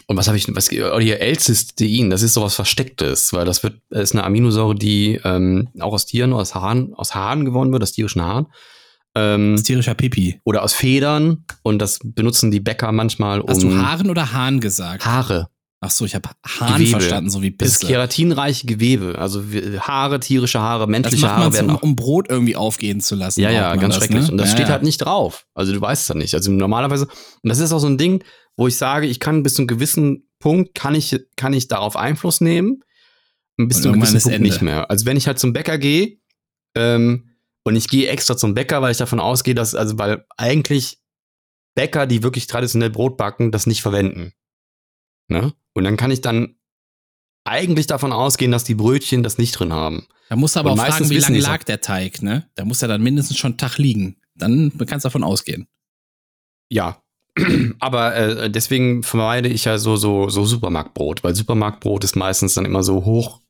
und 0.07 0.17
was 0.17 0.27
habe 0.27 0.37
ich, 0.37 0.47
was, 0.55 0.69
oh, 0.71 0.99
hier 0.99 1.19
L-Cystein, 1.21 2.09
das 2.09 2.21
ist 2.23 2.33
sowas 2.33 2.55
Verstecktes, 2.55 3.31
weil 3.33 3.45
das 3.45 3.63
wird, 3.63 3.79
das 3.89 4.03
ist 4.03 4.11
eine 4.13 4.23
Aminosäure, 4.23 4.75
die 4.75 5.19
ähm, 5.23 5.69
auch 5.79 5.93
aus 5.93 6.05
Tieren, 6.05 6.33
aus 6.33 6.55
Haaren, 6.55 6.93
aus 6.95 7.13
Haaren 7.15 7.45
gewonnen 7.45 7.71
wird, 7.71 7.83
aus 7.83 7.91
tierischen 7.91 8.21
Haaren. 8.21 8.47
Ähm, 9.15 9.55
ist 9.55 9.63
tierischer 9.63 9.95
Pipi. 9.95 10.39
oder 10.45 10.61
aus 10.63 10.73
Federn 10.73 11.45
und 11.63 11.79
das 11.79 11.99
benutzen 12.03 12.51
die 12.51 12.59
Bäcker 12.59 12.91
manchmal, 12.91 13.41
um 13.41 13.49
Hast 13.49 13.63
du 13.63 13.75
Haaren 13.75 14.09
oder 14.09 14.33
Hahn 14.33 14.59
gesagt? 14.59 15.03
Haare. 15.05 15.49
Ach 15.81 15.91
so, 15.91 16.03
ich 16.03 16.13
habe 16.13 16.29
Hahn 16.45 16.73
Gewebe. 16.73 16.91
verstanden, 16.91 17.29
so 17.29 17.41
wie 17.41 17.55
Das 17.55 17.69
ist 17.69 17.79
Bisse. 17.79 17.91
keratinreiche 17.93 18.67
Gewebe, 18.67 19.17
also 19.17 19.41
Haare, 19.79 20.19
tierische 20.19 20.59
Haare, 20.59 20.81
Das 20.83 20.89
menschliche 20.89 21.25
macht 21.25 21.37
Haare 21.37 21.53
werden 21.53 21.69
um, 21.69 21.75
auch. 21.77 21.81
um 21.83 21.95
Brot 21.95 22.29
irgendwie 22.29 22.57
aufgehen 22.57 22.99
zu 22.99 23.15
lassen. 23.15 23.39
Ja, 23.39 23.49
ja, 23.49 23.69
man 23.69 23.79
ganz 23.79 23.95
das, 23.95 24.03
schrecklich. 24.03 24.25
Ne? 24.25 24.31
Und 24.31 24.37
das 24.39 24.49
ja, 24.49 24.55
steht 24.55 24.67
ja. 24.67 24.73
halt 24.73 24.83
nicht 24.83 24.97
drauf. 24.97 25.45
Also 25.53 25.71
du 25.71 25.79
weißt 25.79 26.01
es 26.01 26.07
dann 26.07 26.17
nicht. 26.17 26.33
Also 26.35 26.51
normalerweise, 26.51 27.05
und 27.05 27.49
das 27.49 27.59
ist 27.59 27.71
auch 27.71 27.79
so 27.79 27.87
ein 27.87 27.97
Ding, 27.97 28.23
wo 28.57 28.67
ich 28.67 28.75
sage, 28.75 29.07
ich 29.07 29.21
kann 29.21 29.41
bis 29.41 29.53
zu 29.53 29.61
einem 29.61 29.67
gewissen 29.67 30.29
Punkt, 30.39 30.75
kann 30.75 30.95
ich, 30.95 31.15
kann 31.37 31.53
ich 31.53 31.69
darauf 31.69 31.95
Einfluss 31.95 32.41
nehmen. 32.41 32.81
Und 33.57 33.69
bis 33.69 33.77
Und 33.77 33.83
zu 33.83 33.89
einem 33.89 33.99
gewissen 34.01 34.21
Punkt 34.21 34.35
Ende. 34.35 34.49
nicht 34.49 34.61
mehr. 34.61 34.89
Also 34.91 35.05
wenn 35.05 35.15
ich 35.15 35.27
halt 35.27 35.39
zum 35.39 35.53
Bäcker 35.53 35.77
gehe, 35.77 36.17
ähm, 36.75 37.25
und 37.63 37.75
ich 37.75 37.87
gehe 37.87 38.07
extra 38.07 38.35
zum 38.35 38.53
Bäcker, 38.53 38.81
weil 38.81 38.91
ich 38.91 38.97
davon 38.97 39.19
ausgehe, 39.19 39.53
dass, 39.55 39.75
also 39.75 39.97
weil 39.97 40.25
eigentlich 40.37 40.97
Bäcker, 41.75 42.05
die 42.07 42.23
wirklich 42.23 42.47
traditionell 42.47 42.89
Brot 42.89 43.15
backen, 43.17 43.51
das 43.51 43.67
nicht 43.67 43.81
verwenden. 43.81 44.33
Ne? 45.29 45.53
Und 45.73 45.83
dann 45.83 45.97
kann 45.97 46.11
ich 46.11 46.21
dann 46.21 46.55
eigentlich 47.45 47.87
davon 47.87 48.11
ausgehen, 48.11 48.51
dass 48.51 48.63
die 48.63 48.75
Brötchen 48.75 49.23
das 49.23 49.37
nicht 49.37 49.53
drin 49.53 49.73
haben. 49.73 50.07
Da 50.29 50.35
musst 50.35 50.55
du 50.55 50.59
aber 50.59 50.73
Und 50.73 50.79
auch 50.79 50.85
fragen, 50.85 51.09
wie 51.09 51.17
lange 51.17 51.39
lag 51.39 51.63
der 51.63 51.81
Teig, 51.81 52.21
ne? 52.21 52.47
Da 52.55 52.65
muss 52.65 52.81
er 52.81 52.87
dann 52.87 53.01
mindestens 53.01 53.37
schon 53.37 53.51
einen 53.51 53.57
Tag 53.57 53.77
liegen. 53.77 54.17
Dann 54.35 54.71
kannst 54.85 55.05
du 55.05 55.07
davon 55.07 55.23
ausgehen. 55.23 55.67
Ja. 56.69 57.01
Aber 57.79 58.15
äh, 58.15 58.51
deswegen 58.51 59.03
vermeide 59.03 59.49
ich 59.49 59.65
ja 59.65 59.77
so, 59.77 59.95
so, 59.95 60.29
so 60.29 60.45
Supermarktbrot, 60.45 61.23
weil 61.23 61.35
Supermarktbrot 61.35 62.03
ist 62.03 62.15
meistens 62.15 62.53
dann 62.53 62.65
immer 62.65 62.83
so 62.83 63.05
hoch 63.05 63.41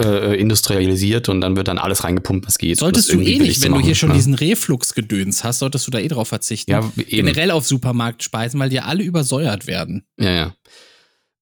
äh, 0.00 0.40
industrialisiert 0.40 1.28
und 1.28 1.40
dann 1.40 1.56
wird 1.56 1.68
dann 1.68 1.78
alles 1.78 2.04
reingepumpt, 2.04 2.46
was 2.46 2.58
geht. 2.58 2.78
Solltest 2.78 3.12
du 3.12 3.20
eh 3.20 3.38
nicht, 3.38 3.62
wenn 3.62 3.72
du 3.72 3.78
hier 3.78 3.88
machen, 3.88 3.94
schon 3.96 4.08
ne? 4.10 4.14
diesen 4.14 4.34
Reflux-Gedöns 4.34 5.42
hast, 5.42 5.58
solltest 5.58 5.86
du 5.86 5.90
da 5.90 5.98
eh 5.98 6.08
drauf 6.08 6.28
verzichten. 6.28 6.70
Ja, 6.70 6.80
eben. 6.96 7.08
Generell 7.08 7.50
auf 7.50 7.66
Supermarktspeisen, 7.66 8.60
weil 8.60 8.70
die 8.70 8.80
alle 8.80 9.02
übersäuert 9.02 9.66
werden. 9.66 10.04
Ja, 10.18 10.30
ja. 10.30 10.54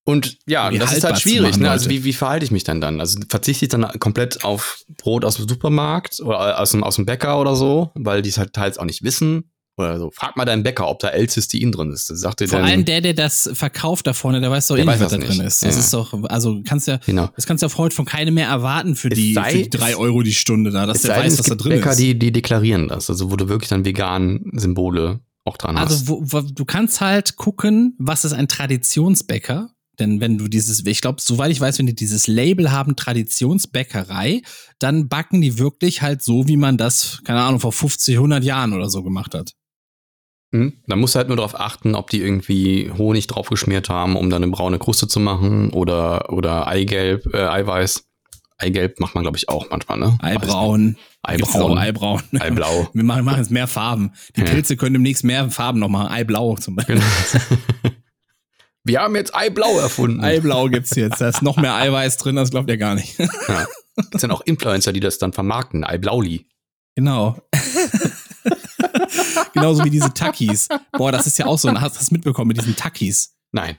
Und 0.08 0.38
ja, 0.46 0.70
die 0.70 0.78
das 0.78 0.92
ist 0.96 1.02
halt 1.04 1.20
schwierig. 1.20 1.50
machen, 1.50 1.62
Ne? 1.64 1.70
Also 1.70 1.90
wie, 1.90 2.04
wie 2.04 2.12
verhalte 2.12 2.44
ich 2.44 2.52
mich 2.52 2.62
denn 2.64 2.80
dann? 2.80 3.00
Also 3.00 3.18
verzichte 3.28 3.64
ich 3.64 3.68
dann 3.70 3.82
komplett 3.98 4.44
auf 4.44 4.84
Brot 4.98 5.24
aus 5.24 5.36
dem 5.36 5.48
Supermarkt 5.48 6.20
oder 6.20 6.60
aus 6.60 6.70
dem, 6.70 6.84
aus 6.84 6.94
dem 6.96 7.04
Bäcker 7.06 7.40
oder 7.40 7.56
so, 7.56 7.90
weil 7.94 8.22
die 8.22 8.28
es 8.28 8.38
halt 8.38 8.52
teils 8.52 8.78
auch 8.78 8.84
nicht 8.84 9.02
wissen. 9.02 9.50
Oder 9.78 9.98
so. 9.98 10.10
Frag 10.10 10.36
mal 10.36 10.46
deinen 10.46 10.62
Bäcker, 10.62 10.88
ob 10.88 11.00
da 11.00 11.08
L-Cystein 11.08 11.70
drin 11.70 11.90
ist. 11.92 12.08
Das 12.08 12.20
sagt 12.20 12.40
dir 12.40 12.48
Vor 12.48 12.60
dann, 12.60 12.68
allem 12.68 12.84
der, 12.86 13.02
der 13.02 13.12
das 13.12 13.50
verkauft 13.52 14.06
da 14.06 14.14
vorne, 14.14 14.40
der 14.40 14.50
weiß 14.50 14.68
doch 14.68 14.76
eh 14.78 14.84
nicht, 14.86 15.00
was 15.00 15.10
da 15.10 15.18
drin 15.18 15.40
ist. 15.40 15.62
Das 15.62 15.74
Ja. 15.74 15.80
ist 15.80 15.92
doch, 15.92 16.14
also 16.30 16.62
kannst 16.66 16.86
ja, 16.88 16.98
Genau. 17.04 17.28
das 17.36 17.44
kannst 17.44 17.62
du 17.62 17.66
ja 17.66 17.76
heute 17.76 17.94
von 17.94 18.06
keinem 18.06 18.32
mehr 18.34 18.48
erwarten 18.48 18.94
für 18.96 19.10
die, 19.10 19.34
sei- 19.34 19.50
für 19.50 19.58
die 19.64 19.70
drei 19.70 19.96
Euro 19.96 20.22
die 20.22 20.32
Stunde 20.32 20.70
da, 20.70 20.86
dass 20.86 21.02
der 21.02 21.10
sei 21.16 21.24
weiß, 21.24 21.32
es 21.34 21.38
was 21.40 21.46
da 21.46 21.50
gibt 21.56 21.64
drin 21.64 21.72
Bäcker, 21.72 21.90
ist. 21.90 21.98
Die, 22.00 22.18
die 22.18 22.32
deklarieren 22.32 22.88
das, 22.88 23.10
also 23.10 23.30
wo 23.30 23.36
du 23.36 23.48
wirklich 23.50 23.68
dann 23.68 23.84
vegan 23.84 24.50
Symbole 24.54 25.20
auch 25.44 25.58
dran 25.58 25.78
hast. 25.78 25.90
Also 25.92 26.08
wo, 26.08 26.22
wo, 26.24 26.40
du 26.40 26.64
kannst 26.64 27.02
halt 27.02 27.36
gucken, 27.36 27.96
was 27.98 28.24
ist 28.24 28.32
ein 28.32 28.48
Traditionsbäcker. 28.48 29.70
Denn 29.98 30.20
wenn 30.20 30.36
du 30.38 30.48
dieses, 30.48 30.84
ich 30.86 31.00
glaube, 31.00 31.20
soweit 31.20 31.50
ich 31.50 31.60
weiß, 31.60 31.78
wenn 31.78 31.86
die 31.86 31.94
dieses 31.94 32.26
Label 32.26 32.70
haben, 32.70 32.96
Traditionsbäckerei, 32.96 34.42
dann 34.78 35.08
backen 35.08 35.40
die 35.40 35.58
wirklich 35.58 36.02
halt 36.02 36.22
so, 36.22 36.46
wie 36.48 36.56
man 36.56 36.76
das, 36.76 37.22
keine 37.24 37.40
Ahnung, 37.40 37.60
vor 37.60 37.72
50, 37.72 38.16
100 38.16 38.44
Jahren 38.44 38.72
oder 38.72 38.90
so 38.90 39.02
gemacht 39.02 39.34
hat. 39.34 39.52
Hm? 40.52 40.74
Da 40.86 40.96
musst 40.96 41.14
du 41.14 41.18
halt 41.18 41.28
nur 41.28 41.36
darauf 41.36 41.58
achten, 41.58 41.94
ob 41.94 42.10
die 42.10 42.20
irgendwie 42.20 42.92
Honig 42.96 43.26
draufgeschmiert 43.26 43.88
haben, 43.88 44.16
um 44.16 44.30
dann 44.30 44.42
eine 44.42 44.52
braune 44.52 44.78
Kruste 44.78 45.08
zu 45.08 45.18
machen 45.18 45.70
oder, 45.70 46.32
oder 46.32 46.66
Eigelb, 46.68 47.32
äh, 47.34 47.46
Eiweiß. 47.46 48.04
Eigelb 48.58 49.00
macht 49.00 49.14
man, 49.14 49.22
glaube 49.22 49.36
ich, 49.36 49.48
auch 49.50 49.68
manchmal, 49.70 49.98
ne? 49.98 50.16
Auch 50.18 50.24
Eibraun. 50.24 50.96
Eibrauen. 51.22 52.22
Eiblau. 52.40 52.88
Wir 52.94 53.04
machen, 53.04 53.24
machen 53.24 53.38
jetzt 53.38 53.50
mehr 53.50 53.66
Farben. 53.66 54.12
Die 54.36 54.40
Ja. 54.40 54.46
Pilze 54.46 54.76
können 54.76 54.94
demnächst 54.94 55.24
mehr 55.24 55.50
Farben 55.50 55.80
noch 55.80 55.88
machen. 55.88 56.08
Eiblau 56.08 56.56
zum 56.56 56.76
Beispiel. 56.76 56.96
Genau. 56.96 57.06
Wir 58.86 59.00
haben 59.00 59.16
jetzt 59.16 59.34
Eiblau 59.34 59.78
erfunden. 59.80 60.22
Eiblau 60.22 60.68
gibt's 60.68 60.94
jetzt. 60.94 61.20
Da 61.20 61.28
ist 61.28 61.42
noch 61.42 61.56
mehr 61.56 61.74
Eiweiß 61.74 62.18
drin, 62.18 62.36
das 62.36 62.50
glaubt 62.50 62.70
ihr 62.70 62.76
gar 62.76 62.94
nicht. 62.94 63.18
Ja. 63.18 63.66
Das 64.12 64.20
sind 64.20 64.30
auch 64.30 64.42
Influencer, 64.42 64.92
die 64.92 65.00
das 65.00 65.18
dann 65.18 65.32
vermarkten. 65.32 65.82
Eiblauli. 65.84 66.46
Genau. 66.94 67.36
Genauso 69.54 69.84
wie 69.84 69.90
diese 69.90 70.12
Takis. 70.12 70.68
Boah, 70.92 71.12
das 71.12 71.26
ist 71.26 71.38
ja 71.38 71.46
auch 71.46 71.58
so. 71.58 71.70
Hast 71.72 71.96
du 71.96 71.98
das 71.98 72.10
mitbekommen 72.10 72.48
mit 72.48 72.58
diesen 72.58 72.76
Takis? 72.76 73.34
Nein. 73.52 73.76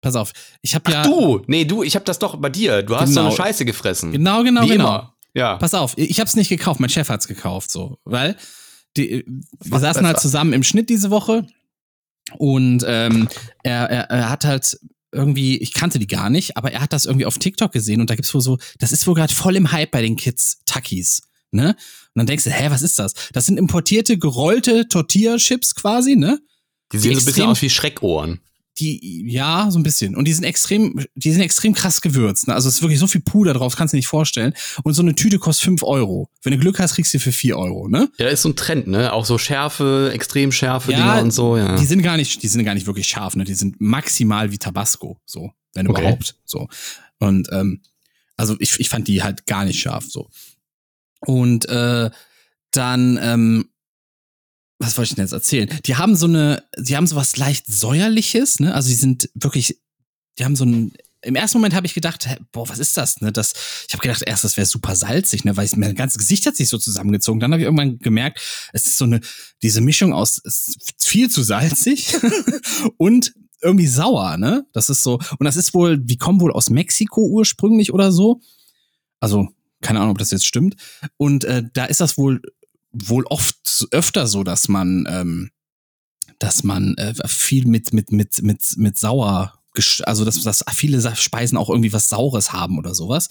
Pass 0.00 0.16
auf. 0.16 0.32
Ich 0.62 0.74
habe 0.74 0.90
ja. 0.90 1.02
Du! 1.02 1.42
Nee, 1.46 1.64
du, 1.64 1.82
ich 1.82 1.94
habe 1.94 2.04
das 2.04 2.18
doch 2.18 2.36
bei 2.36 2.48
dir. 2.48 2.82
Du 2.82 2.96
hast 2.96 3.10
so 3.10 3.16
Genau. 3.20 3.28
eine 3.28 3.36
Scheiße 3.36 3.64
gefressen. 3.64 4.12
Genau, 4.12 4.42
genau, 4.42 4.62
Wie 4.62 4.68
genau. 4.68 4.88
immer. 4.88 5.14
Ja. 5.34 5.56
Pass 5.58 5.74
auf, 5.74 5.92
ich 5.96 6.18
habe 6.18 6.26
es 6.28 6.34
nicht 6.34 6.48
gekauft, 6.48 6.80
mein 6.80 6.90
Chef 6.90 7.08
hat's 7.08 7.28
gekauft, 7.28 7.70
so, 7.70 7.98
weil 8.04 8.36
die, 8.96 9.24
wir 9.26 9.70
Macht 9.70 9.82
saßen 9.82 10.04
halt 10.04 10.16
besser. 10.16 10.22
zusammen 10.22 10.52
im 10.52 10.64
Schnitt 10.64 10.90
diese 10.90 11.10
Woche 11.10 11.46
und 12.38 12.84
ähm, 12.86 13.28
er, 13.62 13.90
er, 13.90 14.10
er 14.10 14.30
hat 14.30 14.44
halt 14.44 14.78
irgendwie, 15.12 15.58
ich 15.58 15.72
kannte 15.72 15.98
die 15.98 16.06
gar 16.06 16.30
nicht, 16.30 16.56
aber 16.56 16.72
er 16.72 16.80
hat 16.80 16.92
das 16.92 17.04
irgendwie 17.04 17.26
auf 17.26 17.38
TikTok 17.38 17.72
gesehen 17.72 18.00
und 18.00 18.10
da 18.10 18.14
gibt's 18.14 18.32
wohl 18.32 18.40
so, 18.40 18.58
das 18.78 18.92
ist 18.92 19.06
wohl 19.06 19.14
gerade 19.14 19.34
voll 19.34 19.56
im 19.56 19.72
Hype 19.72 19.90
bei 19.90 20.02
den 20.02 20.16
Kids, 20.16 20.60
Takis, 20.66 21.22
ne? 21.50 21.70
Und 21.70 21.76
dann 22.14 22.26
denkst 22.26 22.44
du, 22.44 22.50
hä, 22.50 22.70
was 22.70 22.82
ist 22.82 22.98
das? 22.98 23.14
Das 23.32 23.46
sind 23.46 23.58
importierte, 23.58 24.18
gerollte 24.18 24.88
Tortilla-Chips 24.88 25.74
quasi, 25.74 26.16
ne? 26.16 26.40
Die 26.92 26.98
sehen 26.98 27.14
so 27.14 27.20
ein 27.20 27.24
bisschen 27.24 27.46
aus 27.46 27.62
wie 27.62 27.70
Schreckohren. 27.70 28.40
Die, 28.80 29.24
ja, 29.30 29.70
so 29.70 29.78
ein 29.78 29.82
bisschen. 29.82 30.16
Und 30.16 30.26
die 30.26 30.32
sind 30.32 30.44
extrem, 30.44 31.04
die 31.14 31.30
sind 31.32 31.42
extrem 31.42 31.74
krass 31.74 32.00
gewürzt. 32.00 32.48
Ne? 32.48 32.54
Also 32.54 32.68
es 32.68 32.76
ist 32.76 32.82
wirklich 32.82 32.98
so 32.98 33.06
viel 33.06 33.20
Puder 33.20 33.52
drauf, 33.52 33.76
kannst 33.76 33.92
du 33.92 33.96
dir 33.96 33.98
nicht 33.98 34.08
vorstellen. 34.08 34.54
Und 34.82 34.94
so 34.94 35.02
eine 35.02 35.14
Tüte 35.14 35.38
kostet 35.38 35.64
fünf 35.64 35.82
Euro. 35.82 36.28
Wenn 36.42 36.52
du 36.52 36.58
Glück 36.58 36.78
hast, 36.78 36.94
kriegst 36.94 37.12
du 37.14 37.18
sie 37.18 37.22
für 37.22 37.32
vier 37.32 37.56
Euro, 37.58 37.88
ne? 37.88 38.10
Ja, 38.18 38.28
ist 38.28 38.42
so 38.42 38.48
ein 38.48 38.56
Trend, 38.56 38.86
ne? 38.86 39.12
Auch 39.12 39.24
so 39.24 39.38
Schärfe, 39.38 40.10
extrem 40.12 40.50
Schärfe 40.52 40.92
Ja, 40.92 40.98
Dinger 40.98 41.22
und 41.22 41.30
so, 41.32 41.56
ja. 41.56 41.76
Die 41.76 41.84
sind 41.84 42.02
gar 42.02 42.16
nicht, 42.16 42.42
die 42.42 42.48
sind 42.48 42.64
gar 42.64 42.74
nicht 42.74 42.86
wirklich 42.86 43.06
scharf, 43.06 43.36
ne? 43.36 43.44
Die 43.44 43.54
sind 43.54 43.80
maximal 43.80 44.50
wie 44.50 44.58
Tabasco, 44.58 45.20
so, 45.26 45.52
wenn 45.74 45.86
Okay. 45.88 46.00
überhaupt. 46.02 46.36
So. 46.44 46.68
Und 47.18 47.48
ähm, 47.52 47.82
also 48.36 48.56
ich, 48.58 48.80
ich 48.80 48.88
fand 48.88 49.06
die 49.08 49.22
halt 49.22 49.46
gar 49.46 49.64
nicht 49.64 49.80
scharf, 49.80 50.06
so. 50.08 50.28
Und 51.20 51.68
äh, 51.68 52.10
dann, 52.72 53.18
ähm, 53.22 53.69
was 54.80 54.96
wollte 54.96 55.10
ich 55.10 55.14
denn 55.14 55.24
jetzt 55.24 55.32
erzählen? 55.32 55.68
Die 55.84 55.96
haben 55.96 56.16
so 56.16 56.26
eine, 56.26 56.64
die 56.78 56.96
haben 56.96 57.06
so 57.06 57.14
was 57.14 57.36
leicht 57.36 57.66
säuerliches, 57.66 58.60
ne? 58.60 58.74
Also 58.74 58.88
die 58.88 58.94
sind 58.94 59.30
wirklich, 59.34 59.78
die 60.38 60.44
haben 60.44 60.56
so 60.56 60.64
ein. 60.64 60.92
Im 61.22 61.36
ersten 61.36 61.58
Moment 61.58 61.74
habe 61.74 61.86
ich 61.86 61.92
gedacht, 61.92 62.26
boah, 62.50 62.66
was 62.66 62.78
ist 62.78 62.96
das? 62.96 63.20
Ne? 63.20 63.30
Das, 63.30 63.52
ich 63.86 63.92
habe 63.92 64.00
gedacht, 64.00 64.22
erst 64.26 64.42
das 64.42 64.56
wäre 64.56 64.66
super 64.66 64.96
salzig, 64.96 65.44
ne, 65.44 65.54
weil 65.54 65.66
ich, 65.66 65.76
mein 65.76 65.94
ganzes 65.94 66.16
Gesicht 66.16 66.46
hat 66.46 66.56
sich 66.56 66.70
so 66.70 66.78
zusammengezogen. 66.78 67.40
Dann 67.40 67.52
habe 67.52 67.60
ich 67.60 67.66
irgendwann 67.66 67.98
gemerkt, 67.98 68.40
es 68.72 68.86
ist 68.86 68.96
so 68.96 69.04
eine 69.04 69.20
diese 69.62 69.82
Mischung 69.82 70.14
aus 70.14 70.38
ist 70.38 70.94
viel 70.96 71.28
zu 71.28 71.42
salzig 71.42 72.14
und 72.96 73.34
irgendwie 73.60 73.86
sauer, 73.86 74.38
ne? 74.38 74.64
Das 74.72 74.88
ist 74.88 75.02
so 75.02 75.20
und 75.38 75.44
das 75.44 75.56
ist 75.56 75.74
wohl, 75.74 75.98
die 75.98 76.16
kommen 76.16 76.40
wohl 76.40 76.52
aus 76.52 76.70
Mexiko 76.70 77.20
ursprünglich 77.20 77.92
oder 77.92 78.12
so. 78.12 78.40
Also 79.20 79.48
keine 79.82 80.00
Ahnung, 80.00 80.12
ob 80.12 80.18
das 80.18 80.30
jetzt 80.30 80.46
stimmt. 80.46 80.76
Und 81.18 81.44
äh, 81.44 81.64
da 81.74 81.84
ist 81.84 82.00
das 82.00 82.16
wohl 82.16 82.40
wohl 82.92 83.24
oft 83.26 83.86
öfter 83.90 84.26
so, 84.26 84.44
dass 84.44 84.68
man 84.68 85.06
ähm, 85.08 85.50
dass 86.38 86.64
man 86.64 86.94
äh, 86.96 87.14
viel 87.26 87.66
mit 87.66 87.92
mit 87.92 88.12
mit 88.12 88.42
mit 88.42 88.60
mit 88.76 88.98
sauer 88.98 89.54
also 90.02 90.24
dass, 90.24 90.42
dass 90.42 90.64
viele 90.74 91.00
Speisen 91.14 91.56
auch 91.56 91.70
irgendwie 91.70 91.92
was 91.92 92.08
Saures 92.08 92.52
haben 92.52 92.76
oder 92.76 92.92
sowas. 92.92 93.28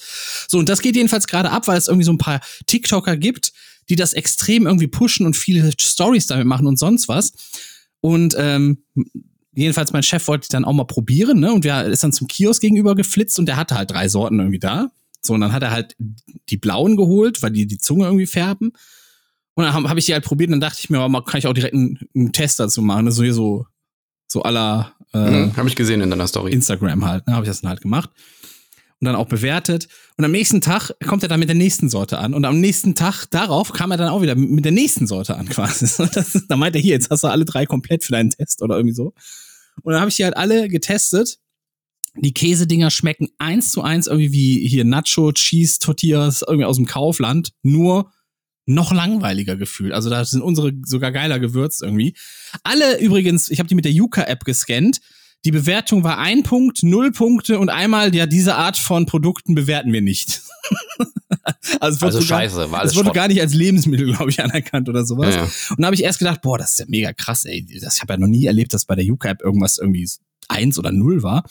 So, 0.48 0.58
und 0.58 0.70
das 0.70 0.82
geht 0.82 0.96
jedenfalls 0.96 1.28
gerade 1.28 1.52
ab, 1.52 1.68
weil 1.68 1.78
es 1.78 1.90
irgendwie 1.90 2.06
so 2.06 2.14
ein 2.14 2.18
paar 2.18 2.40
TikToker 2.66 3.18
gibt, 3.18 3.52
die 3.90 3.98
das 3.98 4.14
extrem 4.14 4.66
irgendwie 4.66 4.88
pushen 4.88 5.26
und 5.26 5.36
viele 5.36 5.72
Stories 5.80 6.28
damit 6.28 6.48
machen 6.48 6.66
und 6.66 6.80
sonst 6.80 7.10
was. 7.10 7.34
Und 8.00 8.36
ähm, 8.38 8.84
jedenfalls 9.54 9.92
mein 9.92 10.04
Chef 10.04 10.28
wollte 10.28 10.48
dann 10.50 10.66
auch 10.66 10.74
mal 10.74 10.86
probieren, 10.86 11.40
ne? 11.40 11.52
Und 11.52 11.66
der 11.66 11.86
ist 11.86 12.04
dann 12.04 12.14
zum 12.14 12.28
Kiosk 12.28 12.62
gegenüber 12.62 12.96
geflitzt 12.96 13.40
und 13.40 13.46
der 13.46 13.58
hatte 13.58 13.76
halt 13.76 13.92
drei 13.92 14.08
Sorten 14.08 14.40
irgendwie 14.40 14.60
da. 14.60 14.90
So, 15.22 15.34
und 15.34 15.42
dann 15.42 15.52
hat 15.52 15.64
er 15.64 15.72
halt 15.72 15.98
die 16.50 16.58
blauen 16.58 16.96
geholt, 16.96 17.44
weil 17.44 17.52
die 17.52 17.68
die 17.68 17.78
Zunge 17.78 18.06
irgendwie 18.06 18.28
färben. 18.28 18.72
Und 19.56 19.66
dann 19.66 19.74
habe 19.74 19.90
hab 19.90 19.98
ich 19.98 20.06
die 20.06 20.14
halt 20.14 20.24
probiert 20.24 20.48
und 20.50 20.54
dann 20.54 20.62
dachte 20.70 20.80
ich 20.82 20.90
mir, 20.90 21.04
oh, 21.04 21.10
mal 21.10 21.24
kann 21.24 21.40
ich 21.40 21.48
auch 21.48 21.54
direkt 21.54 21.74
einen, 21.74 22.00
einen 22.16 22.32
Test 22.32 22.60
dazu 22.60 22.82
machen, 22.82 23.06
ne? 23.06 23.12
so 23.12 23.24
hier 23.24 23.34
so, 23.34 23.66
so 24.28 24.44
aller 24.44 24.94
äh, 25.14 25.18
Mhm, 25.48 25.58
Habe 25.58 25.68
ich 25.68 25.76
gesehen 25.76 26.02
in 26.02 26.10
deiner 26.10 26.28
Story. 26.28 26.52
Instagram 26.54 27.04
halt, 27.06 27.26
ne, 27.28 27.34
habe 27.34 27.46
ich 27.46 27.50
das 27.50 27.62
dann 27.62 27.70
halt 27.70 27.82
gemacht 27.82 28.10
und 29.02 29.06
dann 29.06 29.16
auch 29.16 29.26
bewertet. 29.28 29.88
Und 30.18 30.24
am 30.26 30.32
nächsten 30.32 30.62
Tag 30.62 30.92
kommt 31.06 31.24
er 31.24 31.30
dann 31.30 31.40
mit 31.40 31.50
der 31.50 31.56
nächsten 31.56 31.90
Sorte 31.90 32.20
an. 32.20 32.34
Und 32.34 32.46
am 32.46 32.60
nächsten 32.60 32.94
Tag 32.96 33.26
darauf 33.32 33.72
kam 33.74 33.92
er 33.92 33.98
dann 33.98 34.10
auch 34.10 34.22
wieder 34.22 34.36
mit 34.36 34.66
der 34.66 34.72
nächsten 34.72 35.08
Sorte 35.08 35.36
an 35.36 35.50
quasi. 35.50 35.88
Das, 36.14 36.36
ist- 36.36 36.46
da 36.48 36.56
meint 36.58 36.76
er 36.76 36.82
hier, 36.82 36.94
jetzt 36.94 37.10
hast 37.10 37.24
du 37.24 37.28
alle 37.28 37.44
drei 37.46 37.66
komplett 37.66 38.04
für 38.04 38.12
deinen 38.12 38.30
Test 38.30 38.62
oder 38.62 38.76
irgendwie 38.78 38.94
so. 38.96 39.14
Und 39.82 39.94
dann 39.94 40.00
habe 40.02 40.10
ich 40.10 40.16
die 40.18 40.24
halt 40.26 40.38
alle 40.38 40.68
getestet. 40.70 41.40
Die 42.16 42.34
Käsedinger 42.34 42.92
schmecken 42.92 43.30
eins 43.38 43.72
zu 43.72 43.82
eins 43.82 44.08
irgendwie 44.08 44.32
wie 44.34 44.68
hier 44.68 44.84
Nacho, 44.84 45.32
Cheese, 45.32 45.80
Tortillas 45.80 46.44
irgendwie 46.46 46.66
aus 46.66 46.76
dem 46.76 46.86
Kaufland. 46.86 47.52
Nur 47.64 48.12
noch 48.70 48.92
langweiliger 48.94 49.56
gefühlt. 49.56 49.94
Also 49.94 50.10
da 50.10 50.24
sind 50.24 50.42
unsere 50.42 50.74
sogar 50.86 51.12
geiler 51.12 51.40
gewürzt 51.40 51.82
irgendwie. 51.82 52.14
Alle 52.64 53.00
übrigens, 53.00 53.50
ich 53.50 53.60
habe 53.60 53.68
die 53.68 53.76
mit 53.76 53.86
der 53.86 53.92
Yuka-App 53.92 54.46
gescannt. 54.46 55.00
Die 55.46 55.52
Bewertung 55.52 56.04
war 56.04 56.18
ein 56.18 56.44
Punkt, 56.44 56.84
null 56.84 57.12
Punkte 57.12 57.60
und 57.60 57.70
einmal, 57.70 58.14
ja, 58.14 58.26
diese 58.26 58.56
Art 58.56 58.78
von 58.78 59.06
Produkten 59.06 59.56
bewerten 59.56 59.94
wir 59.94 60.02
nicht. 60.02 60.42
also 61.80 61.96
es 61.96 62.02
wird 62.02 62.04
Also 62.04 62.22
sogar- 62.22 62.42
scheiße, 62.42 62.72
war 62.72 62.80
alles 62.82 62.92
Es 62.92 62.98
wurde 62.98 63.12
gar 63.12 63.28
nicht 63.28 63.42
als 63.42 63.54
Lebensmittel, 63.54 64.14
glaube 64.14 64.30
ich, 64.32 64.42
anerkannt 64.44 64.90
oder 64.90 65.06
sowas. 65.06 65.34
Ja, 65.36 65.42
ja. 65.44 65.50
Und 65.72 65.80
da 65.80 65.86
habe 65.86 65.96
ich 65.96 66.04
erst 66.04 66.20
gedacht, 66.20 66.42
boah, 66.42 66.58
das 66.58 66.72
ist 66.72 66.80
ja 66.80 66.86
mega 66.90 67.14
krass, 67.14 67.46
ey. 67.46 67.66
Das, 67.82 67.96
ich 67.96 68.02
habe 68.02 68.14
ja 68.14 68.18
noch 68.20 68.28
nie 68.28 68.46
erlebt, 68.46 68.74
dass 68.74 68.86
bei 68.86 68.96
der 68.96 69.06
Yuka-App 69.06 69.42
irgendwas 69.42 69.78
irgendwie 69.78 70.10
eins 70.50 70.78
oder 70.78 70.92
null 70.92 71.24
war. 71.24 71.44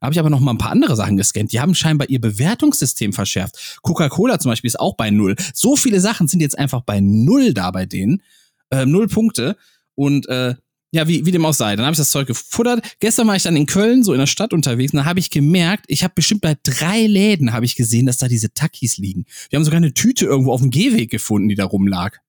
Habe 0.00 0.12
ich 0.12 0.18
aber 0.18 0.30
noch 0.30 0.40
mal 0.40 0.52
ein 0.52 0.58
paar 0.58 0.72
andere 0.72 0.96
Sachen 0.96 1.16
gescannt. 1.16 1.52
Die 1.52 1.60
haben 1.60 1.74
scheinbar 1.74 2.08
ihr 2.08 2.20
Bewertungssystem 2.20 3.12
verschärft. 3.12 3.78
Coca-Cola 3.82 4.38
zum 4.38 4.50
Beispiel 4.50 4.68
ist 4.68 4.80
auch 4.80 4.96
bei 4.96 5.10
null. 5.10 5.36
So 5.54 5.76
viele 5.76 6.00
Sachen 6.00 6.28
sind 6.28 6.40
jetzt 6.40 6.58
einfach 6.58 6.82
bei 6.82 7.00
null 7.00 7.54
da 7.54 7.70
bei 7.70 7.86
denen. 7.86 8.22
Äh, 8.70 8.86
null 8.86 9.08
Punkte. 9.08 9.56
Und 9.94 10.28
äh, 10.28 10.54
ja, 10.92 11.08
wie, 11.08 11.26
wie 11.26 11.30
dem 11.30 11.44
auch 11.44 11.52
sei. 11.52 11.76
Dann 11.76 11.84
habe 11.84 11.92
ich 11.92 11.98
das 11.98 12.10
Zeug 12.10 12.26
gefuttert. 12.26 12.96
Gestern 13.00 13.26
war 13.26 13.36
ich 13.36 13.42
dann 13.42 13.56
in 13.56 13.66
Köln, 13.66 14.02
so 14.02 14.12
in 14.12 14.18
der 14.18 14.26
Stadt 14.26 14.52
unterwegs, 14.52 14.92
und 14.92 14.98
da 14.98 15.04
habe 15.04 15.18
ich 15.18 15.30
gemerkt, 15.30 15.84
ich 15.88 16.04
habe 16.04 16.14
bestimmt 16.14 16.40
bei 16.40 16.56
drei 16.62 17.06
Läden 17.06 17.52
habe 17.52 17.64
ich 17.64 17.76
gesehen, 17.76 18.06
dass 18.06 18.18
da 18.18 18.28
diese 18.28 18.54
Takis 18.54 18.96
liegen. 18.96 19.26
Wir 19.50 19.58
haben 19.58 19.64
sogar 19.64 19.78
eine 19.78 19.92
Tüte 19.92 20.24
irgendwo 20.24 20.52
auf 20.52 20.60
dem 20.60 20.70
Gehweg 20.70 21.10
gefunden, 21.10 21.48
die 21.48 21.54
da 21.54 21.64
rumlag. 21.64 22.20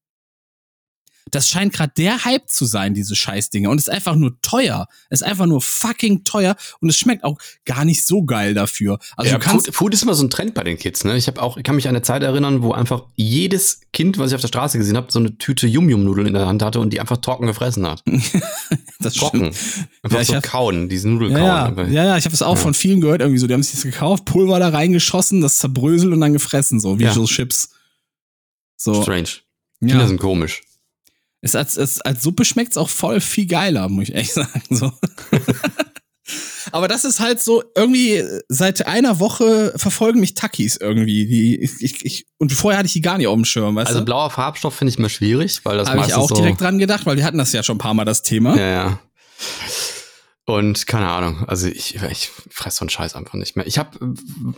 Das 1.31 1.47
scheint 1.49 1.73
gerade 1.73 1.91
der 1.97 2.25
Hype 2.25 2.49
zu 2.49 2.65
sein, 2.65 2.93
diese 2.93 3.15
Scheißdinger. 3.15 3.69
Und 3.69 3.77
es 3.79 3.87
ist 3.87 3.93
einfach 3.93 4.15
nur 4.15 4.39
teuer. 4.41 4.87
Es 5.09 5.21
ist 5.21 5.27
einfach 5.27 5.45
nur 5.45 5.61
fucking 5.61 6.23
teuer 6.23 6.55
und 6.79 6.89
es 6.89 6.97
schmeckt 6.97 7.23
auch 7.23 7.37
gar 7.65 7.85
nicht 7.85 8.05
so 8.05 8.23
geil 8.23 8.53
dafür. 8.53 8.99
Also 9.15 9.31
ja, 9.31 9.37
du 9.37 9.43
kannst, 9.43 9.65
Food, 9.67 9.75
Food 9.75 9.93
ist 9.93 10.03
immer 10.03 10.13
so 10.13 10.23
ein 10.25 10.29
Trend 10.29 10.53
bei 10.53 10.63
den 10.63 10.77
Kids, 10.77 11.03
ne? 11.03 11.17
Ich 11.17 11.27
habe 11.27 11.41
auch, 11.41 11.57
ich 11.57 11.63
kann 11.63 11.75
mich 11.75 11.87
an 11.87 11.95
eine 11.95 12.01
Zeit 12.01 12.23
erinnern, 12.23 12.61
wo 12.61 12.71
einfach 12.73 13.03
jedes 13.15 13.81
Kind, 13.93 14.17
was 14.17 14.31
ich 14.31 14.35
auf 14.35 14.41
der 14.41 14.47
Straße 14.47 14.77
gesehen 14.77 14.97
habe, 14.97 15.11
so 15.11 15.19
eine 15.19 15.37
Tüte 15.37 15.67
Yum-Yum-Nudeln 15.67 16.27
in 16.27 16.33
der 16.33 16.47
Hand 16.47 16.61
hatte 16.63 16.79
und 16.79 16.91
die 16.91 16.99
einfach 16.99 17.17
trocken 17.17 17.47
gefressen 17.47 17.85
hat. 17.87 18.03
das 18.99 19.13
Trocken. 19.15 19.53
stimmt. 19.53 19.87
Einfach 20.03 20.17
Ja, 20.19 20.23
so 20.25 20.35
hab- 20.35 20.43
kauen, 20.43 20.89
diese 20.89 21.09
Nudel 21.09 21.31
Ja, 21.31 21.37
ja, 21.39 21.71
kauen. 21.71 21.91
ja, 21.93 22.05
ja, 22.05 22.17
ich 22.17 22.25
habe 22.25 22.33
es 22.35 22.41
auch 22.41 22.55
Ja. 22.55 22.61
von 22.61 22.73
vielen 22.73 23.01
gehört, 23.01 23.21
irgendwie 23.21 23.39
so, 23.39 23.47
die 23.47 23.53
haben 23.53 23.63
sich 23.63 23.73
das 23.73 23.83
gekauft, 23.83 24.25
Pulver 24.25 24.59
da 24.59 24.69
reingeschossen, 24.69 25.41
das 25.41 25.57
zerbröselt 25.57 26.13
und 26.13 26.21
dann 26.21 26.33
gefressen, 26.33 26.79
so 26.79 26.99
wie 26.99 27.03
Ja. 27.03 27.13
so 27.13 27.25
Chips. 27.25 27.69
So, 28.75 29.01
Strange. 29.01 29.29
Kinder 29.79 30.07
sind 30.07 30.19
komisch. 30.19 30.61
Es 31.41 31.55
als, 31.55 31.77
es, 31.77 32.01
als 32.01 32.23
Suppe 32.23 32.45
schmeckt's 32.45 32.77
auch 32.77 32.89
voll 32.89 33.21
viel 33.21 33.45
geiler, 33.45 33.89
muss 33.89 34.09
ich 34.09 34.15
echt 34.15 34.33
sagen. 34.33 34.63
So. 34.69 34.91
Aber 36.71 36.87
das 36.89 37.05
ist 37.05 37.19
halt 37.21 37.39
so, 37.39 37.63
irgendwie 37.75 38.23
seit 38.49 38.85
einer 38.85 39.19
Woche 39.19 39.73
verfolgen 39.77 40.19
mich 40.19 40.33
Takis 40.33 40.75
irgendwie. 40.75 41.25
Die, 41.25 41.61
ich, 41.61 42.03
ich, 42.03 42.25
und 42.37 42.51
vorher 42.51 42.79
hatte 42.79 42.87
ich 42.87 42.93
die 42.93 43.01
gar 43.01 43.17
nicht 43.17 43.27
auf 43.27 43.35
dem 43.35 43.45
Schirm, 43.45 43.75
weißt 43.75 43.87
Also 43.87 43.99
du? 43.99 44.05
blauer 44.05 44.29
Farbstoff 44.29 44.75
finde 44.75 44.91
ich 44.91 44.97
immer 44.97 45.09
schwierig, 45.09 45.63
weil 45.63 45.77
das 45.77 45.89
Habe 45.89 46.03
ich 46.05 46.13
auch 46.13 46.27
so, 46.27 46.35
direkt 46.35 46.59
dran 46.59 46.79
gedacht, 46.79 47.05
weil 47.05 47.15
wir 47.15 47.23
hatten 47.23 47.37
das 47.37 47.53
ja 47.53 47.63
schon 47.63 47.75
ein 47.75 47.79
paar 47.79 47.93
Mal, 47.93 48.03
das 48.03 48.21
Thema. 48.23 48.57
Ja, 48.57 48.67
ja. 48.67 48.99
Und 50.45 50.87
keine 50.87 51.07
Ahnung, 51.09 51.43
also 51.47 51.67
ich, 51.67 51.95
ich 52.09 52.29
fresse 52.49 52.77
so 52.77 52.83
einen 52.83 52.89
Scheiß 52.89 53.15
einfach 53.15 53.33
nicht 53.33 53.55
mehr. 53.55 53.67
Ich 53.67 53.77
habe 53.77 53.97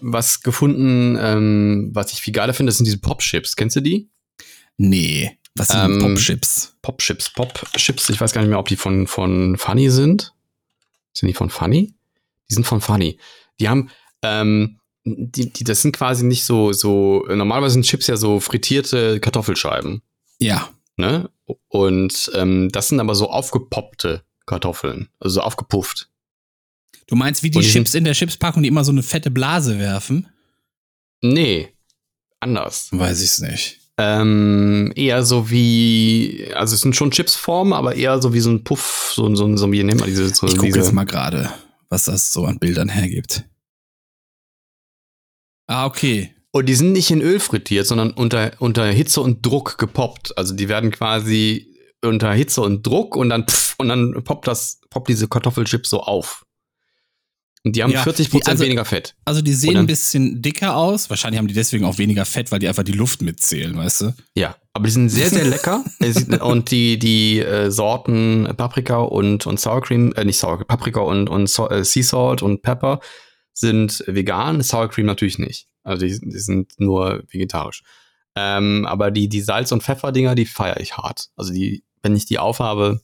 was 0.02 0.42
gefunden, 0.42 1.18
ähm, 1.20 1.90
was 1.94 2.12
ich 2.14 2.22
viel 2.22 2.34
geiler 2.34 2.54
finde, 2.54 2.70
das 2.70 2.78
sind 2.78 2.86
diese 2.86 3.00
Pop-Chips. 3.00 3.56
Kennst 3.56 3.76
du 3.76 3.82
die? 3.82 4.10
Nee, 4.78 5.39
was 5.60 5.68
sind 5.68 5.80
Ähm, 5.80 6.00
Popchips? 6.00 6.76
Pop-Chips, 6.82 7.30
Pop-Chips. 7.32 8.10
Ich 8.10 8.22
weiß 8.22 8.34
gar 8.34 8.42
nicht 8.42 8.50
mehr, 8.50 8.60
ob 8.60 8.68
die 8.68 8.78
von, 8.78 9.08
von 9.08 9.58
Funny 9.58 9.90
sind. 9.90 10.34
Sind 11.14 11.28
die 11.28 11.34
von 11.34 11.50
Funny? 11.50 11.94
Die 12.50 12.54
sind 12.54 12.66
von 12.66 12.82
Funny. 12.82 13.20
Die 13.60 13.68
haben, 13.68 13.90
ähm, 14.22 14.80
die, 15.04 15.52
die, 15.52 15.64
das 15.64 15.82
sind 15.82 15.96
quasi 15.96 16.26
nicht 16.26 16.46
so, 16.46 16.72
so, 16.72 17.26
normalerweise 17.28 17.74
sind 17.74 17.86
Chips 17.86 18.08
ja 18.08 18.18
so 18.18 18.40
frittierte 18.40 19.20
Kartoffelscheiben. 19.20 20.02
Ja. 20.40 20.70
Ne? 20.96 21.30
Und 21.68 22.32
ähm, 22.36 22.70
das 22.72 22.90
sind 22.90 23.00
aber 23.00 23.16
so 23.16 23.30
aufgepoppte 23.30 24.24
Kartoffeln, 24.46 25.10
also 25.20 25.36
so 25.36 25.42
aufgepufft. 25.42 26.10
Du 27.08 27.16
meinst, 27.16 27.44
wie 27.44 27.50
die 27.50 27.60
die 27.60 27.68
Chips 27.68 27.96
in 27.96 28.04
der 28.04 28.14
Chipspackung, 28.14 28.62
die 28.62 28.70
immer 28.70 28.84
so 28.84 28.92
eine 28.92 29.04
fette 29.04 29.32
Blase 29.32 29.80
werfen? 29.80 30.28
Nee, 31.22 31.74
anders. 32.40 32.90
Weiß 32.92 33.22
ich's 33.22 33.40
nicht. 33.40 33.79
Ähm, 34.02 34.94
eher 34.96 35.24
so 35.24 35.50
wie, 35.50 36.50
also 36.56 36.74
es 36.74 36.80
sind 36.80 36.96
schon 36.96 37.12
Chipsformen, 37.12 37.74
aber 37.74 37.96
eher 37.96 38.22
so 38.22 38.34
wie 38.34 38.40
so 38.40 38.50
ein 38.50 38.64
Puff, 38.64 39.12
so, 39.14 39.36
so, 39.36 39.58
so 39.58 39.70
wie 39.74 39.84
nennt 39.84 40.00
man 40.00 40.08
diese, 40.08 40.34
so 40.34 40.48
Ich 40.48 40.56
gucke 40.56 40.68
jetzt 40.68 40.94
mal 40.94 41.04
gerade, 41.04 41.52
was 41.90 42.06
das 42.06 42.32
so 42.32 42.46
an 42.46 42.60
Bildern 42.60 42.88
hergibt. 42.88 43.44
Ah, 45.68 45.86
okay. 45.86 46.34
Und 46.52 46.68
die 46.68 46.76
sind 46.76 46.94
nicht 46.94 47.12
in 47.12 47.22
Öl 47.22 47.42
frittiert, 47.42 47.88
sondern 47.88 48.12
unter, 48.12 48.54
unter 48.60 48.86
Hitze 48.86 49.20
und 49.20 49.46
Druck 49.46 49.78
gepoppt. 49.78 50.38
Also 50.38 50.56
die 50.56 50.70
werden 50.70 50.92
quasi 50.92 51.76
unter 52.02 52.32
Hitze 52.32 52.62
und 52.62 52.88
Druck 52.88 53.18
und 53.18 53.28
dann 53.28 53.48
pff, 53.48 53.76
und 53.80 53.90
dann 53.90 54.24
poppt 54.24 54.48
das, 54.48 54.80
poppt 54.90 55.10
diese 55.10 55.28
Kartoffelchips 55.28 55.90
so 55.90 56.00
auf. 56.00 56.46
Und 57.66 57.76
die 57.76 57.84
haben 57.84 57.92
Ja, 57.92 58.04
40 58.04 58.30
die- 58.30 58.46
also- 58.46 58.64
weniger 58.64 58.86
Fett. 58.86 59.16
Also 59.26 59.42
die 59.42 59.54
sehen 59.54 59.72
Oder? 59.72 59.80
ein 59.82 59.86
bisschen 59.88 60.42
dicker 60.42 60.78
aus. 60.78 61.10
Wahrscheinlich 61.10 61.40
haben 61.40 61.48
die 61.50 61.54
deswegen 61.54 61.84
auch 61.84 61.98
weniger 61.98 62.24
Fett, 62.26 62.52
weil 62.52 62.60
die 62.60 62.68
einfach 62.70 62.84
die 62.84 62.94
Luft 62.94 63.22
mitzählen, 63.22 63.76
weißt 63.78 64.02
du? 64.02 64.14
Ja, 64.34 64.56
aber 64.74 64.86
die 64.86 64.92
sind 64.92 65.10
sehr, 65.10 65.30
sehr 65.30 65.44
lecker. 65.46 65.84
Und 66.42 66.72
die, 66.72 66.98
die 66.98 67.40
äh, 67.40 67.70
Sorten 67.70 68.48
Paprika 68.56 69.00
und, 69.00 69.46
und 69.46 69.60
Sour 69.60 69.82
Cream, 69.82 70.14
äh, 70.16 70.24
nicht 70.24 70.40
Sour 70.40 70.66
Paprika 70.66 71.02
und, 71.02 71.28
und 71.30 71.50
so, 71.50 71.70
äh, 71.70 71.84
Sea 71.84 72.02
Salt 72.04 72.42
und 72.42 72.62
Pepper 72.62 73.02
sind 73.54 74.04
vegan, 74.08 74.62
Sour 74.64 74.88
Cream 74.90 75.06
natürlich 75.06 75.38
nicht. 75.38 75.68
Also 75.84 76.06
die, 76.06 76.18
die 76.18 76.40
sind 76.40 76.72
nur 76.80 77.24
vegetarisch. 77.30 77.84
Ähm, 78.36 78.86
aber 78.86 79.12
die, 79.12 79.28
die 79.28 79.42
Salz- 79.42 79.74
und 79.74 79.84
Pfeffer-Dinger, 79.84 80.34
die 80.36 80.46
feiere 80.46 80.80
ich 80.80 80.96
hart. 80.96 81.30
Also 81.36 81.52
die, 81.52 81.84
wenn 82.04 82.16
ich 82.16 82.26
die 82.26 82.40
aufhabe, 82.40 83.02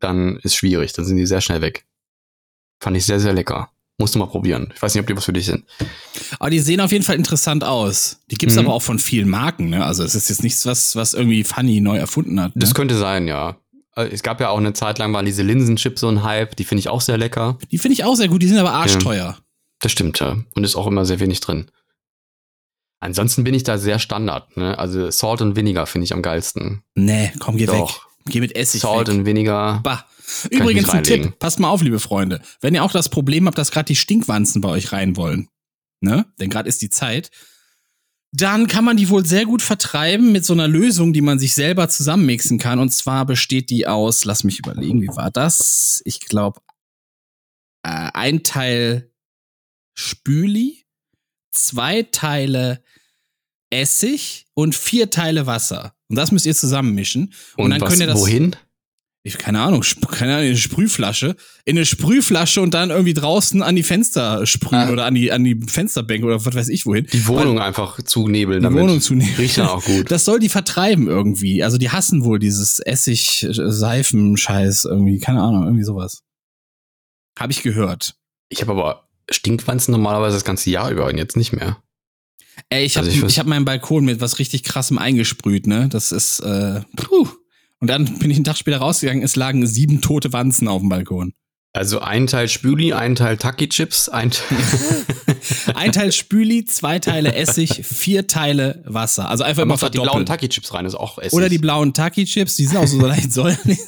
dann 0.00 0.38
ist 0.38 0.54
schwierig, 0.54 0.94
dann 0.94 1.04
sind 1.04 1.16
die 1.18 1.26
sehr 1.26 1.42
schnell 1.42 1.60
weg. 1.60 1.84
Fand 2.80 2.96
ich 2.96 3.04
sehr, 3.04 3.20
sehr 3.20 3.34
lecker. 3.34 3.70
Musst 3.98 4.14
du 4.14 4.18
mal 4.18 4.26
probieren. 4.26 4.72
Ich 4.74 4.82
weiß 4.82 4.94
nicht, 4.94 5.00
ob 5.02 5.06
die 5.06 5.16
was 5.16 5.24
für 5.26 5.32
dich 5.32 5.46
sind. 5.46 5.64
Aber 6.38 6.50
die 6.50 6.58
sehen 6.60 6.80
auf 6.80 6.90
jeden 6.92 7.04
Fall 7.04 7.16
interessant 7.16 7.62
aus. 7.62 8.20
Die 8.30 8.36
gibt's 8.36 8.54
Mhm. 8.56 8.62
aber 8.62 8.74
auch 8.74 8.82
von 8.82 8.98
vielen 8.98 9.28
Marken, 9.28 9.68
ne? 9.70 9.84
Also 9.84 10.02
es 10.02 10.14
ist 10.14 10.28
jetzt 10.28 10.42
nichts, 10.42 10.64
was, 10.66 10.96
was 10.96 11.14
irgendwie 11.14 11.44
Funny 11.44 11.80
neu 11.80 11.98
erfunden 11.98 12.40
hat. 12.40 12.56
Ne? 12.56 12.60
Das 12.60 12.74
könnte 12.74 12.96
sein, 12.96 13.28
ja. 13.28 13.56
Äh, 13.94 14.06
Es 14.08 14.22
gab 14.22 14.40
ja 14.40 14.48
auch 14.48 14.58
eine 14.58 14.72
Zeit 14.72 14.98
lang, 14.98 15.12
waren 15.12 15.26
diese 15.26 15.42
Linsenchips 15.42 16.00
so 16.00 16.08
ein 16.08 16.22
Hype. 16.24 16.56
Die 16.56 16.64
finde 16.64 16.80
ich 16.80 16.88
auch 16.88 17.00
sehr 17.02 17.18
lecker. 17.18 17.58
die 17.70 17.78
finde 17.78 17.92
ich 17.94 18.04
auch 18.04 18.14
sehr 18.16 18.28
gut, 18.28 18.42
die 18.42 18.48
sind 18.48 18.58
aber 18.58 18.72
arschteuer. 18.72 19.38
Das 19.80 19.92
stimmt, 19.92 20.18
ja. 20.20 20.36
Und 20.54 20.64
ist 20.64 20.74
auch 20.76 20.86
immer 20.86 21.04
sehr 21.04 21.20
wenig 21.20 21.40
drin. 21.40 21.70
Ansonsten 23.00 23.42
bin 23.44 23.52
ich 23.54 23.64
da 23.64 23.78
sehr 23.78 23.98
Standard. 23.98 24.56
Ne? 24.56 24.78
Also 24.78 25.10
Salt 25.10 25.42
und 25.42 25.56
Vinegar 25.56 25.86
finde 25.86 26.04
ich 26.04 26.12
am 26.12 26.22
geilsten. 26.22 26.82
Nee, 26.94 27.32
komm, 27.40 27.56
geh 27.56 27.66
Doch. 27.66 27.74
weg. 27.96 28.00
Geh 28.26 28.40
mit 28.40 28.56
Essig 28.56 28.82
Salt 28.82 29.08
weg. 29.08 29.14
und 29.14 29.26
Vinegar. 29.26 29.82
Bah. 29.82 30.06
Übrigens 30.50 30.88
ein 30.88 31.04
Tipp, 31.04 31.38
passt 31.38 31.58
mal 31.58 31.68
auf, 31.68 31.82
liebe 31.82 32.00
Freunde. 32.00 32.40
Wenn 32.60 32.74
ihr 32.74 32.84
auch 32.84 32.92
das 32.92 33.08
Problem 33.08 33.46
habt, 33.46 33.58
dass 33.58 33.70
gerade 33.70 33.86
die 33.86 33.96
Stinkwanzen 33.96 34.60
bei 34.60 34.68
euch 34.70 34.92
rein 34.92 35.16
wollen, 35.16 35.48
ne? 36.00 36.26
Denn 36.40 36.48
gerade 36.48 36.68
ist 36.68 36.80
die 36.80 36.90
Zeit, 36.90 37.30
dann 38.32 38.66
kann 38.66 38.84
man 38.84 38.96
die 38.96 39.10
wohl 39.10 39.26
sehr 39.26 39.44
gut 39.44 39.60
vertreiben 39.60 40.32
mit 40.32 40.44
so 40.44 40.54
einer 40.54 40.68
Lösung, 40.68 41.12
die 41.12 41.20
man 41.20 41.38
sich 41.38 41.54
selber 41.54 41.88
zusammenmixen 41.88 42.58
kann. 42.58 42.78
Und 42.78 42.90
zwar 42.90 43.26
besteht 43.26 43.68
die 43.68 43.86
aus, 43.86 44.24
lass 44.24 44.42
mich 44.42 44.58
überlegen, 44.58 45.02
wie 45.02 45.08
war 45.08 45.30
das? 45.30 46.00
Ich 46.06 46.20
glaube, 46.20 46.60
äh, 47.82 48.10
ein 48.14 48.42
Teil 48.42 49.10
Spüli, 49.94 50.86
zwei 51.50 52.04
Teile 52.04 52.82
Essig 53.70 54.46
und 54.54 54.74
vier 54.74 55.10
Teile 55.10 55.46
Wasser. 55.46 55.94
Und 56.12 56.16
das 56.16 56.30
müsst 56.30 56.44
ihr 56.46 56.54
zusammenmischen. 56.54 57.32
Und, 57.56 57.64
Und, 57.64 57.70
dann 57.70 57.80
was, 57.80 57.88
könnt 57.88 58.00
ihr 58.02 58.06
das. 58.06 58.20
wohin? 58.20 58.54
Ich, 59.24 59.38
keine 59.38 59.60
Ahnung, 59.60 59.82
keine 60.10 60.32
Ahnung, 60.32 60.44
in 60.46 60.50
eine 60.50 60.58
Sprühflasche. 60.58 61.36
In 61.64 61.76
eine 61.76 61.86
Sprühflasche 61.86 62.60
und 62.60 62.74
dann 62.74 62.90
irgendwie 62.90 63.14
draußen 63.14 63.62
an 63.62 63.76
die 63.76 63.82
Fenster 63.84 64.44
sprühen 64.46 64.88
Ah. 64.88 64.90
oder 64.90 65.06
an 65.06 65.14
die, 65.14 65.30
an 65.32 65.44
die 65.44 65.58
Fensterbänke 65.66 66.26
oder 66.26 66.44
was 66.44 66.54
weiß 66.54 66.68
ich 66.68 66.84
wohin. 66.86 67.06
Die 67.12 67.26
Wohnung 67.28 67.58
einfach 67.60 68.02
zunebeln 68.02 68.58
Die 68.60 68.64
damit. 68.64 68.82
Wohnung 68.82 69.00
zunehmen. 69.00 69.32
Riecht 69.38 69.56
dann 69.58 69.68
auch 69.68 69.82
gut. 69.84 70.10
Das 70.10 70.24
soll 70.26 70.38
die 70.40 70.48
vertreiben 70.50 71.06
irgendwie. 71.06 71.62
Also 71.64 71.78
die 71.78 71.88
hassen 71.90 72.24
wohl 72.24 72.38
dieses 72.40 72.78
Essig-Seifen-Scheiß 72.80 74.84
irgendwie. 74.86 75.18
Keine 75.18 75.40
Ahnung, 75.42 75.64
irgendwie 75.64 75.84
sowas. 75.84 76.22
Habe 77.38 77.52
ich 77.52 77.62
gehört. 77.62 78.16
Ich 78.48 78.60
habe 78.60 78.72
aber 78.72 79.08
Stinkwanzen 79.30 79.92
normalerweise 79.92 80.34
das 80.36 80.44
ganze 80.44 80.68
Jahr 80.70 80.90
über 80.90 81.06
und 81.06 81.16
jetzt 81.16 81.36
nicht 81.36 81.52
mehr. 81.52 81.80
Ey, 82.68 82.84
ich 82.84 82.96
habe 82.96 83.06
Also 83.06 83.26
ich 83.26 83.38
hab 83.38 83.46
meinen 83.46 83.64
Balkon 83.64 84.04
mit 84.04 84.20
was 84.20 84.38
richtig 84.38 84.62
krassem 84.62 84.98
eingesprüht, 84.98 85.66
ne? 85.66 85.88
Das 85.88 86.12
ist, 86.12 86.40
äh, 86.40 86.80
puh. 86.96 87.28
Und 87.80 87.88
dann 87.88 88.18
bin 88.18 88.30
ich 88.30 88.36
einen 88.36 88.44
Tag 88.44 88.56
später 88.56 88.78
rausgegangen, 88.78 89.22
es 89.22 89.36
lagen 89.36 89.66
sieben 89.66 90.00
tote 90.00 90.32
Wanzen 90.32 90.68
auf 90.68 90.80
dem 90.80 90.88
Balkon. 90.88 91.32
Also 91.74 92.00
ein 92.00 92.26
Teil 92.26 92.48
Spüli, 92.48 92.92
ein 92.92 93.14
Teil 93.14 93.38
Taki-Chips, 93.38 94.10
ein 94.10 94.30
Ein 95.74 95.92
Teil 95.92 96.12
Spüli, 96.12 96.64
zwei 96.66 96.98
Teile 96.98 97.34
Essig, 97.34 97.84
vier 97.84 98.26
Teile 98.26 98.82
Wasser. 98.86 99.28
Also 99.28 99.42
einfach 99.44 99.62
immer 99.62 99.76
doch 99.76 99.88
die 99.88 99.96
blauen 99.96 100.06
verdoppeln. 100.06 100.26
Taki-Chips 100.26 100.74
rein, 100.74 100.86
ist 100.86 100.94
auch 100.94 101.18
Essig. 101.18 101.32
Oder 101.32 101.48
die 101.48 101.58
blauen 101.58 101.94
Taki-Chips, 101.94 102.56
die 102.56 102.66
sind 102.66 102.76
auch 102.76 102.86
so 102.86 103.00
leicht 103.00 103.32
säuerlich. 103.32 103.78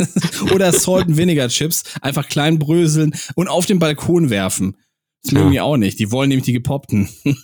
Oder 0.52 0.72
Salt 0.72 1.06
and 1.08 1.16
Vinegar 1.16 1.48
Chips, 1.48 1.84
einfach 2.00 2.28
klein 2.28 2.58
bröseln 2.58 3.14
und 3.34 3.48
auf 3.48 3.66
den 3.66 3.78
Balkon 3.78 4.30
werfen. 4.30 4.76
Das 5.22 5.32
mögen 5.32 5.52
die 5.52 5.60
auch 5.60 5.76
nicht. 5.76 5.98
Die 5.98 6.10
wollen 6.10 6.28
nämlich 6.28 6.44
die 6.44 6.52
gepoppten. 6.52 7.08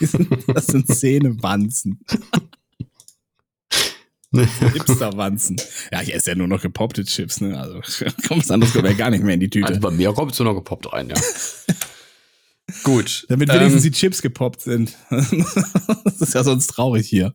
Das 0.46 0.66
sind 0.66 0.86
Zähnewanzen. 0.88 2.00
Hipsterwanzen. 4.32 5.60
Ja, 5.90 6.02
ich 6.02 6.14
esse 6.14 6.30
ja 6.30 6.36
nur 6.36 6.46
noch 6.46 6.62
gepoppte 6.62 7.04
Chips, 7.04 7.40
ne? 7.40 7.58
Also, 7.58 7.80
kommt 8.28 8.42
was 8.42 8.50
anderes 8.50 8.72
kommt 8.72 8.86
ja 8.86 8.92
gar 8.92 9.10
nicht 9.10 9.24
mehr 9.24 9.34
in 9.34 9.40
die 9.40 9.50
Tüte. 9.50 9.66
Also 9.66 9.80
bei 9.80 9.90
mir 9.90 10.12
kommt 10.12 10.32
es 10.32 10.38
nur 10.38 10.46
noch 10.46 10.54
gepoppt 10.54 10.92
rein, 10.92 11.08
ja. 11.10 11.16
Gut. 12.84 13.26
Damit 13.28 13.48
wenigstens 13.48 13.84
ähm, 13.84 13.90
die 13.90 13.98
Chips 13.98 14.22
gepoppt 14.22 14.60
sind. 14.60 14.96
das 15.10 16.20
ist 16.20 16.34
ja 16.34 16.44
sonst 16.44 16.68
traurig 16.68 17.08
hier. 17.08 17.32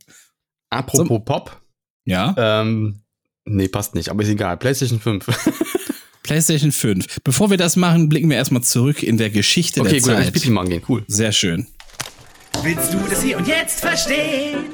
apropos 0.70 1.22
Pop. 1.26 1.62
Ja? 2.06 2.34
Ähm, 2.38 3.02
nee, 3.44 3.68
passt 3.68 3.96
nicht, 3.96 4.08
aber 4.10 4.24
ist 4.24 4.30
egal. 4.30 4.56
PlayStation 4.56 5.02
5. 5.02 5.26
PlayStation 6.24 6.72
5. 6.72 7.20
Bevor 7.24 7.50
wir 7.50 7.58
das 7.58 7.76
machen, 7.76 8.08
blicken 8.08 8.30
wir 8.30 8.38
erstmal 8.38 8.64
zurück 8.64 9.04
in 9.04 9.18
der 9.18 9.30
Geschichte 9.30 9.82
okay, 9.82 9.90
der 9.90 10.00
gut, 10.00 10.12
Zeit. 10.12 10.28
ich 10.28 10.34
Pipi 10.34 10.50
machen 10.52 10.70
gehen. 10.70 10.84
Cool. 10.88 11.04
Sehr 11.08 11.34
schön. 11.34 11.68
Willst 12.64 12.94
du 12.94 13.00
das 13.10 13.22
hier 13.22 13.38
und 13.38 13.48
jetzt 13.48 13.82
verstehen? 13.82 14.66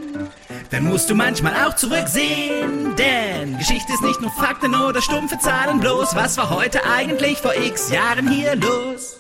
Dann 0.69 0.85
musst 0.85 1.09
du 1.09 1.15
manchmal 1.15 1.53
auch 1.65 1.75
zurücksehen. 1.75 2.95
Denn 2.95 3.57
Geschichte 3.57 3.91
ist 3.93 4.01
nicht 4.01 4.21
nur 4.21 4.31
Fakten 4.31 4.73
oder 4.73 5.01
stumpfe 5.01 5.37
Zahlen 5.39 5.79
bloß. 5.79 6.15
Was 6.15 6.37
war 6.37 6.49
heute 6.49 6.83
eigentlich 6.85 7.37
vor 7.39 7.53
x 7.55 7.91
Jahren 7.91 8.31
hier 8.31 8.55
los? 8.55 9.17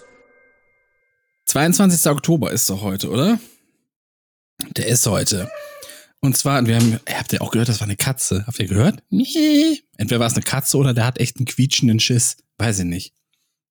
22. 1.45 2.09
Oktober 2.09 2.51
ist 2.51 2.69
doch 2.69 2.81
heute, 2.81 3.09
oder? 3.09 3.39
Der 4.77 4.87
ist 4.87 5.05
heute. 5.07 5.51
Und 6.21 6.37
zwar, 6.37 6.65
wir 6.65 6.75
haben, 6.75 6.99
habt 7.09 7.33
ihr 7.33 7.41
auch 7.41 7.51
gehört, 7.51 7.67
das 7.67 7.79
war 7.79 7.87
eine 7.87 7.97
Katze. 7.97 8.45
Habt 8.47 8.59
ihr 8.59 8.67
gehört? 8.67 9.03
Entweder 9.97 10.19
war 10.19 10.27
es 10.27 10.33
eine 10.33 10.43
Katze 10.43 10.77
oder 10.77 10.93
der 10.93 11.05
hat 11.05 11.19
echt 11.19 11.37
einen 11.37 11.45
quietschenden 11.45 11.99
Schiss. 11.99 12.37
Weiß 12.57 12.79
ich 12.79 12.85
nicht. 12.85 13.13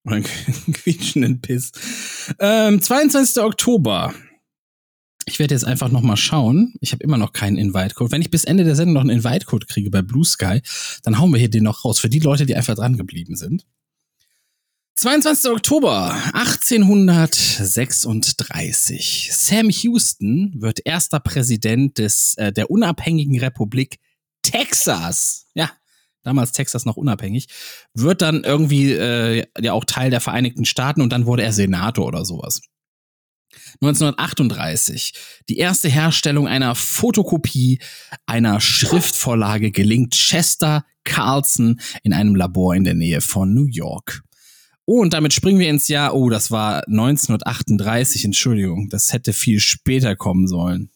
Oder 0.05 0.17
einen 0.17 0.25
quietschenden 0.73 1.41
Piss. 1.41 1.73
Ähm, 2.39 2.83
22. 2.83 3.43
Oktober. 3.43 4.13
Ich 5.31 5.39
werde 5.39 5.55
jetzt 5.55 5.65
einfach 5.65 5.91
noch 5.91 6.03
mal 6.03 6.17
schauen. 6.17 6.75
Ich 6.81 6.93
habe 6.93 7.05
immer 7.05 7.17
noch 7.17 7.33
keinen 7.33 7.57
Invite-Code. 7.57 8.11
Wenn 8.11 8.21
ich 8.21 8.31
bis 8.31 8.45
Ende 8.45 8.65
der 8.65 8.75
Sendung 8.75 8.95
noch 8.95 9.03
einen 9.03 9.11
Invite-Code 9.11 9.67
kriege 9.67 9.91
bei 9.91 10.03
Blue 10.03 10.25
Sky, 10.25 10.61
dann 11.05 11.19
hauen 11.19 11.33
wir 11.33 11.39
hier 11.39 11.49
den 11.49 11.65
noch 11.65 11.85
raus. 11.85 12.01
Für 12.01 12.09
die 12.09 12.19
Leute, 12.19 12.47
die 12.47 12.57
einfach 12.57 12.75
dran 12.75 12.97
geblieben 12.97 13.37
sind. 13.37 13.65
22. 14.97 15.53
Oktober 15.53 16.13
1836. 16.35 19.31
Sam 19.33 19.71
Houston 19.71 20.61
wird 20.61 20.81
erster 20.85 21.21
Präsident 21.21 21.99
des, 21.99 22.35
äh, 22.37 22.53
der 22.53 22.71
unabhängigen 22.71 23.39
Republik 23.39 23.99
Texas. 24.43 25.47
Ja, 25.55 25.71
damals 26.23 26.53
Texas 26.53 26.85
noch 26.85 26.97
unabhängig. 26.97 27.47
Wird 27.95 28.21
dann 28.21 28.45
irgendwie 28.45 28.93
äh, 28.93 29.47
ja 29.61 29.73
auch 29.73 29.87
Teil 29.87 30.11
der 30.11 30.21
Vereinigten 30.21 30.65
Staaten 30.65 31.01
und 31.01 31.13
dann 31.13 31.25
wurde 31.25 31.45
er 31.45 31.53
Senator 31.53 32.05
oder 32.05 32.25
sowas. 32.25 32.61
1938. 33.81 35.13
Die 35.49 35.59
erste 35.59 35.89
Herstellung 35.89 36.49
einer 36.49 36.75
Fotokopie 36.75 37.81
einer 38.27 38.61
Schriftvorlage 38.61 39.71
gelingt 39.71 40.15
Chester 40.15 40.85
Carlson 41.05 41.81
in 42.03 42.13
einem 42.13 42.35
Labor 42.35 42.75
in 42.75 42.85
der 42.85 42.95
Nähe 42.95 43.21
von 43.21 43.55
New 43.55 43.67
York. 43.67 44.23
Und 44.85 45.13
damit 45.13 45.33
springen 45.33 45.61
wir 45.61 45.71
ins 45.71 45.89
Jahr, 45.89 46.15
oh, 46.15 46.31
das 46.31 46.51
war 46.51 46.87
1938, 46.89 48.25
Entschuldigung, 48.25 48.89
das 48.89 49.13
hätte 49.13 49.33
viel 49.33 49.61
später 49.61 50.17
kommen 50.17 50.49
sollen. 50.49 50.91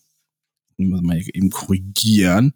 Ich 0.76 0.88
muss 0.88 1.02
mal 1.02 1.20
eben 1.20 1.50
korrigieren. 1.50 2.54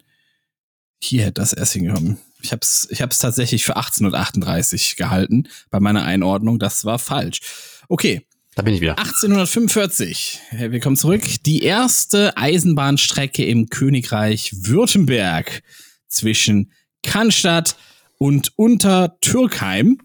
Hier 1.01 1.21
hätte 1.23 1.35
das 1.35 1.53
erst 1.53 1.73
hingekommen. 1.73 2.17
Ich 2.41 2.51
habe 2.51 2.59
es 2.61 2.87
ich 2.89 3.01
hab's 3.01 3.19
tatsächlich 3.19 3.63
für 3.63 3.77
1838 3.77 4.95
gehalten 4.97 5.47
bei 5.69 5.79
meiner 5.79 6.03
Einordnung. 6.03 6.59
Das 6.59 6.83
war 6.83 6.99
falsch. 6.99 7.39
Okay, 7.87 8.25
Da 8.59 8.63
bin 8.63 8.73
ich 8.73 8.81
wieder. 8.81 8.99
1845. 8.99 10.41
Wir 10.51 10.81
kommen 10.81 10.97
zurück. 10.97 11.23
Die 11.45 11.63
erste 11.63 12.35
Eisenbahnstrecke 12.35 13.45
im 13.45 13.69
Königreich 13.69 14.51
Württemberg 14.53 15.63
zwischen 16.09 16.73
Cannstatt 17.01 17.77
und 18.17 18.51
Untertürkheim 18.57 19.99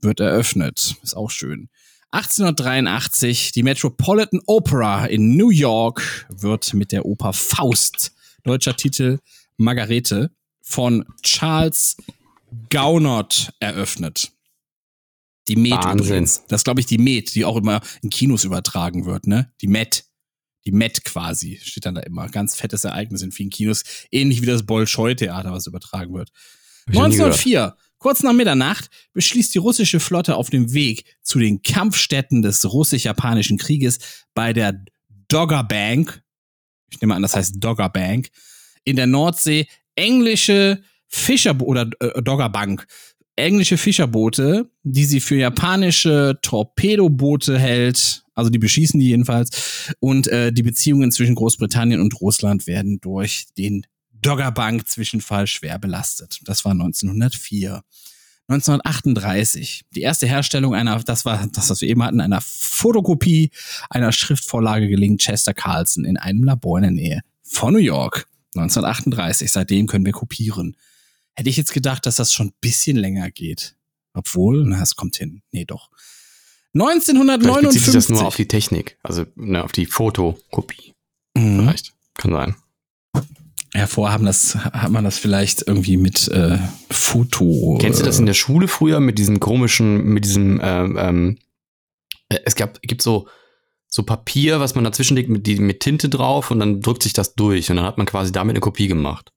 wird 0.00 0.20
eröffnet. 0.20 0.96
Ist 1.02 1.14
auch 1.14 1.30
schön. 1.30 1.68
1883. 2.12 3.52
Die 3.52 3.62
Metropolitan 3.62 4.40
Opera 4.46 5.04
in 5.04 5.36
New 5.36 5.50
York 5.50 6.26
wird 6.30 6.72
mit 6.72 6.92
der 6.92 7.04
Oper 7.04 7.34
Faust, 7.34 8.12
deutscher 8.44 8.78
Titel 8.78 9.18
Margarete, 9.58 10.30
von 10.62 11.04
Charles 11.22 11.98
Gaunert 12.70 13.52
eröffnet. 13.60 14.32
Die 15.48 15.56
Met 15.56 15.72
Wahnsinn. 15.72 16.06
übrigens. 16.06 16.42
Das 16.48 16.60
ist, 16.60 16.64
glaube 16.64 16.80
ich, 16.80 16.86
die 16.86 16.98
Met, 16.98 17.34
die 17.34 17.44
auch 17.44 17.56
immer 17.56 17.80
in 18.02 18.10
Kinos 18.10 18.44
übertragen 18.44 19.04
wird, 19.04 19.26
ne? 19.26 19.52
Die 19.60 19.68
Met. 19.68 20.04
Die 20.66 20.72
Met 20.72 21.04
quasi, 21.04 21.58
steht 21.62 21.86
dann 21.86 21.94
da 21.94 22.02
immer. 22.02 22.28
Ganz 22.28 22.54
fettes 22.54 22.84
Ereignis 22.84 23.22
in 23.22 23.32
vielen 23.32 23.50
Kinos. 23.50 23.82
Ähnlich 24.10 24.42
wie 24.42 24.46
das 24.46 24.64
Bolschoi-Theater, 24.66 25.52
was 25.52 25.66
übertragen 25.66 26.14
wird. 26.14 26.30
Hab 26.86 26.94
ich 26.94 26.94
noch 26.94 27.08
nie 27.08 27.16
gehört. 27.16 27.32
1904, 27.32 27.76
kurz 27.98 28.22
nach 28.22 28.32
Mitternacht, 28.32 28.90
beschließt 29.14 29.54
die 29.54 29.58
russische 29.58 30.00
Flotte 30.00 30.36
auf 30.36 30.50
dem 30.50 30.72
Weg 30.72 31.04
zu 31.22 31.38
den 31.38 31.62
Kampfstätten 31.62 32.42
des 32.42 32.70
russisch-japanischen 32.70 33.56
Krieges 33.56 33.98
bei 34.34 34.52
der 34.52 34.84
Dogger 35.28 35.64
Bank, 35.64 36.22
ich 36.90 37.00
nehme 37.00 37.14
an, 37.14 37.22
das 37.22 37.36
heißt 37.36 37.54
Dogger 37.58 37.88
Bank, 37.88 38.28
in 38.84 38.96
der 38.96 39.06
Nordsee 39.06 39.66
englische 39.94 40.82
Fischer 41.06 41.60
oder 41.60 41.88
äh, 42.00 42.22
Dogger 42.22 42.48
Bank, 42.48 42.86
englische 43.40 43.76
Fischerboote, 43.76 44.70
die 44.82 45.04
sie 45.04 45.20
für 45.20 45.36
japanische 45.36 46.38
Torpedoboote 46.42 47.58
hält, 47.58 48.24
also 48.34 48.50
die 48.50 48.58
beschießen 48.58 48.98
die 48.98 49.08
jedenfalls, 49.08 49.94
und 50.00 50.28
äh, 50.28 50.52
die 50.52 50.62
Beziehungen 50.62 51.12
zwischen 51.12 51.34
Großbritannien 51.34 52.00
und 52.00 52.20
Russland 52.20 52.66
werden 52.66 53.00
durch 53.00 53.46
den 53.58 53.86
Doggerbank-Zwischenfall 54.22 55.46
schwer 55.46 55.78
belastet. 55.78 56.40
Das 56.44 56.64
war 56.64 56.72
1904. 56.72 57.82
1938. 58.48 59.84
Die 59.94 60.00
erste 60.00 60.26
Herstellung 60.26 60.74
einer, 60.74 60.98
das 61.00 61.24
war 61.24 61.46
das, 61.52 61.70
was 61.70 61.80
wir 61.80 61.88
eben 61.88 62.02
hatten, 62.02 62.20
einer 62.20 62.40
Fotokopie 62.40 63.50
einer 63.88 64.10
Schriftvorlage 64.10 64.88
gelingt 64.88 65.20
Chester 65.22 65.54
Carlson 65.54 66.04
in 66.04 66.16
einem 66.16 66.42
Labor 66.42 66.78
in 66.78 66.82
der 66.82 66.90
Nähe 66.90 67.20
von 67.42 67.72
New 67.72 67.78
York. 67.78 68.26
1938. 68.56 69.52
Seitdem 69.52 69.86
können 69.86 70.04
wir 70.04 70.12
kopieren. 70.12 70.76
Hätte 71.40 71.48
ich 71.48 71.56
jetzt 71.56 71.72
gedacht, 71.72 72.04
dass 72.04 72.16
das 72.16 72.34
schon 72.34 72.48
ein 72.48 72.54
bisschen 72.60 72.98
länger 72.98 73.30
geht. 73.30 73.74
Obwohl, 74.12 74.62
na, 74.66 74.82
es 74.82 74.94
kommt 74.94 75.16
hin. 75.16 75.40
Nee, 75.52 75.64
doch. 75.64 75.88
Vielleicht 76.74 77.00
bezieht 77.00 77.06
sich 77.06 77.16
1959. 77.16 77.92
das 77.94 78.08
nur 78.10 78.26
auf 78.26 78.36
die 78.36 78.46
Technik, 78.46 78.98
also 79.02 79.24
ne, 79.36 79.64
auf 79.64 79.72
die 79.72 79.86
Fotokopie. 79.86 80.92
Mhm. 81.32 81.60
Vielleicht. 81.60 81.94
Kann 82.18 82.32
sein. 82.32 82.56
Hervor 83.72 84.12
haben 84.12 84.26
das, 84.26 84.54
hat 84.54 84.90
man 84.90 85.02
das 85.02 85.16
vielleicht 85.16 85.66
irgendwie 85.66 85.96
mit 85.96 86.28
äh, 86.28 86.58
Foto. 86.90 87.78
Kennst 87.80 88.00
du 88.00 88.04
das 88.04 88.18
in 88.18 88.26
der 88.26 88.34
Schule 88.34 88.68
früher 88.68 89.00
mit 89.00 89.18
diesen 89.18 89.40
komischen, 89.40 90.04
mit 90.12 90.26
diesem, 90.26 90.60
ähm, 90.62 90.98
ähm, 91.00 91.38
äh, 92.28 92.40
es 92.44 92.54
gab, 92.54 92.82
gibt 92.82 93.00
so, 93.00 93.28
so 93.88 94.02
Papier, 94.02 94.60
was 94.60 94.74
man 94.74 94.84
dazwischen 94.84 95.16
legt 95.16 95.30
mit, 95.30 95.48
mit 95.58 95.80
Tinte 95.80 96.10
drauf 96.10 96.50
und 96.50 96.60
dann 96.60 96.82
drückt 96.82 97.02
sich 97.02 97.14
das 97.14 97.34
durch 97.34 97.70
und 97.70 97.76
dann 97.76 97.86
hat 97.86 97.96
man 97.96 98.06
quasi 98.06 98.30
damit 98.30 98.52
eine 98.52 98.60
Kopie 98.60 98.88
gemacht. 98.88 99.32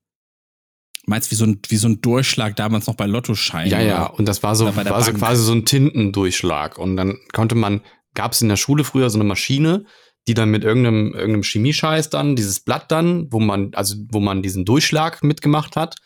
Meinst 1.06 1.32
wie 1.32 1.36
so 1.36 1.46
ein, 1.46 1.60
wie 1.68 1.76
so 1.76 1.88
ein 1.88 2.02
Durchschlag 2.02 2.56
damals 2.56 2.88
noch 2.88 2.96
bei 2.96 3.06
Lottoscheinen? 3.06 3.70
Ja, 3.70 3.82
ja, 3.82 4.06
und 4.06 4.26
das 4.26 4.42
war 4.42 4.56
so, 4.56 4.74
war 4.74 5.04
so 5.04 5.14
quasi 5.14 5.44
so 5.44 5.52
ein 5.52 5.66
Tintendurchschlag 5.66 6.78
und 6.78 6.96
dann 6.96 7.20
konnte 7.34 7.56
man, 7.56 7.82
gab 8.14 8.32
es 8.32 8.42
in 8.42 8.50
der 8.50 8.56
Schule 8.56 8.84
früher 8.84 9.10
so 9.10 9.18
eine 9.18 9.28
Maschine, 9.28 9.86
die 10.28 10.34
dann 10.34 10.50
mit 10.50 10.64
irgendeinem, 10.64 11.14
irgendeinem 11.14 11.44
Chemiescheiß 11.44 12.10
dann, 12.10 12.36
dieses 12.36 12.62
Blatt 12.62 12.92
dann, 12.92 13.28
wo 13.32 13.40
man, 13.40 13.74
also 13.74 13.96
wo 14.12 14.20
man 14.22 14.42
diesen 14.42 14.64
Durchschlag 14.64 15.24
mitgemacht 15.24 15.76
hat, 15.76 15.98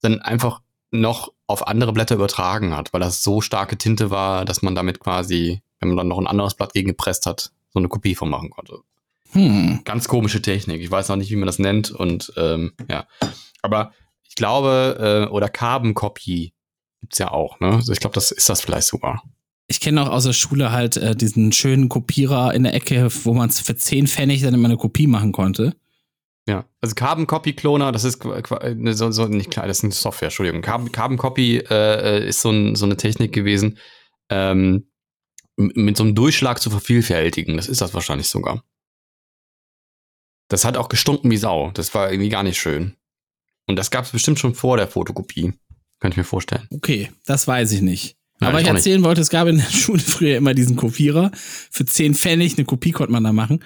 dann 0.00 0.20
einfach 0.20 0.60
noch 0.92 1.32
auf 1.46 1.66
andere 1.66 1.92
Blätter 1.92 2.14
übertragen 2.14 2.74
hat, 2.76 2.92
weil 2.92 3.00
das 3.00 3.22
so 3.22 3.40
starke 3.40 3.76
Tinte 3.76 4.10
war, 4.10 4.44
dass 4.44 4.62
man 4.62 4.74
damit 4.74 5.00
quasi, 5.00 5.62
wenn 5.80 5.88
man 5.88 5.96
dann 5.96 6.08
noch 6.08 6.18
ein 6.18 6.28
anderes 6.28 6.54
Blatt 6.54 6.72
gegengepresst 6.72 7.26
hat, 7.26 7.50
so 7.72 7.80
eine 7.80 7.88
Kopie 7.88 8.14
von 8.14 8.30
machen 8.30 8.50
konnte. 8.50 8.78
Hm. 9.32 9.80
Ganz 9.84 10.06
komische 10.06 10.40
Technik. 10.40 10.80
Ich 10.80 10.90
weiß 10.90 11.08
noch 11.08 11.16
nicht, 11.16 11.30
wie 11.30 11.36
man 11.36 11.46
das 11.46 11.58
nennt 11.58 11.90
und 11.90 12.32
ähm, 12.36 12.72
ja. 12.88 13.06
Aber 13.62 13.92
ich 14.28 14.34
glaube, 14.34 15.26
äh, 15.28 15.32
oder 15.32 15.48
Carbon 15.48 15.94
Copy 15.94 16.54
gibt's 17.00 17.18
ja 17.18 17.30
auch, 17.30 17.60
ne? 17.60 17.74
Also 17.74 17.92
ich 17.92 18.00
glaube, 18.00 18.14
das 18.14 18.30
ist 18.30 18.48
das 18.48 18.60
vielleicht 18.60 18.86
sogar. 18.86 19.22
Ich 19.66 19.80
kenne 19.80 20.02
auch 20.02 20.10
aus 20.10 20.24
der 20.24 20.32
Schule 20.32 20.72
halt 20.72 20.96
äh, 20.96 21.16
diesen 21.16 21.52
schönen 21.52 21.88
Kopierer 21.88 22.52
in 22.54 22.64
der 22.64 22.74
Ecke, 22.74 23.08
wo 23.24 23.32
man 23.32 23.50
für 23.50 23.76
10 23.76 24.06
Pfennig 24.06 24.42
dann 24.42 24.54
immer 24.54 24.68
eine 24.68 24.76
Kopie 24.76 25.06
machen 25.06 25.32
konnte. 25.32 25.74
Ja, 26.46 26.66
also 26.82 26.94
Carbon 26.94 27.26
Copy 27.26 27.54
Cloner, 27.54 27.90
das 27.90 28.04
ist 28.04 28.22
äh, 28.24 28.92
so, 28.92 29.10
so 29.10 29.26
nicht 29.28 29.50
klar, 29.50 29.66
das 29.66 29.78
ist 29.78 29.84
eine 29.84 29.92
Software, 29.92 30.26
Entschuldigung. 30.26 30.60
Carbon, 30.60 30.92
Carbon 30.92 31.16
Copy 31.16 31.56
äh, 31.56 32.18
äh, 32.18 32.28
ist 32.28 32.42
so, 32.42 32.50
ein, 32.50 32.74
so 32.74 32.84
eine 32.84 32.98
Technik 32.98 33.32
gewesen, 33.32 33.78
ähm, 34.28 34.90
mit 35.56 35.96
so 35.96 36.04
einem 36.04 36.14
Durchschlag 36.14 36.60
zu 36.60 36.68
vervielfältigen. 36.68 37.56
Das 37.56 37.68
ist 37.68 37.80
das 37.80 37.94
wahrscheinlich 37.94 38.28
sogar. 38.28 38.62
Das 40.48 40.66
hat 40.66 40.76
auch 40.76 40.90
gestunken 40.90 41.30
wie 41.30 41.38
Sau. 41.38 41.70
Das 41.70 41.94
war 41.94 42.10
irgendwie 42.10 42.28
gar 42.28 42.42
nicht 42.42 42.58
schön. 42.58 42.96
Und 43.66 43.76
das 43.76 43.90
gab 43.90 44.04
es 44.04 44.12
bestimmt 44.12 44.38
schon 44.38 44.54
vor 44.54 44.76
der 44.76 44.88
Fotokopie. 44.88 45.52
Könnte 46.00 46.14
ich 46.14 46.18
mir 46.18 46.24
vorstellen. 46.24 46.66
Okay, 46.70 47.10
das 47.24 47.46
weiß 47.48 47.72
ich 47.72 47.80
nicht. 47.80 48.16
Ja, 48.40 48.48
Aber 48.48 48.60
ich 48.60 48.66
auch 48.66 48.72
nicht. 48.72 48.80
erzählen 48.80 49.02
wollte, 49.04 49.20
es 49.20 49.30
gab 49.30 49.48
in 49.48 49.56
der 49.58 49.64
Schule 49.70 50.00
früher 50.00 50.36
immer 50.36 50.54
diesen 50.54 50.76
Kopierer. 50.76 51.30
Für 51.34 51.86
10 51.86 52.14
Pfennig 52.14 52.56
eine 52.58 52.64
Kopie 52.64 52.90
konnte 52.90 53.12
man 53.12 53.24
da 53.24 53.32
machen. 53.32 53.64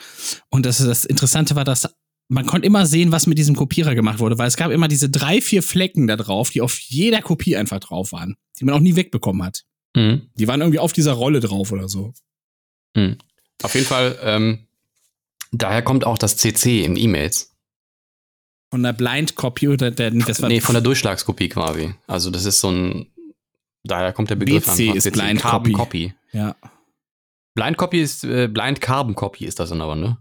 Und 0.50 0.66
das, 0.66 0.78
das 0.78 1.04
Interessante 1.04 1.56
war, 1.56 1.64
dass 1.64 1.88
man 2.28 2.44
konnte 2.46 2.66
immer 2.66 2.84
sehen, 2.86 3.10
was 3.10 3.26
mit 3.26 3.38
diesem 3.38 3.56
Kopierer 3.56 3.94
gemacht 3.94 4.18
wurde, 4.18 4.36
weil 4.36 4.48
es 4.48 4.56
gab 4.58 4.70
immer 4.70 4.86
diese 4.86 5.08
drei, 5.08 5.40
vier 5.40 5.62
Flecken 5.62 6.06
da 6.06 6.16
drauf, 6.16 6.50
die 6.50 6.60
auf 6.60 6.78
jeder 6.78 7.22
Kopie 7.22 7.56
einfach 7.56 7.80
drauf 7.80 8.12
waren, 8.12 8.36
die 8.60 8.66
man 8.66 8.74
auch 8.74 8.80
nie 8.80 8.96
wegbekommen 8.96 9.42
hat. 9.42 9.64
Mhm. 9.96 10.28
Die 10.34 10.46
waren 10.46 10.60
irgendwie 10.60 10.78
auf 10.78 10.92
dieser 10.92 11.14
Rolle 11.14 11.40
drauf 11.40 11.72
oder 11.72 11.88
so. 11.88 12.12
Mhm. 12.94 13.16
Auf 13.62 13.74
jeden 13.74 13.86
Fall, 13.86 14.18
ähm, 14.22 14.66
daher 15.52 15.82
kommt 15.82 16.04
auch 16.04 16.18
das 16.18 16.36
CC 16.36 16.84
in 16.84 16.96
E-Mails. 16.96 17.56
Von 18.70 18.82
der 18.82 18.92
Blind 18.92 19.34
Copy 19.34 19.68
oder 19.68 19.90
der, 19.90 20.10
das 20.10 20.42
war 20.42 20.48
Nee, 20.48 20.60
von 20.60 20.74
der 20.74 20.82
Durchschlagskopie 20.82 21.48
quasi. 21.48 21.94
Also 22.06 22.30
das 22.30 22.44
ist 22.44 22.60
so 22.60 22.70
ein, 22.70 23.06
daher 23.82 24.12
kommt 24.12 24.30
der 24.30 24.36
Begriff 24.36 24.66
BC 24.66 24.80
einfach. 24.80 24.94
ist 24.96 25.12
Blind 25.12 25.40
Carbon 25.40 25.72
Copy. 25.72 26.08
Copy. 26.10 26.14
ja. 26.32 26.56
Blind 27.54 27.76
Copy 27.76 28.00
ist, 28.00 28.24
äh, 28.24 28.46
Blind 28.46 28.80
Carbon 28.80 29.14
Copy 29.14 29.44
ist 29.46 29.58
das 29.58 29.70
dann 29.70 29.80
aber, 29.80 29.96
ne? 29.96 30.18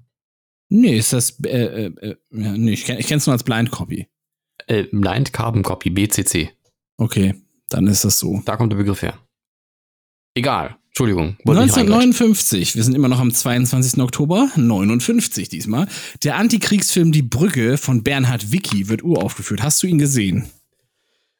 Nee, 0.70 0.98
ist 0.98 1.14
das, 1.14 1.40
äh, 1.44 1.86
äh, 1.86 1.86
äh, 2.02 2.16
ja, 2.32 2.52
nee, 2.58 2.72
ich, 2.72 2.86
kenn, 2.86 2.98
ich 2.98 3.08
kenn's 3.08 3.28
nur 3.28 3.34
als 3.34 3.44
Blind 3.44 3.70
Copy. 3.70 4.08
Äh, 4.66 4.84
Blind 4.92 5.34
Carbon 5.34 5.62
Copy, 5.64 5.90
BCC. 5.90 6.52
Okay, 6.98 7.36
dann 7.70 7.88
ist 7.88 8.04
das 8.06 8.18
so. 8.18 8.42
Da 8.46 8.58
kommt 8.58 8.72
der 8.74 8.78
Begriff 8.78 9.02
her. 9.02 9.20
Egal. 10.34 10.78
Entschuldigung. 10.98 11.38
wollte 11.44 11.62
nicht 11.62 11.78
reingrätschen. 11.78 11.94
1959, 11.94 12.76
wir 12.76 12.84
sind 12.84 12.96
immer 12.96 13.08
noch 13.08 13.20
am 13.20 13.32
22. 13.32 14.02
Oktober, 14.02 14.50
59 14.56 15.48
diesmal. 15.48 15.88
Der 16.24 16.38
Antikriegsfilm 16.38 17.12
Die 17.12 17.22
Brücke 17.22 17.78
von 17.78 18.02
Bernhard 18.02 18.52
Wicki 18.52 18.90
wird 18.90 19.04
uraufgeführt. 19.04 19.62
Hast 19.62 19.84
du 19.84 19.88
ihn 19.88 20.00
gesehen? 20.00 20.46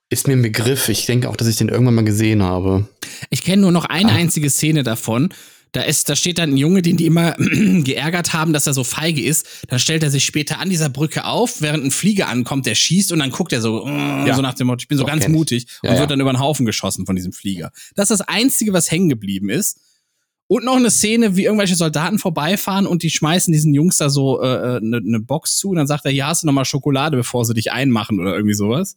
Ist 0.10 0.28
mir 0.28 0.34
ein 0.34 0.44
Begriff. 0.44 0.90
Ich 0.90 1.08
denke 1.08 1.28
auch, 1.28 1.36
dass 1.36 1.48
ich 1.48 1.56
den 1.56 1.70
irgendwann 1.70 1.96
mal 1.96 2.06
gesehen 2.06 2.44
habe. 2.44 2.88
Ich 3.32 3.42
kenne 3.44 3.64
nur 3.64 3.72
noch 3.72 3.86
eine 3.86 4.12
Ah. 4.12 4.16
einzige 4.16 4.52
Szene 4.52 4.84
davon. 4.84 5.30
Da, 5.74 5.82
ist, 5.82 6.08
da 6.10 6.16
steht 6.16 6.38
dann 6.40 6.52
ein 6.52 6.58
Junge, 6.58 6.82
den 6.82 6.98
die 6.98 7.06
immer 7.06 7.34
geärgert 7.38 8.34
haben, 8.34 8.54
dass 8.54 8.68
er 8.68 8.74
so 8.74 8.84
feige 8.84 9.22
ist. 9.22 9.46
Dann 9.68 9.80
stellt 9.80 10.02
er 10.04 10.10
sich 10.10 10.26
später 10.26 10.60
an 10.60 10.70
dieser 10.70 10.90
Brücke 10.90 11.26
auf, 11.26 11.62
während 11.62 11.84
ein 11.84 11.92
Flieger 11.92 12.30
ankommt, 12.30 12.66
der 12.66 12.76
schießt 12.76 13.12
und 13.12 13.20
dann 13.20 13.32
guckt 13.32 13.52
er 13.54 13.62
so, 13.62 13.86
äh, 13.86 14.28
Ja. 14.28 14.36
so 14.36 14.42
nach 14.42 14.54
dem 14.54 14.68
Motto, 14.68 14.80
ich 14.82 14.88
bin 14.88 14.98
so 14.98 15.04
Doch, 15.04 15.10
ganz 15.12 15.28
mutig 15.28 15.68
Ja, 15.84 15.90
und 15.90 15.96
ja. 15.96 16.02
wird 16.02 16.12
dann 16.12 16.22
über 16.22 16.32
den 16.32 16.40
Haufen 16.40 16.66
geschossen 16.66 17.06
von 17.06 17.16
diesem 17.16 17.34
Flieger. 17.34 17.72
Das 17.96 18.10
ist 18.10 18.20
das 18.20 18.28
Einzige, 18.28 18.74
was 18.74 18.90
hängen 18.90 19.10
geblieben 19.10 19.50
ist. 19.50 19.80
Und 20.50 20.64
noch 20.64 20.78
eine 20.78 20.90
Szene, 20.90 21.36
wie 21.36 21.44
irgendwelche 21.44 21.76
Soldaten 21.76 22.20
vorbeifahren 22.20 22.88
und 22.88 23.04
die 23.04 23.10
schmeißen 23.10 23.52
diesen 23.52 23.74
Jungs 23.74 23.98
da 23.98 24.10
so 24.10 24.40
eine 24.40 24.78
äh, 24.78 24.80
ne- 24.82 25.02
ne 25.04 25.20
Box 25.20 25.58
zu 25.58 25.72
und 25.72 25.76
dann 25.76 25.88
sagt 25.88 26.06
er, 26.06 26.12
ja, 26.12 26.28
hast 26.28 26.44
du 26.44 26.48
noch 26.48 26.54
mal 26.54 26.64
Schokolade, 26.64 27.18
bevor 27.18 27.44
sie 27.44 27.54
dich 27.54 27.74
einmachen 27.74 28.18
oder 28.22 28.34
irgendwie 28.34 28.54
sowas. 28.56 28.96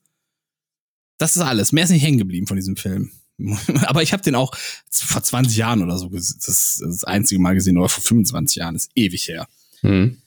Das 1.18 1.34
ist 1.34 1.42
alles. 1.42 1.72
Mehr 1.72 1.82
ist 1.84 1.90
nicht 1.90 2.04
hängen 2.04 2.18
geblieben 2.18 2.46
von 2.46 2.56
diesem 2.56 2.76
Film. 2.76 3.10
Aber 3.86 4.02
ich 4.02 4.12
habe 4.12 4.22
den 4.22 4.34
auch 4.34 4.52
vor 4.90 5.22
20 5.22 5.56
Jahren 5.56 5.82
oder 5.82 5.96
so, 5.98 6.08
das, 6.08 6.82
das 6.82 7.04
einzige 7.04 7.40
Mal 7.40 7.54
gesehen, 7.54 7.78
oder 7.78 7.88
vor 7.88 8.02
25 8.02 8.56
Jahren, 8.56 8.74
ist 8.76 8.90
ewig 8.94 9.28
her. 9.28 9.48
Hm. 9.80 10.18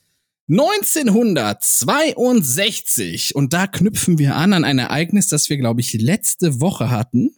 1962 0.50 3.36
und 3.36 3.54
da 3.54 3.68
knüpfen 3.68 4.18
wir 4.20 4.36
an 4.36 4.52
an 4.54 4.66
ein 4.66 4.78
Ereignis, 4.78 5.28
das 5.28 5.50
wir, 5.50 5.56
glaube 5.58 5.82
ich, 5.82 5.94
letzte 5.94 6.60
Woche 6.60 6.90
hatten. 6.90 7.34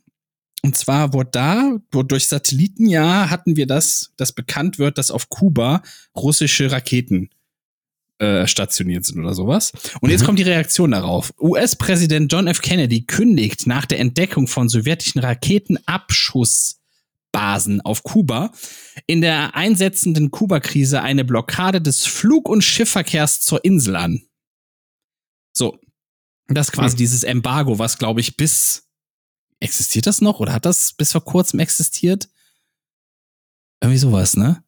Und 0.63 0.75
zwar 0.75 1.13
wurde 1.13 1.29
da, 1.31 1.77
durch 1.91 2.27
Satellitenjahr 2.27 3.29
hatten 3.29 3.55
wir 3.55 3.67
das, 3.67 4.11
das 4.17 4.33
bekannt 4.33 4.79
wird, 4.79 4.97
dass 4.97 5.11
auf 5.11 5.29
Kuba 5.29 5.83
russische 6.15 6.71
Raketen 6.71 7.29
äh, 8.19 8.47
stationiert 8.47 9.05
sind 9.05 9.19
oder 9.19 9.33
sowas. 9.33 9.71
Und 10.01 10.09
jetzt 10.09 10.21
Mhm. 10.21 10.25
kommt 10.25 10.39
die 10.39 10.43
Reaktion 10.43 10.91
darauf. 10.91 11.33
US-Präsident 11.39 12.31
John 12.31 12.47
F. 12.47 12.61
Kennedy 12.61 13.05
kündigt 13.05 13.67
nach 13.67 13.85
der 13.85 13.99
Entdeckung 13.99 14.47
von 14.47 14.69
sowjetischen 14.69 15.21
Raketenabschussbasen 15.21 17.81
auf 17.81 18.03
Kuba 18.03 18.51
in 19.07 19.21
der 19.21 19.55
einsetzenden 19.55 20.31
Kuba-Krise 20.31 21.01
eine 21.01 21.25
Blockade 21.25 21.81
des 21.81 22.05
Flug- 22.05 22.49
und 22.49 22.63
Schiffverkehrs 22.63 23.41
zur 23.41 23.63
Insel 23.65 23.95
an. 23.95 24.21
So. 25.53 25.77
Das 26.47 26.67
ist 26.67 26.73
quasi 26.73 26.91
Hm. 26.93 26.97
dieses 26.97 27.23
Embargo, 27.23 27.79
was, 27.79 27.97
glaube 27.97 28.21
ich, 28.21 28.37
bis. 28.37 28.83
Existiert 29.61 30.05
das 30.05 30.19
noch 30.21 30.39
oder 30.41 30.51
hat 30.53 30.65
das 30.65 30.93
bis 30.93 31.13
vor 31.13 31.23
kurzem 31.23 31.59
existiert? 31.59 32.27
Irgendwie 33.81 33.97
sowas, 33.97 34.35
ne? 34.35 34.61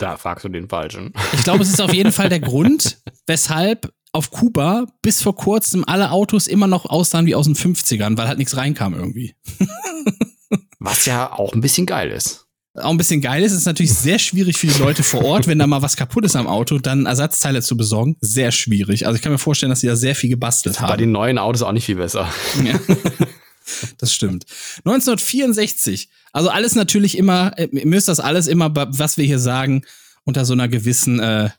Da 0.00 0.16
fragst 0.16 0.44
du 0.44 0.48
den 0.48 0.68
Falschen. 0.68 1.12
Ich 1.34 1.44
glaube, 1.44 1.62
es 1.62 1.68
ist 1.68 1.80
auf 1.80 1.92
jeden 1.92 2.10
Fall 2.12 2.28
der 2.28 2.40
Grund, 2.40 2.98
weshalb 3.26 3.92
auf 4.12 4.30
Kuba 4.30 4.86
bis 5.02 5.22
vor 5.22 5.36
kurzem 5.36 5.84
alle 5.86 6.10
Autos 6.10 6.46
immer 6.46 6.66
noch 6.66 6.86
aussahen 6.86 7.26
wie 7.26 7.34
aus 7.34 7.46
den 7.46 7.54
50ern, 7.54 8.16
weil 8.18 8.26
halt 8.26 8.38
nichts 8.38 8.56
reinkam 8.56 8.94
irgendwie. 8.94 9.34
Was 10.80 11.06
ja 11.06 11.32
auch 11.32 11.52
ein 11.52 11.60
bisschen 11.60 11.86
geil 11.86 12.10
ist. 12.10 12.46
Auch 12.74 12.90
ein 12.90 12.96
bisschen 12.96 13.20
geil 13.20 13.42
ist, 13.42 13.52
es 13.52 13.58
ist 13.58 13.66
natürlich 13.66 13.92
sehr 13.92 14.18
schwierig 14.18 14.56
für 14.56 14.66
die 14.68 14.78
Leute 14.78 15.02
vor 15.02 15.24
Ort, 15.24 15.46
wenn 15.46 15.58
da 15.58 15.66
mal 15.66 15.82
was 15.82 15.96
kaputt 15.96 16.24
ist 16.24 16.36
am 16.36 16.46
Auto, 16.46 16.78
dann 16.78 17.04
Ersatzteile 17.04 17.62
zu 17.62 17.76
besorgen. 17.76 18.16
Sehr 18.20 18.52
schwierig. 18.52 19.06
Also 19.06 19.16
ich 19.16 19.22
kann 19.22 19.32
mir 19.32 19.38
vorstellen, 19.38 19.70
dass 19.70 19.80
sie 19.80 19.88
da 19.88 19.96
sehr 19.96 20.14
viel 20.14 20.30
gebastelt 20.30 20.76
Bei 20.76 20.82
haben. 20.86 20.98
den 20.98 21.10
neuen 21.12 21.36
Autos 21.38 21.62
auch 21.62 21.72
nicht 21.72 21.84
viel 21.86 21.96
besser. 21.96 22.28
Ja. 22.64 22.78
Das 23.98 24.12
stimmt. 24.14 24.46
1964. 24.84 26.08
Also 26.32 26.48
alles 26.50 26.74
natürlich 26.74 27.16
immer, 27.18 27.52
äh, 27.58 27.68
ihr 27.72 27.86
müsst 27.86 28.08
das 28.08 28.20
alles 28.20 28.46
immer, 28.46 28.72
was 28.74 29.16
wir 29.16 29.24
hier 29.24 29.38
sagen, 29.38 29.82
unter 30.24 30.44
so 30.44 30.52
einer 30.52 30.68
gewissen, 30.68 31.20
äh, 31.20 31.50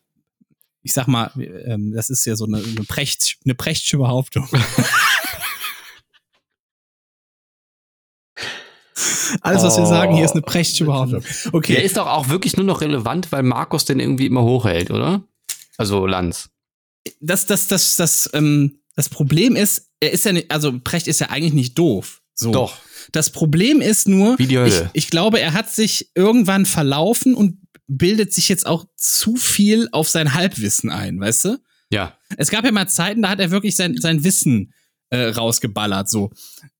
ich 0.83 0.93
sag 0.93 1.07
mal, 1.07 1.31
ähm, 1.37 1.91
das 1.93 2.09
ist 2.09 2.25
ja 2.25 2.35
so 2.35 2.45
eine, 2.45 2.57
eine, 2.57 2.83
Precht, 2.85 3.37
eine 3.45 3.55
prechtsche 3.55 3.97
Behauptung. 3.97 4.47
Alles, 9.41 9.63
was 9.63 9.77
wir 9.77 9.83
Oh. 9.83 9.89
sagen, 9.89 10.15
hier 10.15 10.25
ist 10.25 10.31
eine 10.33 10.41
prechtsche 10.41 10.85
Behauptung. 10.85 11.23
Der 11.23 11.53
Okay. 11.53 11.81
ist 11.81 11.97
doch 11.97 12.07
auch 12.07 12.29
wirklich 12.29 12.57
nur 12.57 12.65
noch 12.65 12.81
relevant, 12.81 13.31
weil 13.31 13.43
Markus 13.43 13.85
den 13.85 13.99
irgendwie 13.99 14.25
immer 14.25 14.43
hochhält, 14.43 14.91
oder? 14.91 15.23
Also 15.77 16.05
Lanz. 16.05 16.49
Das, 17.19 17.45
das, 17.45 17.67
das, 17.67 17.95
das, 17.95 18.29
ähm, 18.33 18.81
das 18.95 19.09
Problem 19.09 19.55
ist, 19.55 19.89
er 20.01 20.11
ist 20.11 20.25
ja 20.25 20.33
nicht, 20.33 20.51
also 20.51 20.77
Precht 20.83 21.07
ist 21.07 21.21
ja 21.21 21.29
eigentlich 21.29 21.53
nicht 21.53 21.77
doof. 21.77 22.21
So. 22.33 22.51
Doch. 22.51 22.77
Das 23.11 23.29
Problem 23.29 23.81
ist 23.81 24.07
nur, 24.07 24.39
ich, 24.39 24.83
ich 24.93 25.09
glaube, 25.09 25.39
er 25.39 25.53
hat 25.53 25.71
sich 25.71 26.11
irgendwann 26.15 26.65
verlaufen 26.65 27.33
und 27.33 27.59
bildet 27.87 28.33
sich 28.33 28.49
jetzt 28.49 28.65
auch 28.65 28.85
zu 28.95 29.35
viel 29.35 29.89
auf 29.91 30.09
sein 30.09 30.33
Halbwissen 30.33 30.89
ein, 30.89 31.19
weißt 31.19 31.45
du? 31.45 31.57
Ja. 31.91 32.17
Es 32.37 32.49
gab 32.49 32.63
ja 32.65 32.71
mal 32.71 32.87
Zeiten, 32.87 33.21
da 33.21 33.29
hat 33.29 33.39
er 33.39 33.51
wirklich 33.51 33.75
sein, 33.75 33.97
sein 33.97 34.23
Wissen 34.23 34.73
äh, 35.09 35.27
rausgeballert, 35.27 36.09
so. 36.09 36.31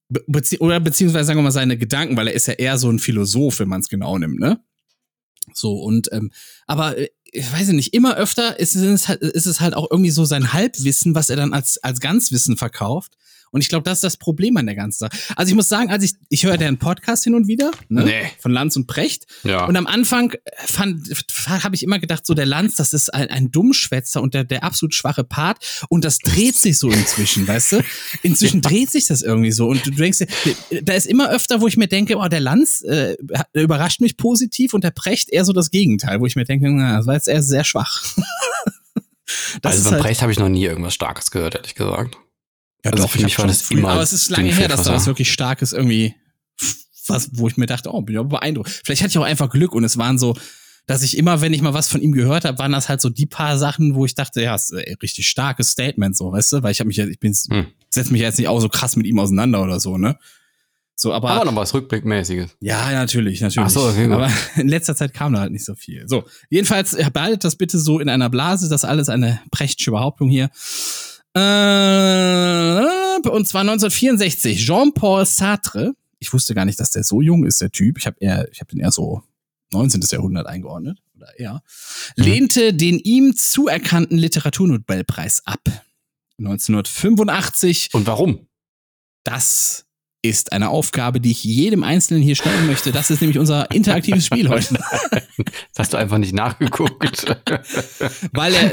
Be 0.10 0.24
bezie 0.28 0.60
oder 0.60 0.80
beziehungsweise 0.80 1.26
sagen 1.26 1.40
wir 1.40 1.44
mal 1.44 1.52
seine 1.52 1.78
Gedanken, 1.78 2.18
weil 2.18 2.28
er 2.28 2.34
ist 2.34 2.48
ja 2.48 2.54
eher 2.54 2.78
so 2.78 2.90
ein 2.90 3.00
Philosoph, 3.00 3.60
wenn 3.60 3.70
man 3.70 3.82
es 3.82 3.90
genau 3.90 4.18
nimmt, 4.18 4.40
ne? 4.40 4.60
So, 5.54 5.74
und, 5.82 6.12
ähm, 6.12 6.32
aber 6.66 6.98
äh, 6.98 7.10
ich 7.32 7.52
weiß 7.52 7.70
nicht, 7.70 7.94
immer 7.94 8.16
öfter 8.16 8.60
ist 8.60 8.76
es, 8.76 9.08
halt, 9.08 9.22
ist 9.22 9.46
es 9.46 9.62
halt 9.62 9.74
auch 9.74 9.90
irgendwie 9.90 10.12
so 10.12 10.26
sein 10.26 10.54
Halbwissen, 10.54 11.16
was 11.16 11.30
er 11.30 11.38
dann 11.38 11.54
als, 11.54 11.78
als 11.82 12.00
Ganzwissen 12.02 12.58
verkauft. 12.58 13.14
Und 13.52 13.62
ich 13.62 13.70
glaube, 13.70 13.84
das 13.84 14.00
ist 14.00 14.04
das 14.04 14.18
Problem 14.18 14.58
an 14.58 14.66
der 14.66 14.76
ganzen 14.76 15.00
Sache. 15.00 15.18
Also 15.36 15.50
ich 15.50 15.56
muss 15.56 15.68
sagen, 15.68 15.90
als 15.90 16.04
ich, 16.04 16.14
ich 16.30 16.46
höre 16.46 16.58
den 16.58 16.78
Podcast 16.78 17.24
hin 17.24 17.36
und 17.36 17.48
wieder, 17.48 17.72
ne? 17.90 18.04
Nee. 18.04 18.32
Von 18.40 18.52
Lanz 18.52 18.76
und 18.76 18.88
Precht. 18.88 19.26
Ja. 19.44 19.66
Und 19.66 19.76
am 19.76 19.88
Anfang 19.88 20.34
fand, 20.58 21.10
habe 21.48 21.76
ich 21.76 21.84
immer 21.84 22.00
gedacht, 22.00 22.26
so 22.26 22.34
der 22.34 22.46
Lanz, 22.46 22.76
das 22.76 22.94
ist 22.94 23.14
ein, 23.14 23.30
ein 23.30 23.52
Dummschwätzer 23.52 24.22
und 24.22 24.34
der, 24.34 24.44
der 24.44 24.64
absolut 24.64 24.94
schwache 24.94 25.24
Part. 25.24 25.86
Und 25.90 26.06
das 26.06 26.20
dreht 26.20 26.56
sich 26.56 26.80
so 26.80 26.90
inzwischen, 26.90 27.48
weißt 27.48 27.74
du? 27.74 27.84
Inzwischen 28.24 28.62
dreht 28.62 28.90
sich 28.90 29.08
das 29.08 29.22
irgendwie 29.22 29.52
so. 29.52 29.68
Und 29.68 29.86
du 29.86 29.92
denkst 29.92 30.20
dir, 30.20 30.82
da 30.84 30.94
ist 30.94 31.08
immer 31.08 31.30
öfter, 31.30 31.62
wo 31.62 31.68
ich 31.68 31.78
mir 31.78 31.88
denke, 31.88 32.18
oh, 32.18 32.28
der 32.28 32.40
Lanz 32.40 32.82
äh, 32.82 33.18
überrascht 33.54 34.02
mich 34.02 34.18
positiv 34.18 34.74
und 34.74 34.84
der 34.84 34.92
Precht 34.92 35.30
eher 35.30 35.46
so 35.46 35.54
das 35.54 35.72
Gegenteil, 35.72 36.22
wo 36.22 36.26
ich 36.26 36.36
mir 36.36 36.46
denke, 36.46 36.70
na, 36.70 36.98
das 36.98 37.08
war 37.08 37.16
jetzt 37.16 37.28
eher 37.28 37.44
sehr 37.44 37.64
schwach. 37.64 38.04
Das 39.62 39.74
also 39.74 39.84
beim 39.86 39.94
halt- 39.94 40.04
Precht 40.04 40.22
habe 40.22 40.32
ich 40.32 40.40
noch 40.40 40.50
nie 40.50 40.66
irgendwas 40.66 40.94
Starkes 40.94 41.32
gehört, 41.32 41.56
ehrlich 41.56 41.76
gesagt. 41.76 42.18
Ja, 42.84 42.92
Also 42.92 43.04
doch, 43.04 43.10
für 43.12 43.18
ich 43.20 43.24
mich 43.26 43.38
war 43.38 43.44
schon 43.44 43.48
das 43.50 43.70
immer 43.72 43.90
Aber 43.90 44.02
es 44.02 44.14
ist 44.14 44.30
lange 44.30 44.54
her, 44.54 44.68
dass 44.68 44.84
da 44.84 44.94
was 44.94 45.06
wirklich 45.06 45.32
Starkes 45.32 45.72
irgendwie, 45.74 46.16
was, 47.08 47.30
wo 47.34 47.48
ich 47.48 47.58
mir 47.58 47.66
dachte, 47.68 47.94
oh, 47.94 48.02
bin 48.02 48.16
ich 48.16 48.20
aber 48.20 48.30
beeindruckt. 48.30 48.70
Vielleicht 48.84 49.02
hatte 49.04 49.12
ich 49.12 49.18
auch 49.18 49.24
einfach 49.24 49.50
Glück 49.50 49.74
und 49.74 49.84
es 49.84 49.98
waren 49.98 50.18
so, 50.18 50.36
dass 50.88 51.04
ich 51.04 51.18
immer, 51.18 51.42
wenn 51.42 51.54
ich 51.54 51.62
mal 51.62 51.74
was 51.76 51.88
von 51.88 52.02
ihm 52.02 52.12
gehört 52.12 52.44
habe, 52.44 52.58
waren 52.58 52.72
das 52.72 52.90
halt 52.90 53.02
so 53.02 53.10
die 53.10 53.28
paar 53.28 53.58
Sachen, 53.58 53.94
wo 53.96 54.06
ich 54.06 54.16
dachte, 54.16 54.42
ja, 54.42 54.56
ist 54.56 54.74
ein 54.74 54.96
richtig 55.02 55.28
starkes 55.28 55.70
Statement, 55.72 56.18
so, 56.18 56.32
weißt 56.32 56.54
du, 56.54 56.64
weil 56.64 56.72
ich 56.72 56.80
habe 56.80 56.88
mich 56.88 56.98
ja, 56.98 57.06
ich 57.06 57.20
bin, 57.20 57.34
Hm. 57.50 57.68
setze 57.90 58.12
mich 58.12 58.22
ja 58.22 58.28
jetzt 58.28 58.40
nicht 58.40 58.48
auch 58.48 58.60
so 58.60 58.68
krass 58.70 58.96
mit 58.96 59.06
ihm 59.06 59.20
auseinander 59.20 59.62
oder 59.62 59.80
so, 59.80 59.98
ne? 59.98 60.18
So, 60.96 61.14
aber, 61.14 61.32
Aber 61.32 61.46
noch 61.46 61.56
was 61.56 61.74
Rückblickmäßiges. 61.74 62.58
ja, 62.60 62.92
natürlich, 62.92 63.42
natürlich. 63.42 63.66
Ach 63.68 63.72
so, 63.72 63.88
okay, 63.88 64.06
gut. 64.06 64.14
aber 64.14 64.32
in 64.56 64.68
letzter 64.68 64.96
Zeit 64.96 65.14
kam 65.16 65.34
da 65.34 65.40
halt 65.40 65.52
nicht 65.52 65.66
so 65.66 65.74
viel. 65.76 66.08
So, 66.08 66.26
jedenfalls 66.50 66.96
behaltet 67.14 67.44
das 67.44 67.56
bitte 67.56 67.80
so 67.80 68.00
in 68.00 68.08
einer 68.10 68.30
Blase, 68.30 68.70
das 68.70 68.84
ist 68.84 68.90
alles 68.90 69.10
eine 69.10 69.40
prächtige 69.52 69.92
Behauptung 69.92 70.30
hier. 70.30 70.50
Äh, 71.34 73.30
und 73.30 73.48
zwar 73.48 73.62
1964, 73.62 74.66
Jean-Paul 74.66 75.26
Sartre. 75.26 75.94
Ich 76.20 76.34
wusste 76.34 76.54
gar 76.54 76.66
nicht, 76.66 76.80
dass 76.80 76.92
der 76.92 77.04
so 77.04 77.22
jung 77.22 77.46
ist, 77.46 77.62
der 77.62 77.72
Typ. 77.72 77.98
Ich 77.98 78.06
habe 78.06 78.18
eher, 78.20 78.48
ich 78.52 78.60
habe 78.60 78.72
den 78.72 78.80
eher 78.80 78.92
so 78.92 79.24
19. 79.74 80.02
Jahrhundert 80.12 80.48
eingeordnet 80.48 81.00
oder 81.16 81.40
eher, 81.40 81.64
lehnte 82.16 82.74
den 82.74 83.00
ihm 83.00 83.36
zuerkannten 83.36 84.18
Literaturnobelpreis 84.18 85.44
ab. 85.46 85.62
1985 86.38 87.90
Und 87.94 88.08
warum? 88.08 88.48
das 89.24 89.86
ist 90.24 90.52
eine 90.52 90.70
Aufgabe, 90.70 91.20
die 91.20 91.32
ich 91.32 91.44
jedem 91.44 91.84
Einzelnen 91.84 92.22
hier 92.22 92.36
stellen 92.36 92.68
möchte. 92.68 92.92
Das 92.92 93.10
ist 93.10 93.22
nämlich 93.22 93.40
unser 93.40 93.72
interaktives 93.72 94.26
Spiel 94.26 94.50
heute. 94.50 94.76
Das 94.76 95.80
hast 95.80 95.94
du 95.94 95.98
einfach 95.98 96.20
nicht 96.20 96.34
nachgeguckt. 96.34 97.26
Weil 98.32 98.54
er, 98.54 98.72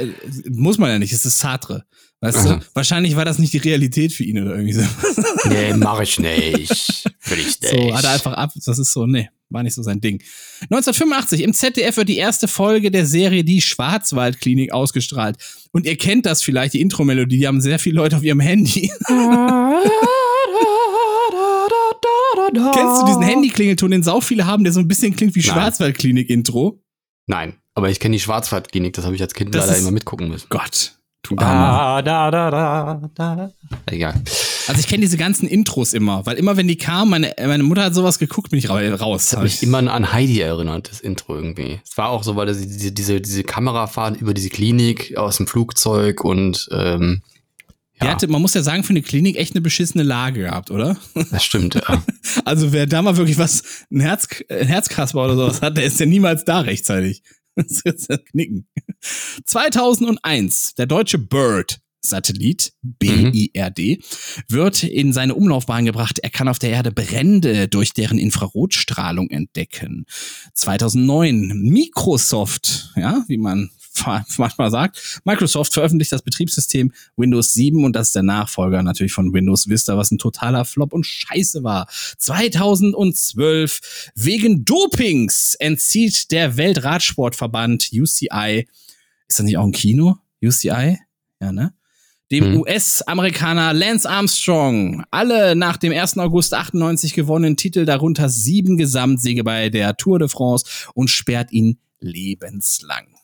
muss 0.51 0.76
man 0.76 0.90
ja 0.90 0.98
nicht, 0.98 1.12
es 1.12 1.24
ist 1.24 1.39
Sartre. 1.39 1.86
Weißt 2.20 2.46
du? 2.46 2.60
Wahrscheinlich 2.74 3.14
war 3.14 3.24
das 3.24 3.38
nicht 3.38 3.52
die 3.52 3.58
Realität 3.58 4.12
für 4.12 4.24
ihn 4.24 4.40
oder 4.42 4.52
irgendwie 4.56 4.72
so. 4.72 4.82
nee, 5.48 5.72
mach 5.74 6.00
ich 6.00 6.18
nicht. 6.18 7.04
Will 7.26 7.38
ich 7.38 7.60
nicht. 7.60 7.68
So, 7.68 7.94
hat 7.94 8.04
er 8.04 8.10
einfach 8.10 8.32
ab, 8.32 8.50
das 8.66 8.78
ist 8.78 8.92
so, 8.92 9.06
nee, 9.06 9.28
war 9.50 9.62
nicht 9.62 9.74
so 9.74 9.82
sein 9.84 10.00
Ding. 10.00 10.20
1985, 10.62 11.42
im 11.44 11.54
ZDF 11.54 11.96
wird 11.96 12.08
die 12.08 12.16
erste 12.16 12.48
Folge 12.48 12.90
der 12.90 13.06
Serie 13.06 13.44
Die 13.44 13.60
Schwarzwaldklinik 13.60 14.72
ausgestrahlt. 14.72 15.36
Und 15.70 15.86
ihr 15.86 15.96
kennt 15.96 16.26
das 16.26 16.42
vielleicht, 16.42 16.74
die 16.74 16.80
Intro-Melodie, 16.80 17.38
die 17.38 17.46
haben 17.46 17.60
sehr 17.60 17.78
viele 17.78 17.96
Leute 17.96 18.16
auf 18.16 18.24
ihrem 18.24 18.40
Handy. 18.40 18.90
Kennst 22.50 23.02
du 23.02 23.06
diesen 23.06 23.22
Handyklingelton, 23.22 23.90
den 23.90 24.02
sau 24.02 24.20
viele 24.20 24.46
haben, 24.46 24.64
der 24.64 24.72
so 24.72 24.80
ein 24.80 24.88
bisschen 24.88 25.14
klingt 25.14 25.34
wie. 25.34 25.42
Schwarzwaldklinik-Intro? 25.42 26.82
Nein, 27.26 27.54
aber 27.74 27.90
ich 27.90 28.00
kenne 28.00 28.16
die 28.16 28.20
Schwarzwaldklinik, 28.20 28.94
das 28.94 29.04
habe 29.04 29.14
ich 29.14 29.22
als 29.22 29.34
Kind 29.34 29.54
Das 29.54 29.66
leider 29.66 29.76
ist- 29.76 29.82
immer 29.82 29.90
mitgucken 29.90 30.28
müssen. 30.28 30.46
Gott, 30.48 30.97
du. 31.22 31.34
Da, 31.36 32.02
da, 32.02 32.30
da, 32.30 32.50
da, 32.50 33.00
da. 33.14 33.50
Egal. 33.86 34.14
Also 34.66 34.80
ich 34.80 34.86
kenne 34.86 35.00
diese 35.00 35.16
ganzen 35.16 35.48
Intros 35.48 35.94
immer, 35.94 36.26
weil 36.26 36.36
immer 36.36 36.56
wenn 36.58 36.68
die 36.68 36.76
kamen, 36.76 37.10
meine, 37.10 37.34
meine 37.38 37.62
Mutter 37.62 37.84
hat 37.84 37.94
sowas 37.94 38.18
geguckt, 38.18 38.50
bin 38.50 38.58
ich 38.58 38.68
ra- 38.68 38.94
raus. 38.96 39.30
Das 39.30 39.36
hat 39.38 39.44
mich 39.44 39.62
immer 39.62 39.78
an 39.78 40.12
Heidi 40.12 40.40
erinnert, 40.40 40.90
das 40.90 41.00
Intro 41.00 41.34
irgendwie. 41.36 41.80
Es 41.88 41.96
war 41.96 42.10
auch 42.10 42.22
so, 42.22 42.36
weil 42.36 42.46
das, 42.46 42.58
diese, 42.60 42.92
diese, 42.92 43.20
diese 43.20 43.44
Kamerafahren 43.44 44.14
über 44.16 44.34
diese 44.34 44.50
Klinik 44.50 45.16
aus 45.16 45.38
dem 45.38 45.46
Flugzeug 45.46 46.22
und 46.22 46.68
ähm, 46.70 47.22
Die 48.02 48.04
ja, 48.04 48.12
hatte, 48.12 48.28
man 48.28 48.42
muss 48.42 48.52
ja 48.52 48.62
sagen, 48.62 48.84
für 48.84 48.90
eine 48.90 49.00
Klinik 49.00 49.36
echt 49.38 49.54
eine 49.54 49.62
beschissene 49.62 50.04
Lage 50.04 50.40
gehabt, 50.40 50.70
oder? 50.70 50.98
das 51.30 51.44
stimmt. 51.44 51.74
Ja. 51.74 52.02
Also 52.44 52.72
wer 52.72 52.86
da 52.86 53.00
mal 53.02 53.16
wirklich 53.16 53.38
was, 53.38 53.62
ein, 53.90 54.00
Herz, 54.00 54.28
ein 54.50 54.66
Herzkasper 54.66 55.24
oder 55.24 55.34
sowas 55.34 55.62
hat, 55.62 55.76
der 55.78 55.84
ist 55.84 55.98
ja 55.98 56.04
niemals 56.06 56.44
da 56.44 56.60
rechtzeitig. 56.60 57.22
Knicken. 58.30 58.68
2001, 59.44 60.74
der 60.74 60.86
deutsche 60.86 61.18
Bird. 61.18 61.80
Satellit, 62.01 62.72
BIRD, 62.82 63.98
wird 64.48 64.85
in 64.85 65.12
seine 65.12 65.35
Umlaufbahn 65.35 65.85
gebracht. 65.85 66.20
Er 66.20 66.30
kann 66.30 66.47
auf 66.47 66.60
der 66.60 66.70
Erde 66.70 66.93
Brände 66.93 67.66
durch 67.66 67.93
deren 67.93 68.18
Infrarotstrahlung 68.18 69.30
entdecken. 69.30 70.06
2009, 70.55 71.60
Microsoft, 71.60 72.93
ja, 72.97 73.24
wie 73.26 73.36
man 73.39 73.70
manchmal 74.38 74.70
sagt, 74.70 75.20
Microsoft 75.24 75.74
veröffentlicht 75.74 76.12
das 76.12 76.22
Betriebssystem 76.22 76.92
Windows 77.16 77.52
7 77.52 77.84
und 77.84 77.94
das 77.94 78.08
ist 78.08 78.14
der 78.14 78.22
Nachfolger 78.22 78.82
natürlich 78.82 79.12
von 79.12 79.32
Windows 79.32 79.68
Vista, 79.68 79.96
was 79.96 80.10
ein 80.10 80.18
totaler 80.18 80.64
Flop 80.64 80.92
und 80.92 81.04
Scheiße 81.04 81.62
war. 81.64 81.88
2012 82.18 84.10
wegen 84.14 84.64
Dopings 84.64 85.54
entzieht 85.58 86.30
der 86.30 86.56
Weltradsportverband 86.56 87.90
UCI, 87.92 88.66
ist 89.28 89.38
das 89.38 89.44
nicht 89.44 89.58
auch 89.58 89.64
ein 89.64 89.72
Kino? 89.72 90.16
UCI? 90.42 90.98
Ja, 91.40 91.52
ne? 91.52 91.74
Dem 92.30 92.44
Hm. 92.44 92.60
US-Amerikaner 92.60 93.72
Lance 93.72 94.08
Armstrong 94.08 95.04
alle 95.10 95.56
nach 95.56 95.78
dem 95.78 95.92
1. 95.92 96.18
August 96.18 96.52
98 96.52 97.14
gewonnenen 97.14 97.56
Titel, 97.56 97.86
darunter 97.86 98.28
sieben 98.28 98.76
Gesamtsiege 98.76 99.44
bei 99.44 99.70
der 99.70 99.96
Tour 99.96 100.18
de 100.18 100.28
France 100.28 100.66
und 100.94 101.08
sperrt 101.08 101.52
ihn 101.52 101.78
lebenslang. 102.00 103.17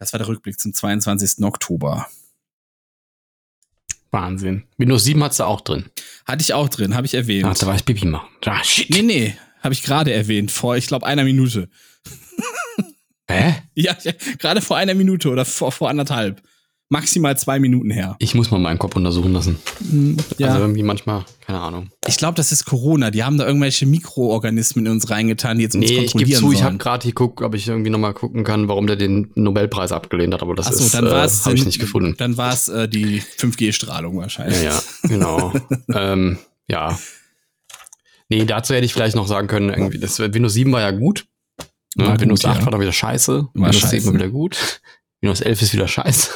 Das 0.00 0.14
war 0.14 0.18
der 0.18 0.28
Rückblick 0.28 0.58
zum 0.58 0.72
22. 0.72 1.44
Oktober. 1.44 2.08
Wahnsinn. 4.10 4.64
Windows 4.78 5.04
7 5.04 5.22
hat's 5.22 5.36
da 5.36 5.44
auch 5.44 5.60
drin. 5.60 5.90
Hatte 6.24 6.42
ich 6.42 6.54
auch 6.54 6.68
drin, 6.68 6.96
habe 6.96 7.06
ich 7.06 7.14
erwähnt. 7.14 7.46
Ach, 7.46 7.56
da 7.56 7.66
war 7.66 7.76
ich 7.76 7.84
Pipi 7.84 8.06
machen. 8.06 8.28
Ah, 8.46 8.64
shit. 8.64 8.90
nee, 8.90 9.02
nee, 9.02 9.36
habe 9.62 9.74
ich 9.74 9.82
gerade 9.82 10.12
erwähnt, 10.12 10.50
vor, 10.50 10.76
ich 10.76 10.86
glaube, 10.88 11.06
einer 11.06 11.22
Minute. 11.22 11.68
Hä? 13.30 13.54
Ja, 13.74 13.96
ja 14.02 14.12
gerade 14.38 14.60
vor 14.60 14.76
einer 14.76 14.94
Minute 14.94 15.30
oder 15.30 15.44
vor, 15.44 15.70
vor 15.70 15.88
anderthalb. 15.88 16.42
Maximal 16.92 17.38
zwei 17.38 17.60
Minuten 17.60 17.92
her. 17.92 18.16
Ich 18.18 18.34
muss 18.34 18.50
mal 18.50 18.58
meinen 18.58 18.80
Kopf 18.80 18.96
untersuchen 18.96 19.32
lassen. 19.32 19.58
Ja. 20.38 20.48
Also 20.48 20.60
irgendwie 20.60 20.82
manchmal, 20.82 21.24
keine 21.40 21.60
Ahnung. 21.60 21.90
Ich 22.08 22.16
glaube, 22.16 22.34
das 22.34 22.50
ist 22.50 22.64
Corona. 22.64 23.12
Die 23.12 23.22
haben 23.22 23.38
da 23.38 23.46
irgendwelche 23.46 23.86
Mikroorganismen 23.86 24.86
in 24.86 24.92
uns 24.92 25.08
reingetan, 25.08 25.58
die 25.58 25.62
jetzt 25.62 25.76
uns 25.76 25.88
Nee, 25.88 25.98
ich 25.98 26.12
gebe 26.12 26.24
kontrollieren 26.32 26.40
zu, 26.40 26.52
ich 26.52 26.62
habe 26.62 26.70
sollen. 26.70 26.78
gerade 26.78 27.06
geguckt, 27.06 27.42
ob 27.42 27.54
ich 27.54 27.68
irgendwie 27.68 27.90
nochmal 27.90 28.12
gucken 28.12 28.42
kann, 28.42 28.66
warum 28.66 28.88
der 28.88 28.96
den 28.96 29.30
Nobelpreis 29.36 29.92
abgelehnt 29.92 30.34
hat, 30.34 30.42
aber 30.42 30.56
das 30.56 30.66
Achso, 30.66 30.84
ist, 30.84 30.94
dann 30.94 31.06
äh, 31.06 31.10
habe 31.10 31.54
ich 31.54 31.64
nicht 31.64 31.78
gefunden. 31.78 32.16
Dann 32.18 32.36
war 32.36 32.52
es 32.52 32.68
äh, 32.68 32.88
die 32.88 33.22
5G-Strahlung 33.22 34.16
wahrscheinlich. 34.16 34.60
Ja, 34.60 34.72
ja, 34.72 34.82
genau. 35.04 35.52
ähm, 35.94 36.38
ja. 36.68 36.98
Nee, 38.28 38.44
dazu 38.46 38.74
hätte 38.74 38.84
ich 38.84 38.92
vielleicht 38.92 39.14
noch 39.14 39.28
sagen 39.28 39.46
können, 39.46 39.70
irgendwie, 39.70 40.00
das 40.00 40.18
Windows 40.18 40.54
7 40.54 40.72
war 40.72 40.80
ja 40.80 40.90
gut. 40.90 41.26
War 41.94 42.20
Windows 42.20 42.42
gut, 42.42 42.50
8 42.50 42.58
ja. 42.58 42.64
war 42.64 42.72
dann 42.72 42.80
wieder 42.80 42.92
scheiße. 42.92 43.32
War 43.32 43.54
Windows 43.54 43.76
scheiße. 43.76 43.96
10 43.98 44.06
war 44.06 44.14
wieder 44.14 44.28
gut. 44.28 44.80
Windows 45.22 45.40
11 45.40 45.62
ist 45.62 45.72
wieder 45.72 45.88
scheiße. 45.88 46.30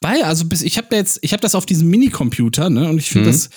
Weil, 0.00 0.22
also 0.22 0.44
bis 0.46 0.62
ich 0.62 0.76
habe 0.78 0.88
da 0.90 0.96
jetzt, 0.96 1.18
ich 1.22 1.32
habe 1.32 1.40
das 1.40 1.54
auf 1.54 1.64
diesem 1.66 1.88
Minicomputer, 1.88 2.68
ne? 2.70 2.88
Und 2.88 2.98
ich 2.98 3.08
finde 3.10 3.28
Mhm. 3.28 3.32
das, 3.32 3.50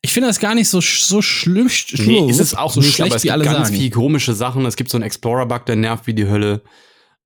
ich 0.00 0.12
finde 0.12 0.28
das 0.28 0.38
gar 0.38 0.54
nicht 0.54 0.68
so 0.68 0.80
so 0.80 1.20
schlimm, 1.22 1.68
Nee, 1.98 2.30
ist 2.30 2.38
es 2.40 2.54
auch 2.54 2.72
so 2.72 2.80
nicht, 2.80 2.94
schlecht, 2.94 3.10
aber 3.12 3.16
es 3.16 3.22
wie 3.24 3.26
gibt 3.26 3.32
alle 3.32 3.44
ganz 3.44 3.68
sagen. 3.68 3.76
viele 3.78 3.90
komische 3.90 4.32
Sachen. 4.34 4.64
Es 4.64 4.76
gibt 4.76 4.90
so 4.90 4.96
einen 4.96 5.04
Explorer-Bug, 5.04 5.66
der 5.66 5.76
nervt 5.76 6.06
wie 6.06 6.14
die 6.14 6.28
Hölle. 6.28 6.62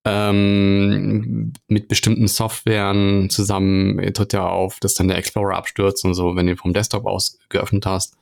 Ähm, 0.05 1.53
mit 1.69 1.89
bestimmten 1.89 2.27
Softwaren 2.27 3.31
zusammen 3.31 3.99
tritt 4.15 4.33
ja 4.33 4.47
auf, 4.49 4.81
dass 4.81 4.95
dann 4.95 5.09
der 5.09 5.17
Explorer 5.19 5.57
abstürzt 5.57 6.05
und 6.05 6.15
so, 6.15 6.35
wenn 6.35 6.47
du 6.47 6.53
ihn 6.53 6.59
vom 6.59 6.73
Desktop 6.73 7.07
aus 7.07 7.39
geöffnet 7.49 7.87
hast. 7.87 8.17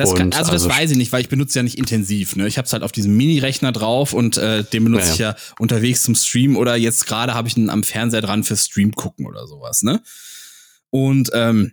Das 0.00 0.14
kann, 0.14 0.32
also 0.32 0.50
das 0.52 0.64
also- 0.64 0.74
weiß 0.76 0.90
ich 0.90 0.96
nicht, 0.96 1.12
weil 1.12 1.20
ich 1.22 1.28
benutze 1.28 1.58
ja 1.58 1.62
nicht 1.62 1.78
intensiv. 1.78 2.36
Ne? 2.36 2.46
Ich 2.46 2.58
habe 2.58 2.66
es 2.66 2.72
halt 2.72 2.82
auf 2.82 2.92
diesem 2.92 3.16
Mini-Rechner 3.16 3.72
drauf 3.72 4.12
und 4.12 4.36
äh, 4.36 4.64
den 4.64 4.84
benutze 4.84 5.06
Ja, 5.06 5.12
ich 5.12 5.18
ja 5.18 5.36
unterwegs 5.58 6.02
zum 6.02 6.14
Stream 6.14 6.56
oder 6.56 6.76
jetzt 6.76 7.06
gerade 7.06 7.34
habe 7.34 7.48
ich 7.48 7.56
ihn 7.56 7.70
am 7.70 7.82
Fernseher 7.82 8.20
dran 8.20 8.44
für 8.44 8.56
Stream 8.56 8.92
gucken 8.92 9.26
oder 9.26 9.46
sowas. 9.46 9.82
Ne? 9.82 10.02
Und 10.90 11.30
ähm, 11.34 11.72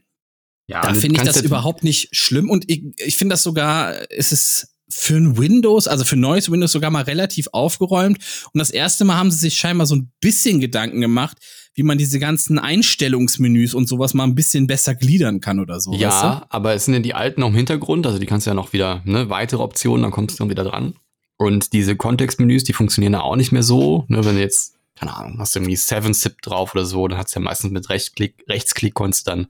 Ja, 0.68 0.82
Da 0.82 0.92
du 0.92 1.00
finde 1.00 1.20
ich 1.20 1.26
das 1.26 1.42
überhaupt 1.42 1.84
nicht 1.84 2.10
schlimm 2.12 2.50
und 2.50 2.70
ich, 2.70 2.84
ich 2.98 3.18
finde 3.18 3.34
das 3.34 3.44
sogar, 3.44 3.96
es 4.12 4.32
ist 4.32 4.74
für 4.90 5.16
ein 5.16 5.38
Windows, 5.38 5.88
also 5.88 6.06
für 6.06 6.16
neues 6.16 6.50
Windows 6.50 6.72
sogar 6.72 6.92
mal 6.92 7.04
relativ 7.04 7.48
aufgeräumt. 7.52 8.20
Und 8.54 8.60
das 8.60 8.70
erste 8.70 9.04
Mal 9.06 9.18
haben 9.18 9.32
sie 9.32 9.38
sich 9.38 9.58
scheinbar 9.58 9.86
so 9.86 9.96
ein 9.96 10.12
bisschen 10.22 10.60
Gedanken 10.62 11.02
gemacht, 11.02 11.38
wie 11.78 11.84
man 11.84 12.00
diese 12.00 12.20
ganzen 12.20 12.58
Einstellungsmenüs 12.58 13.76
und 13.76 13.88
sowas 13.88 14.16
mal 14.16 14.24
ein 14.24 14.34
bisschen 14.34 14.66
besser 14.66 14.96
gliedern 14.96 15.42
kann 15.42 15.60
oder 15.60 15.80
so. 15.80 15.94
Ja, 15.94 16.10
weißt 16.10 16.46
aber 16.50 16.74
es 16.74 16.86
sind 16.86 16.96
ja 16.96 17.00
die 17.02 17.14
alten 17.14 17.42
noch 17.42 17.50
im 17.50 17.56
Hintergrund, 17.56 18.08
also 18.08 18.18
die 18.18 18.26
kannst 18.26 18.48
du 18.48 18.50
ja 18.50 18.56
noch 18.56 18.74
wieder, 18.74 19.04
ne, 19.06 19.30
weitere 19.30 19.62
Optionen, 19.62 20.02
dann 20.02 20.12
kommst 20.12 20.36
du 20.36 20.44
dann 20.44 20.50
wieder 20.50 20.64
dran. 20.64 20.96
Und 21.38 21.74
diese 21.74 21.96
Kontextmenüs, 21.96 22.64
die 22.64 22.74
funktionieren 22.74 23.14
ja 23.14 23.22
auch 23.22 23.36
nicht 23.36 23.52
mehr 23.52 23.62
so, 23.62 24.06
ne, 24.08 24.26
wenn 24.26 24.36
du 24.38 24.42
jetzt, 24.42 24.74
keine 24.96 25.16
Ahnung, 25.16 25.38
hast 25.38 25.54
du 25.54 25.60
irgendwie 25.60 25.76
7-Zip 25.76 26.42
drauf 26.42 26.74
oder 26.74 26.84
so, 26.84 27.08
dann 27.08 27.20
hat's 27.20 27.36
ja 27.36 27.42
meistens 27.42 27.70
mit 27.70 27.88
Rechtsklick, 27.92 28.44
Rechtsklick 28.50 28.96
konntest 28.96 29.28
du 29.28 29.32
dann 29.32 29.42
du? 29.42 29.50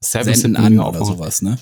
Senden 0.00 0.56
an 0.56 0.74
7-Zip-Menü 0.74 0.82
oder 0.82 1.04
sowas, 1.06 1.40
ne? 1.40 1.58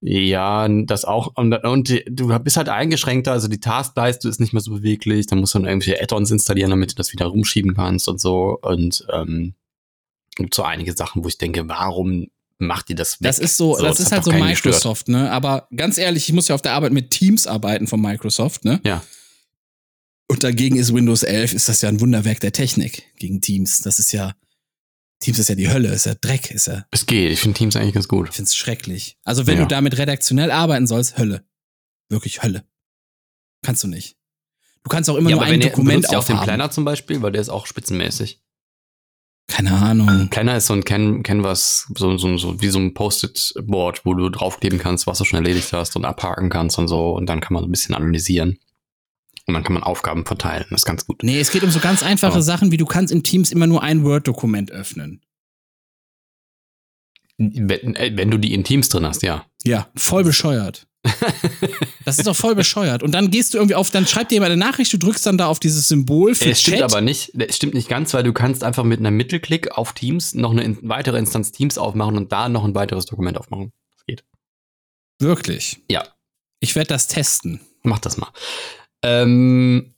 Ja, 0.00 0.68
das 0.68 1.04
auch. 1.04 1.32
Und, 1.34 1.52
und 1.64 1.88
die- 1.88 2.04
du 2.08 2.28
bist 2.38 2.56
halt 2.56 2.68
eingeschränkter, 2.68 3.32
also 3.32 3.48
die 3.48 3.58
Taskleiste 3.60 4.28
ist 4.28 4.38
nicht 4.40 4.52
mehr 4.52 4.62
so 4.62 4.70
beweglich, 4.72 5.26
dann 5.26 5.40
musst 5.40 5.54
du 5.54 5.58
dann 5.58 5.66
irgendwelche 5.68 6.00
Add-ons 6.00 6.30
installieren, 6.30 6.70
damit 6.70 6.92
du 6.92 6.94
das 6.94 7.12
wieder 7.12 7.26
rumschieben 7.26 7.74
kannst 7.74 8.08
und 8.08 8.20
so. 8.20 8.58
Und 8.62 9.04
ähm, 9.12 9.54
gibt 10.36 10.54
so 10.54 10.62
einige 10.62 10.92
Sachen, 10.92 11.24
wo 11.24 11.28
ich 11.28 11.36
denke, 11.38 11.68
warum 11.68 12.28
macht 12.58 12.90
ihr 12.90 12.96
das 12.96 13.20
weg? 13.20 13.26
Das 13.26 13.38
ist 13.40 13.56
so, 13.56 13.72
das 13.76 13.82
das 13.98 14.00
ist 14.00 14.12
halt 14.12 14.24
so 14.24 14.30
keinen 14.30 14.48
gestört. 14.50 14.74
Microsoft, 14.76 15.08
ne? 15.08 15.30
Aber 15.32 15.66
ganz 15.74 15.98
ehrlich, 15.98 16.28
ich 16.28 16.34
muss 16.34 16.46
ja 16.48 16.54
auf 16.54 16.62
der 16.62 16.74
Arbeit 16.74 16.92
mit 16.92 17.10
Teams 17.10 17.46
arbeiten 17.48 17.86
von 17.88 18.00
Microsoft, 18.00 18.64
ne? 18.64 18.80
Ja. 18.84 19.02
Und 20.28 20.44
dagegen 20.44 20.76
ist 20.76 20.94
Windows 20.94 21.22
11, 21.22 21.54
ist 21.54 21.68
das 21.68 21.80
ja 21.82 21.88
ein 21.88 22.00
Wunderwerk 22.00 22.38
der 22.40 22.52
Technik 22.52 23.04
gegen 23.16 23.40
Teams. 23.40 23.80
Das 23.80 23.98
ist 23.98 24.12
ja, 24.12 24.34
Teams 25.20 25.38
ist 25.38 25.48
ja 25.48 25.54
die 25.56 25.68
Hölle, 25.68 25.88
ist 25.88 26.06
ja 26.06 26.14
Dreck, 26.14 26.50
ist 26.52 26.66
ja, 26.68 26.84
Es 26.92 27.04
geht, 27.06 27.32
ich 27.32 27.40
finde 27.40 27.58
Teams 27.58 27.74
eigentlich 27.76 27.94
ganz 27.94 28.06
gut. 28.08 28.28
ich 28.28 28.36
find's 28.36 28.54
schrecklich. 28.54 29.18
Also 29.24 29.46
wenn 29.46 29.56
Ja. 29.58 29.62
du 29.64 29.68
damit 29.68 29.98
redaktionell 29.98 30.50
arbeiten 30.50 30.86
sollst, 30.86 31.18
Hölle. 31.18 31.44
Wirklich 32.08 32.42
Hölle. 32.42 32.64
Kannst 33.62 33.82
du 33.82 33.88
nicht. 33.88 34.16
Du 34.84 34.90
kannst 34.90 35.10
auch 35.10 35.16
immer 35.16 35.30
nur 35.30 35.42
ein 35.42 35.60
Dokument 35.60 36.02
benutzt 36.02 36.12
ihr 36.12 36.18
auch 36.20 36.24
den. 36.24 36.38
Planner 36.38 36.70
zum 36.70 36.84
Beispiel, 36.84 37.20
weil 37.20 37.32
der 37.32 37.40
ist 37.40 37.48
auch 37.48 37.66
spitzenmäßig. 37.66 38.40
Keine 39.48 39.72
Ahnung. 39.72 40.28
Planner 40.28 40.56
ist 40.58 40.66
so 40.66 40.74
ein 40.74 40.84
Can 40.84 41.22
Canvas, 41.22 41.90
so, 41.96 42.16
so, 42.18 42.36
so 42.36 42.60
wie 42.60 42.68
so 42.68 42.78
ein 42.78 42.94
Post-it-Board, 42.94 44.04
wo 44.04 44.14
du 44.14 44.28
draufkleben 44.28 44.78
kannst, 44.78 45.06
was 45.06 45.18
du 45.18 45.24
schon 45.24 45.38
erledigt 45.38 45.72
hast 45.72 45.96
und 45.96 46.04
abhaken 46.04 46.48
kannst 46.50 46.78
und 46.78 46.86
so. 46.86 47.12
Und 47.16 47.26
dann 47.26 47.40
kann 47.40 47.54
man 47.54 47.64
ein 47.64 47.70
bisschen 47.70 47.94
analysieren. 47.94 48.58
Und 49.48 49.54
dann 49.54 49.64
kann 49.64 49.72
man 49.72 49.82
Aufgaben 49.82 50.24
verteilen. 50.26 50.66
Das 50.70 50.82
ist 50.82 50.84
ganz 50.84 51.06
gut. 51.06 51.22
Nee, 51.22 51.40
es 51.40 51.50
geht 51.50 51.62
um 51.64 51.70
so 51.70 51.80
ganz 51.80 52.02
einfache 52.02 52.34
Ja. 52.34 52.42
Sachen, 52.42 52.70
wie 52.70 52.76
du 52.76 52.86
kannst 52.86 53.12
in 53.12 53.22
Teams 53.24 53.50
immer 53.50 53.66
nur 53.66 53.82
ein 53.82 54.04
Word-Dokument 54.04 54.70
öffnen. 54.70 55.22
Wenn, 57.38 57.94
äh, 57.96 58.12
wenn 58.16 58.30
du 58.30 58.38
die 58.38 58.52
in 58.52 58.64
Teams 58.64 58.88
drin 58.88 59.06
hast, 59.06 59.22
ja. 59.22 59.46
Ja, 59.64 59.88
voll 59.96 60.24
bescheuert. 60.24 60.86
Das 62.04 62.16
ist 62.16 62.26
doch 62.26 62.34
voll 62.36 62.54
bescheuert. 62.54 63.02
Und 63.02 63.12
dann 63.12 63.30
gehst 63.30 63.52
du 63.52 63.58
irgendwie 63.58 63.74
auf, 63.74 63.90
dann 63.90 64.06
schreibt 64.06 64.30
dir 64.30 64.36
jemand 64.36 64.52
eine 64.52 64.58
Nachricht, 64.64 64.90
du 64.94 64.96
drückst 64.96 65.26
dann 65.26 65.36
da 65.36 65.46
auf 65.46 65.60
dieses 65.60 65.88
Symbol 65.88 66.34
für 66.34 66.48
Es 66.48 66.62
stimmt 66.62 66.78
Chat. 66.78 66.84
aber 66.84 67.02
nicht. 67.02 67.32
Es 67.38 67.54
stimmt 67.56 67.74
nicht 67.74 67.86
ganz, 67.90 68.14
weil 68.14 68.22
du 68.22 68.32
kannst 68.32 68.64
einfach 68.64 68.82
mit 68.82 68.98
einem 68.98 69.14
Mittelklick 69.14 69.72
auf 69.72 69.92
Teams 69.92 70.32
noch 70.32 70.52
eine 70.52 70.62
in- 70.64 70.78
weitere 70.88 71.18
Instanz 71.18 71.52
Teams 71.52 71.76
aufmachen 71.76 72.16
und 72.16 72.32
da 72.32 72.48
noch 72.48 72.64
ein 72.64 72.74
weiteres 72.74 73.04
Dokument 73.04 73.36
aufmachen. 73.36 73.72
Das 73.94 74.06
geht. 74.06 74.24
Wirklich. 75.18 75.82
Ja. 75.90 76.02
Ich 76.60 76.74
werde 76.76 76.88
das 76.88 77.08
testen. 77.08 77.60
Mach 77.82 77.98
das 77.98 78.16
mal. 78.16 78.32
Ähm, 79.02 79.94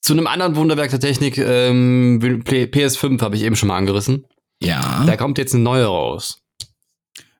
zu 0.00 0.12
einem 0.14 0.26
anderen 0.26 0.56
Wunderwerk 0.56 0.90
der 0.90 1.00
Technik, 1.00 1.38
ähm, 1.38 2.42
P- 2.44 2.64
PS5 2.64 3.20
habe 3.20 3.36
ich 3.36 3.42
eben 3.42 3.56
schon 3.56 3.68
mal 3.68 3.76
angerissen. 3.76 4.26
Ja. 4.62 5.04
Da 5.06 5.16
kommt 5.16 5.38
jetzt 5.38 5.54
eine 5.54 5.62
neue 5.62 5.84
raus. 5.86 6.38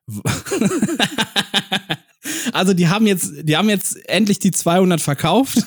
also 2.53 2.73
die 2.73 2.87
haben 2.87 3.07
jetzt, 3.07 3.31
die 3.43 3.57
haben 3.57 3.69
jetzt 3.69 3.97
endlich 4.09 4.39
die 4.39 4.51
200 4.51 5.01
verkauft. 5.01 5.57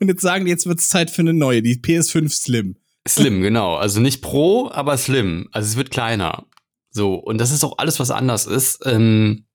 Und 0.00 0.08
jetzt 0.08 0.22
sagen 0.22 0.44
die, 0.44 0.50
jetzt 0.50 0.66
wird 0.66 0.80
es 0.80 0.88
Zeit 0.88 1.10
für 1.10 1.22
eine 1.22 1.32
neue, 1.32 1.62
die 1.62 1.76
PS5 1.76 2.28
Slim. 2.30 2.76
Slim, 3.08 3.40
genau. 3.42 3.76
Also 3.76 4.00
nicht 4.00 4.20
Pro, 4.22 4.70
aber 4.70 4.96
Slim. 4.98 5.48
Also 5.52 5.68
es 5.68 5.76
wird 5.76 5.90
kleiner. 5.90 6.44
So, 6.90 7.14
und 7.14 7.38
das 7.38 7.50
ist 7.50 7.64
auch 7.64 7.78
alles, 7.78 7.98
was 7.98 8.10
anders 8.10 8.46
ist. 8.46 8.80
Ähm, 8.84 9.46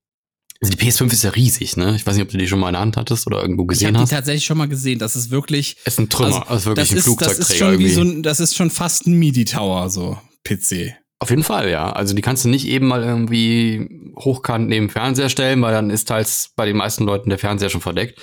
also 0.65 0.77
die 0.77 0.83
PS5 0.83 1.11
ist 1.13 1.23
ja 1.23 1.29
riesig, 1.31 1.77
ne? 1.77 1.95
Ich 1.95 2.05
weiß 2.05 2.15
nicht, 2.15 2.23
ob 2.23 2.29
du 2.29 2.37
die 2.37 2.47
schon 2.47 2.59
mal 2.59 2.69
in 2.69 2.73
der 2.73 2.81
Hand 2.81 2.97
hattest 2.97 3.27
oder 3.27 3.41
irgendwo 3.41 3.63
Ich 3.63 3.67
gesehen 3.69 3.87
habe 3.89 3.97
die 3.97 4.01
hast. 4.03 4.09
tatsächlich 4.09 4.45
schon 4.45 4.57
mal 4.57 4.67
gesehen. 4.67 4.99
Das 4.99 5.15
ist 5.15 5.29
wirklich, 5.31 5.77
Es 5.85 5.93
ist 5.93 5.99
ein 5.99 6.09
Trümmer. 6.09 6.49
Also, 6.49 6.65
wirklich 6.71 6.89
das 6.89 6.91
ein 6.91 6.97
ist, 6.97 7.05
das 7.07 7.13
Flugzeugträger 7.15 7.41
ist 7.53 7.57
schon 7.57 7.67
wie 7.67 7.73
irgendwie. 7.73 7.91
so 7.93 8.01
ein, 8.01 8.23
das 8.23 8.39
ist 8.39 8.55
schon 8.55 8.69
fast 8.71 9.05
ein 9.07 9.13
MIDI-Tower, 9.13 9.89
so 9.89 10.17
PC. 10.43 10.95
Auf 11.19 11.29
jeden 11.29 11.43
Fall, 11.43 11.69
ja. 11.69 11.91
Also 11.91 12.13
die 12.13 12.21
kannst 12.21 12.43
du 12.45 12.49
nicht 12.49 12.67
eben 12.67 12.87
mal 12.87 13.03
irgendwie 13.03 14.11
hochkant 14.17 14.67
neben 14.67 14.89
Fernseher 14.89 15.29
stellen, 15.29 15.61
weil 15.61 15.71
dann 15.73 15.89
ist 15.89 16.07
teils 16.07 16.51
bei 16.55 16.65
den 16.65 16.75
meisten 16.77 17.05
Leuten 17.05 17.29
der 17.29 17.39
Fernseher 17.39 17.69
schon 17.69 17.81
verdeckt. 17.81 18.19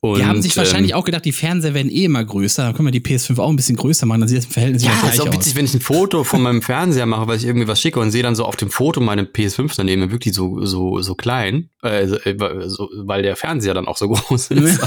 Und, 0.00 0.18
Die 0.18 0.24
haben 0.24 0.40
sich 0.42 0.56
wahrscheinlich 0.56 0.92
ähm, 0.92 0.98
auch 0.98 1.04
gedacht, 1.04 1.24
die 1.24 1.32
Fernseher 1.32 1.74
werden 1.74 1.90
eh 1.90 2.04
immer 2.04 2.24
größer. 2.24 2.62
Dann 2.62 2.72
können 2.74 2.86
wir 2.86 2.92
die 2.92 3.00
PS5 3.00 3.36
auch 3.40 3.48
ein 3.50 3.56
bisschen 3.56 3.74
größer 3.74 4.06
machen, 4.06 4.20
dann 4.20 4.28
sieht 4.28 4.38
das 4.38 4.44
im 4.44 4.52
Verhältnis 4.52 4.84
Ja, 4.84 4.90
wieder 4.90 4.96
ist 4.96 5.02
gleich 5.16 5.20
auch 5.20 5.26
aus. 5.28 5.34
witzig, 5.34 5.56
wenn 5.56 5.64
ich 5.64 5.74
ein 5.74 5.80
Foto 5.80 6.22
von 6.22 6.40
meinem 6.40 6.62
Fernseher 6.62 7.06
mache, 7.06 7.26
weil 7.26 7.36
ich 7.36 7.44
irgendwie 7.44 7.66
was 7.66 7.80
schicke 7.80 7.98
und 7.98 8.12
sehe 8.12 8.22
dann 8.22 8.36
so 8.36 8.44
auf 8.44 8.54
dem 8.54 8.70
Foto 8.70 9.00
meine 9.00 9.24
PS5 9.24 9.72
daneben 9.76 10.12
wirklich 10.12 10.34
so, 10.34 10.64
so, 10.64 11.00
so 11.02 11.14
klein, 11.16 11.70
äh, 11.82 12.06
so, 12.06 12.16
äh, 12.16 12.68
so, 12.68 12.88
weil 13.06 13.22
der 13.22 13.34
Fernseher 13.34 13.74
dann 13.74 13.88
auch 13.88 13.96
so 13.96 14.08
groß 14.10 14.52
ist. 14.52 14.80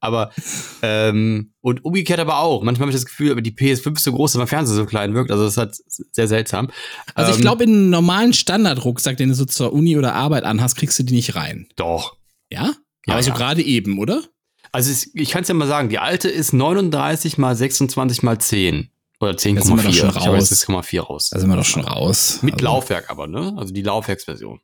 aber, 0.00 0.30
ähm, 0.82 1.52
und 1.62 1.84
umgekehrt 1.84 2.20
aber 2.20 2.38
auch. 2.40 2.62
Manchmal 2.62 2.88
habe 2.88 2.90
ich 2.90 2.96
das 3.02 3.06
Gefühl, 3.06 3.32
aber 3.32 3.40
die 3.40 3.52
PS5 3.52 3.96
ist 3.96 4.04
so 4.04 4.12
groß, 4.12 4.32
dass 4.32 4.38
mein 4.38 4.46
Fernseher 4.46 4.76
so 4.76 4.84
klein 4.86 5.14
wirkt. 5.14 5.30
Also 5.30 5.44
das 5.44 5.54
ist 5.54 5.58
halt 5.58 5.74
sehr 6.12 6.28
seltsam. 6.28 6.68
Also 7.14 7.30
ich 7.30 7.36
Ähm, 7.38 7.42
glaube, 7.42 7.64
in 7.64 7.70
einen 7.70 7.90
normalen 7.90 8.32
Standardrucksack, 8.34 9.16
den 9.16 9.30
du 9.30 9.34
so 9.34 9.46
zur 9.46 9.72
Uni 9.72 9.96
oder 9.96 10.14
Arbeit 10.14 10.44
anhast, 10.44 10.76
kriegst 10.76 10.98
du 10.98 11.02
die 11.02 11.14
nicht 11.14 11.34
rein. 11.34 11.66
Doch. 11.76 12.16
Ja? 12.52 12.74
Ja, 13.06 13.14
Aber 13.14 13.22
so 13.22 13.30
ja. 13.30 13.36
gerade 13.36 13.62
eben, 13.62 13.98
oder? 13.98 14.22
Also 14.72 14.90
es, 14.90 15.14
ich 15.14 15.30
kann 15.30 15.42
es 15.42 15.48
ja 15.48 15.54
mal 15.54 15.68
sagen, 15.68 15.88
die 15.88 15.98
alte 15.98 16.28
ist 16.28 16.52
39 16.52 17.38
mal 17.38 17.54
26 17.54 18.22
mal 18.22 18.38
10. 18.38 18.90
Oder 19.20 19.32
Da 19.32 19.38
sind 19.38 19.54
wir 19.56 19.62
doch 19.62 19.68
10,4. 19.70 19.92
schon 19.94 20.08
Ich 20.10 20.16
habe 20.16 20.36
raus. 20.36 20.50
jetzt 20.50 20.68
6,4 20.68 21.00
raus. 21.00 21.30
Da 21.30 21.38
sind 21.38 21.48
wir 21.48 21.56
doch 21.56 21.64
schon 21.64 21.84
raus. 21.84 22.40
Mit 22.42 22.54
also, 22.54 22.64
Laufwerk 22.66 23.08
aber, 23.10 23.26
ne? 23.26 23.54
Also 23.56 23.72
die 23.72 23.82
Laufwerksversion. 23.82 24.60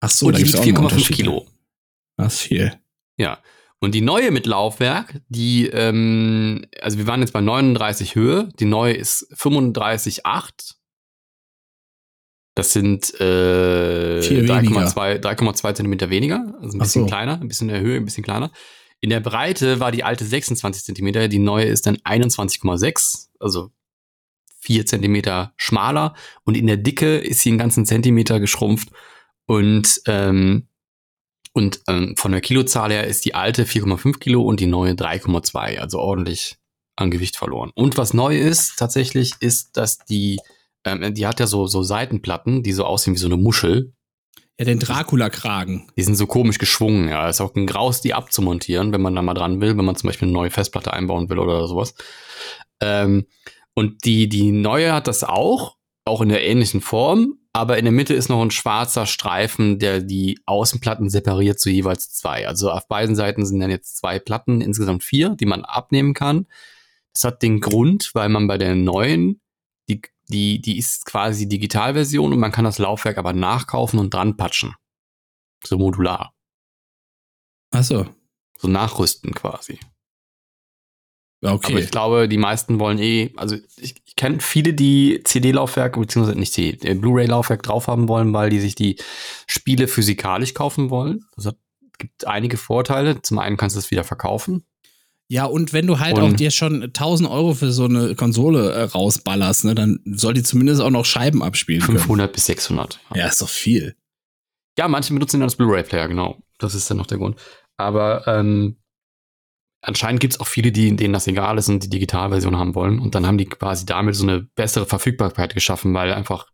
Ach 0.00 0.08
so, 0.10 0.26
und 0.26 0.32
da 0.32 0.38
die 0.38 0.46
wiegt 0.46 0.56
auch 0.56 0.64
noch 0.64 0.72
4,5 0.72 0.78
Unterschiede. 0.84 1.14
Kilo. 1.14 1.46
Das 2.16 2.34
ist 2.34 2.40
viel. 2.40 2.72
Ja. 3.18 3.38
Und 3.80 3.94
die 3.94 4.00
neue 4.00 4.30
mit 4.30 4.46
Laufwerk, 4.46 5.20
die, 5.28 5.66
ähm, 5.66 6.66
also 6.80 6.98
wir 6.98 7.06
waren 7.06 7.20
jetzt 7.20 7.32
bei 7.32 7.40
39 7.40 8.14
Höhe, 8.14 8.48
die 8.58 8.64
neue 8.66 8.94
ist 8.94 9.26
35,8. 9.36 10.74
Das 12.60 12.72
sind 12.74 13.18
äh, 13.20 14.20
Viel 14.20 14.46
weniger. 14.46 14.86
3,2 14.86 15.20
3,2 15.20 15.74
Zentimeter 15.74 16.10
weniger, 16.10 16.54
also 16.60 16.76
ein 16.76 16.80
bisschen 16.80 17.02
so. 17.02 17.06
kleiner, 17.06 17.40
ein 17.40 17.48
bisschen 17.48 17.70
in 17.70 17.74
der 17.74 17.82
Höhe, 17.82 17.96
ein 17.96 18.04
bisschen 18.04 18.22
kleiner. 18.22 18.50
In 19.00 19.08
der 19.08 19.20
Breite 19.20 19.80
war 19.80 19.92
die 19.92 20.04
alte 20.04 20.26
26 20.26 20.84
Zentimeter, 20.84 21.26
die 21.28 21.38
neue 21.38 21.64
ist 21.64 21.86
dann 21.86 21.96
21,6, 21.96 23.28
also 23.38 23.70
4 24.60 24.84
Zentimeter 24.84 25.54
schmaler. 25.56 26.14
Und 26.44 26.54
in 26.54 26.66
der 26.66 26.76
Dicke 26.76 27.16
ist 27.16 27.40
sie 27.40 27.48
einen 27.48 27.58
ganzen 27.58 27.86
Zentimeter 27.86 28.40
geschrumpft. 28.40 28.90
Und 29.46 30.02
ähm, 30.06 30.66
und 31.52 31.80
ähm, 31.88 32.14
von 32.16 32.30
der 32.30 32.42
Kilozahl 32.42 32.92
her 32.92 33.06
ist 33.06 33.24
die 33.24 33.34
alte 33.34 33.64
4,5 33.64 34.18
Kilo 34.18 34.42
und 34.42 34.60
die 34.60 34.66
neue 34.66 34.92
3,2, 34.92 35.78
also 35.78 35.98
ordentlich 35.98 36.58
an 36.94 37.10
Gewicht 37.10 37.36
verloren. 37.36 37.72
Und 37.74 37.96
was 37.96 38.14
neu 38.14 38.36
ist 38.36 38.78
tatsächlich, 38.78 39.32
ist, 39.40 39.76
dass 39.76 39.98
die, 39.98 40.38
ähm, 40.84 41.14
die 41.14 41.26
hat 41.26 41.40
ja 41.40 41.46
so, 41.46 41.66
so 41.66 41.82
Seitenplatten, 41.82 42.62
die 42.62 42.72
so 42.72 42.84
aussehen 42.84 43.14
wie 43.14 43.18
so 43.18 43.26
eine 43.26 43.36
Muschel. 43.36 43.92
Ja, 44.58 44.66
den 44.66 44.78
Dracula-Kragen. 44.78 45.90
Die 45.96 46.02
sind 46.02 46.16
so 46.16 46.26
komisch 46.26 46.58
geschwungen, 46.58 47.08
ja. 47.08 47.28
Ist 47.28 47.40
auch 47.40 47.54
ein 47.54 47.66
Graus, 47.66 48.00
die 48.00 48.14
abzumontieren, 48.14 48.92
wenn 48.92 49.00
man 49.00 49.14
da 49.14 49.22
mal 49.22 49.34
dran 49.34 49.60
will, 49.60 49.76
wenn 49.76 49.84
man 49.84 49.96
zum 49.96 50.08
Beispiel 50.08 50.28
eine 50.28 50.34
neue 50.34 50.50
Festplatte 50.50 50.92
einbauen 50.92 51.30
will 51.30 51.38
oder 51.38 51.66
sowas. 51.66 51.94
Ähm, 52.80 53.26
und 53.74 54.04
die, 54.04 54.28
die 54.28 54.52
neue 54.52 54.92
hat 54.92 55.06
das 55.06 55.24
auch, 55.24 55.76
auch 56.04 56.20
in 56.20 56.28
der 56.28 56.44
ähnlichen 56.44 56.80
Form, 56.80 57.38
aber 57.52 57.78
in 57.78 57.84
der 57.84 57.92
Mitte 57.92 58.14
ist 58.14 58.28
noch 58.28 58.42
ein 58.42 58.50
schwarzer 58.50 59.06
Streifen, 59.06 59.78
der 59.78 60.00
die 60.00 60.38
Außenplatten 60.46 61.10
separiert 61.10 61.58
zu 61.58 61.70
jeweils 61.70 62.12
zwei. 62.12 62.46
Also 62.46 62.70
auf 62.70 62.86
beiden 62.86 63.16
Seiten 63.16 63.44
sind 63.44 63.60
dann 63.60 63.70
jetzt 63.70 63.96
zwei 63.96 64.18
Platten, 64.18 64.60
insgesamt 64.60 65.02
vier, 65.02 65.30
die 65.30 65.46
man 65.46 65.64
abnehmen 65.64 66.14
kann. 66.14 66.46
Das 67.12 67.24
hat 67.24 67.42
den 67.42 67.60
Grund, 67.60 68.10
weil 68.14 68.28
man 68.28 68.46
bei 68.46 68.56
der 68.56 68.76
neuen, 68.76 69.40
die, 70.30 70.60
die, 70.60 70.78
ist 70.78 71.04
quasi 71.06 71.48
Digitalversion 71.48 72.32
und 72.32 72.38
man 72.38 72.52
kann 72.52 72.64
das 72.64 72.78
Laufwerk 72.78 73.18
aber 73.18 73.32
nachkaufen 73.32 73.98
und 73.98 74.14
dran 74.14 74.36
patchen. 74.36 74.74
So 75.64 75.76
modular. 75.76 76.32
Ach 77.70 77.84
so. 77.84 78.06
So 78.58 78.68
nachrüsten 78.68 79.34
quasi. 79.34 79.78
Okay. 81.42 81.72
Aber 81.72 81.80
ich 81.80 81.90
glaube, 81.90 82.28
die 82.28 82.36
meisten 82.36 82.78
wollen 82.78 82.98
eh, 82.98 83.32
also 83.36 83.56
ich, 83.76 83.94
ich 84.04 84.16
kenne 84.16 84.40
viele, 84.40 84.74
die 84.74 85.22
CD-Laufwerk, 85.24 85.98
beziehungsweise 85.98 86.38
nicht 86.38 86.52
CD, 86.52 86.86
äh, 86.86 86.94
Blu-ray-Laufwerk 86.94 87.62
drauf 87.62 87.88
haben 87.88 88.08
wollen, 88.08 88.34
weil 88.34 88.50
die 88.50 88.60
sich 88.60 88.74
die 88.74 88.96
Spiele 89.46 89.88
physikalisch 89.88 90.52
kaufen 90.52 90.90
wollen. 90.90 91.24
Das 91.36 91.46
hat, 91.46 91.56
gibt 91.96 92.26
einige 92.26 92.58
Vorteile. 92.58 93.22
Zum 93.22 93.38
einen 93.38 93.56
kannst 93.56 93.76
du 93.76 93.80
es 93.80 93.90
wieder 93.90 94.04
verkaufen. 94.04 94.66
Ja, 95.32 95.44
und 95.44 95.72
wenn 95.72 95.86
du 95.86 96.00
halt 96.00 96.18
Und- 96.18 96.22
auch 96.24 96.32
dir 96.36 96.50
schon 96.50 96.92
1000 96.92 97.30
Euro 97.30 97.54
für 97.54 97.70
so 97.70 97.84
eine 97.84 98.16
Konsole 98.16 98.72
äh, 98.72 98.82
rausballerst, 98.82 99.64
ne, 99.64 99.76
dann 99.76 100.00
soll 100.04 100.34
die 100.34 100.42
zumindest 100.42 100.80
auch 100.80 100.90
noch 100.90 101.04
Scheiben 101.04 101.42
abspielen 101.44 101.82
können. 101.82 101.98
500 101.98 102.32
bis 102.32 102.46
600. 102.46 102.98
Ja, 103.14 103.28
ist 103.28 103.40
doch 103.40 103.48
viel. 103.48 103.94
Ja, 104.76 104.88
manche 104.88 105.12
benutzen 105.12 105.36
den 105.38 105.44
als 105.44 105.54
Blu-ray-Player, 105.54 106.08
genau. 106.08 106.42
Das 106.58 106.74
ist 106.74 106.90
dann 106.90 106.96
noch 106.96 107.06
der 107.06 107.18
Grund. 107.18 107.38
Aber 107.76 108.26
ähm, 108.26 108.80
anscheinend 109.82 110.20
gibt 110.20 110.34
es 110.34 110.40
auch 110.40 110.48
viele, 110.48 110.72
die, 110.72 110.96
denen 110.96 111.12
das 111.14 111.28
egal 111.28 111.58
ist 111.58 111.68
und 111.68 111.84
die 111.84 111.90
Digitalversion 111.90 112.56
haben 112.58 112.74
wollen. 112.74 112.98
Und 112.98 113.14
dann 113.14 113.24
haben 113.24 113.38
die 113.38 113.46
quasi 113.46 113.86
damit 113.86 114.16
so 114.16 114.24
eine 114.24 114.42
bessere 114.56 114.86
Verfügbarkeit 114.86 115.54
geschaffen, 115.54 115.94
weil 115.94 116.12
einfach 116.12 116.46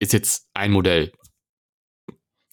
ist 0.00 0.12
jetzt 0.12 0.46
ein 0.54 0.70
Modell. 0.70 1.10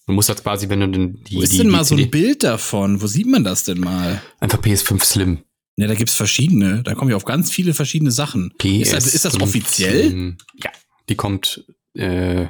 Du 0.08 0.14
musst 0.14 0.30
das 0.30 0.44
quasi, 0.44 0.70
wenn 0.70 0.82
du 0.82 0.88
den, 0.90 1.24
die, 1.24 1.38
Wo 1.38 1.42
ist 1.42 1.54
die, 1.54 1.58
denn 1.58 1.68
die 1.68 1.72
mal 1.72 1.84
so 1.84 1.96
ein 1.96 2.12
Bild 2.12 2.44
davon? 2.44 3.02
Wo 3.02 3.08
sieht 3.08 3.28
man 3.28 3.44
das 3.44 3.64
denn 3.64 3.80
mal? 3.80 4.22
einfach 4.40 4.62
PS5 4.62 5.04
Slim. 5.04 5.44
Ja, 5.78 5.88
da 5.88 5.96
gibt's 5.96 6.16
verschiedene. 6.16 6.84
Da 6.84 6.94
kommen 6.94 7.10
ja 7.10 7.18
auf 7.18 7.26
ganz 7.26 7.52
viele 7.52 7.74
verschiedene 7.74 8.12
Sachen. 8.12 8.54
PS 8.58 8.66
ist, 8.66 8.94
das, 8.94 9.14
ist 9.14 9.26
das 9.26 9.34
5 9.34 9.44
offiziell? 9.44 10.10
Slim. 10.10 10.38
Ja, 10.64 10.72
die 11.10 11.16
kommt, 11.16 11.66
äh, 11.96 12.44
ich 12.44 12.50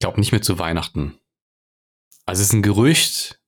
glaube 0.00 0.18
nicht 0.18 0.32
mehr 0.32 0.42
zu 0.42 0.58
Weihnachten. 0.58 1.14
Also 2.26 2.42
es 2.42 2.48
ist 2.48 2.52
ein 2.52 2.62
Gerücht 2.62 3.40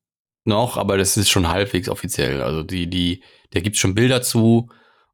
noch, 0.44 0.76
aber 0.76 0.96
das 0.96 1.16
ist 1.16 1.28
schon 1.28 1.48
halbwegs 1.48 1.88
offiziell. 1.88 2.40
Also 2.40 2.62
die, 2.62 2.88
die, 2.88 3.22
da 3.50 3.60
gibt's 3.60 3.80
schon 3.80 3.94
Bilder 3.94 4.22
zu 4.22 4.70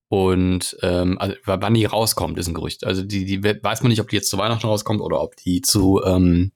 und 0.09 0.77
ähm, 0.83 1.19
also 1.19 1.35
wann 1.47 1.75
die 1.75 1.87
rauskommt, 1.87 2.39
ist 2.39 2.47
ein 2.47 2.55
Gerücht. 2.55 2.85
Also 2.85 3.03
die, 3.03 3.25
die 3.25 3.43
weiß 3.43 3.83
man 3.83 3.89
nicht, 3.89 4.01
ob 4.01 4.11
die 4.11 4.17
jetzt 4.17 4.29
zu 4.29 4.37
Weihnachten 4.37 4.67
rauskommt 4.67 5.01
oder 5.01 5.23
ob 5.23 5.37
die 5.37 5.63
zu 5.63 6.03
ähm, 6.05 6.53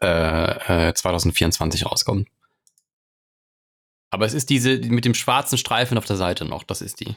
äh, 0.00 0.88
äh, 0.88 0.94
2024 0.94 1.86
rauskommt. 1.86 2.28
Aber 4.10 4.26
es 4.26 4.34
ist 4.34 4.50
diese 4.50 4.78
die 4.78 4.90
mit 4.90 5.04
dem 5.04 5.14
schwarzen 5.14 5.58
Streifen 5.58 5.98
auf 5.98 6.04
der 6.04 6.16
Seite 6.16 6.44
noch, 6.44 6.62
das 6.62 6.82
ist 6.82 7.00
die. 7.00 7.16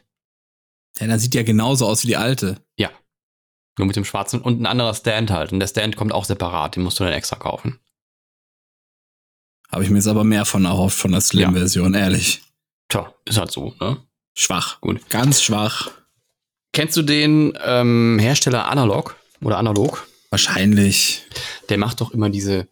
Ja, 0.99 1.07
dann 1.07 1.19
sieht 1.19 1.33
die 1.33 1.37
ja 1.37 1.43
genauso 1.43 1.85
aus 1.85 2.03
wie 2.03 2.07
die 2.07 2.17
alte. 2.17 2.59
Nur 3.77 3.85
mit 3.85 3.95
dem 3.95 4.05
schwarzen 4.05 4.41
und 4.41 4.59
ein 4.59 4.65
anderer 4.65 4.93
Stand 4.93 5.29
halt. 5.31 5.51
Und 5.51 5.59
der 5.59 5.67
Stand 5.67 5.95
kommt 5.95 6.11
auch 6.11 6.25
separat, 6.25 6.75
den 6.75 6.83
musst 6.83 6.99
du 6.99 7.03
dann 7.03 7.13
extra 7.13 7.35
kaufen. 7.35 7.79
Habe 9.71 9.83
ich 9.83 9.89
mir 9.89 9.97
jetzt 9.97 10.07
aber 10.07 10.23
mehr 10.23 10.45
von 10.45 10.65
erhofft, 10.65 10.97
von 10.97 11.11
der 11.11 11.21
Slim-Version, 11.21 11.93
ehrlich. 11.93 12.41
Tja, 12.89 13.13
ist 13.25 13.37
halt 13.37 13.51
so, 13.51 13.75
ne? 13.79 13.97
Schwach. 14.33 14.79
Gut. 14.81 15.09
Ganz 15.09 15.41
schwach. 15.41 15.91
Kennst 16.73 16.95
du 16.95 17.01
den 17.01 17.57
ähm, 17.63 18.17
Hersteller 18.19 18.67
Analog 18.67 19.15
oder 19.41 19.57
Analog? 19.57 20.07
Wahrscheinlich. 20.29 21.23
Der 21.69 21.77
macht 21.77 22.01
doch 22.01 22.11
immer 22.11 22.29
diese 22.29 22.67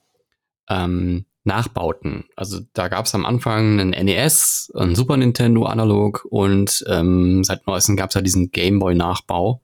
ähm, 0.69 1.25
Nachbauten. 1.43 2.25
Also 2.35 2.61
da 2.73 2.87
gab 2.87 3.05
es 3.05 3.15
am 3.15 3.25
Anfang 3.25 3.79
einen 3.79 4.05
NES, 4.05 4.71
einen 4.75 4.95
Super 4.95 5.15
Nintendo 5.15 5.65
Analog 5.65 6.25
und 6.29 6.83
ähm, 6.87 7.43
seit 7.43 7.67
neuestem 7.67 7.95
gab 7.95 8.09
es 8.09 8.15
ja 8.15 8.21
diesen 8.21 8.51
Game 8.51 8.79
Boy 8.79 8.95
Nachbau. 8.95 9.61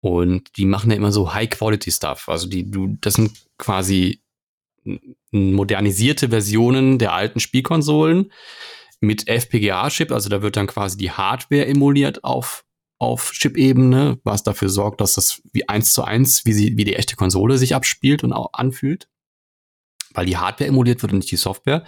Und 0.00 0.56
die 0.56 0.64
machen 0.64 0.90
ja 0.90 0.96
immer 0.96 1.12
so 1.12 1.32
High-Quality-Stuff. 1.32 2.28
Also 2.28 2.48
die, 2.48 2.68
du, 2.68 2.96
das 3.00 3.14
sind 3.14 3.32
quasi 3.58 4.20
modernisierte 5.30 6.30
Versionen 6.30 6.98
der 6.98 7.12
alten 7.12 7.40
Spielkonsolen 7.40 8.32
mit 9.00 9.28
FPGA-Chip. 9.28 10.10
Also 10.10 10.28
da 10.28 10.42
wird 10.42 10.56
dann 10.56 10.66
quasi 10.66 10.96
die 10.96 11.10
Hardware 11.10 11.66
emuliert 11.66 12.24
auf, 12.24 12.64
auf 13.02 13.32
Chip-Ebene, 13.32 14.20
was 14.24 14.42
dafür 14.44 14.68
sorgt, 14.68 15.00
dass 15.00 15.14
das 15.14 15.42
wie 15.52 15.68
eins 15.68 15.92
zu 15.92 16.04
eins, 16.04 16.44
wie, 16.44 16.52
sie, 16.52 16.76
wie 16.76 16.84
die 16.84 16.96
echte 16.96 17.16
Konsole 17.16 17.58
sich 17.58 17.74
abspielt 17.74 18.22
und 18.22 18.32
auch 18.32 18.52
anfühlt. 18.52 19.08
Weil 20.14 20.26
die 20.26 20.36
Hardware 20.36 20.68
emuliert 20.68 21.02
wird 21.02 21.12
und 21.12 21.18
nicht 21.18 21.30
die 21.30 21.36
Software. 21.36 21.84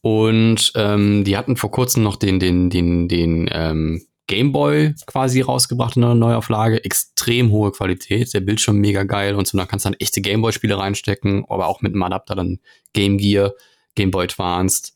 Und 0.00 0.72
ähm, 0.76 1.24
die 1.24 1.36
hatten 1.36 1.56
vor 1.56 1.70
kurzem 1.70 2.02
noch 2.02 2.16
den, 2.16 2.38
den, 2.38 2.70
den, 2.70 3.08
den 3.08 3.48
ähm, 3.50 4.06
Game 4.26 4.52
Boy 4.52 4.94
quasi 5.06 5.40
rausgebracht 5.40 5.96
in 5.96 6.04
einer 6.04 6.14
Neuauflage. 6.14 6.84
Extrem 6.84 7.50
hohe 7.50 7.72
Qualität, 7.72 8.32
der 8.32 8.40
Bildschirm 8.40 8.76
mega 8.76 9.04
geil 9.04 9.34
und 9.34 9.46
so. 9.46 9.58
Da 9.58 9.66
kannst 9.66 9.84
du 9.84 9.90
dann 9.90 9.98
echte 9.98 10.20
Game 10.20 10.42
Boy-Spiele 10.42 10.78
reinstecken, 10.78 11.44
aber 11.48 11.66
auch 11.66 11.80
mit 11.80 11.92
einem 11.92 12.02
Adapter 12.02 12.34
dann 12.34 12.60
Game 12.92 13.18
Gear, 13.18 13.54
Game 13.94 14.10
Boy 14.10 14.24
Advanced 14.24 14.94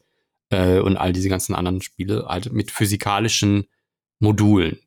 äh, 0.50 0.78
und 0.78 0.96
all 0.96 1.12
diese 1.12 1.28
ganzen 1.28 1.54
anderen 1.54 1.82
Spiele, 1.82 2.26
halt 2.28 2.52
mit 2.52 2.70
physikalischen 2.70 3.66
Modulen. 4.18 4.78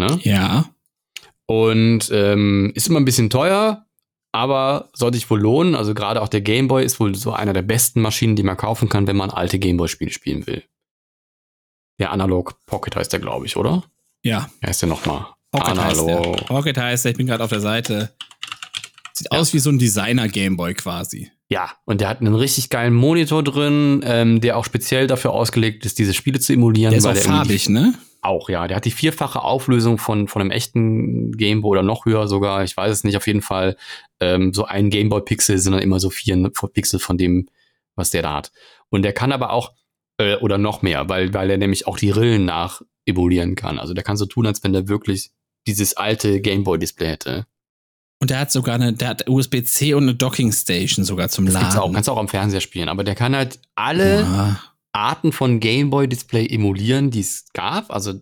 Ne? 0.00 0.18
Ja. 0.22 0.66
Und 1.46 2.10
ähm, 2.12 2.72
ist 2.74 2.88
immer 2.88 3.00
ein 3.00 3.04
bisschen 3.04 3.30
teuer, 3.30 3.86
aber 4.32 4.90
sollte 4.92 5.18
sich 5.18 5.28
wohl 5.30 5.40
lohnen. 5.40 5.74
Also 5.74 5.94
gerade 5.94 6.22
auch 6.22 6.28
der 6.28 6.40
Game 6.40 6.68
Boy 6.68 6.84
ist 6.84 7.00
wohl 7.00 7.14
so 7.14 7.32
einer 7.32 7.52
der 7.52 7.62
besten 7.62 8.00
Maschinen, 8.00 8.36
die 8.36 8.42
man 8.42 8.56
kaufen 8.56 8.88
kann, 8.88 9.06
wenn 9.06 9.16
man 9.16 9.30
alte 9.30 9.58
Game 9.58 9.76
Boy-Spiele 9.76 10.12
spielen 10.12 10.46
will. 10.46 10.62
Der 11.98 12.12
Analog 12.12 12.54
Pocket 12.66 12.96
heißt 12.96 13.12
der, 13.12 13.20
glaube 13.20 13.46
ich, 13.46 13.56
oder? 13.56 13.84
Ja. 14.22 14.48
Wie 14.60 14.68
heißt 14.68 14.82
der 14.82 14.88
nochmal? 14.88 15.26
Pocket 15.50 15.78
heißt 15.78 16.06
der. 16.06 16.16
Analog. 16.18 16.46
Pocket 16.46 16.76
heißt 16.78 17.04
der. 17.04 17.12
Ich 17.12 17.18
bin 17.18 17.26
gerade 17.26 17.42
auf 17.44 17.50
der 17.50 17.60
Seite. 17.60 18.14
Sieht 19.12 19.30
aus 19.32 19.52
wie 19.52 19.58
so 19.58 19.70
ein 19.70 19.78
Designer-Gameboy 19.78 20.74
quasi. 20.74 21.30
Ja, 21.48 21.70
und 21.84 22.00
der 22.00 22.08
hat 22.08 22.20
einen 22.20 22.34
richtig 22.34 22.70
geilen 22.70 22.94
Monitor 22.94 23.42
drin, 23.42 24.02
ähm, 24.04 24.40
der 24.40 24.56
auch 24.56 24.64
speziell 24.64 25.08
dafür 25.08 25.32
ausgelegt 25.32 25.84
ist, 25.84 25.98
diese 25.98 26.14
Spiele 26.14 26.38
zu 26.38 26.52
emulieren. 26.52 26.92
Der 26.92 26.98
ist 26.98 27.04
weil 27.04 27.18
auch 27.18 27.22
farbig, 27.22 27.68
ne? 27.68 27.94
Auch, 28.22 28.48
ja. 28.48 28.68
Der 28.68 28.76
hat 28.76 28.84
die 28.84 28.90
vierfache 28.90 29.42
Auflösung 29.42 29.98
von, 29.98 30.28
von 30.28 30.42
einem 30.42 30.50
echten 30.50 31.32
Gameboy 31.32 31.70
oder 31.70 31.82
noch 31.82 32.04
höher 32.04 32.28
sogar. 32.28 32.62
Ich 32.64 32.76
weiß 32.76 32.90
es 32.92 33.04
nicht. 33.04 33.16
Auf 33.16 33.26
jeden 33.26 33.42
Fall, 33.42 33.76
ähm, 34.20 34.52
so 34.52 34.64
ein 34.64 34.90
Gameboy-Pixel 34.90 35.58
sind 35.58 35.72
dann 35.72 35.82
immer 35.82 36.00
so 36.00 36.10
vier 36.10 36.50
Pixel 36.72 37.00
von 37.00 37.16
dem, 37.16 37.48
was 37.96 38.10
der 38.10 38.22
da 38.22 38.34
hat. 38.34 38.52
Und 38.90 39.02
der 39.02 39.12
kann 39.12 39.32
aber 39.32 39.52
auch, 39.52 39.72
äh, 40.18 40.36
oder 40.36 40.58
noch 40.58 40.82
mehr, 40.82 41.08
weil, 41.08 41.32
weil 41.32 41.50
er 41.50 41.58
nämlich 41.58 41.86
auch 41.86 41.98
die 41.98 42.10
Rillen 42.10 42.44
nach 42.44 42.82
emulieren 43.06 43.54
kann. 43.54 43.78
Also 43.78 43.94
der 43.94 44.04
kann 44.04 44.16
so 44.16 44.26
tun, 44.26 44.46
als 44.46 44.62
wenn 44.62 44.72
der 44.72 44.88
wirklich 44.88 45.30
dieses 45.66 45.96
alte 45.96 46.40
Gameboy-Display 46.40 47.08
hätte. 47.08 47.46
Und 48.20 48.30
der 48.30 48.40
hat 48.40 48.52
sogar 48.52 48.74
eine, 48.74 48.92
der 48.92 49.08
hat 49.08 49.28
USB-C 49.28 49.94
und 49.94 50.02
eine 50.02 50.14
Docking 50.14 50.52
Station 50.52 51.06
sogar 51.06 51.30
zum 51.30 51.46
Laden. 51.46 51.78
auch, 51.78 51.90
kannst 51.90 52.08
du 52.08 52.12
auch 52.12 52.18
am 52.18 52.28
Fernseher 52.28 52.60
spielen. 52.60 52.90
Aber 52.90 53.02
der 53.02 53.14
kann 53.14 53.34
halt 53.34 53.60
alle 53.74 54.20
Ja. 54.20 54.60
Arten 54.92 55.32
von 55.32 55.60
Gameboy-Display 55.60 56.46
emulieren, 56.46 57.10
die 57.10 57.20
es 57.20 57.46
gab. 57.52 57.90
Also 57.90 58.14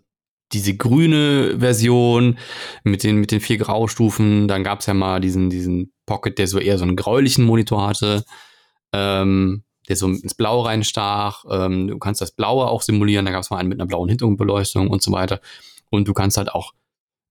diese 0.52 0.76
grüne 0.76 1.58
Version 1.58 2.38
mit 2.82 3.02
den, 3.02 3.16
mit 3.16 3.30
den 3.30 3.40
vier 3.40 3.58
Graustufen. 3.58 4.48
Dann 4.48 4.64
gab 4.64 4.80
es 4.80 4.86
ja 4.86 4.94
mal 4.94 5.20
diesen, 5.20 5.50
diesen 5.50 5.92
Pocket, 6.06 6.38
der 6.38 6.46
so 6.46 6.58
eher 6.58 6.78
so 6.78 6.84
einen 6.84 6.96
gräulichen 6.96 7.44
Monitor 7.44 7.86
hatte, 7.86 8.24
ähm, 8.92 9.64
der 9.88 9.96
so 9.96 10.08
ins 10.08 10.34
Blau 10.34 10.62
reinstach. 10.62 11.44
Ähm, 11.50 11.88
du 11.88 11.98
kannst 11.98 12.20
das 12.20 12.32
Blaue 12.32 12.66
auch 12.66 12.82
simulieren. 12.82 13.26
Da 13.26 13.32
gab 13.32 13.42
es 13.42 13.50
mal 13.50 13.58
einen 13.58 13.68
mit 13.68 13.80
einer 13.80 13.86
blauen 13.86 14.08
Hintergrundbeleuchtung 14.08 14.88
und 14.88 15.02
so 15.02 15.12
weiter. 15.12 15.40
Und 15.90 16.08
du 16.08 16.14
kannst 16.14 16.36
halt 16.36 16.50
auch 16.50 16.72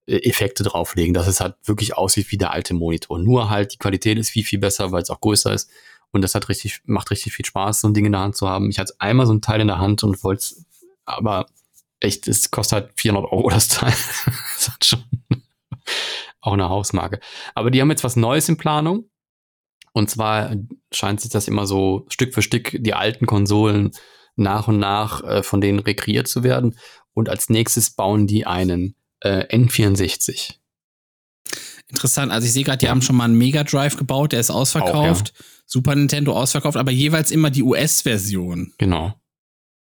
äh, 0.08 0.18
Effekte 0.18 0.64
drauflegen, 0.64 1.14
dass 1.14 1.28
es 1.28 1.42
halt 1.42 1.56
wirklich 1.64 1.96
aussieht 1.98 2.32
wie 2.32 2.38
der 2.38 2.52
alte 2.52 2.74
Monitor. 2.74 3.20
Nur 3.20 3.50
halt 3.50 3.74
die 3.74 3.78
Qualität 3.78 4.18
ist 4.18 4.30
viel, 4.30 4.44
viel 4.44 4.60
besser, 4.60 4.92
weil 4.92 5.02
es 5.02 5.10
auch 5.10 5.22
größer 5.22 5.54
ist. 5.54 5.70
Und 6.12 6.22
das 6.22 6.36
hat 6.36 6.50
richtig, 6.50 6.82
macht 6.86 7.12
richtig 7.12 7.34
viel 7.34 7.46
Spaß, 7.46 7.82
so 7.82 7.88
ein 7.88 7.94
Ding 7.94 8.06
in 8.06 8.12
der 8.12 8.22
Hand 8.22 8.36
zu 8.36 8.48
haben. 8.48 8.70
Ich 8.70 8.80
hatte 8.80 8.94
einmal 9.00 9.26
so 9.26 9.34
ein 9.34 9.42
Teil 9.42 9.62
in 9.62 9.68
der 9.68 9.80
Hand 9.80 10.04
und 10.04 10.24
wollte 10.24 10.40
es, 10.40 10.66
aber 11.06 11.48
echt, 12.00 12.28
es 12.28 12.52
kostet 12.52 12.82
halt 12.82 12.92
400 12.96 13.32
Euro 13.32 13.50
das 13.50 13.68
Teil. 13.68 13.94
das 14.26 14.70
hat 14.70 14.86
schon 14.86 15.04
auch 16.42 16.54
eine 16.54 16.70
Hausmarke. 16.70 17.20
Aber 17.56 17.72
die 17.72 17.82
haben 17.82 17.90
jetzt 17.90 18.04
was 18.04 18.16
Neues 18.16 18.50
in 18.50 18.58
Planung. 18.58 19.10
Und 19.94 20.10
zwar 20.10 20.56
scheint 20.94 21.22
sich 21.22 21.32
das 21.32 21.48
immer 21.48 21.66
so 21.66 22.06
Stück 22.10 22.34
für 22.34 22.44
Stück 22.44 22.78
die 22.80 22.94
alten 22.94 23.26
Konsolen 23.26 23.92
nach 24.36 24.68
und 24.68 24.78
nach 24.78 25.24
äh, 25.24 25.44
von 25.44 25.60
denen 25.60 25.80
rekreiert 25.80 26.28
zu 26.28 26.44
werden. 26.44 26.78
Und 27.14 27.30
als 27.30 27.50
nächstes 27.50 27.90
bauen 27.90 28.28
die 28.28 28.46
einen 28.46 28.96
äh, 29.22 29.46
N64. 29.48 30.54
Interessant. 31.88 32.32
Also 32.32 32.46
ich 32.46 32.54
sehe 32.54 32.64
gerade, 32.64 32.78
die 32.78 32.90
haben 32.90 33.02
schon 33.02 33.16
mal 33.16 33.24
einen 33.24 33.38
Mega 33.38 33.64
Drive 33.64 33.98
gebaut, 33.98 34.34
der 34.34 34.40
ist 34.40 34.52
ausverkauft. 34.52 35.34
Super 35.70 35.94
Nintendo 35.96 36.32
ausverkauft, 36.34 36.78
aber 36.78 36.92
jeweils 36.92 37.30
immer 37.30 37.50
die 37.52 37.62
US-Version. 37.62 38.74
Genau. 38.78 39.14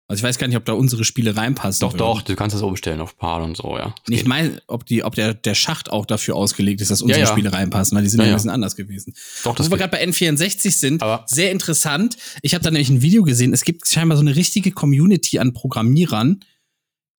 Also 0.07 0.21
ich 0.21 0.23
weiß 0.23 0.39
gar 0.39 0.47
nicht, 0.47 0.57
ob 0.57 0.65
da 0.65 0.73
unsere 0.73 1.03
Spiele 1.05 1.35
reinpassen. 1.37 1.81
Doch, 1.81 1.93
würden. 1.93 1.99
doch, 1.99 2.21
du 2.23 2.35
kannst 2.35 2.55
das 2.55 2.63
umstellen 2.63 2.99
auf 2.99 3.15
PAL 3.15 3.43
und 3.43 3.55
so, 3.55 3.77
ja. 3.77 3.93
Das 4.07 4.19
Ich 4.19 4.25
meine, 4.25 4.59
ob 4.65 4.83
die, 4.87 5.03
ob 5.03 5.13
der, 5.13 5.35
der 5.35 5.53
Schacht 5.53 5.91
auch 5.91 6.07
dafür 6.07 6.35
ausgelegt 6.35 6.81
ist, 6.81 6.89
dass 6.89 7.03
unsere 7.03 7.19
Ja, 7.19 7.25
ja. 7.27 7.31
Spiele 7.31 7.53
reinpassen, 7.53 7.95
weil 7.95 8.03
die 8.03 8.09
sind 8.09 8.19
Ja, 8.19 8.25
ein 8.25 8.33
bisschen 8.33 8.49
anders 8.49 8.75
gewesen. 8.75 9.13
Doch, 9.43 9.53
das 9.55 9.67
Wo 9.67 9.71
wir 9.73 9.77
gerade 9.77 9.91
bei 9.91 10.03
N64 10.03 10.71
sind, 10.71 11.03
Aber- 11.03 11.25
sehr 11.27 11.51
interessant. 11.51 12.17
Ich 12.41 12.55
habe 12.55 12.63
da 12.63 12.71
nämlich 12.71 12.89
ein 12.89 13.03
Video 13.03 13.21
gesehen. 13.23 13.53
Es 13.53 13.63
gibt 13.63 13.87
scheinbar 13.87 14.17
so 14.17 14.21
eine 14.21 14.35
richtige 14.35 14.71
Community 14.71 15.37
an 15.37 15.53
Programmierern, 15.53 16.39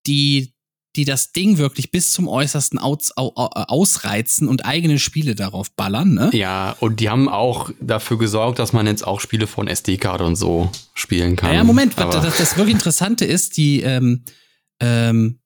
die, 0.05 0.53
die 0.95 1.05
das 1.05 1.31
Ding 1.31 1.57
wirklich 1.57 1.91
bis 1.91 2.11
zum 2.11 2.27
Äußersten 2.27 2.77
aus, 2.77 3.11
au, 3.15 3.31
au, 3.35 3.47
ausreizen 3.47 4.47
und 4.47 4.65
eigene 4.65 4.99
Spiele 4.99 5.35
darauf 5.35 5.71
ballern, 5.71 6.13
ne? 6.13 6.29
Ja, 6.33 6.75
und 6.79 6.99
die 6.99 7.09
haben 7.09 7.29
auch 7.29 7.71
dafür 7.79 8.17
gesorgt, 8.17 8.59
dass 8.59 8.73
man 8.73 8.87
jetzt 8.87 9.05
auch 9.07 9.21
Spiele 9.21 9.47
von 9.47 9.67
SD-Karte 9.67 10.25
und 10.25 10.35
so 10.35 10.69
spielen 10.93 11.37
kann. 11.37 11.53
Ja, 11.53 11.63
Moment, 11.63 11.97
Aber- 11.97 12.19
das, 12.19 12.37
das 12.37 12.57
wirklich 12.57 12.73
Interessante 12.73 13.23
ist, 13.25 13.55
die, 13.57 13.81
ähm, 13.81 14.23
ähm, 14.81 15.39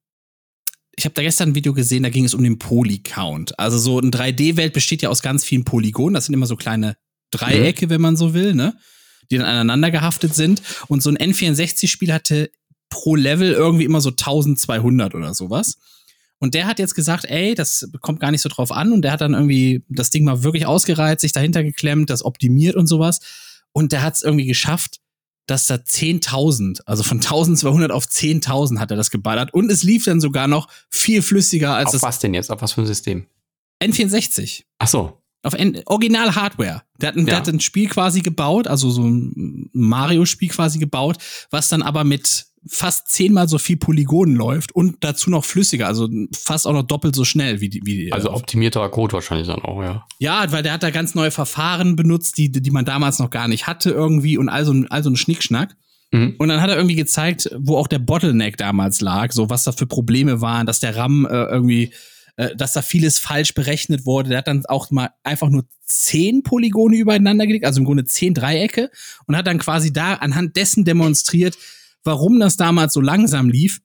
ich 0.98 1.06
habe 1.06 1.14
da 1.14 1.22
gestern 1.22 1.50
ein 1.50 1.56
Video 1.56 1.74
gesehen, 1.74 2.04
da 2.04 2.10
ging 2.10 2.26
es 2.26 2.34
um 2.34 2.42
den 2.42 2.58
Poly-Count. 2.58 3.60
Also 3.60 3.78
so 3.78 4.00
eine 4.00 4.10
3D-Welt 4.10 4.74
besteht 4.74 5.02
ja 5.02 5.10
aus 5.10 5.22
ganz 5.22 5.44
vielen 5.44 5.66
Polygonen. 5.66 6.14
Das 6.14 6.26
sind 6.26 6.34
immer 6.34 6.46
so 6.48 6.56
kleine 6.56 6.96
Dreiecke, 7.32 7.90
wenn 7.90 8.02
man 8.02 8.16
so 8.16 8.34
will, 8.34 8.56
ne? 8.56 8.78
Die 9.30 9.38
dann 9.38 9.46
aneinander 9.46 9.92
gehaftet 9.92 10.34
sind. 10.34 10.62
Und 10.88 11.04
so 11.04 11.10
ein 11.10 11.18
N64-Spiel 11.18 12.14
hatte 12.14 12.50
pro 12.90 13.16
Level 13.16 13.52
irgendwie 13.52 13.86
immer 13.86 14.02
so 14.02 14.10
1200 14.10 15.16
oder 15.16 15.34
sowas. 15.34 15.78
Und 16.40 16.54
der 16.54 16.68
hat 16.68 16.80
jetzt 16.80 16.96
gesagt, 16.96 17.26
ey, 17.26 17.56
das 17.56 17.90
kommt 18.02 18.20
gar 18.20 18.30
nicht 18.32 18.42
so 18.42 18.50
drauf 18.50 18.72
an. 18.72 18.92
Und 18.92 19.02
der 19.04 19.12
hat 19.12 19.22
dann 19.22 19.34
irgendwie 19.34 19.84
das 19.90 20.10
Ding 20.10 20.26
mal 20.26 20.44
wirklich 20.44 20.66
ausgereizt, 20.66 21.22
sich 21.22 21.32
dahinter 21.32 21.64
geklemmt, 21.64 22.10
das 22.10 22.24
optimiert 22.26 22.76
und 22.76 22.88
sowas. 22.88 23.20
Und 23.72 23.92
der 23.92 24.02
hat 24.04 24.16
es 24.16 24.22
irgendwie 24.22 24.46
geschafft, 24.46 25.00
dass 25.48 25.68
da 25.68 25.76
10.000, 25.76 26.82
also 26.86 27.04
von 27.04 27.18
1200 27.18 27.92
auf 27.92 28.06
10.000 28.06 28.80
hat 28.80 28.92
er 28.92 28.98
das 28.98 29.12
geballert. 29.12 29.54
Und 29.54 29.72
es 29.72 29.84
lief 29.84 30.06
dann 30.06 30.20
sogar 30.20 30.48
noch 30.48 30.68
viel 30.90 31.22
flüssiger 31.22 31.76
als 31.76 31.88
Auf 31.88 31.94
das 31.94 32.02
was 32.04 32.20
denn 32.20 32.34
jetzt? 32.34 32.52
Auf 32.52 32.62
was 32.62 32.74
für 32.74 32.82
ein 32.82 32.88
System? 32.88 33.28
N64. 33.84 34.64
Ach 34.80 34.88
so. 34.88 35.22
Auf 35.44 35.54
N 35.54 35.80
Original 35.86 36.36
Hardware. 36.36 36.82
Der 37.00 37.10
hat, 37.10 37.16
ein, 37.16 37.26
der 37.26 37.36
Ja. 37.36 37.40
hat 37.42 37.48
ein 37.48 37.60
Spiel 37.60 37.88
quasi 37.88 38.22
gebaut, 38.22 38.68
also 38.68 38.90
so 38.90 39.04
ein 39.06 39.70
Mario-Spiel 39.74 40.50
quasi 40.50 40.80
gebaut, 40.80 41.18
was 41.52 41.68
dann 41.70 41.82
aber 41.84 42.04
mit 42.04 42.48
fast 42.68 43.10
zehnmal 43.10 43.48
so 43.48 43.58
viel 43.58 43.78
Polygonen 43.78 44.36
läuft 44.36 44.74
und 44.74 44.98
dazu 45.02 45.30
noch 45.30 45.46
flüssiger, 45.46 45.88
also 45.88 46.10
fast 46.34 46.66
auch 46.68 46.74
noch 46.74 46.84
doppelt 46.84 47.16
so 47.16 47.24
schnell 47.26 47.62
wie 47.62 47.70
die. 47.70 47.82
Wie 47.86 47.98
die 48.06 48.14
Also 48.14 48.32
optimierter 48.32 48.88
Code 48.90 49.14
wahrscheinlich 49.14 49.48
dann 49.48 49.60
auch, 49.62 49.82
ja. 49.84 50.06
ja, 50.20 50.52
weil 50.52 50.64
der 50.64 50.74
hat 50.74 50.84
da 50.84 50.90
ganz 50.90 51.16
neue 51.16 51.32
Verfahren 51.32 51.96
benutzt, 51.96 52.38
die, 52.38 52.52
die 52.52 52.72
man 52.72 52.86
damals 52.86 53.20
noch 53.20 53.30
gar 53.30 53.48
nicht 53.48 53.68
hatte 53.68 53.92
irgendwie 53.92 54.38
und 54.38 54.50
all 54.50 54.66
so, 54.66 54.72
ein- 54.74 54.90
all 54.90 55.04
so 55.04 55.10
ein 55.10 55.16
Schnickschnack. 55.16 55.76
Mhm. 56.12 56.36
Und 56.38 56.48
dann 56.50 56.62
hat 56.62 56.70
er 56.70 56.76
irgendwie 56.78 56.96
gezeigt, 56.96 57.50
wo 57.58 57.78
auch 57.78 57.88
der 57.88 58.00
Bottleneck 58.00 58.58
damals 58.58 59.02
lag, 59.02 59.32
so 59.32 59.50
was 59.50 59.64
da 59.64 59.72
für 59.72 59.88
Probleme 59.88 60.42
waren, 60.42 60.66
dass 60.66 60.80
der 60.80 60.96
RAM 60.96 61.26
äh, 61.26 61.30
irgendwie, 61.46 61.92
äh, 62.38 62.56
dass 62.56 62.74
da 62.74 62.82
vieles 62.82 63.20
falsch 63.20 63.54
berechnet 63.54 64.06
wurde. 64.06 64.30
Der 64.30 64.38
hat 64.40 64.48
dann 64.48 64.66
auch 64.68 64.92
mal 64.92 65.10
einfach 65.24 65.50
nur 65.50 65.66
zehn 65.88 66.42
Polygone 66.42 66.96
übereinander 66.98 67.46
gelegt, 67.46 67.66
also 67.66 67.80
im 67.80 67.86
Grunde 67.86 68.06
zehn 68.06 68.34
Dreiecke 68.34 68.90
und 69.28 69.36
hat 69.38 69.46
dann 69.48 69.60
quasi 69.60 69.94
da 69.94 70.16
anhand 70.16 70.56
dessen 70.56 70.84
demonstriert, 70.84 71.58
warum 72.06 72.40
das 72.40 72.56
damals 72.56 72.94
so 72.94 73.02
langsam 73.02 73.50
lief. 73.50 73.82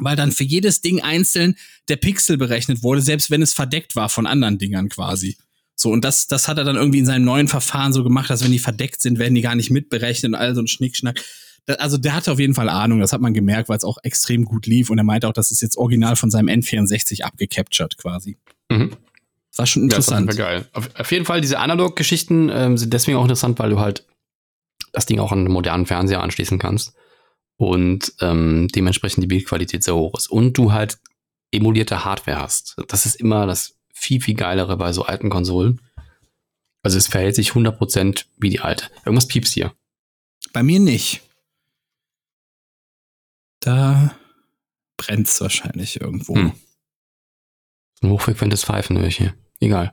Weil 0.00 0.14
dann 0.14 0.30
für 0.30 0.44
jedes 0.44 0.80
Ding 0.80 1.00
einzeln 1.00 1.56
der 1.88 1.96
Pixel 1.96 2.36
berechnet 2.36 2.84
wurde, 2.84 3.00
selbst 3.00 3.32
wenn 3.32 3.42
es 3.42 3.52
verdeckt 3.52 3.96
war 3.96 4.08
von 4.08 4.28
anderen 4.28 4.56
Dingern 4.56 4.88
quasi. 4.88 5.36
So, 5.74 5.90
und 5.90 6.04
das, 6.04 6.28
das 6.28 6.46
hat 6.46 6.56
er 6.58 6.62
dann 6.62 6.76
irgendwie 6.76 7.00
in 7.00 7.06
seinem 7.06 7.24
neuen 7.24 7.48
Verfahren 7.48 7.92
so 7.92 8.04
gemacht, 8.04 8.30
dass 8.30 8.44
wenn 8.44 8.52
die 8.52 8.60
verdeckt 8.60 9.00
sind, 9.00 9.18
werden 9.18 9.34
die 9.34 9.40
gar 9.40 9.56
nicht 9.56 9.70
mitberechnet 9.70 10.30
und 10.30 10.34
all 10.36 10.54
so 10.54 10.60
ein 10.60 10.68
Schnickschnack. 10.68 11.20
Also 11.78 11.98
der 11.98 12.14
hatte 12.14 12.30
auf 12.30 12.38
jeden 12.38 12.54
Fall 12.54 12.68
Ahnung, 12.68 13.00
das 13.00 13.12
hat 13.12 13.20
man 13.20 13.34
gemerkt, 13.34 13.68
weil 13.68 13.76
es 13.76 13.84
auch 13.84 13.98
extrem 14.04 14.44
gut 14.44 14.66
lief 14.66 14.88
und 14.88 14.98
er 14.98 15.04
meinte 15.04 15.26
auch, 15.28 15.32
das 15.32 15.50
ist 15.50 15.62
jetzt 15.62 15.76
original 15.76 16.14
von 16.14 16.30
seinem 16.30 16.48
N64 16.48 17.22
abgecaptured 17.22 17.98
quasi. 17.98 18.36
Mhm. 18.70 18.90
Das 19.50 19.58
war 19.58 19.66
schon 19.66 19.90
Ja, 19.90 19.98
ist 19.98 20.08
auf 20.08 20.14
jeden 20.14 20.28
interessant. 20.28 20.34
Fall 20.34 20.36
geil. 20.36 20.68
Auf, 20.72 20.90
auf 20.94 21.12
jeden 21.12 21.24
Fall, 21.24 21.40
diese 21.40 21.58
Analog-Geschichten 21.58 22.50
ähm, 22.52 22.78
sind 22.78 22.92
deswegen 22.92 23.16
auch 23.18 23.24
interessant, 23.24 23.58
weil 23.58 23.70
du 23.70 23.80
halt 23.80 24.04
das 24.92 25.06
Ding 25.06 25.18
auch 25.18 25.32
an 25.32 25.40
einen 25.40 25.52
modernen 25.52 25.86
Fernseher 25.86 26.22
anschließen 26.22 26.58
kannst 26.58 26.94
und 27.58 28.14
ähm, 28.20 28.68
dementsprechend 28.68 29.22
die 29.24 29.28
Bildqualität 29.28 29.82
sehr 29.82 29.96
hoch 29.96 30.16
ist. 30.16 30.30
Und 30.30 30.56
du 30.56 30.72
halt 30.72 30.98
emulierte 31.50 32.04
Hardware 32.04 32.40
hast. 32.40 32.76
Das 32.88 33.04
ist 33.04 33.16
immer 33.16 33.46
das 33.46 33.76
viel, 33.92 34.20
viel 34.20 34.34
geilere 34.34 34.76
bei 34.76 34.92
so 34.92 35.04
alten 35.04 35.28
Konsolen. 35.28 35.80
Also 36.82 36.96
es 36.96 37.08
verhält 37.08 37.34
sich 37.34 37.50
100% 37.50 38.26
wie 38.38 38.50
die 38.50 38.60
alte. 38.60 38.86
Irgendwas 39.04 39.26
piepst 39.26 39.52
hier. 39.52 39.74
Bei 40.52 40.62
mir 40.62 40.78
nicht. 40.78 41.22
Da 43.60 44.14
brennt's 44.96 45.40
wahrscheinlich 45.40 46.00
irgendwo. 46.00 46.36
Hm. 46.36 46.52
Ein 48.02 48.10
hochfrequentes 48.10 48.64
Pfeifen 48.64 48.96
höre 48.96 49.08
ich 49.08 49.16
hier. 49.16 49.34
Egal. 49.58 49.92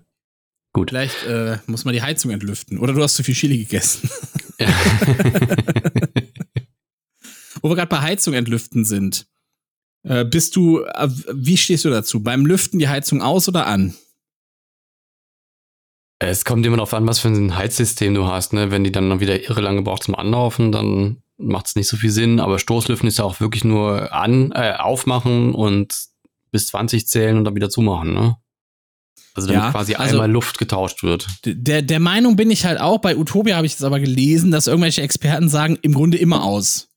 Gut. 0.72 0.92
Vielleicht 0.92 1.24
äh, 1.24 1.58
muss 1.66 1.84
man 1.84 1.96
die 1.96 2.04
Heizung 2.04 2.30
entlüften. 2.30 2.78
Oder 2.78 2.94
du 2.94 3.02
hast 3.02 3.16
zu 3.16 3.24
viel 3.24 3.34
Chili 3.34 3.58
gegessen. 3.58 4.08
Ja. 4.60 4.68
Wo 7.66 7.72
wir 7.72 7.78
gerade 7.78 7.90
bei 7.90 8.02
Heizung 8.02 8.36
entlüften 8.36 8.86
sind. 8.86 9.26
Äh, 10.04 10.24
bist 10.24 10.56
du, 10.56 10.82
äh, 10.82 11.10
wie 11.34 11.58
stehst 11.58 11.84
du 11.84 11.90
dazu? 11.90 12.22
Beim 12.22 12.46
Lüften 12.46 12.78
die 12.78 12.90
Heizung 12.90 13.24
aus 13.24 13.50
oder 13.50 13.66
an? 13.66 13.96
Es 16.20 16.46
kommt 16.46 16.64
immer 16.64 16.78
darauf 16.78 16.94
an, 16.94 17.08
was 17.08 17.18
für 17.18 17.30
ein 17.30 17.56
Heizsystem 17.56 18.14
du 18.14 18.28
hast. 18.28 18.54
Ne? 18.54 18.70
Wenn 18.70 18.84
die 18.84 18.92
dann 18.92 19.08
noch 19.08 19.20
wieder 19.20 19.42
irre 19.50 19.62
lange 19.62 19.82
braucht 19.82 20.04
zum 20.04 20.14
Anlaufen, 20.14 20.72
dann 20.72 21.24
macht 21.38 21.66
es 21.66 21.76
nicht 21.76 21.88
so 21.88 21.98
viel 21.98 22.12
Sinn. 22.12 22.40
Aber 22.40 22.60
Stoßlüften 22.60 23.08
ist 23.08 23.18
ja 23.18 23.26
auch 23.26 23.40
wirklich 23.40 23.64
nur 23.64 24.14
an, 24.14 24.52
äh, 24.52 24.76
aufmachen 24.78 25.56
und 25.56 26.06
bis 26.52 26.68
20 26.68 27.08
zählen 27.08 27.36
und 27.36 27.46
dann 27.46 27.56
wieder 27.56 27.72
zumachen. 27.72 28.14
Ne? 28.14 28.36
Also 29.34 29.48
damit 29.48 29.64
Ja, 29.64 29.72
quasi 29.72 29.96
also- 29.96 30.12
einmal 30.12 30.30
Luft 30.30 30.60
getauscht 30.60 31.02
wird. 31.02 31.26
Der, 31.46 31.82
der 31.82 32.00
Meinung 32.00 32.36
bin 32.36 32.52
ich 32.52 32.64
halt 32.64 32.80
auch, 32.80 33.00
bei 33.00 33.18
Utopia 33.18 33.56
habe 33.56 33.66
ich 33.66 33.74
jetzt 33.74 33.84
aber 33.84 34.00
gelesen, 34.00 34.52
dass 34.52 34.68
irgendwelche 34.68 35.02
Experten 35.02 35.50
sagen, 35.50 35.80
im 35.82 35.96
Grunde 35.96 36.20
immer 36.20 36.44
aus. 36.44 36.90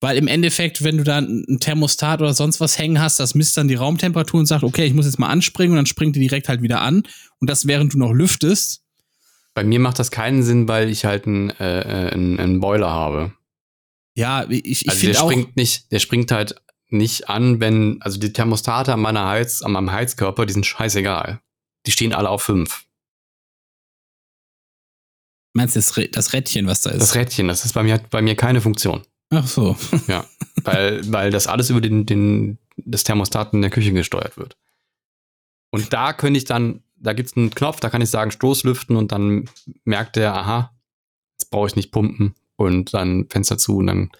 Weil 0.00 0.18
im 0.18 0.28
Endeffekt, 0.28 0.84
wenn 0.84 0.98
du 0.98 1.04
da 1.04 1.18
ein 1.18 1.58
Thermostat 1.58 2.20
oder 2.20 2.34
sonst 2.34 2.60
was 2.60 2.78
hängen 2.78 3.00
hast, 3.00 3.18
das 3.18 3.34
misst 3.34 3.56
dann 3.56 3.68
die 3.68 3.74
Raumtemperatur 3.74 4.40
und 4.40 4.46
sagt, 4.46 4.62
okay, 4.62 4.84
ich 4.84 4.92
muss 4.92 5.06
jetzt 5.06 5.18
mal 5.18 5.28
anspringen 5.28 5.72
und 5.72 5.76
dann 5.76 5.86
springt 5.86 6.16
die 6.16 6.20
direkt 6.20 6.48
halt 6.48 6.60
wieder 6.60 6.82
an. 6.82 7.02
Und 7.40 7.48
das 7.48 7.66
während 7.66 7.94
du 7.94 7.98
noch 7.98 8.12
lüftest. 8.12 8.82
Bei 9.54 9.64
mir 9.64 9.80
macht 9.80 9.98
das 9.98 10.10
keinen 10.10 10.42
Sinn, 10.42 10.68
weil 10.68 10.90
ich 10.90 11.06
halt 11.06 11.26
einen, 11.26 11.48
äh, 11.50 11.80
äh, 11.80 12.10
einen, 12.12 12.38
einen 12.38 12.60
Boiler 12.60 12.90
habe. 12.90 13.32
Ja, 14.14 14.46
ich, 14.50 14.64
ich 14.64 14.88
also 14.88 15.00
der 15.00 15.14
finde 15.14 15.22
auch. 15.22 15.30
springt 15.30 15.56
nicht, 15.56 15.92
der 15.92 15.98
springt 15.98 16.30
halt 16.30 16.56
nicht 16.88 17.30
an, 17.30 17.58
wenn, 17.60 17.96
also 18.00 18.18
die 18.18 18.32
Thermostate 18.32 18.92
an 18.92 19.00
meiner 19.00 19.26
Heiz, 19.26 19.62
an 19.62 19.72
meinem 19.72 19.92
Heizkörper, 19.92 20.44
die 20.44 20.52
sind 20.52 20.66
scheißegal. 20.66 21.40
Die 21.86 21.90
stehen 21.90 22.12
alle 22.12 22.28
auf 22.28 22.42
5. 22.42 22.84
Meinst 25.54 25.74
du 25.74 25.80
das, 25.80 25.94
das 26.12 26.32
Rädchen, 26.34 26.66
was 26.66 26.82
da 26.82 26.90
ist? 26.90 27.00
Das 27.00 27.14
Rädchen, 27.14 27.48
das 27.48 27.64
ist 27.64 27.72
bei 27.72 27.82
mir, 27.82 27.94
hat 27.94 28.10
bei 28.10 28.20
mir 28.20 28.34
keine 28.34 28.60
Funktion. 28.60 29.02
Ach 29.30 29.46
so. 29.46 29.76
Ja, 30.06 30.24
weil, 30.62 31.00
weil 31.12 31.30
das 31.30 31.46
alles 31.46 31.70
über 31.70 31.80
den, 31.80 32.06
den, 32.06 32.58
das 32.76 33.04
Thermostat 33.04 33.52
in 33.52 33.62
der 33.62 33.70
Küche 33.70 33.92
gesteuert 33.92 34.36
wird. 34.36 34.56
Und 35.70 35.92
da 35.92 36.12
könnte 36.12 36.38
ich 36.38 36.44
dann, 36.44 36.82
da 36.96 37.12
gibt 37.12 37.28
es 37.28 37.36
einen 37.36 37.50
Knopf, 37.50 37.80
da 37.80 37.90
kann 37.90 38.00
ich 38.02 38.10
sagen 38.10 38.30
Stoßlüften 38.30 38.96
und 38.96 39.12
dann 39.12 39.48
merkt 39.84 40.16
der, 40.16 40.34
aha, 40.34 40.72
jetzt 41.32 41.50
brauche 41.50 41.66
ich 41.66 41.76
nicht 41.76 41.90
pumpen 41.90 42.34
und 42.56 42.94
dann 42.94 43.26
Fenster 43.28 43.58
zu 43.58 43.78
und 43.78 43.86
dann 43.88 44.10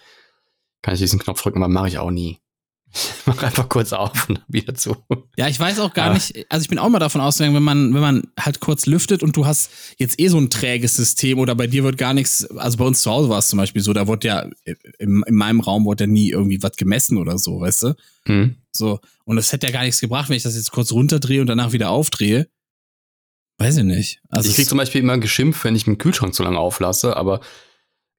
kann 0.81 0.93
ich 0.93 0.99
diesen 0.99 1.19
Knopf 1.19 1.41
drücken, 1.41 1.63
aber 1.63 1.71
mache 1.71 1.87
ich 1.87 1.97
auch 1.97 2.11
nie. 2.11 2.39
Ich 3.19 3.25
mache 3.27 3.45
einfach 3.45 3.67
kurz 3.67 3.91
auf 3.91 4.29
und 4.29 4.37
dann 4.39 4.45
wieder 4.47 4.73
zu. 4.73 4.95
Ja, 5.35 5.47
ich 5.49 5.59
weiß 5.59 5.79
auch 5.79 5.93
gar 5.93 6.11
Ah. 6.11 6.13
nicht, 6.13 6.45
also 6.49 6.63
ich 6.63 6.69
bin 6.69 6.79
auch 6.79 6.87
mal 6.89 6.99
davon 6.99 7.19
ausgegangen, 7.21 7.55
wenn 7.55 7.63
man, 7.63 7.93
wenn 7.93 7.99
man 8.01 8.23
halt 8.39 8.61
kurz 8.61 8.85
lüftet 8.85 9.21
und 9.21 9.35
du 9.35 9.45
hast 9.45 9.69
jetzt 9.97 10.17
eh 10.19 10.29
so 10.29 10.37
ein 10.37 10.49
träges 10.49 10.95
System 10.95 11.37
oder 11.39 11.53
bei 11.53 11.67
dir 11.67 11.83
wird 11.83 11.97
gar 11.97 12.13
nichts, 12.13 12.45
also 12.51 12.77
bei 12.77 12.85
uns 12.85 13.01
zu 13.01 13.11
Hause 13.11 13.27
war 13.29 13.39
es 13.39 13.49
zum 13.49 13.57
Beispiel 13.57 13.81
so, 13.81 13.91
da 13.91 14.07
wurde 14.07 14.27
ja, 14.29 14.49
in, 14.97 15.21
in 15.27 15.35
meinem 15.35 15.59
Raum 15.59 15.83
wurde 15.85 16.05
ja 16.05 16.07
nie 16.09 16.29
irgendwie 16.31 16.63
was 16.63 16.77
gemessen 16.77 17.17
oder 17.17 17.37
so, 17.37 17.59
weißt 17.59 17.83
du? 17.83 17.93
Hm. 18.25 18.55
So. 18.71 18.99
Und 19.25 19.35
das 19.35 19.51
hätte 19.51 19.67
ja 19.67 19.73
gar 19.73 19.83
nichts 19.83 19.99
gebracht, 19.99 20.29
wenn 20.29 20.37
ich 20.37 20.43
das 20.43 20.55
jetzt 20.55 20.71
kurz 20.71 20.91
runterdrehe 20.93 21.41
und 21.41 21.47
danach 21.47 21.73
wieder 21.73 21.89
aufdrehe. 21.89 22.47
Weiß 23.59 23.77
ich 23.77 23.83
nicht. 23.83 24.21
Also 24.29 24.49
ich 24.49 24.55
krieg 24.55 24.67
zum 24.69 24.77
Beispiel 24.77 25.01
immer 25.01 25.17
geschimpft, 25.17 25.63
wenn 25.63 25.75
ich 25.75 25.83
den 25.85 25.97
Kühlschrank 25.97 26.33
zu 26.33 26.43
lange 26.43 26.59
auflasse, 26.59 27.17
aber 27.17 27.41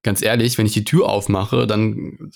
ganz 0.08 0.22
ehrlich, 0.22 0.56
wenn 0.58 0.66
ich 0.66 0.72
die 0.72 0.84
Tür 0.84 1.08
aufmache, 1.08 1.66
dann 1.66 2.30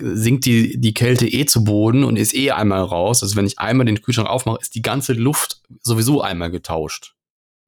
sinkt 0.00 0.44
die, 0.44 0.78
die 0.80 0.94
Kälte 0.94 1.26
eh 1.26 1.46
zu 1.46 1.64
Boden 1.64 2.04
und 2.04 2.16
ist 2.16 2.34
eh 2.34 2.50
einmal 2.50 2.82
raus. 2.82 3.22
Also 3.22 3.36
wenn 3.36 3.46
ich 3.46 3.58
einmal 3.58 3.86
den 3.86 4.02
Kühlschrank 4.02 4.28
aufmache, 4.28 4.58
ist 4.60 4.74
die 4.74 4.82
ganze 4.82 5.12
Luft 5.12 5.60
sowieso 5.82 6.20
einmal 6.22 6.50
getauscht. 6.50 7.14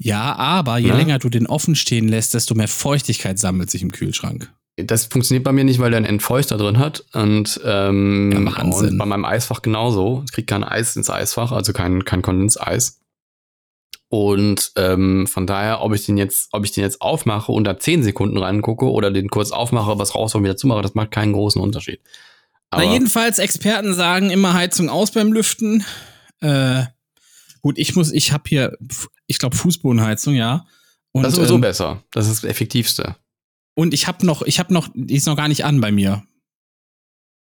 ja, 0.01 0.35
aber 0.37 0.79
je 0.79 0.91
Ne? 0.91 0.97
länger 0.97 1.19
du 1.19 1.29
den 1.29 1.47
offen 1.47 1.75
stehen 1.75 2.09
lässt, 2.09 2.35
desto 2.35 2.55
mehr 2.55 2.69
Feuchtigkeit 2.69 3.39
sammelt 3.39 3.71
sich 3.71 3.83
im 3.83 3.91
Kühlschrank. 3.93 4.53
Das 4.77 5.07
funktioniert 5.07 5.43
bei 5.43 5.51
mir 5.53 5.65
nicht, 5.65 5.81
weil 5.81 5.91
der 5.91 5.97
einen 5.97 6.07
Entfeuchter 6.07 6.57
drin 6.57 6.79
hat. 6.79 7.05
Und, 7.13 7.61
ähm, 7.65 8.31
Ja, 8.33 8.63
und 8.63 8.97
bei 8.99 9.07
meinem 9.07 9.25
Eisfach 9.25 9.61
genauso. 9.61 10.23
Ich 10.27 10.33
kriege 10.33 10.47
kein 10.47 10.63
Eis 10.63 10.95
ins 10.95 11.11
Eisfach, 11.11 11.51
also 11.51 11.73
kein, 11.73 12.05
kein 12.05 12.23
Kondenseis. 12.23 13.01
Und 14.11 14.73
ähm, 14.77 15.27
von 15.27 15.47
daher, 15.47 15.83
ob 15.83 15.95
ich 15.95 16.07
den 16.07 16.17
jetzt, 16.17 16.49
ob 16.53 16.65
ich 16.65 16.73
den 16.73 16.83
jetzt 16.83 17.03
aufmache 17.03 17.53
und 17.53 17.65
da 17.65 17.79
10 17.79 18.03
Sekunden 18.03 18.39
reingucke 18.39 18.91
oder 18.91 19.11
den 19.11 19.29
kurz 19.29 19.51
aufmache, 19.51 19.99
was 19.99 20.15
raus 20.15 20.35
und 20.35 20.45
wieder 20.45 20.57
zumache, 20.57 20.83
das 20.83 20.95
macht 20.95 21.11
keinen 21.11 21.35
großen 21.35 21.61
Unterschied. 21.61 22.01
Aber 22.71 22.85
Na, 22.85 22.93
jedenfalls, 22.93 23.39
Experten 23.39 23.95
sagen 23.95 24.31
immer 24.31 24.55
Heizung 24.55 24.89
aus 24.89 25.11
beim 25.11 25.33
Lüften. 25.33 25.85
Äh, 26.41 26.85
gut, 27.61 27.79
ich 27.79 27.97
muss, 27.97 28.13
ich 28.13 28.33
habe 28.33 28.45
hier, 28.47 28.79
ich 29.27 29.39
glaube, 29.39 29.57
Fußbodenheizung, 29.57 30.35
ja. 30.35 30.67
Und, 31.13 31.23
das 31.23 31.33
ist 31.33 31.37
sowieso 31.37 31.57
ähm, 31.57 31.61
besser. 31.61 32.03
Das 32.11 32.29
ist 32.29 32.43
das 32.43 32.51
Effektivste. 32.51 33.17
Und 33.75 33.95
ich 33.95 34.07
habe 34.07 34.25
noch, 34.25 34.43
ich 34.43 34.59
habe 34.59 34.73
noch, 34.73 34.89
die 34.95 35.17
ist 35.17 35.27
noch 35.27 35.37
gar 35.37 35.49
nicht 35.49 35.65
an 35.65 35.81
bei 35.81 35.93
mir. 35.93 36.25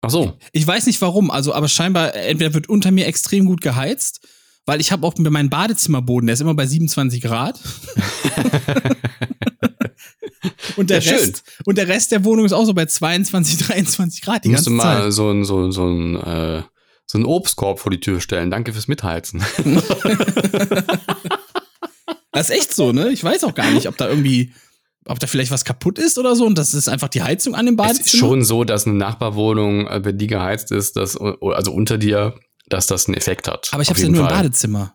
Ach 0.02 0.10
so. 0.10 0.38
Ich 0.52 0.66
weiß 0.66 0.86
nicht 0.86 1.00
warum, 1.02 1.30
also 1.30 1.52
aber 1.52 1.68
scheinbar 1.68 2.14
entweder 2.14 2.54
wird 2.54 2.68
unter 2.68 2.90
mir 2.90 3.06
extrem 3.06 3.46
gut 3.46 3.60
geheizt, 3.60 4.26
weil 4.66 4.80
ich 4.80 4.92
habe 4.92 5.06
auch 5.06 5.14
bei 5.14 5.30
meinem 5.30 5.50
Badezimmerboden, 5.50 6.26
der 6.26 6.34
ist 6.34 6.40
immer 6.40 6.54
bei 6.54 6.66
27 6.66 7.22
Grad. 7.22 7.58
und 10.76 10.90
der 10.90 11.00
Ja, 11.00 11.16
schön. 11.16 11.30
Rest 11.30 11.42
und 11.64 11.78
der 11.78 11.88
Rest 11.88 12.12
der 12.12 12.24
Wohnung 12.24 12.44
ist 12.44 12.52
auch 12.52 12.64
so 12.64 12.74
bei 12.74 12.86
22, 12.86 13.58
23 13.66 14.22
Grad 14.22 14.44
die 14.44 14.48
Musst 14.50 14.66
du 14.66 14.70
ganze 14.70 14.86
mal 14.86 15.02
Zeit. 15.04 15.12
so 15.12 15.30
ein, 15.30 15.44
so, 15.44 15.70
so 15.70 15.86
ein, 15.88 16.16
äh, 16.16 16.62
so 17.06 17.18
ein 17.18 17.24
Obstkorb 17.24 17.78
vor 17.80 17.90
die 17.92 18.00
Tür 18.00 18.20
stellen. 18.20 18.50
Danke 18.50 18.72
fürs 18.72 18.88
Mitheizen. 18.88 19.42
Das 22.32 22.50
ist 22.50 22.56
echt 22.56 22.74
so, 22.74 22.92
ne? 22.92 23.08
Ich 23.12 23.24
weiß 23.24 23.44
auch 23.44 23.54
gar 23.54 23.70
nicht, 23.70 23.88
ob 23.88 23.96
da 23.96 24.10
irgendwie 24.10 24.52
ob 25.06 25.18
da 25.20 25.26
vielleicht 25.26 25.50
was 25.52 25.64
kaputt 25.64 25.98
ist 25.98 26.18
oder 26.18 26.36
so 26.36 26.44
und 26.44 26.58
das 26.58 26.74
ist 26.74 26.86
einfach 26.86 27.08
die 27.08 27.22
Heizung 27.22 27.54
an 27.54 27.64
dem 27.64 27.76
Es 27.76 27.78
Badezimmer. 27.78 28.04
ist 28.06 28.16
schon 28.18 28.44
so, 28.44 28.64
dass 28.64 28.86
eine 28.86 28.94
Nachbarwohnung, 28.96 29.86
äh, 29.86 30.04
wenn 30.04 30.18
die 30.18 30.26
geheizt 30.26 30.70
ist, 30.70 30.96
dass, 30.96 31.16
also 31.16 31.72
unter 31.72 31.96
dir, 31.96 32.34
dass 32.68 32.86
das 32.86 33.06
einen 33.06 33.16
Effekt 33.16 33.48
hat. 33.48 33.68
Aber 33.72 33.82
ich 33.82 33.88
habe 33.88 33.98
ja 33.98 34.04
jeden 34.06 34.14
nur 34.16 34.24
im 34.24 34.28
Fall. 34.28 34.36
Badezimmer. 34.38 34.94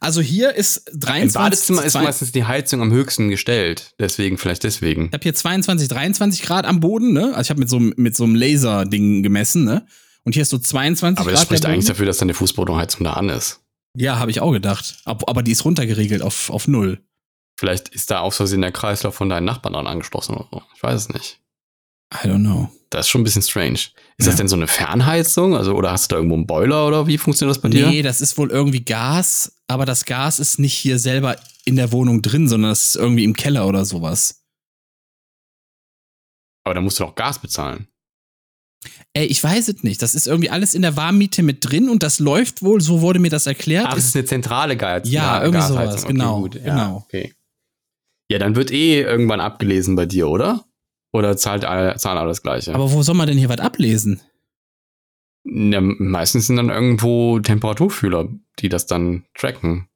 Also 0.00 0.20
hier 0.20 0.54
ist 0.54 0.90
23. 0.92 1.22
Im 1.22 1.32
Badezimmer 1.32 1.84
ist 1.84 1.94
meistens 1.94 2.32
die 2.32 2.44
Heizung 2.44 2.82
am 2.82 2.92
höchsten 2.92 3.30
gestellt. 3.30 3.94
Deswegen, 3.98 4.36
vielleicht 4.38 4.64
deswegen. 4.64 5.06
Ich 5.06 5.12
habe 5.12 5.22
hier 5.22 5.34
22, 5.34 5.88
23 5.88 6.42
Grad 6.42 6.66
am 6.66 6.80
Boden, 6.80 7.12
ne? 7.12 7.28
Also 7.28 7.42
ich 7.42 7.50
habe 7.50 7.60
mit 7.60 7.70
so, 7.70 7.76
einem- 7.76 7.94
mit 7.96 8.16
so 8.16 8.24
einem 8.24 8.34
Laserding 8.34 9.22
gemessen, 9.22 9.64
ne? 9.64 9.86
Und 10.24 10.32
hier 10.34 10.42
ist 10.42 10.50
so 10.50 10.58
22 10.58 11.18
Aber 11.20 11.30
Grad. 11.30 11.34
das 11.38 11.42
spricht 11.44 11.64
eigentlich 11.64 11.84
dafür, 11.86 12.06
dass 12.06 12.18
deine 12.18 12.34
Fußbodenheizung 12.34 13.04
da 13.04 13.14
an 13.14 13.28
ist. 13.28 13.60
Ja, 13.96 14.18
habe 14.18 14.30
ich 14.30 14.40
auch 14.40 14.52
gedacht. 14.52 14.96
Ab, 15.04 15.22
aber 15.28 15.42
die 15.42 15.52
ist 15.52 15.64
runtergeregelt 15.64 16.22
auf, 16.22 16.50
auf 16.50 16.66
null. 16.66 17.00
Vielleicht 17.58 17.88
ist 17.90 18.10
da 18.10 18.18
aus 18.20 18.36
Versehen 18.36 18.62
der 18.62 18.72
Kreislauf 18.72 19.14
von 19.14 19.28
deinen 19.28 19.44
Nachbarn 19.44 19.74
dran 19.74 19.86
angeschlossen 19.86 20.34
oder 20.34 20.48
so. 20.50 20.62
Ich 20.74 20.82
weiß 20.82 21.00
es 21.02 21.08
nicht. 21.10 21.40
I 22.22 22.26
don't 22.28 22.40
know. 22.44 22.68
Das 22.90 23.06
ist 23.06 23.10
schon 23.10 23.22
ein 23.22 23.24
bisschen 23.24 23.42
strange. 23.42 23.72
Ist 23.74 23.92
Ja. 24.20 24.26
das 24.26 24.36
denn 24.36 24.46
so 24.48 24.54
eine 24.56 24.68
Fernheizung? 24.68 25.56
Also, 25.56 25.74
oder 25.74 25.90
hast 25.90 26.10
du 26.10 26.14
da 26.14 26.16
irgendwo 26.18 26.36
einen 26.36 26.46
Boiler 26.46 26.86
oder 26.86 27.06
wie 27.08 27.18
funktioniert 27.18 27.56
das 27.56 27.60
bei 27.62 27.68
dir? 27.68 27.88
Nee, 27.88 28.02
das 28.02 28.20
ist 28.20 28.38
wohl 28.38 28.50
irgendwie 28.50 28.84
Gas, 28.84 29.56
aber 29.66 29.84
das 29.84 30.04
Gas 30.04 30.38
ist 30.38 30.58
nicht 30.60 30.74
hier 30.74 30.98
selber 31.00 31.36
in 31.64 31.74
der 31.76 31.90
Wohnung 31.92 32.22
drin, 32.22 32.46
sondern 32.48 32.70
das 32.70 32.84
ist 32.84 32.96
irgendwie 32.96 33.24
im 33.24 33.34
Keller 33.34 33.66
oder 33.66 33.84
sowas. 33.84 34.44
Aber 36.64 36.74
da 36.74 36.80
musst 36.80 37.00
du 37.00 37.04
doch 37.04 37.14
Gas 37.14 37.38
bezahlen. 37.40 37.88
Ey, 39.14 39.26
ich 39.26 39.42
weiß 39.42 39.68
es 39.68 39.82
nicht. 39.82 40.02
Das 40.02 40.14
ist 40.14 40.26
irgendwie 40.26 40.50
alles 40.50 40.74
in 40.74 40.82
der 40.82 40.96
Warmmiete 40.96 41.42
mit 41.42 41.58
drin 41.68 41.88
und 41.88 42.02
das 42.02 42.18
läuft 42.18 42.62
wohl, 42.62 42.80
so 42.80 43.00
wurde 43.00 43.18
mir 43.18 43.30
das 43.30 43.46
erklärt. 43.46 43.86
Ach, 43.88 43.96
es 43.96 44.06
ist 44.06 44.16
eine 44.16 44.24
zentrale 44.24 44.76
Geiz 44.76 45.08
Ja, 45.08 45.42
irgendwie 45.42 45.58
Gasheizung. 45.60 45.88
sowas, 45.90 46.06
genau, 46.06 46.46
Ja, 46.46 46.60
genau. 46.62 46.96
Okay. 47.04 47.34
Ja, 48.30 48.38
dann 48.38 48.56
wird 48.56 48.70
eh 48.70 49.00
irgendwann 49.02 49.40
abgelesen 49.40 49.96
bei 49.96 50.06
dir, 50.06 50.28
oder? 50.28 50.64
Oder 51.14 51.36
zahlt 51.36 51.64
alle, 51.64 51.94
zahlen 51.96 52.18
alle 52.18 52.28
das 52.28 52.42
Gleiche? 52.42 52.74
aber 52.74 52.90
wo 52.90 53.02
soll 53.02 53.14
man 53.14 53.28
denn 53.28 53.38
hier 53.38 53.48
was 53.48 53.60
ablesen? 53.60 54.20
ja, 55.46 55.80
meistens 55.80 56.46
sind 56.48 56.56
dann 56.56 56.70
irgendwo 56.70 57.38
Temperaturfühler, 57.38 58.28
die 58.58 58.68
das 58.68 58.86
dann 58.86 59.24
tracken. 59.34 59.88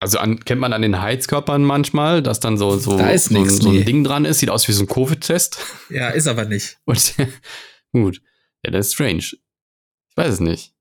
Also 0.00 0.18
an, 0.18 0.40
kennt 0.44 0.60
man 0.60 0.72
an 0.72 0.80
den 0.82 1.00
Heizkörpern 1.02 1.62
manchmal, 1.64 2.22
dass 2.22 2.40
dann 2.40 2.56
so, 2.56 2.78
so, 2.78 2.96
Da 2.96 3.10
ist 3.10 3.26
so, 3.26 3.34
ein- 3.36 3.42
nix, 3.42 3.56
so 3.58 3.68
ein 3.68 3.74
nee. 3.76 3.84
Ding 3.84 4.04
dran 4.04 4.24
ist, 4.24 4.38
sieht 4.38 4.48
aus 4.50 4.66
wie 4.68 4.72
so 4.72 4.84
ein 4.84 4.88
Covid-Test. 4.88 5.58
Ja, 5.90 6.08
ist 6.10 6.26
aber 6.28 6.44
nicht. 6.44 6.78
Und 6.84 7.14
gut. 7.92 8.22
Ja, 8.64 8.70
das 8.70 8.88
ist 8.88 8.94
strange. 8.94 9.18
Ich 9.18 9.36
weiß 10.16 10.34
es 10.34 10.40
nicht. 10.40 10.74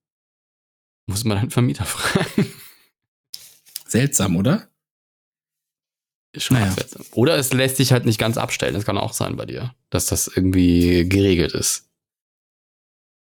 Muss 1.08 1.24
man 1.26 1.38
einen 1.38 1.50
Vermieter 1.52 1.86
fragen. 1.86 2.52
Seltsam, 3.88 4.36
oder? 4.36 4.70
Schon 6.38 6.60
Naja. 6.60 6.76
Oder 7.12 7.38
es 7.38 7.54
lässt 7.54 7.78
sich 7.78 7.92
halt 7.92 8.06
nicht 8.06 8.20
ganz 8.20 8.38
abstellen. 8.38 8.74
Das 8.74 8.86
kann 8.86 8.98
auch 8.98 9.14
sein 9.14 9.36
bei 9.36 9.46
dir, 9.46 9.74
dass 9.90 10.08
das 10.08 10.28
irgendwie 10.28 11.08
geregelt 11.08 11.54
ist. 11.54 11.86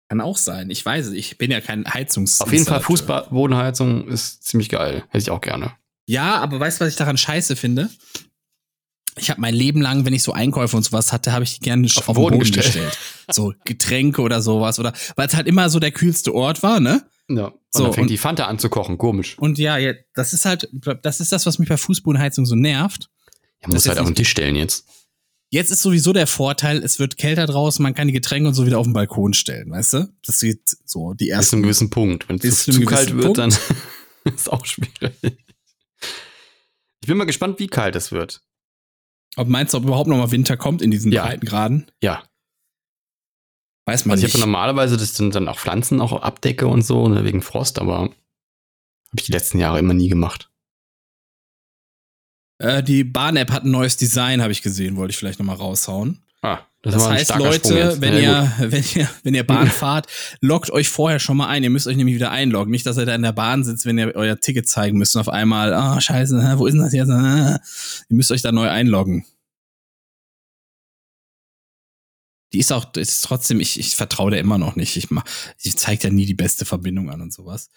Kann 0.09 0.21
auch 0.21 0.39
sein. 0.39 0.71
Ich 0.71 0.85
weiß 0.85 1.07
es. 1.09 1.13
Ich 1.13 1.37
bin 1.37 1.51
ja 1.51 1.61
kein 1.61 1.87
Heizungs. 1.93 2.41
Auf 2.41 2.53
jeden 2.53 2.65
Fall. 2.65 2.81
Fußbodenheizung 2.81 4.09
ist 4.09 4.43
ziemlich 4.43 4.71
geil. 4.71 5.05
Hätte 5.09 5.19
ich 5.19 5.31
auch 5.31 5.43
gerne. 5.43 5.73
Ja, 6.07 6.37
aber 6.37 6.59
weißt 6.59 6.81
du, 6.81 6.85
was 6.85 6.93
ich 6.93 6.97
daran 6.97 7.19
scheiße 7.19 7.57
finde? 7.57 7.91
Ich 9.17 9.31
habe 9.31 9.41
mein 9.41 9.55
Leben 9.55 9.83
lang, 9.83 10.07
wenn 10.07 10.15
ich 10.15 10.23
so 10.23 10.33
Einkäufe 10.33 10.77
und 10.77 10.83
sowas 10.83 11.13
hatte, 11.13 11.33
habe 11.33 11.45
ich 11.45 11.59
die 11.59 11.61
gerne 11.61 11.87
auf, 11.87 11.95
den 11.95 12.07
den 12.07 12.15
Boden, 12.15 12.39
Boden 12.39 12.39
gestellt. 12.39 12.67
gestellt. 12.67 12.99
So 13.31 13.53
Getränke 13.65 14.23
oder 14.23 14.41
sowas. 14.41 14.79
Oder 14.79 14.95
weil 15.17 15.27
es 15.27 15.35
halt 15.35 15.47
immer 15.47 15.69
so 15.69 15.79
der 15.79 15.91
kühlste 15.91 16.35
Ort 16.35 16.63
war, 16.63 16.81
ne? 16.81 17.07
Ja. 17.31 17.47
Und 17.49 17.55
So, 17.71 17.83
dann 17.85 17.93
fängt 17.93 18.05
und- 18.07 18.11
die 18.11 18.19
Fanta 18.19 18.47
an 18.47 18.59
zu 18.59 18.69
kochen. 18.69 18.97
Komisch. 18.99 19.39
Und 19.39 19.59
ja, 19.59 19.77
ja, 19.77 19.93
das 20.15 20.33
ist 20.33 20.45
halt, 20.45 20.69
das 21.03 21.21
ist 21.21 21.31
das, 21.33 21.45
was 21.47 21.59
mich 21.59 21.69
bei 21.69 21.77
Fußbodenheizung 21.77 22.47
so 22.47 22.55
nervt. 22.55 23.11
Ja, 23.61 23.69
muss 23.69 23.75
Das 23.75 23.83
ist 23.85 23.89
halt 23.91 23.99
auf 23.99 24.07
den 24.07 24.15
Tisch 24.15 24.31
stellen 24.31 24.57
jetzt. 24.57 24.87
Jetzt 25.51 25.71
ist 25.71 25.81
sowieso 25.83 26.13
der 26.13 26.27
Vorteil, 26.27 26.83
es 26.83 26.99
wird 26.99 27.17
kälter 27.17 27.47
draußen, 27.47 27.83
man 27.83 27.95
kann 27.95 28.07
die 28.07 28.13
Getränke 28.13 28.49
und 28.49 28.55
so 28.55 28.67
wieder 28.67 28.79
auf 28.79 28.87
den 28.87 28.93
Balkon 28.93 29.33
stellen, 29.33 29.71
weißt 29.71 29.95
du? 29.95 30.13
Das 30.27 30.41
geht 30.41 30.61
so, 30.85 31.15
die 31.15 31.25
Bis 31.25 31.29
zu 31.29 31.33
ersten. 31.37 31.57
einem 31.57 31.63
gewissen 31.65 31.91
Punkt. 31.91 32.29
Wenn 32.29 32.37
es 32.37 32.65
zu, 32.65 32.81
kalt 32.85 33.17
wird, 33.17 33.39
dann 33.39 33.55
ist 34.25 34.53
auch 34.53 34.65
schwierig. 34.67 35.39
Ich 37.01 37.07
bin 37.07 37.17
mal 37.17 37.25
gespannt, 37.25 37.59
wie 37.59 37.67
kalt 37.69 37.97
es 37.97 38.13
wird. 38.13 38.43
Ob 39.37 39.49
meinst 39.49 39.73
du, 39.73 39.79
ob 39.79 39.85
überhaupt 39.85 40.09
noch 40.09 40.17
mal 40.19 40.31
Winter 40.31 40.57
kommt 40.57 40.83
in 40.83 40.91
diesen 40.91 41.13
Ja. 41.13 41.25
Breitengraden? 41.25 41.91
Ja. 42.03 42.25
Weiß 43.89 44.05
man 44.05 44.13
Also 44.17 44.27
ich 44.27 44.35
nicht. 44.35 44.43
habe 44.43 44.51
normalerweise 44.51 44.99
das 44.99 45.15
sind 45.17 45.35
dann 45.35 45.49
auch 45.49 45.59
Pflanzen 45.59 46.03
auch 46.03 46.13
abdecke 46.23 46.67
und 46.67 46.83
so, 46.83 47.09
ne, 47.09 47.25
wegen 47.25 47.41
Frost, 47.41 47.79
aber 47.79 48.01
habe 48.01 48.15
ich 49.17 49.25
die 49.25 49.33
letzten 49.33 49.59
Jahre 49.59 49.79
immer 49.79 49.95
nie 49.95 50.11
gemacht. 50.11 50.51
Äh, 52.59 52.83
die 52.83 53.03
Bahn-App 53.05 53.51
hat 53.51 53.65
ein 53.65 53.71
neues 53.71 53.97
Design, 53.97 54.43
habe 54.43 54.53
ich 54.53 54.61
gesehen, 54.61 54.97
wollte 54.97 55.13
ich 55.13 55.17
vielleicht 55.17 55.39
noch 55.39 55.47
mal 55.47 55.55
raushauen. 55.55 56.23
Ah, 56.43 56.59
das, 56.83 56.95
Das 56.95 57.09
heißt, 57.09 57.37
Leute, 57.37 57.97
wenn 58.01 58.15
Ja, 58.23 58.43
ihr, 58.45 58.53
wenn 58.73 58.85
ihr, 58.95 59.09
wenn 59.23 59.35
ihr 59.35 59.47
Bahn 59.47 59.69
fahrt, 59.69 60.07
loggt 60.41 60.71
euch 60.71 60.89
vorher 60.91 61.19
schon 61.19 61.37
mal 61.39 61.49
ein. 61.49 61.63
Ihr 61.65 61.71
müsst 61.71 61.87
euch 61.87 61.97
nämlich 61.97 62.15
wieder 62.15 62.31
einloggen. 62.31 62.71
Nicht, 62.71 62.85
dass 62.85 62.99
ihr 62.99 63.07
da 63.07 63.15
in 63.15 63.23
der 63.23 63.33
Bahn 63.33 63.65
sitzt, 63.65 63.87
wenn 63.87 63.97
ihr 63.99 64.15
euer 64.15 64.39
Ticket 64.39 64.69
zeigen 64.69 64.99
müsst 64.99 65.17
und 65.17 65.21
auf 65.23 65.29
einmal, 65.31 65.73
ah, 65.73 66.01
scheiße, 66.01 66.47
hä, 66.47 66.55
wo 66.59 66.67
ist 66.67 66.75
denn 66.75 66.83
das 66.83 66.93
jetzt? 66.93 67.09
Ihr 67.09 68.17
müsst 68.17 68.31
euch 68.33 68.43
da 68.43 68.53
neu 68.53 68.69
einloggen. 68.69 69.25
Die 72.53 72.59
ist 72.59 72.73
auch, 72.73 72.95
ist 72.95 73.23
trotzdem, 73.25 73.61
ich, 73.61 73.79
ich 73.79 73.95
vertraue 73.95 74.31
der 74.31 74.41
immer 74.41 74.59
noch 74.59 74.77
nicht. 74.77 74.97
Ich, 74.97 75.09
ich 75.63 75.77
zeige 75.77 76.05
ja 76.05 76.11
nie 76.11 76.27
die 76.27 76.35
beste 76.35 76.65
Verbindung 76.65 77.11
an 77.11 77.21
und 77.21 77.33
sowas. 77.33 77.71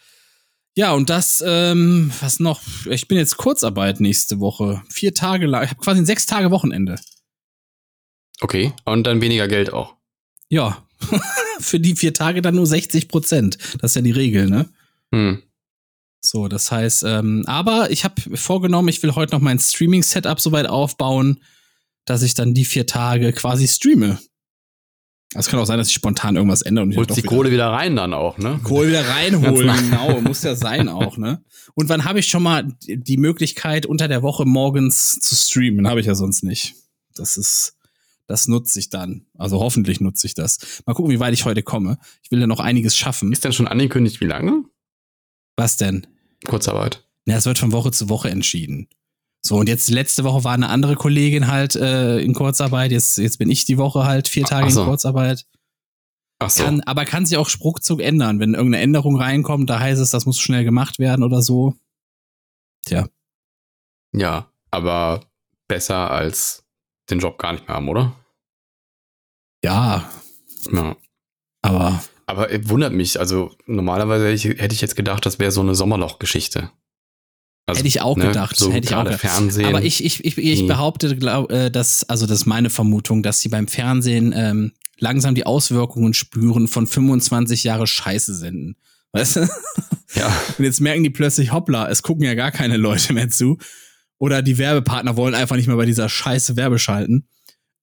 Ja, 0.76 0.94
und 0.94 1.10
das, 1.10 1.44
ähm, 1.46 2.12
was 2.22 2.40
noch? 2.40 2.62
Ich 2.90 3.08
bin 3.10 3.18
jetzt 3.18 3.36
Kurzarbeit 3.36 4.00
nächste 4.00 4.40
Woche. 4.40 4.82
Vier 4.90 5.14
Tage 5.14 5.46
lang. 5.46 5.64
Ich 5.66 5.72
habe 5.72 5.82
quasi 5.82 6.00
ein 6.00 6.06
sechs 6.06 6.26
Tage 6.26 6.50
Wochenende. 6.52 6.96
Okay, 8.40 8.74
und 8.86 9.06
dann 9.06 9.22
weniger 9.22 9.50
Geld 9.50 9.74
auch. 9.74 9.96
Ja, 10.48 10.88
für 11.60 11.80
die 11.80 11.96
vier 11.96 12.14
Tage 12.14 12.42
dann 12.42 12.56
nur 12.56 12.66
60 12.66 13.10
Prozent. 13.10 13.58
Das 13.80 13.92
ist 13.92 13.96
ja 13.96 14.02
die 14.02 14.12
Regel, 14.12 14.50
ne? 14.50 14.70
Hm. 15.14 15.44
So, 16.22 16.48
das 16.48 16.72
heißt, 16.72 17.04
ähm, 17.04 17.44
aber 17.48 17.92
ich 17.92 18.04
habe 18.04 18.22
vorgenommen, 18.38 18.88
ich 18.88 19.02
will 19.04 19.16
heute 19.16 19.34
noch 19.34 19.42
mein 19.42 19.60
Streaming-Setup 19.60 20.40
soweit 20.40 20.68
aufbauen, 20.68 21.44
dass 22.06 22.22
ich 22.22 22.34
dann 22.34 22.54
die 22.54 22.66
vier 22.66 22.86
Tage 22.86 23.34
quasi 23.34 23.68
streame. 23.68 24.20
Es 25.34 25.48
kann 25.48 25.60
auch 25.60 25.66
sein, 25.66 25.78
dass 25.78 25.88
ich 25.88 25.94
spontan 25.94 26.36
irgendwas 26.36 26.62
ändere 26.62 26.84
und 26.84 26.92
ich 26.92 26.98
Holst 26.98 27.12
die 27.12 27.24
wieder 27.24 27.30
Kohle 27.30 27.52
wieder 27.52 27.68
rein 27.68 27.96
dann 27.96 28.14
auch, 28.14 28.38
ne? 28.38 28.60
Kohle 28.64 28.90
wieder 28.90 29.08
reinholen, 29.08 29.72
genau, 29.90 30.20
muss 30.22 30.44
ja 30.44 30.56
sein 30.56 30.90
auch, 30.90 31.18
ne? 31.18 31.44
Und 31.74 31.88
wann 31.88 32.04
habe 32.04 32.20
ich 32.20 32.28
schon 32.28 32.44
mal 32.44 32.68
die 32.86 33.18
Möglichkeit, 33.18 33.86
unter 33.86 34.10
der 34.10 34.24
Woche 34.24 34.46
morgens 34.46 35.20
zu 35.20 35.36
streamen? 35.36 35.88
Habe 35.88 36.02
ich 36.02 36.06
ja 36.06 36.16
sonst 36.16 36.44
nicht. 36.44 36.76
Das 37.16 37.38
ist, 37.38 37.78
das 38.28 38.50
nutze 38.50 38.78
ich 38.80 38.90
dann. 38.90 39.26
Also 39.38 39.60
hoffentlich 39.60 40.02
nutze 40.02 40.28
ich 40.28 40.34
das. 40.34 40.84
Mal 40.86 40.94
gucken, 40.94 41.12
wie 41.12 41.20
weit 41.22 41.34
ich 41.34 41.46
heute 41.46 41.64
komme. 41.64 41.98
Ich 42.24 42.32
will 42.32 42.42
ja 42.42 42.48
noch 42.48 42.60
einiges 42.60 42.98
schaffen. 42.98 43.32
Ist 43.32 43.46
denn 43.46 43.54
schon 43.54 43.68
angekündigt, 43.68 44.20
wie 44.20 44.26
lange? 44.26 44.66
Was 45.56 45.78
denn? 45.78 46.08
Kurzarbeit. 46.46 47.08
Ja, 47.26 47.38
es 47.38 47.46
wird 47.46 47.60
von 47.60 47.72
Woche 47.72 47.92
zu 47.92 48.10
Woche 48.10 48.30
entschieden. 48.30 48.90
So, 49.44 49.58
und 49.58 49.68
jetzt 49.68 49.90
letzte 49.90 50.24
Woche 50.24 50.44
war 50.44 50.54
eine 50.54 50.70
andere 50.70 50.96
Kollegin 50.96 51.48
halt 51.48 51.76
äh, 51.76 52.20
in 52.20 52.34
Kurzarbeit. 52.34 52.92
Jetzt, 52.92 53.18
jetzt 53.18 53.40
bin 53.40 53.50
ich 53.50 53.66
die 53.66 53.78
Woche 53.78 54.06
halt 54.06 54.28
vier 54.28 54.46
Tage 54.46 54.70
so. 54.70 54.82
in 54.82 54.88
Kurzarbeit. 54.88 55.48
Ach 56.40 56.50
so. 56.50 56.64
Kann, 56.64 56.82
aber 56.82 57.06
kann 57.06 57.26
sich 57.26 57.38
auch 57.38 57.50
Spruchzug 57.50 58.02
ändern. 58.02 58.40
Wenn 58.40 58.54
irgendeine 58.54 58.84
Änderung 58.84 59.16
reinkommt, 59.18 59.70
da 59.70 59.80
heißt 59.80 60.00
es, 60.02 60.12
das 60.12 60.26
muss 60.26 60.40
schnell 60.40 60.64
gemacht 60.64 61.00
werden 61.00 61.24
oder 61.24 61.42
so. 61.42 61.76
Tja. 62.86 63.08
Ja, 64.14 64.52
aber 64.70 65.22
besser 65.68 66.12
als 66.12 66.64
den 67.10 67.20
Job 67.20 67.38
gar 67.38 67.54
nicht 67.54 67.68
mehr 67.68 67.76
haben, 67.76 67.90
oder? 67.90 68.14
Ja, 69.64 70.10
Ja. 70.72 70.96
aber 71.62 72.04
Aber 72.26 72.52
äh, 72.52 72.68
wundert 72.70 72.94
mich, 72.94 73.20
also 73.20 73.56
normalerweise 73.66 74.26
hätte 74.26 74.36
ich, 74.36 74.60
hätte 74.62 74.74
ich 74.76 74.82
jetzt 74.82 74.96
gedacht, 74.96 75.26
das 75.26 75.40
wäre 75.40 75.52
so 75.52 75.62
eine 75.62 75.76
Sommerloch-Geschichte. 75.76 76.72
Also, 77.72 77.80
Hätte 77.80 77.88
ich 77.88 78.02
auch 78.02 78.16
gedacht, 78.16 78.56
So 78.58 78.72
hätte 78.72 78.88
ich 78.88 78.96
auch 78.96 79.04
gedacht. 79.04 79.20
Fernsehen. 79.22 79.66
Aber 79.66 79.82
ich, 79.84 80.04
ich, 80.04 80.24
ich, 80.24 80.38
ich 80.38 80.62
Nee. 80.62 80.68
behaupte, 80.68 81.16
glaub, 81.18 81.52
äh, 81.52 81.70
dass, 81.70 82.08
also 82.10 82.26
das 82.26 82.40
ist 82.42 82.46
meine 82.46 82.70
Vermutung, 82.70 83.24
dass 83.24 83.40
sie 83.42 83.50
beim 83.50 83.68
Fernsehen 83.68 84.34
ähm, 84.36 84.72
langsam 85.00 85.36
die 85.36 85.46
Auswirkungen 85.46 86.14
spüren 86.14 86.68
von 86.68 86.86
25 86.88 87.64
Jahre 87.64 87.88
Scheiße 87.88 88.36
senden. 88.36 88.76
Weißt 89.14 89.38
du? 89.38 89.40
ja, 90.16 90.28
Und 90.58 90.64
jetzt 90.66 90.80
merken 90.82 91.04
die 91.04 91.10
plötzlich, 91.10 91.52
hoppla, 91.52 91.90
es 91.90 92.02
gucken 92.04 92.24
ja 92.26 92.34
gar 92.36 92.52
keine 92.52 92.78
Leute 92.78 93.14
mehr 93.14 93.30
zu. 93.30 93.58
Oder 94.20 94.42
die 94.42 94.58
Werbepartner 94.58 95.18
wollen 95.18 95.34
einfach 95.34 95.56
nicht 95.56 95.68
mehr 95.68 95.76
bei 95.78 95.86
dieser 95.88 96.08
Scheiße 96.08 96.56
Werbe 96.56 96.78
schalten. 96.78 97.26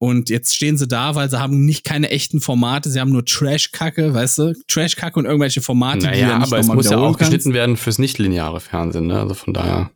Und 0.00 0.30
jetzt 0.30 0.54
stehen 0.54 0.78
sie 0.78 0.86
da, 0.86 1.16
weil 1.16 1.28
sie 1.28 1.40
haben 1.40 1.64
nicht 1.64 1.82
keine 1.84 2.10
echten 2.10 2.40
Formate, 2.40 2.88
sie 2.88 3.00
haben 3.00 3.10
nur 3.10 3.24
Trash-Kacke, 3.24 4.14
weißt 4.14 4.38
du? 4.38 4.54
Trash-Kacke 4.68 5.18
und 5.18 5.24
irgendwelche 5.26 5.60
Formate, 5.60 5.98
die 6.00 6.06
naja, 6.06 6.28
ja 6.28 6.38
nicht 6.38 6.46
aber 6.48 6.58
es 6.60 6.68
muss 6.68 6.88
ja 6.88 6.98
auch 6.98 7.06
kannst. 7.16 7.18
geschnitten 7.18 7.52
werden 7.52 7.76
fürs 7.76 7.98
nicht-lineare 7.98 8.60
Fernsehen, 8.60 9.08
ne? 9.08 9.18
Also 9.18 9.34
von 9.34 9.54
daher. 9.54 9.90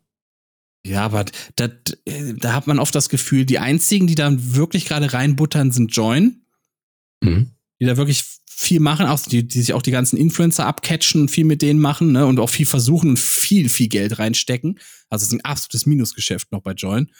Ja, 0.85 1.05
aber 1.05 1.24
äh, 1.61 1.69
da 2.37 2.53
hat 2.55 2.66
man 2.66 2.81
oft 2.81 2.93
das 2.97 3.09
Gefühl, 3.09 3.45
die 3.45 3.61
einzigen, 3.61 4.09
die 4.09 4.16
da 4.16 4.33
wirklich 4.37 4.87
gerade 4.87 5.12
reinbuttern, 5.12 5.70
sind 5.70 5.95
Join, 5.95 6.43
Mhm. 7.23 7.53
die 7.81 7.87
da 7.87 7.97
wirklich 7.97 8.24
viel 8.51 8.81
machen, 8.81 9.07
auch 9.07 9.20
die, 9.20 9.47
die 9.47 9.61
sich 9.61 9.73
auch 9.74 9.83
die 9.83 9.93
ganzen 9.93 10.16
Influencer 10.16 10.66
abcatchen 10.66 11.20
und 11.23 11.31
viel 11.31 11.45
mit 11.45 11.62
denen 11.62 11.79
machen, 11.81 12.11
ne, 12.12 12.27
und 12.27 12.41
auch 12.41 12.51
viel 12.51 12.66
versuchen 12.66 13.11
und 13.11 13.19
viel, 13.20 13.69
viel 13.69 13.87
Geld 13.89 14.19
reinstecken. 14.19 14.81
Also 15.09 15.23
es 15.23 15.29
ist 15.29 15.35
ein 15.35 15.45
absolutes 15.45 15.87
Minusgeschäft 15.87 16.51
noch 16.51 16.62
bei 16.62 16.73
Join. 16.73 17.11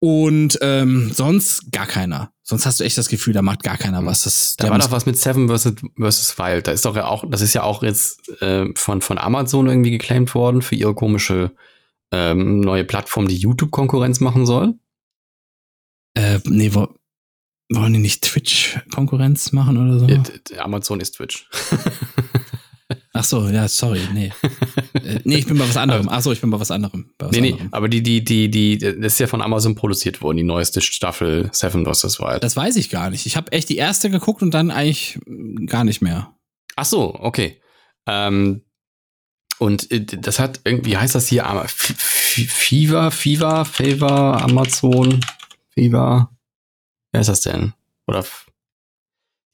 Und 0.00 0.58
ähm, 0.60 1.10
sonst 1.12 1.72
gar 1.72 1.86
keiner. 1.86 2.32
Sonst 2.42 2.66
hast 2.66 2.78
du 2.78 2.84
echt 2.84 2.98
das 2.98 3.08
Gefühl, 3.08 3.32
da 3.32 3.40
macht 3.40 3.62
gar 3.62 3.78
keiner 3.78 4.04
was. 4.04 4.24
Das, 4.24 4.56
Da 4.58 4.68
war 4.68 4.78
doch 4.78 4.90
was 4.90 5.06
mit 5.06 5.16
Seven 5.16 5.48
versus, 5.48 5.74
versus 5.96 6.38
Wild. 6.38 6.66
Da 6.66 6.72
ist 6.72 6.84
doch 6.84 6.94
ja 6.94 7.06
auch, 7.06 7.24
das 7.28 7.40
ist 7.40 7.54
ja 7.54 7.62
auch 7.62 7.82
jetzt 7.82 8.28
äh, 8.42 8.66
von, 8.74 9.00
von 9.00 9.16
Amazon 9.16 9.66
irgendwie 9.66 9.92
geclaimed 9.92 10.34
worden 10.34 10.60
für 10.60 10.74
ihre 10.74 10.94
komische 10.94 11.52
ähm, 12.12 12.60
neue 12.60 12.84
Plattform, 12.84 13.28
die 13.28 13.36
YouTube-Konkurrenz 13.36 14.20
machen 14.20 14.44
soll. 14.44 14.74
Äh, 16.14 16.40
nee, 16.44 16.74
wo, 16.74 16.88
wollen 17.72 17.94
die 17.94 17.98
nicht 17.98 18.22
Twitch-Konkurrenz 18.22 19.52
machen 19.52 19.78
oder 19.78 19.98
so? 19.98 20.06
Äh, 20.06 20.58
Amazon 20.58 21.00
ist 21.00 21.12
Twitch. 21.16 21.48
Ach 23.16 23.22
so, 23.22 23.48
ja, 23.48 23.68
sorry, 23.68 24.00
nee. 24.12 24.32
äh, 24.94 25.20
nee, 25.22 25.36
ich 25.36 25.46
bin 25.46 25.56
bei 25.56 25.68
was 25.68 25.76
anderem. 25.76 26.08
Ach 26.10 26.20
so, 26.20 26.32
ich 26.32 26.40
bin 26.40 26.50
bei 26.50 26.58
was 26.58 26.72
anderem. 26.72 27.10
Bei 27.16 27.26
was 27.26 27.32
nee, 27.32 27.42
nee, 27.42 27.52
anderem. 27.52 27.72
aber 27.72 27.88
die, 27.88 28.02
die, 28.02 28.24
die, 28.24 28.50
die, 28.50 28.76
das 28.76 28.96
ist 28.96 29.20
ja 29.20 29.28
von 29.28 29.40
Amazon 29.40 29.76
produziert 29.76 30.20
worden, 30.20 30.38
die 30.38 30.42
neueste 30.42 30.80
Staffel 30.80 31.48
Seven 31.52 31.86
vs. 31.86 32.18
Wild. 32.18 32.42
Das 32.42 32.56
weiß 32.56 32.74
ich 32.74 32.90
gar 32.90 33.10
nicht. 33.10 33.24
Ich 33.26 33.36
habe 33.36 33.52
echt 33.52 33.68
die 33.68 33.76
erste 33.76 34.10
geguckt 34.10 34.42
und 34.42 34.52
dann 34.52 34.72
eigentlich 34.72 35.20
gar 35.66 35.84
nicht 35.84 36.02
mehr. 36.02 36.34
Ach 36.74 36.86
so, 36.86 37.14
okay. 37.14 37.60
Ähm, 38.08 38.62
und 39.60 39.92
äh, 39.92 40.04
das 40.04 40.40
hat 40.40 40.62
irgendwie, 40.64 40.90
wie 40.90 40.96
heißt 40.96 41.14
das 41.14 41.28
hier? 41.28 41.44
Fever, 41.68 43.12
Fever, 43.12 43.64
Favor, 43.64 44.42
Amazon, 44.42 45.20
Fever. 45.70 46.30
Wer 47.12 47.20
ist 47.20 47.28
das 47.28 47.42
denn? 47.42 47.74
Oder 48.08 48.24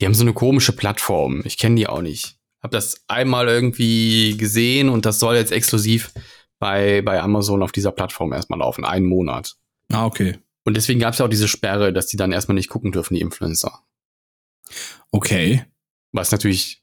die 0.01 0.07
haben 0.07 0.15
so 0.15 0.23
eine 0.24 0.32
komische 0.32 0.73
Plattform. 0.73 1.43
Ich 1.45 1.59
kenne 1.59 1.77
die 1.77 1.87
auch 1.87 2.01
nicht. 2.01 2.40
Hab 2.62 2.70
das 2.73 3.05
einmal 3.09 3.49
irgendwie 3.49 4.37
gesehen 4.37 4.89
und 4.89 5.07
das 5.07 5.19
soll 5.19 5.37
jetzt 5.37 5.53
exklusiv 5.53 6.12
bei, 6.59 7.03
bei 7.03 7.20
Amazon 7.20 7.62
auf 7.62 7.73
dieser 7.73 7.91
Plattform 7.91 8.32
erstmal 8.32 8.59
laufen. 8.59 8.85
Einen 8.85 9.07
Monat. 9.07 9.57
Ah, 9.91 10.07
okay. 10.07 10.39
Und 10.65 10.77
deswegen 10.77 11.01
gab 11.01 11.15
es 11.15 11.19
ja 11.19 11.24
auch 11.24 11.31
diese 11.31 11.49
Sperre, 11.49 11.93
dass 11.93 12.07
die 12.07 12.16
dann 12.16 12.32
erstmal 12.32 12.55
nicht 12.55 12.69
gucken 12.69 12.93
dürfen, 12.93 13.15
die 13.15 13.23
Influencer. 13.23 13.81
Okay. 15.11 15.65
Was 16.12 16.32
natürlich, 16.32 16.82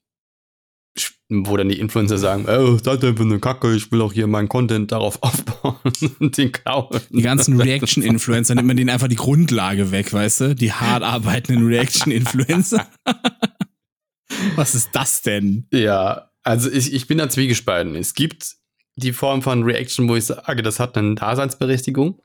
wo 1.30 1.56
dann 1.58 1.70
die 1.70 1.80
Influencer 1.80 2.18
sagen, 2.18 2.46
oh, 2.50 2.78
seid 2.78 3.04
ihr 3.04 3.16
für 3.16 3.24
eine 3.24 3.40
Kacke, 3.40 3.76
ich 3.76 3.92
will 3.92 4.02
auch 4.02 4.14
hier 4.14 4.26
meinen 4.26 4.50
Content 4.50 4.92
darauf 4.92 5.20
aufbauen 5.22 5.78
und 6.20 6.38
den 6.38 6.52
klauen. 6.52 7.00
Die 7.10 7.22
ganzen 7.22 7.62
Reaction-Influencer 7.62 8.56
nimmt 8.56 8.68
man 8.68 8.78
denen 8.78 8.90
einfach 8.90 9.08
die 9.08 9.16
Grundlage 9.16 9.92
weg, 9.92 10.12
weißt 10.12 10.42
du? 10.42 10.56
Die 10.56 10.74
hart 10.74 11.04
arbeitenden 11.04 11.68
Reaction-Influencer. 11.68 12.88
Was 14.56 14.76
ist 14.76 14.90
das 14.94 15.22
denn? 15.22 15.68
Ja, 15.72 16.32
also 16.44 16.72
ich, 16.72 16.94
ich 16.94 17.08
bin 17.08 17.18
da 17.18 17.30
zwiegespalten. 17.30 17.96
Es 17.96 18.14
gibt 18.14 18.56
die 18.96 19.14
Form 19.14 19.42
von 19.42 19.64
Reaction, 19.64 20.08
wo 20.10 20.16
ich 20.16 20.26
sage, 20.26 20.64
das 20.64 20.80
hat 20.80 20.98
eine 20.98 21.16
Daseinsberechtigung. 21.16 22.22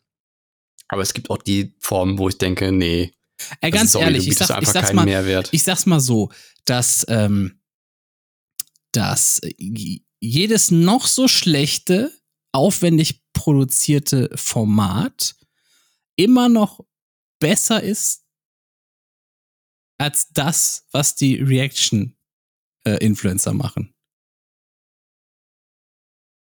Aber 0.88 1.02
es 1.02 1.14
gibt 1.14 1.30
auch 1.30 1.38
die 1.38 1.74
Form, 1.78 2.18
wo 2.18 2.28
ich 2.28 2.38
denke, 2.38 2.72
nee, 2.72 3.12
Ey, 3.60 3.70
das 3.70 3.80
ganz 3.80 3.94
ehrlich, 3.94 4.28
ich, 4.28 4.36
sag, 4.36 4.62
ich 4.62 4.68
sag's 4.68 4.92
mal, 4.92 5.04
Mehrwert. 5.04 5.48
ich 5.52 5.62
sag's 5.62 5.86
mal 5.86 6.00
so, 6.00 6.30
dass, 6.64 7.04
ähm, 7.08 7.60
dass 8.92 9.40
jedes 10.20 10.70
noch 10.70 11.06
so 11.06 11.28
schlechte, 11.28 12.12
aufwendig 12.52 13.22
produzierte 13.32 14.30
Format 14.34 15.34
immer 16.16 16.48
noch 16.48 16.84
besser 17.40 17.82
ist 17.82 18.21
als 20.02 20.28
das, 20.32 20.86
was 20.92 21.14
die 21.14 21.36
Reaction-Influencer 21.36 23.54
machen. 23.54 23.94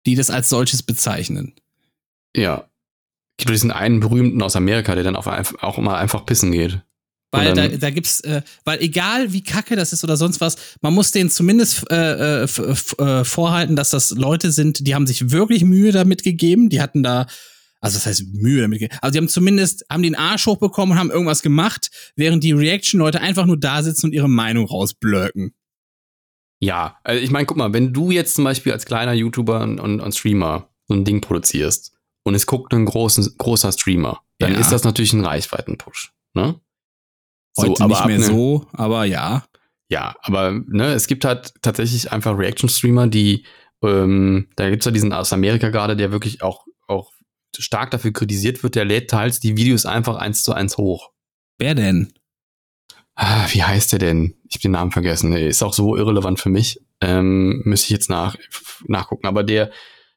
Die 0.07 0.15
das 0.15 0.31
als 0.31 0.49
solches 0.49 0.83
bezeichnen. 0.83 1.55
ja. 2.35 2.67
Gibt 3.37 3.49
doch 3.49 3.55
diesen 3.55 3.71
einen 3.71 4.01
berühmten 4.01 4.43
aus 4.43 4.55
Amerika, 4.55 4.95
der 4.95 5.03
dann 5.03 5.17
auch, 5.17 5.27
einfach- 5.27 5.63
auch 5.63 5.79
immer 5.79 5.97
einfach 5.97 6.27
pissen 6.27 6.53
geht. 6.53 6.83
Weil 7.33 7.55
da, 7.55 7.69
da 7.69 7.89
gibt's, 7.89 8.21
äh, 8.21 8.43
weil 8.67 8.83
egal 8.83 9.33
wie 9.33 9.43
kacke 9.43 9.77
das 9.77 9.95
ist 9.95 10.05
oder 10.05 10.19
sonst 10.19 10.43
was, 10.43 10.59
man 10.83 10.93
muss 10.93 11.11
denen 11.13 11.31
zumindest 11.31 11.91
äh, 11.91 12.43
äh, 12.43 12.45
äh, 12.45 13.25
vorhalten, 13.25 13.77
dass 13.77 13.89
das 13.89 14.11
Leute 14.11 14.53
sind, 14.53 14.87
die 14.87 14.95
haben 14.95 15.07
sich 15.07 15.31
wirklich 15.31 15.65
Mühe 15.65 15.91
damit 15.91 16.23
gegeben. 16.23 16.69
Die 16.69 16.83
hatten 16.83 17.03
da, 17.03 17.29
also 17.81 17.97
das 17.97 18.07
heißt 18.07 18.25
Mühe 18.35 18.61
damit 18.63 18.91
also 19.03 19.13
die 19.13 19.19
haben 19.19 19.29
zumindest, 19.29 19.85
haben 19.91 20.03
den 20.03 20.15
Arsch 20.15 20.47
hochbekommen 20.47 20.93
und 20.93 20.99
haben 20.99 21.11
irgendwas 21.11 21.43
gemacht, 21.43 21.91
während 22.17 22.45
die 22.45 22.53
Reaction-Leute 22.53 23.21
einfach 23.21 23.47
nur 23.47 23.59
da 23.59 23.83
sitzen 23.83 24.07
und 24.07 24.13
ihre 24.13 24.29
Meinung 24.29 24.67
rausblöcken. 24.67 25.55
Ja, 26.63 26.99
also 27.05 27.23
ich 27.23 27.31
meine, 27.31 27.47
guck 27.47 27.57
mal, 27.57 27.73
wenn 27.73 27.93
du 27.93 28.11
jetzt 28.11 28.35
zum 28.35 28.45
Beispiel 28.45 28.73
als 28.73 28.85
kleiner 28.85 29.15
YouTuber 29.15 29.63
und, 29.63 29.81
und, 29.81 30.01
und 30.01 30.13
Streamer 30.15 30.69
so 30.87 30.95
ein 30.95 31.05
Ding 31.05 31.21
produzierst 31.23 31.93
und 32.25 32.35
es 32.35 32.47
guckt 32.47 32.75
ein 32.75 32.85
großen, 32.85 33.35
großer 33.39 33.73
Streamer, 33.73 34.21
dann 34.39 34.53
Ja. 34.53 34.59
ist 34.61 34.71
das 34.73 34.85
natürlich 34.85 35.13
ein 35.15 35.25
Reichweitenpush. 35.25 36.13
Ne? 36.35 36.61
Heute 37.57 37.83
aber 37.83 37.95
nicht 37.95 38.07
mehr 38.07 38.19
ne- 38.19 38.25
so, 38.25 38.67
aber 38.73 39.05
ja. 39.07 39.45
Ja, 39.91 40.15
aber 40.23 40.53
ne, 40.53 40.93
es 40.93 41.07
gibt 41.07 41.25
halt 41.25 41.53
tatsächlich 41.63 42.13
einfach 42.13 42.37
Reaction-Streamer, 42.39 43.09
die, 43.09 43.45
ähm, 43.83 44.49
da 44.57 44.69
gibt's 44.71 44.85
ja 44.87 44.93
diesen 44.93 45.13
aus 45.13 45.33
Amerika 45.33 45.71
gerade, 45.71 45.97
der 45.97 46.13
wirklich 46.13 46.43
auch, 46.43 46.67
auch 46.87 47.11
stark 47.59 47.91
dafür 47.91 48.13
kritisiert 48.13 48.63
wird, 48.63 48.75
der 48.75 48.85
lädt 48.85 49.11
teils 49.11 49.41
die 49.41 49.57
Videos 49.57 49.87
einfach 49.87 50.17
eins 50.17 50.43
zu 50.43 50.53
eins 50.53 50.77
hoch. 50.77 51.11
Wer 51.59 51.75
denn? 51.75 52.13
Ah, 53.15 53.47
wie 53.51 53.63
heißt 53.63 53.93
der 53.93 53.99
denn? 53.99 54.35
Ich 54.49 54.57
hab 54.57 54.63
den 54.63 54.71
Namen 54.73 54.93
vergessen. 54.93 55.33
Ist 55.35 55.63
auch 55.63 55.75
so 55.75 55.97
irrelevant 55.97 56.41
für 56.41 56.49
mich. 56.49 56.81
Ähm, 57.01 57.63
müsste 57.65 57.87
ich 57.87 57.91
jetzt 57.91 58.09
nach, 58.09 58.37
nachgucken. 58.87 59.27
Aber 59.27 59.43
der, 59.43 59.71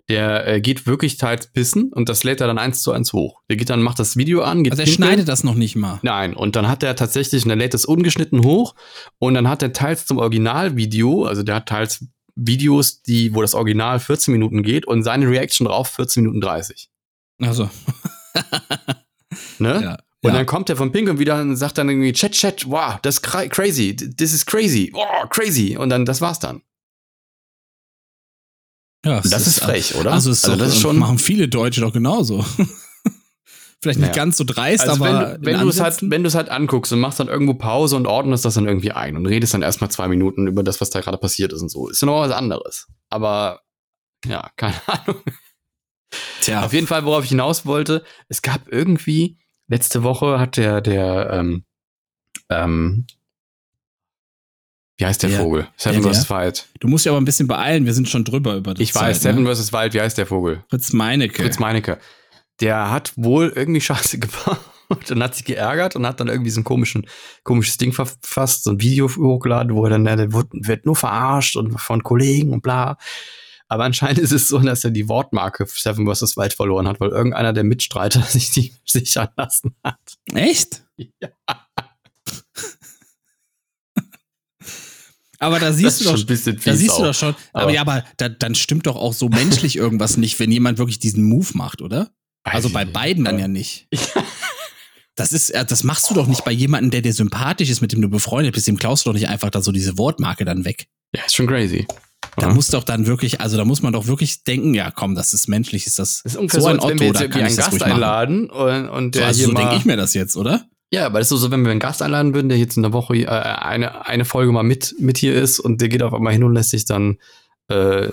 der 0.09 0.47
äh, 0.47 0.61
geht 0.61 0.87
wirklich 0.87 1.17
teils 1.17 1.47
pissen 1.47 1.91
und 1.91 2.07
das 2.07 2.23
lädt 2.23 2.39
er 2.39 2.47
dann 2.47 2.57
eins 2.57 2.81
zu 2.81 2.91
eins 2.91 3.11
hoch. 3.13 3.41
Der 3.49 3.57
geht 3.57 3.69
dann, 3.69 3.81
macht 3.81 3.99
das 3.99 4.15
Video 4.15 4.41
an, 4.41 4.63
geht 4.63 4.73
Also 4.73 4.83
er 4.83 4.85
pinkeln. 4.85 5.07
schneidet 5.07 5.27
das 5.27 5.43
noch 5.43 5.55
nicht 5.55 5.75
mal. 5.75 5.99
Nein, 6.01 6.33
und 6.33 6.55
dann 6.55 6.67
hat 6.67 6.83
er 6.83 6.95
tatsächlich, 6.95 7.43
und 7.43 7.49
er 7.49 7.55
lädt 7.57 7.73
das 7.73 7.85
ungeschnitten 7.85 8.43
hoch 8.45 8.75
und 9.19 9.33
dann 9.33 9.47
hat 9.49 9.61
er 9.63 9.73
teils 9.73 10.05
zum 10.05 10.17
Originalvideo, 10.17 11.25
also 11.25 11.43
der 11.43 11.55
hat 11.55 11.67
teils 11.67 12.05
Videos, 12.35 13.01
die, 13.01 13.33
wo 13.35 13.41
das 13.41 13.53
Original 13.53 13.99
14 13.99 14.31
Minuten 14.31 14.63
geht 14.63 14.85
und 14.87 15.03
seine 15.03 15.27
Reaction 15.27 15.67
drauf 15.67 15.89
14 15.89 16.23
Minuten 16.23 16.41
30. 16.41 16.89
Also, 17.47 17.69
Ne? 19.59 19.81
ja. 19.83 19.97
Und 20.21 20.31
ja. 20.31 20.37
dann 20.37 20.45
kommt 20.45 20.69
er 20.69 20.75
vom 20.77 20.91
Pinkeln 20.91 21.19
wieder 21.19 21.39
und 21.41 21.55
sagt 21.57 21.77
dann 21.77 21.89
irgendwie, 21.89 22.13
Chat, 22.13 22.31
Chat, 22.33 22.69
wow, 22.69 22.97
das 23.01 23.15
ist 23.15 23.25
cra- 23.25 23.47
crazy, 23.49 23.95
this 23.95 24.33
is 24.33 24.45
crazy, 24.45 24.91
oh, 24.95 25.27
crazy. 25.29 25.75
Und 25.77 25.89
dann, 25.89 26.05
das 26.05 26.21
war's 26.21 26.39
dann. 26.39 26.61
ja, 29.05 29.19
Das 29.21 29.47
ist 29.47 29.59
frech, 29.59 29.95
oder? 29.95 30.13
Also, 30.13 30.29
Also 30.29 30.51
ist 30.53 30.61
das 30.61 30.69
ist 30.75 30.81
schon- 30.81 30.97
machen 30.97 31.17
viele 31.19 31.47
Deutsche 31.49 31.81
doch 31.81 31.91
genauso. 31.93 32.45
Vielleicht 33.81 33.99
nicht 33.99 34.15
Ja. 34.15 34.23
ganz 34.23 34.37
so 34.37 34.45
dreist, 34.45 34.87
Also 34.87 35.03
aber 35.03 35.37
wenn, 35.41 35.59
du 35.59 35.67
es 35.67 35.81
halt, 35.81 35.97
wenn 36.09 36.23
du 36.23 36.29
es 36.29 36.35
halt 36.35 36.47
anguckst 36.47 36.93
und 36.93 37.01
machst 37.01 37.19
dann 37.19 37.27
irgendwo 37.27 37.53
Pause 37.55 37.97
und 37.97 38.07
ordnest 38.07 38.45
das 38.45 38.53
dann 38.53 38.65
irgendwie 38.65 38.93
ein 38.93 39.17
und 39.17 39.25
redest 39.25 39.53
dann 39.53 39.61
erstmal 39.61 39.91
zwei 39.91 40.07
Minuten 40.07 40.47
über 40.47 40.63
das, 40.63 40.79
was 40.79 40.89
da 40.89 41.01
gerade 41.01 41.17
passiert 41.17 41.51
ist 41.51 41.61
und 41.61 41.67
so, 41.69 41.89
ist 41.89 42.01
ja 42.01 42.05
noch 42.05 42.21
was 42.21 42.31
anderes. 42.31 42.87
Aber 43.09 43.61
ja, 44.25 44.49
keine 44.55 44.75
Ahnung. 44.87 45.21
Tja, 46.41 46.63
Auf 46.63 46.73
jeden 46.73 46.87
Fall, 46.87 47.05
worauf 47.05 47.23
ich 47.23 47.29
hinaus 47.29 47.65
wollte, 47.65 48.03
es 48.29 48.41
gab 48.41 48.67
irgendwie, 48.67 49.37
letzte 49.67 50.03
Woche 50.03 50.39
hat 50.39 50.57
der, 50.57 50.81
der, 50.81 51.29
ähm, 51.31 51.65
ähm, 52.49 53.05
wie 54.97 55.05
heißt 55.05 55.23
der 55.23 55.31
Wer? 55.31 55.39
Vogel? 55.39 55.67
Seven 55.75 56.03
vs. 56.03 56.29
Wild. 56.29 56.67
du 56.79 56.87
musst 56.87 57.05
ja 57.05 57.11
aber 57.11 57.19
ein 57.21 57.25
bisschen 57.25 57.47
beeilen, 57.47 57.85
wir 57.85 57.93
sind 57.93 58.07
schon 58.07 58.23
drüber 58.23 58.55
über 58.55 58.73
die 58.73 58.83
Ich 58.83 58.93
weiß, 58.93 59.21
Zeit, 59.21 59.33
Seven 59.33 59.43
ne? 59.43 59.55
vs. 59.55 59.73
Wild, 59.73 59.93
wie 59.93 60.01
heißt 60.01 60.17
der 60.17 60.25
Vogel? 60.25 60.63
Fritz 60.69 60.93
Meinecke. 60.93 61.41
Fritz 61.41 61.59
Meinecke. 61.59 61.99
Der 62.61 62.91
hat 62.91 63.13
wohl 63.15 63.51
irgendwie 63.55 63.81
Scheiße 63.81 64.19
gebaut 64.19 64.59
und 65.09 65.23
hat 65.23 65.35
sich 65.35 65.45
geärgert 65.45 65.95
und 65.95 66.05
hat 66.05 66.19
dann 66.19 66.27
irgendwie 66.27 66.51
so 66.51 66.61
ein 66.61 66.63
komischen, 66.63 67.07
komisches 67.43 67.77
Ding 67.77 67.91
verfasst, 67.91 68.63
so 68.65 68.71
ein 68.71 68.81
Video 68.81 69.09
hochgeladen, 69.09 69.73
wo 69.75 69.83
er 69.83 69.89
dann, 69.89 70.05
der 70.05 70.31
wird, 70.31 70.47
wird 70.51 70.85
nur 70.85 70.95
verarscht 70.95 71.55
und 71.55 71.79
von 71.79 72.03
Kollegen 72.03 72.53
und 72.53 72.61
bla. 72.61 72.97
Aber 73.73 73.85
anscheinend 73.85 74.19
ist 74.19 74.31
es 74.31 74.47
so, 74.47 74.59
dass 74.59 74.83
er 74.83 74.91
die 74.91 75.09
Wortmarke 75.09 75.65
Seven 75.67 76.05
vs. 76.05 76.37
Wild 76.37 76.53
verloren 76.53 76.87
hat, 76.87 76.99
weil 76.99 77.09
irgendeiner 77.09 77.53
der 77.53 77.63
Mitstreiter 77.63 78.21
sich 78.29 78.51
die 78.51 78.71
sichern 78.85 79.29
lassen 79.35 79.75
hat. 79.83 79.97
Echt? 80.33 80.83
Ja. 80.97 81.29
Aber 85.39 85.59
da 85.59 85.73
siehst 85.73 85.99
du 85.99 86.03
schon 86.05 86.13
doch, 86.15 86.21
ein 86.21 86.25
bisschen 86.27 86.59
da 86.63 86.73
siehst 86.75 86.91
du 86.97 87.01
auch. 87.01 87.05
doch 87.07 87.13
schon. 87.15 87.35
Aber, 87.51 87.63
Aber- 87.63 87.71
ja, 87.73 87.81
aber 87.81 88.05
da, 88.17 88.29
dann 88.29 88.55
stimmt 88.55 88.85
doch 88.87 88.95
auch 88.95 89.13
so 89.13 89.27
menschlich 89.27 89.75
irgendwas 89.75 90.15
nicht, 90.17 90.39
wenn 90.39 90.51
jemand 90.51 90.77
wirklich 90.77 90.99
diesen 90.99 91.23
Move 91.25 91.49
macht, 91.55 91.81
oder? 91.81 92.11
Also 92.43 92.69
bei 92.69 92.85
beiden 92.85 93.25
dann 93.25 93.39
ja 93.39 93.47
nicht. 93.47 93.87
Das 95.15 95.31
ist, 95.31 95.51
äh, 95.51 95.63
das 95.63 95.83
machst 95.83 96.09
du 96.09 96.15
doch 96.15 96.25
nicht 96.25 96.43
bei 96.43 96.51
jemandem, 96.51 96.89
der 96.89 97.03
dir 97.03 97.13
sympathisch 97.13 97.69
ist, 97.69 97.81
mit 97.81 97.91
dem 97.91 98.01
du 98.01 98.09
befreundet 98.09 98.55
bist. 98.55 98.67
Dem 98.67 98.79
klaust 98.79 99.05
du 99.05 99.11
doch 99.11 99.13
nicht 99.13 99.27
einfach 99.29 99.51
da 99.51 99.61
so 99.61 99.71
diese 99.71 99.95
Wortmarke 99.99 100.43
dann 100.43 100.65
weg. 100.65 100.87
Ja, 101.15 101.23
ist 101.23 101.35
schon 101.35 101.45
crazy. 101.45 101.85
Da 102.37 102.47
Ja. 102.47 102.53
muss 102.53 102.67
doch 102.67 102.83
dann 102.83 103.05
wirklich, 103.05 103.41
also 103.41 103.57
da 103.57 103.65
muss 103.65 103.81
man 103.81 103.93
doch 103.93 104.07
wirklich 104.07 104.43
denken, 104.43 104.73
ja 104.73 104.91
komm, 104.91 105.15
das 105.15 105.33
ist 105.33 105.47
menschlich, 105.47 105.85
ist 105.87 105.99
das, 105.99 106.21
Das 106.23 106.33
ist 106.33 106.39
ungefähr 106.39 106.61
so 106.61 106.67
so, 106.67 106.73
ein 106.73 106.79
als 106.79 106.83
wenn 106.89 106.91
Otto, 106.93 106.99
wir 107.01 107.07
jetzt 107.07 107.15
da 107.19 107.23
irgendwie 107.23 107.39
kann 107.39 107.47
ich 107.47 107.47
einen 107.47 107.55
das 107.57 107.65
Gast 107.65 107.71
ruhig 107.73 107.79
machen. 107.81 107.93
einladen 107.93 108.49
und, 108.49 108.89
und 108.89 109.15
So, 109.15 109.19
der 109.19 109.27
also 109.27 109.37
hier 109.39 109.47
so 109.47 109.53
denke 109.53 109.75
ich 109.75 109.85
mir 109.85 109.97
das 109.97 110.13
jetzt, 110.13 110.35
oder? 110.37 110.65
Ja, 110.91 111.05
aber 111.07 111.19
das 111.19 111.31
ist 111.31 111.39
so, 111.39 111.49
wenn 111.51 111.63
wir 111.63 111.71
einen 111.71 111.79
Gast 111.79 112.01
einladen 112.01 112.33
würden, 112.35 112.49
der 112.49 112.57
jetzt 112.59 112.77
in 112.77 112.83
der 112.83 112.93
Woche 112.93 113.15
äh, 113.17 113.25
eine, 113.27 114.05
eine 114.05 114.25
Folge 114.25 114.51
mal 114.51 114.63
mit, 114.63 114.95
mit 114.99 115.17
hier 115.17 115.33
ist 115.35 115.59
und 115.59 115.81
der 115.81 115.89
geht 115.89 116.03
auf 116.03 116.13
einmal 116.13 116.33
hin 116.33 116.43
und 116.43 116.53
lässt 116.53 116.69
sich 116.69 116.85
dann 116.85 117.17
äh, 117.67 118.09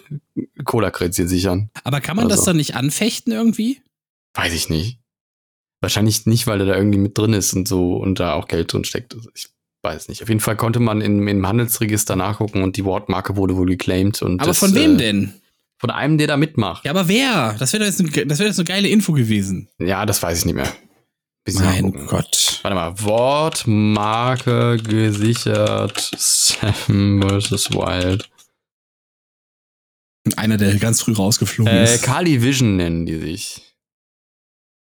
Cola-Kränzchen 0.64 1.28
sichern. 1.28 1.70
Aber 1.84 2.00
kann 2.00 2.16
man 2.16 2.28
das 2.28 2.38
Also. 2.40 2.50
dann 2.50 2.56
nicht 2.56 2.76
anfechten 2.76 3.32
irgendwie? 3.32 3.80
Weiß 4.34 4.52
ich 4.52 4.68
nicht. 4.70 4.98
Wahrscheinlich 5.82 6.26
nicht, 6.26 6.46
weil 6.46 6.60
er 6.60 6.66
da 6.66 6.76
irgendwie 6.76 6.98
mit 6.98 7.16
drin 7.16 7.32
ist 7.32 7.52
und 7.54 7.66
so 7.66 7.96
und 7.96 8.20
da 8.20 8.34
auch 8.34 8.48
Geld 8.48 8.72
drin 8.72 8.84
steckt. 8.84 9.14
Also 9.14 9.30
ich 9.34 9.48
weiß 9.82 10.08
nicht. 10.08 10.22
Auf 10.22 10.28
jeden 10.28 10.40
Fall 10.40 10.56
konnte 10.56 10.80
man 10.80 11.00
in, 11.00 11.26
im 11.26 11.46
Handelsregister 11.46 12.16
nachgucken 12.16 12.62
und 12.62 12.76
die 12.76 12.84
Wortmarke 12.84 13.36
wurde 13.36 13.56
wohl 13.56 13.66
geclaimed. 13.66 14.20
Und 14.22 14.40
Aber 14.40 14.48
das, 14.48 14.58
von 14.58 14.74
wem 14.74 14.94
äh, 14.94 14.98
denn? 14.98 15.34
Von 15.78 15.90
einem, 15.90 16.18
der 16.18 16.26
da 16.26 16.36
mitmacht. 16.36 16.84
Ja, 16.84 16.90
aber 16.90 17.08
wer? 17.08 17.54
Das 17.58 17.72
wäre 17.72 17.84
jetzt, 17.84 18.00
das 18.00 18.38
wäre 18.38 18.48
jetzt 18.48 18.58
eine 18.58 18.64
geile 18.66 18.88
Info 18.88 19.12
gewesen. 19.12 19.68
Ja, 19.78 20.04
das 20.04 20.22
weiß 20.22 20.40
ich 20.40 20.44
nicht 20.44 20.54
mehr. 20.56 20.70
Bisschen 21.42 21.64
Mein 21.64 21.84
nachgucken. 21.86 22.06
Gott. 22.06 22.58
Warte 22.62 22.74
mal, 22.74 23.00
Wortmarke 23.02 24.76
gesichert 24.76 26.10
Seven 26.18 27.22
vs. 27.22 27.70
Wild. 27.70 28.28
Einer, 30.36 30.58
der 30.58 30.74
ganz 30.76 31.00
früh 31.00 31.12
rausgeflogen 31.14 31.72
Äh, 31.72 31.94
ist. 31.94 32.02
Kali 32.02 32.42
Vision 32.42 32.76
nennen 32.76 33.06
die 33.06 33.16
sich. 33.18 33.62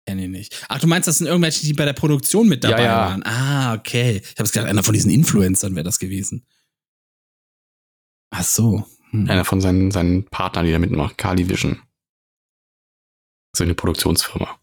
Kenn 0.06 0.18
ich 0.20 0.28
nicht. 0.28 0.64
Ach, 0.68 0.78
du 0.78 0.86
meinst, 0.86 1.08
das 1.08 1.18
sind 1.18 1.26
irgendwelche, 1.26 1.66
die 1.66 1.72
bei 1.72 1.84
der 1.84 1.92
Produktion 1.92 2.48
mit 2.48 2.62
dabei 2.62 2.82
Ja, 2.82 2.84
ja. 2.84 2.96
waren? 3.08 3.22
Ah, 3.24 3.74
okay. 3.74 4.20
Ich 4.22 4.30
habe 4.38 4.44
es 4.44 4.52
gedacht, 4.52 4.68
einer 4.70 4.82
von 4.84 4.94
diesen 4.94 5.10
Influencern 5.10 5.74
wäre 5.74 5.84
das 5.84 5.98
gewesen. 5.98 6.46
Ach 8.30 8.44
so. 8.44 8.84
Hm. 9.10 9.28
Einer 9.28 9.44
von 9.44 9.60
seinen, 9.60 9.90
seinen 9.90 10.24
Partnern, 10.24 10.64
die 10.66 10.72
da 10.72 10.78
mitmacht. 10.78 11.18
Kali 11.18 11.48
Vision. 11.48 11.80
So 13.56 13.64
eine 13.64 13.74
Produktionsfirma. 13.74 14.58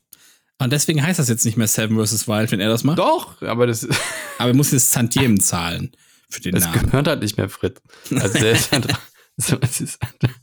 Und 0.59 0.71
deswegen 0.71 1.01
heißt 1.03 1.19
das 1.19 1.27
jetzt 1.29 1.45
nicht 1.45 1.57
mehr 1.57 1.67
Seven 1.67 1.97
vs. 2.05 2.27
Wild, 2.27 2.51
wenn 2.51 2.59
er 2.61 2.69
das 2.69 2.83
macht. 2.83 2.99
Doch, 2.99 3.41
aber 3.41 3.67
das, 3.67 3.85
Aber 4.37 4.49
er 4.51 4.55
muss 4.55 4.71
jetzt 4.71 4.93
Tantiemen 4.93 5.39
zahlen 5.41 5.91
für 6.29 6.41
den 6.41 6.53
das 6.55 6.65
Namen. 6.65 6.83
gehört 6.83 7.07
halt 7.07 7.21
nicht 7.21 7.37
mehr 7.37 7.49
Fritz. 7.49 7.81
Also 8.11 8.39
der 8.39 8.51
ist 8.51 8.71
halt, 8.71 8.87
so, 9.37 9.57
es 9.61 9.81
ist 9.81 9.99
halt, 10.01 10.33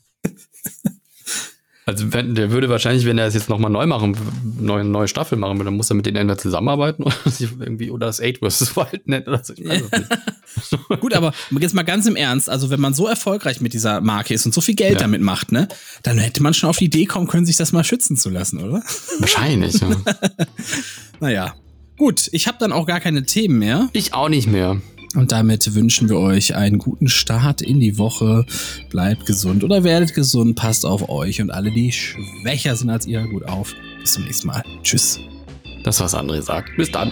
also 1.91 2.12
wenn, 2.12 2.35
der 2.35 2.51
würde 2.51 2.69
wahrscheinlich, 2.69 3.05
wenn 3.05 3.19
er 3.19 3.27
es 3.27 3.35
jetzt 3.35 3.49
nochmal 3.49 3.71
neu 3.71 3.87
machen, 3.87 4.17
neue, 4.59 4.85
neue 4.85 5.09
Staffel 5.09 5.37
machen 5.37 5.59
würde, 5.59 5.67
dann 5.67 5.77
muss 5.77 5.91
er 5.91 5.97
mit 5.97 6.07
denen 6.07 6.17
entweder 6.17 6.39
zusammenarbeiten 6.39 7.03
oder 7.03 7.15
sich 7.27 7.49
irgendwie 7.59 7.91
oder 7.91 8.07
das 8.07 8.21
Eight 8.21 8.39
vs. 8.39 8.77
Wild 8.77 9.07
nennen 9.09 9.27
oder 9.27 9.43
so. 9.43 9.55
Gut, 11.01 11.15
aber 11.15 11.33
jetzt 11.59 11.75
mal 11.75 11.83
ganz 11.83 12.07
im 12.07 12.17
Ernst, 12.17 12.49
also 12.49 12.71
wenn 12.71 12.81
man 12.81 12.95
so 12.95 13.07
erfolgreich 13.07 13.61
mit 13.61 13.73
dieser 13.73 14.01
Marke 14.01 14.35
ist 14.35 14.47
und 14.47 14.55
so 14.55 14.61
viel 14.61 14.75
Geld 14.75 14.95
Ja. 14.95 14.99
damit 15.01 15.21
macht, 15.21 15.53
ne, 15.53 15.69
dann 16.03 16.19
hätte 16.19 16.43
man 16.43 16.55
schon 16.55 16.71
auf 16.71 16.79
die 16.79 16.87
Idee 16.87 17.07
kommen 17.07 17.27
können, 17.27 17.47
sich 17.47 17.57
das 17.57 17.73
mal 17.73 17.85
schützen 17.85 18.17
zu 18.17 18.31
lassen, 18.31 18.61
oder? 18.61 18.83
Wahrscheinlich, 19.19 19.81
ja. 19.81 19.89
Naja. 21.21 21.55
Gut, 21.97 22.29
ich 22.33 22.47
habe 22.47 22.57
dann 22.59 22.73
auch 22.73 22.87
gar 22.87 22.99
keine 23.01 23.25
Themen 23.25 23.59
mehr. 23.59 23.89
Ich 23.93 24.15
auch 24.15 24.31
nicht 24.31 24.49
mehr. 24.49 24.81
Und 25.16 25.32
damit 25.32 25.74
wünschen 25.74 26.09
wir 26.09 26.19
euch 26.19 26.55
einen 26.55 26.78
guten 26.78 27.09
Start 27.09 27.62
in 27.62 27.81
die 27.81 27.99
Woche. 27.99 28.47
Bleibt 28.91 29.27
gesund 29.27 29.65
oder 29.65 29.82
werdet 29.82 30.15
gesund, 30.15 30.55
passt 30.55 30.87
auf 30.87 31.09
euch 31.09 31.41
und 31.41 31.51
alle, 31.51 31.73
die 31.73 31.91
schwächer 31.91 32.77
sind 32.77 32.91
als 32.91 33.07
ihr, 33.07 33.27
gut 33.27 33.45
auf. 33.49 33.74
Bis 34.01 34.12
zum 34.12 34.24
nächsten 34.24 34.47
Mal. 34.47 34.62
Tschüss. 34.82 35.19
Das, 35.85 36.01
was 36.01 36.15
André 36.15 36.43
sagt. 36.43 36.77
Bis 36.77 36.91
dann. 36.91 37.11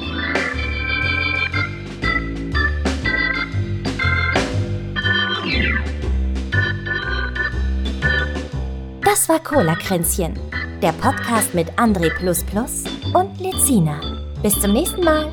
Das 9.02 9.28
war 9.28 9.42
Cola 9.42 9.74
Kränzchen, 9.74 10.34
der 10.80 10.92
Podcast 10.92 11.54
mit 11.54 11.68
André 11.72 12.10
und 13.14 13.40
Lezina. 13.40 14.00
Bis 14.42 14.58
zum 14.60 14.72
nächsten 14.72 15.02
Mal. 15.02 15.32